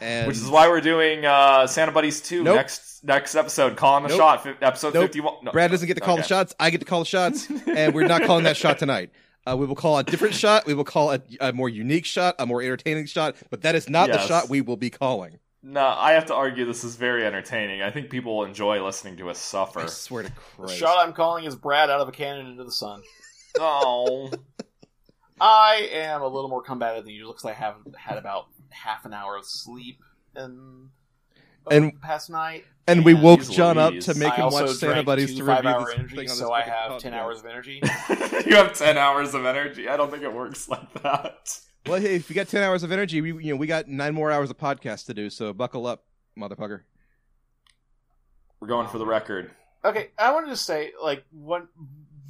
And 0.00 0.26
Which 0.26 0.36
is 0.36 0.48
why 0.48 0.68
we're 0.68 0.80
doing 0.80 1.24
uh, 1.24 1.66
Santa 1.66 1.92
Buddies 1.92 2.20
two 2.20 2.42
Nope. 2.42 2.56
next 2.56 3.04
next 3.04 3.34
episode. 3.34 3.76
Calling 3.76 4.02
the 4.04 4.08
Nope. 4.10 4.18
shot. 4.18 4.42
Fi- 4.44 4.54
episode 4.62 4.94
Nope. 4.94 5.04
fifty 5.04 5.20
one. 5.20 5.34
No. 5.42 5.52
Brad 5.52 5.70
doesn't 5.70 5.86
get 5.86 5.94
to 5.94 6.00
call 6.00 6.16
the 6.16 6.22
shots. 6.22 6.54
I 6.60 6.70
get 6.70 6.78
to 6.78 6.86
call 6.86 7.00
the 7.00 7.06
shots, 7.06 7.48
and 7.66 7.94
we're 7.94 8.06
not 8.06 8.22
calling 8.22 8.44
that 8.44 8.56
shot 8.56 8.78
tonight. 8.78 9.10
Uh, 9.46 9.54
we 9.54 9.66
will 9.66 9.74
call 9.74 9.98
a 9.98 10.02
different 10.02 10.34
shot. 10.34 10.64
We 10.64 10.72
will 10.72 10.84
call 10.84 11.12
a, 11.12 11.20
a 11.38 11.52
more 11.52 11.68
unique 11.68 12.06
shot, 12.06 12.36
a 12.38 12.46
more 12.46 12.62
entertaining 12.62 13.04
shot. 13.04 13.36
But 13.50 13.60
that 13.60 13.74
is 13.74 13.90
not 13.90 14.08
the 14.08 14.18
shot 14.18 14.48
we 14.48 14.62
will 14.62 14.78
be 14.78 14.88
calling. 14.88 15.38
No, 15.62 15.84
I 15.86 16.12
have 16.12 16.24
to 16.28 16.34
argue 16.34 16.64
this 16.64 16.82
is 16.82 16.96
very 16.96 17.26
entertaining. 17.26 17.82
I 17.82 17.90
think 17.90 18.08
people 18.08 18.38
will 18.38 18.46
enjoy 18.46 18.82
listening 18.82 19.18
to 19.18 19.28
us 19.28 19.38
suffer. 19.38 19.80
I 19.80 19.86
swear 19.88 20.22
to 20.22 20.30
Christ. 20.30 20.56
The 20.56 20.62
Christ. 20.62 20.78
shot 20.78 21.06
I'm 21.06 21.12
calling 21.12 21.44
is 21.44 21.56
Brad 21.56 21.90
out 21.90 22.00
of 22.00 22.08
a 22.08 22.12
cannon 22.12 22.46
into 22.46 22.64
the 22.64 22.72
sun. 22.72 23.02
oh, 23.60 24.30
I 25.40 25.88
am 25.92 26.22
a 26.22 26.28
little 26.28 26.48
more 26.48 26.62
combative 26.62 27.04
than 27.04 27.14
usual 27.14 27.32
because 27.32 27.44
I 27.44 27.52
have 27.52 27.76
had 27.96 28.18
about 28.18 28.46
half 28.70 29.04
an 29.04 29.12
hour 29.12 29.36
of 29.36 29.44
sleep 29.44 30.00
in 30.36 30.90
And- 31.70 31.92
the 31.92 31.98
past 32.00 32.30
night. 32.30 32.64
and 32.86 33.04
we 33.04 33.14
woke 33.14 33.40
Jeez 33.40 33.52
John 33.52 33.78
up 33.78 33.94
to 34.00 34.14
make 34.14 34.32
I 34.32 34.36
him 34.36 34.44
also 34.44 34.66
watch 34.66 34.76
Santa 34.76 35.02
Buddies 35.02 35.30
two 35.30 35.38
to 35.38 35.44
review 35.44 35.54
five-hour 35.56 35.86
this 35.86 35.94
energy, 35.94 36.16
thing 36.16 36.30
on 36.30 36.36
so 36.36 36.44
this 36.44 36.50
I 36.52 36.58
fucking 36.60 36.72
have 36.92 37.00
ten 37.00 37.14
hours 37.14 37.40
of 37.40 37.46
energy. 37.46 37.80
you 38.46 38.56
have 38.56 38.74
ten 38.74 38.98
hours 38.98 39.34
of 39.34 39.44
energy. 39.46 39.88
I 39.88 39.96
don't 39.96 40.10
think 40.10 40.22
it 40.22 40.32
works 40.32 40.68
like 40.68 40.92
that. 41.02 41.58
Well, 41.86 42.00
hey, 42.00 42.14
if 42.16 42.28
you 42.30 42.34
got 42.36 42.48
ten 42.48 42.62
hours 42.62 42.82
of 42.82 42.92
energy, 42.92 43.20
we 43.20 43.44
you 43.44 43.52
know 43.52 43.56
we 43.56 43.66
got 43.66 43.88
nine 43.88 44.14
more 44.14 44.30
hours 44.30 44.50
of 44.50 44.58
podcast 44.58 45.06
to 45.06 45.14
do. 45.14 45.30
So 45.30 45.52
buckle 45.52 45.86
up, 45.86 46.04
motherfucker. 46.38 46.82
We're 48.60 48.68
going 48.68 48.88
for 48.88 48.98
the 48.98 49.06
record. 49.06 49.50
Okay, 49.84 50.10
I 50.18 50.32
wanted 50.32 50.48
to 50.50 50.56
say 50.56 50.92
like 51.02 51.24
what 51.30 51.66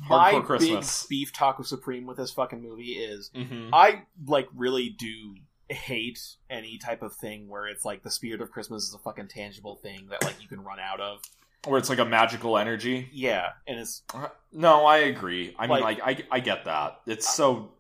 my 0.09 0.32
Hardcore 0.32 0.35
big 0.39 0.44
Christmas. 0.44 1.06
beef 1.06 1.32
taco 1.32 1.62
supreme 1.62 2.06
with 2.06 2.16
this 2.16 2.31
fucking 2.31 2.62
movie 2.62 2.93
is. 2.93 3.31
Mm-hmm. 3.35 3.70
I 3.74 4.02
like 4.26 4.48
really 4.55 4.89
do 4.90 5.36
hate 5.68 6.20
any 6.51 6.78
type 6.78 7.02
of 7.02 7.14
thing 7.14 7.48
where 7.48 7.66
it's 7.66 7.85
like 7.85 8.02
the 8.02 8.10
spirit 8.10 8.40
of 8.40 8.51
Christmas 8.51 8.85
is 8.85 8.94
a 8.94 8.98
fucking 8.98 9.28
tangible 9.28 9.76
thing 9.76 10.09
that 10.10 10.22
like 10.24 10.40
you 10.43 10.48
can 10.48 10.62
run 10.62 10.78
out 10.81 11.01
of. 11.01 11.20
Where 11.66 11.78
it's 11.78 11.89
like 11.89 11.98
a 11.98 12.05
magical 12.05 12.59
energy. 12.59 13.09
Yeah, 13.10 13.52
and 13.66 13.81
it's 13.81 14.02
Uh, 14.12 14.28
No, 14.52 14.85
I 14.85 14.98
agree. 14.98 15.55
I 15.59 15.62
mean, 15.62 15.81
Like- 15.81 15.98
like, 16.05 16.20
I, 16.31 16.36
I 16.36 16.40
get 16.40 16.66
that. 16.66 17.01
It's 17.06 17.26
so, 17.35 17.72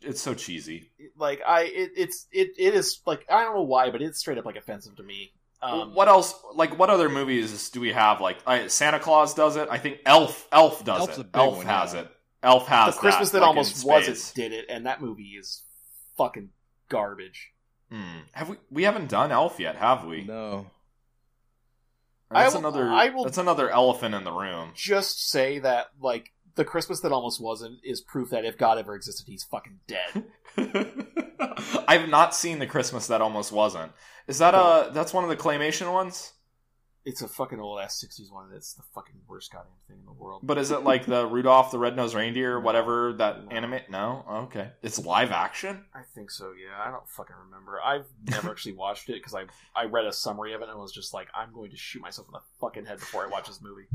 it's 0.00 0.20
so 0.20 0.32
cheesy. 0.34 0.90
like 1.16 1.42
I 1.44 1.62
it, 1.62 1.90
it's 1.96 2.28
it 2.30 2.50
it 2.56 2.74
is 2.74 3.00
like 3.04 3.26
I 3.28 3.42
don't 3.42 3.56
know 3.56 3.62
why, 3.62 3.90
but 3.90 4.00
it's 4.00 4.20
straight 4.20 4.38
up 4.38 4.44
like 4.44 4.54
offensive 4.56 4.94
to 4.96 5.02
me. 5.02 5.32
Um, 5.62 5.94
what 5.94 6.08
else? 6.08 6.34
Like, 6.54 6.76
what 6.78 6.90
other 6.90 7.08
movies 7.08 7.70
do 7.70 7.80
we 7.80 7.92
have? 7.92 8.20
Like, 8.20 8.38
I, 8.46 8.66
Santa 8.66 8.98
Claus 8.98 9.32
does 9.34 9.56
it. 9.56 9.68
I 9.70 9.78
think 9.78 9.98
Elf, 10.04 10.48
Elf 10.50 10.84
does 10.84 11.00
Elf's 11.00 11.18
it. 11.18 11.26
Elf 11.32 11.56
one, 11.58 11.66
has 11.66 11.94
yeah. 11.94 12.00
it. 12.00 12.08
Elf 12.42 12.66
has 12.66 12.94
the 12.94 13.00
Christmas 13.00 13.30
that, 13.30 13.40
like, 13.40 13.48
almost 13.48 13.84
wasn't 13.86 14.16
spades. 14.16 14.32
did 14.32 14.52
it, 14.52 14.66
and 14.68 14.86
that 14.86 15.00
movie 15.00 15.36
is 15.38 15.62
fucking 16.18 16.48
garbage. 16.88 17.52
Hmm. 17.92 18.20
Have 18.32 18.48
we? 18.48 18.56
We 18.70 18.82
haven't 18.82 19.08
done 19.08 19.30
Elf 19.30 19.60
yet, 19.60 19.76
have 19.76 20.04
we? 20.04 20.22
No, 20.24 20.66
Or 22.30 22.34
That's 22.34 22.54
I 22.54 22.58
will- 22.58 22.66
another. 22.66 22.88
I 22.88 23.08
will- 23.10 23.24
That's 23.24 23.38
another 23.38 23.70
elephant 23.70 24.14
in 24.16 24.24
the 24.24 24.32
room. 24.32 24.72
Just 24.74 25.28
say 25.30 25.60
that 25.60 25.88
like 26.00 26.32
the 26.54 26.64
Christmas 26.64 27.00
that 27.00 27.12
almost 27.12 27.40
wasn't 27.40 27.78
is 27.84 28.00
proof 28.00 28.30
that 28.30 28.44
if 28.44 28.58
God 28.58 28.78
ever 28.78 28.94
existed, 28.94 29.26
he's 29.28 29.44
fucking 29.44 29.80
dead. 29.86 30.24
I've 31.88 32.08
not 32.08 32.34
seen 32.34 32.58
the 32.58 32.66
Christmas 32.66 33.06
that 33.08 33.20
almost 33.20 33.52
wasn't. 33.52 33.92
Is 34.26 34.38
that 34.38 34.54
a? 34.54 34.90
That's 34.92 35.12
one 35.12 35.24
of 35.24 35.30
the 35.30 35.36
claymation 35.36 35.92
ones. 35.92 36.32
It's 37.04 37.20
a 37.20 37.26
fucking 37.26 37.58
old 37.58 37.80
ass 37.80 37.98
sixties 38.00 38.30
one. 38.30 38.48
That's 38.52 38.74
the 38.74 38.84
fucking 38.94 39.22
worst 39.26 39.50
goddamn 39.52 39.72
thing 39.88 39.96
in 39.98 40.06
the 40.06 40.12
world. 40.12 40.42
But 40.44 40.58
is 40.58 40.70
it 40.70 40.84
like 40.84 41.04
the 41.06 41.26
Rudolph 41.26 41.72
the 41.72 41.78
Red-Nosed 41.80 42.14
Reindeer, 42.14 42.60
No. 42.60 42.64
whatever 42.64 43.12
that 43.14 43.44
No. 43.44 43.50
anime? 43.50 43.80
No, 43.90 44.24
okay. 44.44 44.70
It's 44.82 45.04
live 45.04 45.32
action. 45.32 45.84
I 45.92 46.02
think 46.14 46.30
so. 46.30 46.52
Yeah, 46.52 46.80
I 46.80 46.92
don't 46.92 47.08
fucking 47.08 47.34
remember. 47.46 47.80
I've 47.84 48.06
never 48.30 48.50
actually 48.52 48.74
watched 48.74 49.08
it 49.08 49.14
because 49.14 49.34
I 49.34 49.46
I 49.74 49.86
read 49.86 50.04
a 50.06 50.12
summary 50.12 50.54
of 50.54 50.62
it 50.62 50.68
and 50.68 50.78
was 50.78 50.92
just 50.92 51.12
like, 51.12 51.26
I'm 51.34 51.52
going 51.52 51.72
to 51.72 51.76
shoot 51.76 52.00
myself 52.02 52.28
in 52.28 52.32
the 52.34 52.40
fucking 52.60 52.86
head 52.86 53.00
before 53.00 53.24
I 53.24 53.28
watch 53.28 53.48
this 53.48 53.60
movie. 53.60 53.86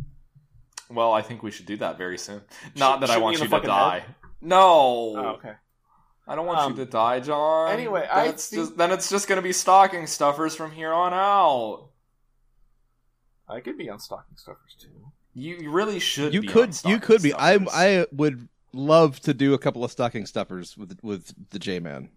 Well, 0.89 1.11
I 1.13 1.21
think 1.21 1.43
we 1.43 1.51
should 1.51 1.65
do 1.65 1.77
that 1.77 1.97
very 1.97 2.17
soon. 2.17 2.41
Not 2.75 2.95
Shoot- 2.95 3.07
that 3.07 3.09
I 3.11 3.17
want 3.17 3.37
you 3.39 3.47
to 3.47 3.59
die. 3.61 3.99
head? 3.99 4.15
No, 4.41 4.67
Oh, 5.17 5.35
okay. 5.37 5.53
I 6.27 6.35
don't 6.35 6.45
want 6.45 6.59
Um, 6.59 6.71
you 6.73 6.77
to 6.85 6.91
die, 6.91 7.19
John. 7.21 7.71
anyway, 7.71 8.01
then 8.01 8.09
I 8.17 8.25
it's 8.27 8.49
think- 8.49 8.61
just 8.63 8.77
then 8.77 8.91
it's 8.91 9.09
just 9.09 9.27
gonna 9.27 9.41
be 9.41 9.53
stocking 9.53 10.07
stuffers 10.07 10.55
from 10.55 10.71
here 10.71 10.91
on 10.93 11.13
out. 11.13 11.89
I 13.47 13.61
could 13.61 13.77
be 13.77 13.89
on 13.89 13.99
stocking 13.99 14.35
stuffers 14.37 14.75
too. 14.79 15.11
You 15.33 15.55
you 15.57 15.71
really 15.71 15.99
should. 15.99 16.33
you 16.33 16.41
be 16.41 16.47
on 16.49 16.53
could 16.53 16.79
you 16.85 16.99
could 16.99 17.21
be. 17.21 17.33
I. 17.33 17.55
I 17.71 18.05
would 18.11 18.47
love 18.73 19.19
to 19.21 19.33
do 19.33 19.53
a 19.53 19.57
couple 19.57 19.83
of 19.83 19.91
stocking 19.91 20.25
stuffers 20.25 20.77
with 20.77 20.99
with 21.01 21.33
the 21.51 21.59
J 21.59 21.79
Man. 21.79 22.09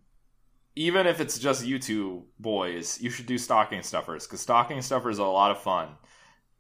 even 0.76 1.06
if 1.06 1.20
it's 1.20 1.38
just 1.38 1.64
you 1.64 1.78
two 1.78 2.24
boys, 2.38 3.00
you 3.00 3.10
should 3.10 3.26
do 3.26 3.36
stocking 3.38 3.82
stuffers 3.82 4.26
because 4.26 4.40
stocking 4.40 4.80
stuffers 4.82 5.18
are 5.18 5.26
a 5.26 5.30
lot 5.30 5.50
of 5.50 5.60
fun. 5.62 5.88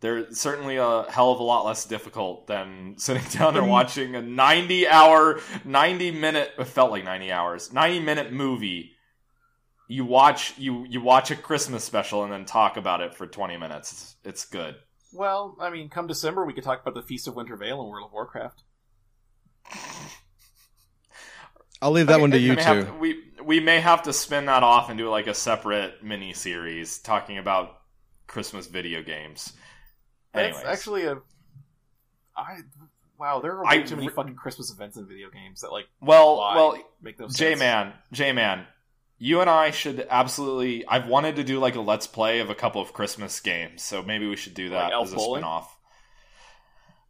They're 0.00 0.32
certainly 0.32 0.76
a 0.78 1.02
hell 1.10 1.30
of 1.32 1.40
a 1.40 1.42
lot 1.42 1.66
less 1.66 1.84
difficult 1.84 2.46
than 2.46 2.94
sitting 2.98 3.22
down 3.30 3.56
and 3.56 3.66
Mm. 3.66 3.70
watching 3.70 4.16
a 4.16 4.22
90 4.22 4.88
hour, 4.88 5.40
90 5.64 6.10
minute, 6.12 6.52
it 6.58 6.64
felt 6.66 6.90
like 6.90 7.04
90 7.04 7.30
hours, 7.30 7.72
90 7.72 8.00
minute 8.00 8.32
movie. 8.32 8.92
You 9.88 10.04
watch 10.04 10.54
you 10.56 10.86
you 10.88 11.00
watch 11.00 11.30
a 11.32 11.36
Christmas 11.36 11.82
special 11.84 12.22
and 12.24 12.32
then 12.32 12.44
talk 12.44 12.76
about 12.76 13.00
it 13.00 13.14
for 13.14 13.26
20 13.26 13.56
minutes. 13.56 13.92
It's, 13.92 14.16
it's 14.24 14.44
good. 14.46 14.76
Well, 15.12 15.56
I 15.60 15.68
mean, 15.70 15.88
come 15.88 16.06
December, 16.06 16.46
we 16.46 16.52
could 16.52 16.62
talk 16.64 16.80
about 16.80 16.94
the 16.94 17.02
Feast 17.02 17.26
of 17.26 17.34
Winter 17.34 17.56
Veil 17.56 17.82
in 17.82 17.88
World 17.88 18.06
of 18.06 18.12
Warcraft. 18.12 18.62
I'll 21.82 21.90
leave 21.92 22.06
that 22.08 22.14
Okay, 22.14 22.20
one 22.20 22.30
to 22.32 22.38
you 22.38 22.54
may 22.54 22.62
have 22.62 22.86
two. 22.86 22.92
to- 22.92 22.98
we 22.98 23.24
we 23.42 23.60
may 23.60 23.80
have 23.80 24.02
to 24.02 24.12
spin 24.12 24.46
that 24.46 24.62
off 24.62 24.90
and 24.90 24.98
do 24.98 25.08
like 25.08 25.26
a 25.26 25.34
separate 25.34 26.02
mini 26.04 26.34
series 26.34 26.98
talking 26.98 27.38
about 27.38 27.80
Christmas 28.26 28.66
video 28.66 29.02
games. 29.02 29.52
That's 30.32 30.56
Anyways. 30.58 30.78
actually 30.78 31.04
a. 31.06 31.18
I 32.36 32.58
wow, 33.18 33.40
there 33.40 33.58
are 33.58 33.66
I 33.66 33.82
too 33.82 33.96
many 33.96 34.08
re- 34.08 34.14
fucking 34.14 34.34
Christmas 34.36 34.70
events 34.72 34.96
in 34.96 35.06
video 35.06 35.28
games 35.30 35.60
that 35.62 35.72
like 35.72 35.86
Well, 36.00 36.36
why 36.38 36.54
well, 36.56 36.78
make 37.02 37.18
those. 37.18 37.34
J 37.36 37.54
Man, 37.54 37.92
J 38.12 38.32
Man, 38.32 38.64
you 39.18 39.40
and 39.40 39.50
I 39.50 39.70
should 39.72 40.06
absolutely. 40.08 40.86
I've 40.86 41.06
wanted 41.06 41.36
to 41.36 41.44
do 41.44 41.58
like 41.58 41.74
a 41.74 41.80
let's 41.80 42.06
play 42.06 42.40
of 42.40 42.48
a 42.50 42.54
couple 42.54 42.80
of 42.80 42.92
Christmas 42.92 43.38
games, 43.40 43.82
so 43.82 44.02
maybe 44.02 44.26
we 44.28 44.36
should 44.36 44.54
do 44.54 44.70
that 44.70 44.92
Like 44.92 45.02
as 45.02 45.12
a 45.12 45.16
Bowling? 45.16 45.40
spin-off. 45.40 45.76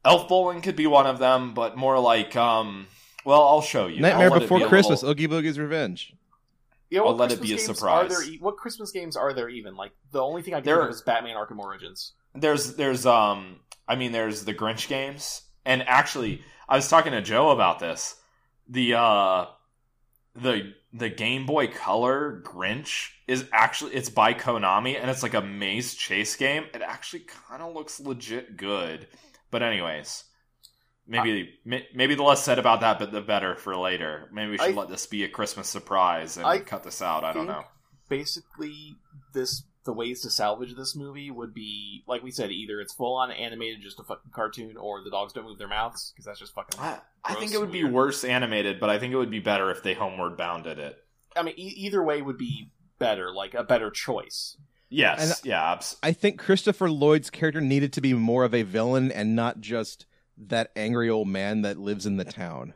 Elf 0.03 0.29
bowling 0.29 0.63
could 0.63 0.77
be 0.77 0.87
one 0.87 1.07
of 1.07 1.19
them, 1.19 1.53
but 1.55 1.77
more 1.77 1.99
like 1.99 2.35
um. 2.37 2.87
Well, 3.27 3.43
I'll 3.47 3.61
show 3.61 3.87
you. 3.87 4.01
Nightmare 4.01 4.33
I'll 4.33 4.41
Before 4.41 4.59
be 4.61 4.65
Christmas, 4.65 5.03
little- 5.03 5.13
Oogie 5.13 5.29
Boogie's 5.29 5.59
Revenge. 5.59 6.15
Yeah, 6.89 7.01
I'll 7.01 7.09
what 7.09 7.19
let 7.19 7.33
it 7.33 7.43
be 7.43 7.53
a 7.55 7.59
surprise. 7.59 8.07
Are 8.07 8.09
there, 8.09 8.23
e- 8.25 8.39
what 8.41 8.57
Christmas 8.57 8.91
games 8.91 9.15
are 9.15 9.33
there 9.35 9.49
even? 9.51 9.77
Like 9.77 9.93
the 10.11 10.23
only 10.23 10.41
thing 10.43 10.55
I 10.55 10.57
can 10.61 10.65
There 10.65 10.77
think 10.79 10.89
of 10.89 10.95
is 10.95 11.03
Batman 11.03 11.37
Arkham 11.37 11.59
Origins. 11.59 12.15
There's 12.35 12.75
there's 12.77 13.07
um 13.07 13.61
I 13.89 13.97
mean 13.97 14.13
there's 14.13 14.45
the 14.45 14.55
Grinch 14.55 14.89
games 14.89 15.43
and 15.65 15.83
actually 15.87 16.43
I 16.69 16.77
was 16.77 16.89
talking 16.89 17.13
to 17.13 17.23
Joe 17.23 17.51
about 17.51 17.79
this 17.79 18.17
the 18.69 18.95
uh 18.95 19.47
the 20.35 20.75
the 20.93 21.09
Game 21.09 21.47
Boy 21.47 21.69
Color 21.69 22.43
Grinch 22.45 23.11
is 23.27 23.45
actually 23.53 23.95
it's 23.95 24.11
by 24.11 24.35
Konami 24.35 25.01
and 25.01 25.11
it's 25.11 25.23
like 25.23 25.35
a 25.35 25.41
maze 25.41 25.95
chase 25.95 26.37
game. 26.37 26.65
It 26.75 26.83
actually 26.83 27.25
kind 27.49 27.63
of 27.63 27.75
looks 27.75 28.01
legit 28.01 28.57
good. 28.57 29.07
But 29.51 29.63
anyways, 29.63 30.25
maybe 31.07 31.55
maybe 31.65 32.15
the 32.15 32.23
less 32.23 32.43
said 32.45 32.59
about 32.59 32.81
that, 32.81 32.99
but 32.99 33.13
the 33.13 33.21
better 33.21 33.57
for 33.57 33.77
later. 33.77 34.29
Maybe 34.33 34.53
we 34.53 34.59
should 34.59 34.71
I- 34.71 34.79
let 34.79 34.89
this 34.89 35.07
be 35.07 35.25
a 35.25 35.29
Christmas 35.29 35.69
surprise 35.69 36.37
and 36.37 36.47
I 36.47 36.61
cut 36.61 36.85
this 36.85 37.03
out. 37.03 37.25
I 37.25 37.33
don't 37.33 37.47
know. 37.47 37.65
Basically, 38.09 38.97
this 39.33 39.63
the 39.85 39.93
ways 39.93 40.21
to 40.23 40.31
salvage 40.31 40.75
this 40.77 40.95
movie 40.95 41.31
would 41.31 41.55
be 41.55 42.05
like 42.07 42.23
we 42.23 42.31
said, 42.31 42.51
either 42.51 42.81
it's 42.81 42.93
full 42.93 43.17
on 43.17 43.31
animated, 43.31 43.81
just 43.83 43.99
a 44.01 44.03
fucking 44.05 44.31
cartoon, 44.33 44.77
or 44.77 45.03
the 45.03 45.11
dogs 45.11 45.33
don't 45.33 45.45
move 45.47 45.59
their 45.59 45.69
mouths 45.69 46.13
because 46.13 46.27
that's 46.27 46.39
just 46.39 46.55
fucking. 46.55 46.79
I, 46.79 46.99
I 47.25 47.35
think 47.35 47.53
it 47.55 47.61
would 47.61 47.73
be 47.73 47.85
worse 47.85 48.23
animated, 48.25 48.79
but 48.81 48.91
I 48.91 48.99
think 48.99 49.13
it 49.13 49.17
would 49.17 49.31
be 49.31 49.41
better 49.41 49.71
if 49.71 49.83
they 49.83 49.95
homeward 49.95 50.37
bounded 50.37 50.79
it. 50.79 50.99
I 51.37 51.43
mean, 51.43 51.55
e- 51.57 51.75
either 51.77 52.03
way 52.03 52.21
would 52.23 52.39
be 52.39 52.71
better, 52.99 53.33
like 53.33 53.55
a 53.55 53.63
better 53.65 53.91
choice. 53.91 54.57
Yes, 54.89 55.39
And- 55.41 55.47
yeah, 55.47 55.73
abs- 55.73 55.97
I 56.03 56.13
think 56.13 56.39
Christopher 56.41 56.91
Lloyd's 56.91 57.31
character 57.31 57.61
needed 57.61 57.93
to 57.95 58.01
be 58.01 58.13
more 58.13 58.45
of 58.45 58.55
a 58.55 58.63
villain 58.63 59.13
and 59.13 59.37
not 59.37 59.61
just 59.61 60.07
that 60.37 60.73
angry 60.75 61.09
old 61.09 61.29
man 61.29 61.63
that 61.63 61.79
lives 61.79 62.07
in 62.07 62.17
the 62.17 62.25
town. 62.25 62.75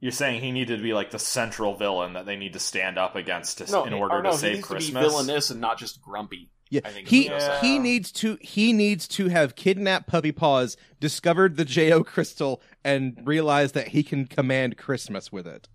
You're 0.00 0.12
saying 0.12 0.40
he 0.40 0.50
needed 0.50 0.78
to 0.78 0.82
be 0.82 0.94
like 0.94 1.10
the 1.10 1.18
central 1.18 1.74
villain 1.76 2.14
that 2.14 2.24
they 2.26 2.36
need 2.36 2.54
to 2.54 2.58
stand 2.58 2.96
up 2.98 3.16
against 3.16 3.58
to, 3.58 3.70
No, 3.70 3.84
in 3.84 3.92
he- 3.92 3.98
order 3.98 4.14
oh, 4.14 4.18
or 4.18 4.22
no, 4.22 4.30
to 4.30 4.36
he 4.36 4.40
save 4.40 4.54
needs 4.56 4.66
to 4.68 4.74
be 4.74 4.76
Christmas. 4.78 5.06
villainous 5.12 5.50
and 5.50 5.60
not 5.60 5.78
just 5.78 6.00
grumpy. 6.00 6.50
Yeah, 6.70 6.82
I 6.84 6.90
think 6.90 7.08
he 7.08 7.26
it's 7.28 7.60
he 7.60 7.78
needs 7.80 8.12
to 8.12 8.38
he 8.40 8.72
needs 8.72 9.08
to 9.08 9.28
have 9.28 9.56
kidnapped 9.56 10.06
Puppy 10.06 10.30
Paws, 10.32 10.76
discovered 11.00 11.56
the 11.56 11.64
Jo 11.64 12.04
crystal, 12.04 12.62
and 12.84 13.20
realized 13.24 13.74
that 13.74 13.88
he 13.88 14.02
can 14.04 14.24
command 14.26 14.76
Christmas 14.76 15.32
with 15.32 15.48
it. 15.48 15.68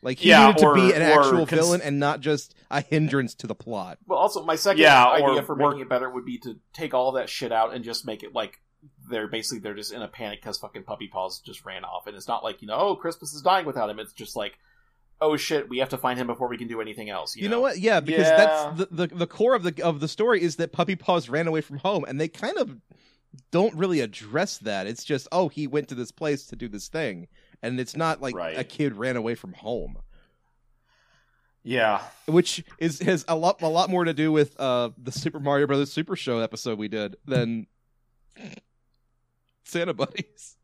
Like 0.00 0.18
he 0.20 0.30
Yeah, 0.30 0.46
needed 0.46 0.60
to 0.60 0.74
be 0.74 0.92
an 0.94 1.02
actual 1.02 1.44
cons- 1.46 1.50
villain 1.50 1.82
and 1.82 2.00
not 2.00 2.20
just 2.20 2.54
a 2.70 2.80
hindrance 2.80 3.34
to 3.36 3.46
the 3.46 3.54
plot. 3.54 3.98
Well, 4.06 4.18
also 4.18 4.42
my 4.42 4.56
second 4.56 4.80
Yeah, 4.80 5.06
idea 5.06 5.28
or- 5.28 5.42
for 5.42 5.52
or- 5.52 5.68
making 5.68 5.80
it 5.80 5.88
better 5.90 6.08
would 6.08 6.24
be 6.24 6.38
to 6.38 6.58
take 6.72 6.94
all 6.94 7.12
that 7.12 7.28
shit 7.28 7.52
out 7.52 7.74
and 7.74 7.84
just 7.84 8.06
make 8.06 8.22
it 8.22 8.32
like 8.34 8.58
they're 9.10 9.28
basically 9.28 9.58
they're 9.60 9.74
just 9.74 9.92
in 9.92 10.02
a 10.02 10.08
panic 10.08 10.40
because 10.40 10.58
fucking 10.58 10.84
puppy 10.84 11.08
paws 11.08 11.40
just 11.40 11.64
ran 11.64 11.84
off, 11.84 12.06
and 12.06 12.16
it's 12.16 12.28
not 12.28 12.42
like 12.44 12.62
you 12.62 12.68
know 12.68 12.76
oh 12.76 12.96
Christmas 12.96 13.32
is 13.34 13.42
dying 13.42 13.66
without 13.66 13.90
him. 13.90 13.98
It's 13.98 14.12
just 14.12 14.36
like 14.36 14.58
oh 15.20 15.36
shit 15.36 15.68
we 15.68 15.78
have 15.78 15.88
to 15.88 15.98
find 15.98 16.18
him 16.18 16.26
before 16.28 16.48
we 16.48 16.56
can 16.58 16.68
do 16.68 16.80
anything 16.80 17.10
else. 17.10 17.34
You, 17.36 17.42
You, 17.44 17.48
know? 17.48 17.60
what? 17.60 17.78
Yeah, 17.78 18.00
because 18.00 18.26
Yeah. 18.28 18.36
that's 18.36 18.78
the, 18.90 19.06
the 19.08 19.14
the 19.14 19.26
core 19.26 19.54
of 19.54 19.62
the 19.62 19.82
of 19.82 20.00
the 20.00 20.08
story 20.08 20.42
is 20.42 20.56
that 20.56 20.72
Puppy 20.72 20.94
Paws 20.96 21.28
ran 21.28 21.46
away 21.48 21.60
from 21.60 21.78
home, 21.78 22.04
and 22.06 22.20
they 22.20 22.28
kind 22.28 22.56
of 22.58 22.76
don't 23.50 23.74
really 23.74 24.00
address 24.00 24.58
that. 24.58 24.86
It's 24.86 25.04
just 25.04 25.26
oh 25.32 25.48
he 25.48 25.66
went 25.66 25.88
to 25.88 25.94
this 25.94 26.10
place 26.12 26.46
to 26.46 26.56
do 26.56 26.68
this 26.68 26.88
thing, 26.88 27.28
and 27.62 27.78
it's 27.80 27.96
not 27.96 28.22
like 28.22 28.34
Right. 28.36 28.58
a 28.58 28.64
kid 28.64 28.94
ran 28.96 29.16
away 29.16 29.34
from 29.34 29.52
home. 29.54 29.98
Yeah, 31.64 32.00
which 32.26 32.64
is 32.78 33.00
has 33.00 33.24
a 33.28 33.36
lot 33.36 33.60
a 33.60 33.68
lot 33.68 33.90
more 33.90 34.04
to 34.04 34.14
do 34.14 34.30
with 34.32 34.58
uh 34.58 34.90
the 34.96 35.12
Super 35.12 35.40
Mario 35.40 35.66
Brothers 35.66 35.92
Super 35.92 36.16
Show 36.16 36.38
episode 36.38 36.78
we 36.78 36.88
did 36.88 37.16
than 37.26 37.66
Santa 39.68 39.92
Buddies. 39.92 40.56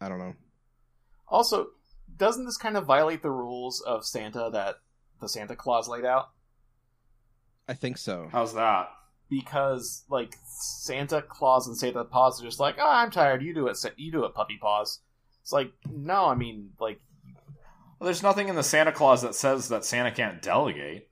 I 0.00 0.08
don't 0.08 0.18
know. 0.18 0.34
Also, 1.26 1.68
doesn't 2.16 2.44
this 2.44 2.56
kind 2.56 2.76
of 2.76 2.86
violate 2.86 3.22
the 3.22 3.30
rules 3.30 3.80
of 3.80 4.04
Santa 4.06 4.50
that 4.52 4.76
the 5.20 5.28
Santa 5.28 5.56
Claus 5.56 5.88
laid 5.88 6.04
out? 6.04 6.30
I 7.66 7.74
think 7.74 7.98
so. 7.98 8.28
how's 8.32 8.54
that? 8.54 8.88
Because 9.28 10.04
like 10.08 10.34
Santa 10.46 11.20
Claus 11.20 11.66
and 11.66 11.76
Santa 11.76 12.04
Paws 12.04 12.40
are 12.40 12.44
just 12.44 12.60
like, 12.60 12.76
oh, 12.78 12.88
I'm 12.90 13.10
tired. 13.10 13.42
You 13.42 13.52
do 13.54 13.66
it. 13.68 13.76
Sa- 13.76 13.90
You 13.96 14.10
do 14.10 14.24
it, 14.24 14.34
Puppy 14.34 14.56
Paws. 14.60 15.00
It's 15.42 15.52
like, 15.52 15.72
no, 15.90 16.26
I 16.26 16.34
mean, 16.34 16.70
like, 16.80 17.00
Well, 17.98 18.06
there's 18.06 18.22
nothing 18.22 18.48
in 18.48 18.54
the 18.56 18.62
Santa 18.62 18.92
Claus 18.92 19.22
that 19.22 19.34
says 19.34 19.68
that 19.68 19.84
Santa 19.84 20.12
can't 20.12 20.40
delegate. 20.40 21.08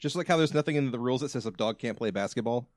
Just 0.00 0.16
like 0.16 0.26
how 0.26 0.38
there's 0.38 0.54
nothing 0.54 0.76
in 0.76 0.90
the 0.90 0.98
rules 0.98 1.20
that 1.20 1.30
says 1.30 1.46
a 1.46 1.50
dog 1.50 1.78
can't 1.78 1.96
play 1.96 2.10
basketball. 2.10 2.68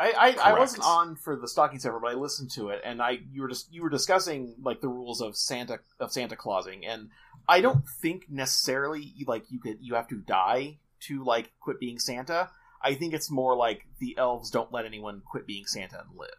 I, 0.00 0.34
I, 0.40 0.50
I 0.50 0.58
wasn't 0.58 0.84
on 0.84 1.14
for 1.14 1.36
the 1.36 1.46
stocking 1.46 1.78
stuffer, 1.78 2.00
but 2.00 2.10
I 2.10 2.14
listened 2.14 2.50
to 2.52 2.70
it, 2.70 2.80
and 2.84 3.00
I 3.00 3.18
you 3.30 3.42
were 3.42 3.48
just 3.48 3.72
you 3.72 3.82
were 3.82 3.90
discussing 3.90 4.56
like 4.60 4.80
the 4.80 4.88
rules 4.88 5.20
of 5.20 5.36
Santa 5.36 5.78
of 6.00 6.10
Santa 6.10 6.34
Clausing, 6.34 6.84
and 6.84 7.10
I 7.48 7.60
don't 7.60 7.84
think 8.00 8.24
necessarily 8.28 9.14
like 9.26 9.44
you 9.50 9.60
could 9.60 9.78
you 9.80 9.94
have 9.94 10.08
to 10.08 10.16
die 10.16 10.78
to 11.02 11.22
like 11.22 11.52
quit 11.60 11.78
being 11.78 11.98
Santa. 11.98 12.50
I 12.82 12.94
think 12.94 13.14
it's 13.14 13.30
more 13.30 13.54
like 13.54 13.86
the 14.00 14.16
elves 14.18 14.50
don't 14.50 14.72
let 14.72 14.86
anyone 14.86 15.22
quit 15.24 15.46
being 15.46 15.66
Santa 15.66 16.00
and 16.00 16.18
live. 16.18 16.30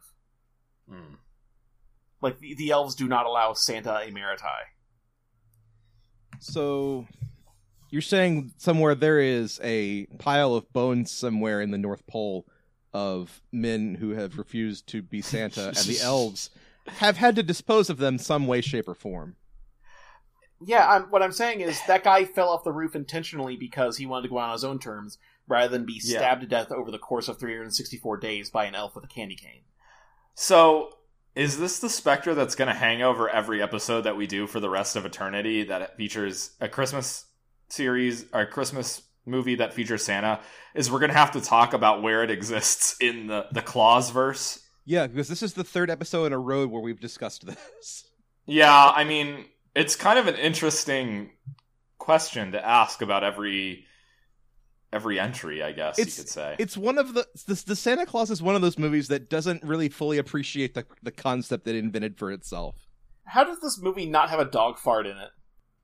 Hmm. 0.90 1.16
Like 2.20 2.40
the, 2.40 2.56
the 2.56 2.72
elves 2.72 2.96
do 2.96 3.08
not 3.08 3.26
allow 3.26 3.54
Santa 3.54 4.02
emeriti. 4.06 4.64
So 6.40 7.08
you're 7.94 8.02
saying 8.02 8.52
somewhere 8.58 8.96
there 8.96 9.20
is 9.20 9.60
a 9.64 10.08
pile 10.18 10.56
of 10.56 10.74
bones 10.74 11.12
somewhere 11.12 11.62
in 11.62 11.70
the 11.70 11.78
North 11.78 12.08
Pole 12.08 12.44
of 12.92 13.40
men 13.52 13.94
who 13.94 14.10
have 14.16 14.40
refused 14.40 14.88
to 14.88 15.04
be 15.04 15.22
Santa, 15.22 15.68
and 15.68 15.78
the 15.78 16.00
elves 16.02 16.50
have 16.88 17.18
had 17.18 17.36
to 17.36 17.44
dispose 17.44 17.92
of 17.92 18.00
them 18.00 18.18
some 18.18 18.48
way, 18.48 18.62
shape, 18.62 18.88
or 18.88 18.96
form. 18.96 19.36
Yeah, 20.60 20.90
I'm, 20.90 21.04
what 21.12 21.22
I'm 21.22 21.32
saying 21.32 21.62
is 21.62 21.80
that 21.86 22.04
guy 22.04 22.26
fell 22.26 22.50
off 22.50 22.64
the 22.64 22.72
roof 22.72 22.96
intentionally 22.96 23.58
because 23.58 23.98
he 23.98 24.08
wanted 24.08 24.24
to 24.24 24.30
go 24.30 24.40
out 24.40 24.48
on 24.48 24.54
his 24.54 24.64
own 24.64 24.80
terms 24.80 25.20
rather 25.48 25.68
than 25.68 25.86
be 25.86 26.02
Yeah. 26.04 26.18
stabbed 26.18 26.42
to 26.42 26.48
death 26.48 26.72
over 26.72 26.90
the 26.90 26.98
course 26.98 27.28
of 27.28 27.40
364 27.40 28.18
days 28.18 28.50
by 28.50 28.66
an 28.66 28.74
elf 28.74 28.96
with 28.96 29.04
a 29.04 29.08
candy 29.08 29.36
cane. 29.36 29.62
So, 30.34 30.98
is 31.36 31.60
this 31.60 31.78
the 31.78 31.90
specter 31.90 32.34
that's 32.34 32.56
going 32.56 32.70
to 32.70 32.74
hang 32.74 33.04
over 33.04 33.30
every 33.30 33.62
episode 33.62 34.02
that 34.02 34.18
we 34.18 34.26
do 34.26 34.48
for 34.48 34.60
the 34.60 34.70
rest 34.70 34.96
of 34.96 35.06
eternity 35.06 35.64
that 35.66 35.96
features 35.96 36.56
a 36.60 36.68
Christmas 36.68 37.26
series 37.70 38.26
or 38.34 38.42
a 38.42 38.48
Christmas 38.48 39.02
movie 39.26 39.56
that 39.56 39.74
features 39.74 40.04
Santa? 40.04 40.40
Is 40.76 40.92
we're 40.92 41.00
going 41.00 41.12
to 41.12 41.18
have 41.18 41.32
to 41.32 41.42
talk 41.42 41.74
about 41.74 42.02
where 42.02 42.24
it 42.24 42.32
exists 42.32 42.96
in 43.00 43.28
the 43.28 43.46
the 43.52 43.62
Claus 43.62 44.10
verse? 44.12 44.60
Yeah, 44.86 45.08
because 45.08 45.28
this 45.30 45.42
is 45.44 45.54
the 45.54 45.64
third 45.64 45.90
episode 45.90 46.26
in 46.26 46.34
a 46.34 46.40
row 46.40 46.68
where 46.68 46.82
we've 46.82 47.00
discussed 47.00 47.46
this. 47.46 48.04
Yeah, 48.46 48.92
I 48.94 49.06
mean, 49.06 49.46
it's 49.76 49.96
kind 49.96 50.20
of 50.20 50.28
an 50.28 50.36
interesting 50.36 51.32
question 51.98 52.52
to 52.52 52.66
ask 52.66 53.02
about 53.02 53.24
every 53.24 53.86
every 54.92 55.20
entry, 55.20 55.64
I 55.64 55.72
guess 55.72 55.98
It's- 55.98 56.18
you 56.18 56.24
could 56.24 56.30
say. 56.30 56.56
It's 56.60 56.78
one 56.78 56.98
of 56.98 57.14
the 57.14 57.26
the, 57.48 57.64
the 57.68 57.76
Santa 57.76 58.06
Claus 58.06 58.30
is 58.30 58.42
one 58.44 58.56
of 58.56 58.62
those 58.62 58.78
movies 58.78 59.08
that 59.08 59.30
doesn't 59.30 59.64
really 59.64 59.90
fully 59.90 60.18
appreciate 60.18 60.74
the 60.74 60.86
the 61.02 61.12
concept 61.12 61.66
that 61.66 61.76
it 61.76 61.80
invented 61.80 62.18
for 62.18 62.32
itself. 62.32 62.76
How 63.26 63.44
does 63.46 63.60
this 63.62 63.80
movie 63.82 64.06
not 64.06 64.30
have 64.30 64.40
a 64.40 64.46
dog 64.46 64.78
fart 64.78 65.08
in 65.08 65.18
it? 65.18 65.30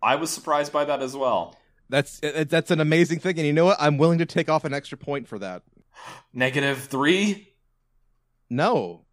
I 0.03 0.15
was 0.15 0.29
surprised 0.29 0.73
by 0.73 0.83
that 0.85 1.01
as 1.01 1.15
well. 1.15 1.55
That's 1.89 2.19
that's 2.19 2.71
an 2.71 2.79
amazing 2.79 3.19
thing, 3.19 3.37
and 3.37 3.47
you 3.47 3.53
know 3.53 3.65
what? 3.65 3.77
I'm 3.79 3.97
willing 3.97 4.19
to 4.19 4.25
take 4.25 4.47
off 4.49 4.63
an 4.63 4.73
extra 4.73 4.97
point 4.97 5.27
for 5.27 5.39
that. 5.39 5.63
Negative 6.33 6.77
three? 6.77 7.53
No, 8.49 9.05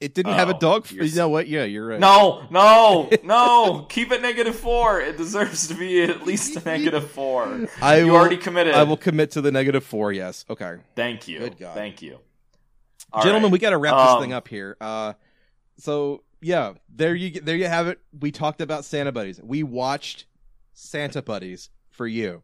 it 0.00 0.14
didn't 0.14 0.34
have 0.34 0.48
a 0.48 0.54
Oh, 0.54 0.58
dog. 0.58 0.90
You 0.90 1.10
know 1.14 1.28
what? 1.28 1.48
Yeah, 1.48 1.64
you're 1.64 1.86
right. 1.86 2.00
No, 2.00 2.46
no, 2.50 3.10
no. 3.24 3.86
Keep 3.88 4.12
it 4.12 4.22
negative 4.22 4.54
four. 4.56 5.00
It 5.00 5.16
deserves 5.16 5.68
to 5.68 5.74
be 5.74 6.02
at 6.02 6.24
least 6.24 6.56
a 6.56 6.64
negative 6.64 7.10
four. 7.10 7.66
I 7.82 7.98
you 8.00 8.06
will, 8.06 8.16
already 8.16 8.36
committed. 8.36 8.74
I 8.74 8.84
will 8.84 8.96
commit 8.96 9.32
to 9.32 9.40
the 9.40 9.50
negative 9.52 9.84
four. 9.84 10.12
Yes. 10.12 10.44
Okay, 10.48 10.76
Thank 10.94 11.26
you. 11.28 11.40
Good 11.40 11.58
God. 11.58 11.74
Thank 11.74 12.00
you. 12.02 12.18
All 13.12 13.22
gentlemen, 13.22 13.44
right. 13.44 13.52
we 13.52 13.58
got 13.58 13.70
to 13.70 13.78
wrap 13.78 13.94
Um, 13.94 14.06
this 14.18 14.24
thing 14.24 14.32
up 14.34 14.48
here. 14.48 14.76
Uh, 14.80 15.14
so 15.78 16.22
yeah, 16.40 16.74
there 16.94 17.14
you 17.14 17.40
there 17.40 17.56
you 17.56 17.66
have 17.66 17.88
it. 17.88 17.98
We 18.18 18.30
talked 18.30 18.60
about 18.60 18.84
Santa 18.84 19.12
buddies. 19.12 19.40
We 19.42 19.62
watched 19.62 20.26
Santa 20.74 21.22
buddies 21.22 21.70
for 21.98 22.06
you. 22.06 22.42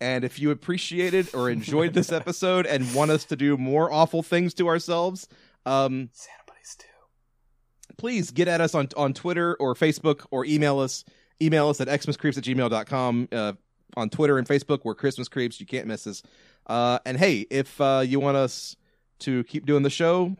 And 0.00 0.24
if 0.24 0.38
you 0.38 0.50
appreciated 0.50 1.34
or 1.34 1.50
enjoyed 1.50 1.92
this 1.92 2.10
episode 2.20 2.64
and 2.64 2.94
want 2.94 3.10
us 3.10 3.24
to 3.26 3.36
do 3.36 3.58
more 3.58 3.92
awful 3.92 4.22
things 4.22 4.54
to 4.54 4.68
ourselves, 4.68 5.28
um, 5.66 6.08
Santa 6.12 6.42
buddies 6.46 6.76
too. 6.78 7.94
please 7.98 8.30
get 8.30 8.48
at 8.48 8.60
us 8.62 8.74
on 8.74 8.88
on 8.96 9.12
Twitter 9.12 9.56
or 9.60 9.74
Facebook 9.74 10.24
or 10.30 10.46
email 10.46 10.78
us. 10.78 11.04
Email 11.42 11.68
us 11.68 11.80
at 11.80 11.88
xmascreeps 11.88 12.38
at 12.38 12.44
gmail.com. 12.44 13.28
Uh, 13.30 13.52
on 13.96 14.08
Twitter 14.08 14.38
and 14.38 14.46
Facebook, 14.48 14.80
we're 14.84 14.94
Christmas 14.94 15.28
Creeps. 15.28 15.60
You 15.60 15.66
can't 15.66 15.86
miss 15.86 16.06
us. 16.06 16.22
Uh, 16.66 16.98
and 17.04 17.18
hey, 17.18 17.46
if 17.50 17.80
uh, 17.80 18.02
you 18.04 18.20
want 18.20 18.36
us 18.36 18.76
to 19.20 19.44
keep 19.44 19.66
doing 19.66 19.82
the 19.82 19.90
show, 19.90 20.36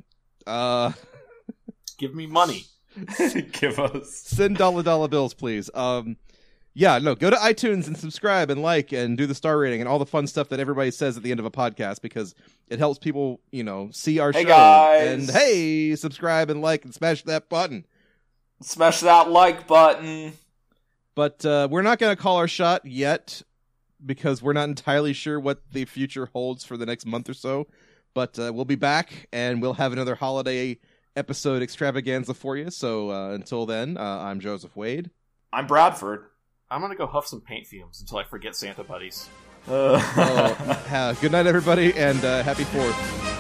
uh, 0.47 0.93
Give 1.98 2.14
me 2.14 2.26
money. 2.26 2.64
Give 3.52 3.78
us. 3.78 4.14
send 4.14 4.56
dollar 4.56 4.82
dollar 4.82 5.09
bills, 5.09 5.35
please. 5.35 5.70
Um, 5.74 6.16
yeah, 6.74 6.98
no, 6.98 7.14
go 7.14 7.30
to 7.30 7.36
iTunes 7.36 7.86
and 7.86 7.96
subscribe 7.96 8.51
and 8.51 8.60
like 8.62 8.92
and 8.92 9.16
do 9.16 9.26
the 9.26 9.34
star 9.34 9.56
rating 9.59 9.80
and 9.80 9.88
all 9.88 9.98
the 9.98 10.06
fun 10.06 10.26
stuff 10.26 10.48
that 10.51 10.59
everybody 10.60 10.90
says 10.90 11.16
at 11.16 11.22
the 11.22 11.30
end 11.30 11.40
of 11.40 11.46
a 11.46 11.51
podcast 11.51 12.02
because 12.02 12.34
it 12.68 12.78
helps 12.78 12.98
people, 12.98 13.40
you 13.52 13.62
know, 13.62 13.88
see 13.92 14.18
our 14.18 14.32
Hey, 14.32 14.42
show. 14.42 14.48
guys. 14.48 15.09
And 15.28 15.30
hey, 15.30 15.94
subscribe 15.96 16.51
and 16.51 16.60
like 16.60 16.84
and 16.84 16.92
smash 16.94 17.22
that 17.24 17.48
button. 17.48 17.86
Smash 18.60 19.01
that 19.01 19.30
like 19.30 19.66
button. 19.66 20.32
But 21.14 21.44
uh, 21.44 21.68
we're 21.70 21.82
not 21.82 21.98
going 21.98 22.14
to 22.14 22.20
call 22.20 22.36
our 22.38 22.48
shot 22.48 22.84
yet 22.84 23.42
because 24.05 24.42
we're 24.42 24.52
not 24.52 24.68
entirely 24.68 25.12
sure 25.12 25.38
what 25.38 25.62
the 25.72 25.84
future 25.84 26.28
holds 26.32 26.64
for 26.64 26.76
the 26.76 26.86
next 26.86 27.06
month 27.06 27.28
or 27.28 27.34
so. 27.34 27.68
But 28.14 28.38
uh, 28.38 28.52
we'll 28.52 28.64
be 28.64 28.74
back 28.74 29.28
and 29.32 29.62
we'll 29.62 29.74
have 29.74 29.92
another 29.92 30.14
holiday 30.16 30.78
episode 31.16 31.62
extravaganza 31.62 32.34
for 32.34 32.56
you. 32.56 32.70
So 32.70 33.10
uh, 33.10 33.30
until 33.30 33.64
then, 33.66 33.96
uh, 33.96 34.02
I'm 34.22 34.40
Joseph 34.40 34.74
Wade. 34.76 35.10
I'm 35.52 35.66
Bradford. 35.68 36.24
I'm 36.70 36.81
gonna 36.81 36.97
go 36.97 37.07
huff 37.07 37.27
some 37.27 37.41
paint 37.41 37.66
fumes 37.66 38.01
until 38.01 38.19
I 38.19 38.24
forget 38.24 38.57
Santa 38.57 38.85
buddies. 38.85 39.28
Uh, 39.69 39.95
Oh, 40.16 40.55
ha- 40.89 41.16
good 41.20 41.32
night, 41.32 41.47
everybody, 41.47 41.93
and 41.97 42.23
uh, 42.24 42.43
happy 42.43 42.65
Fourth. 42.65 43.34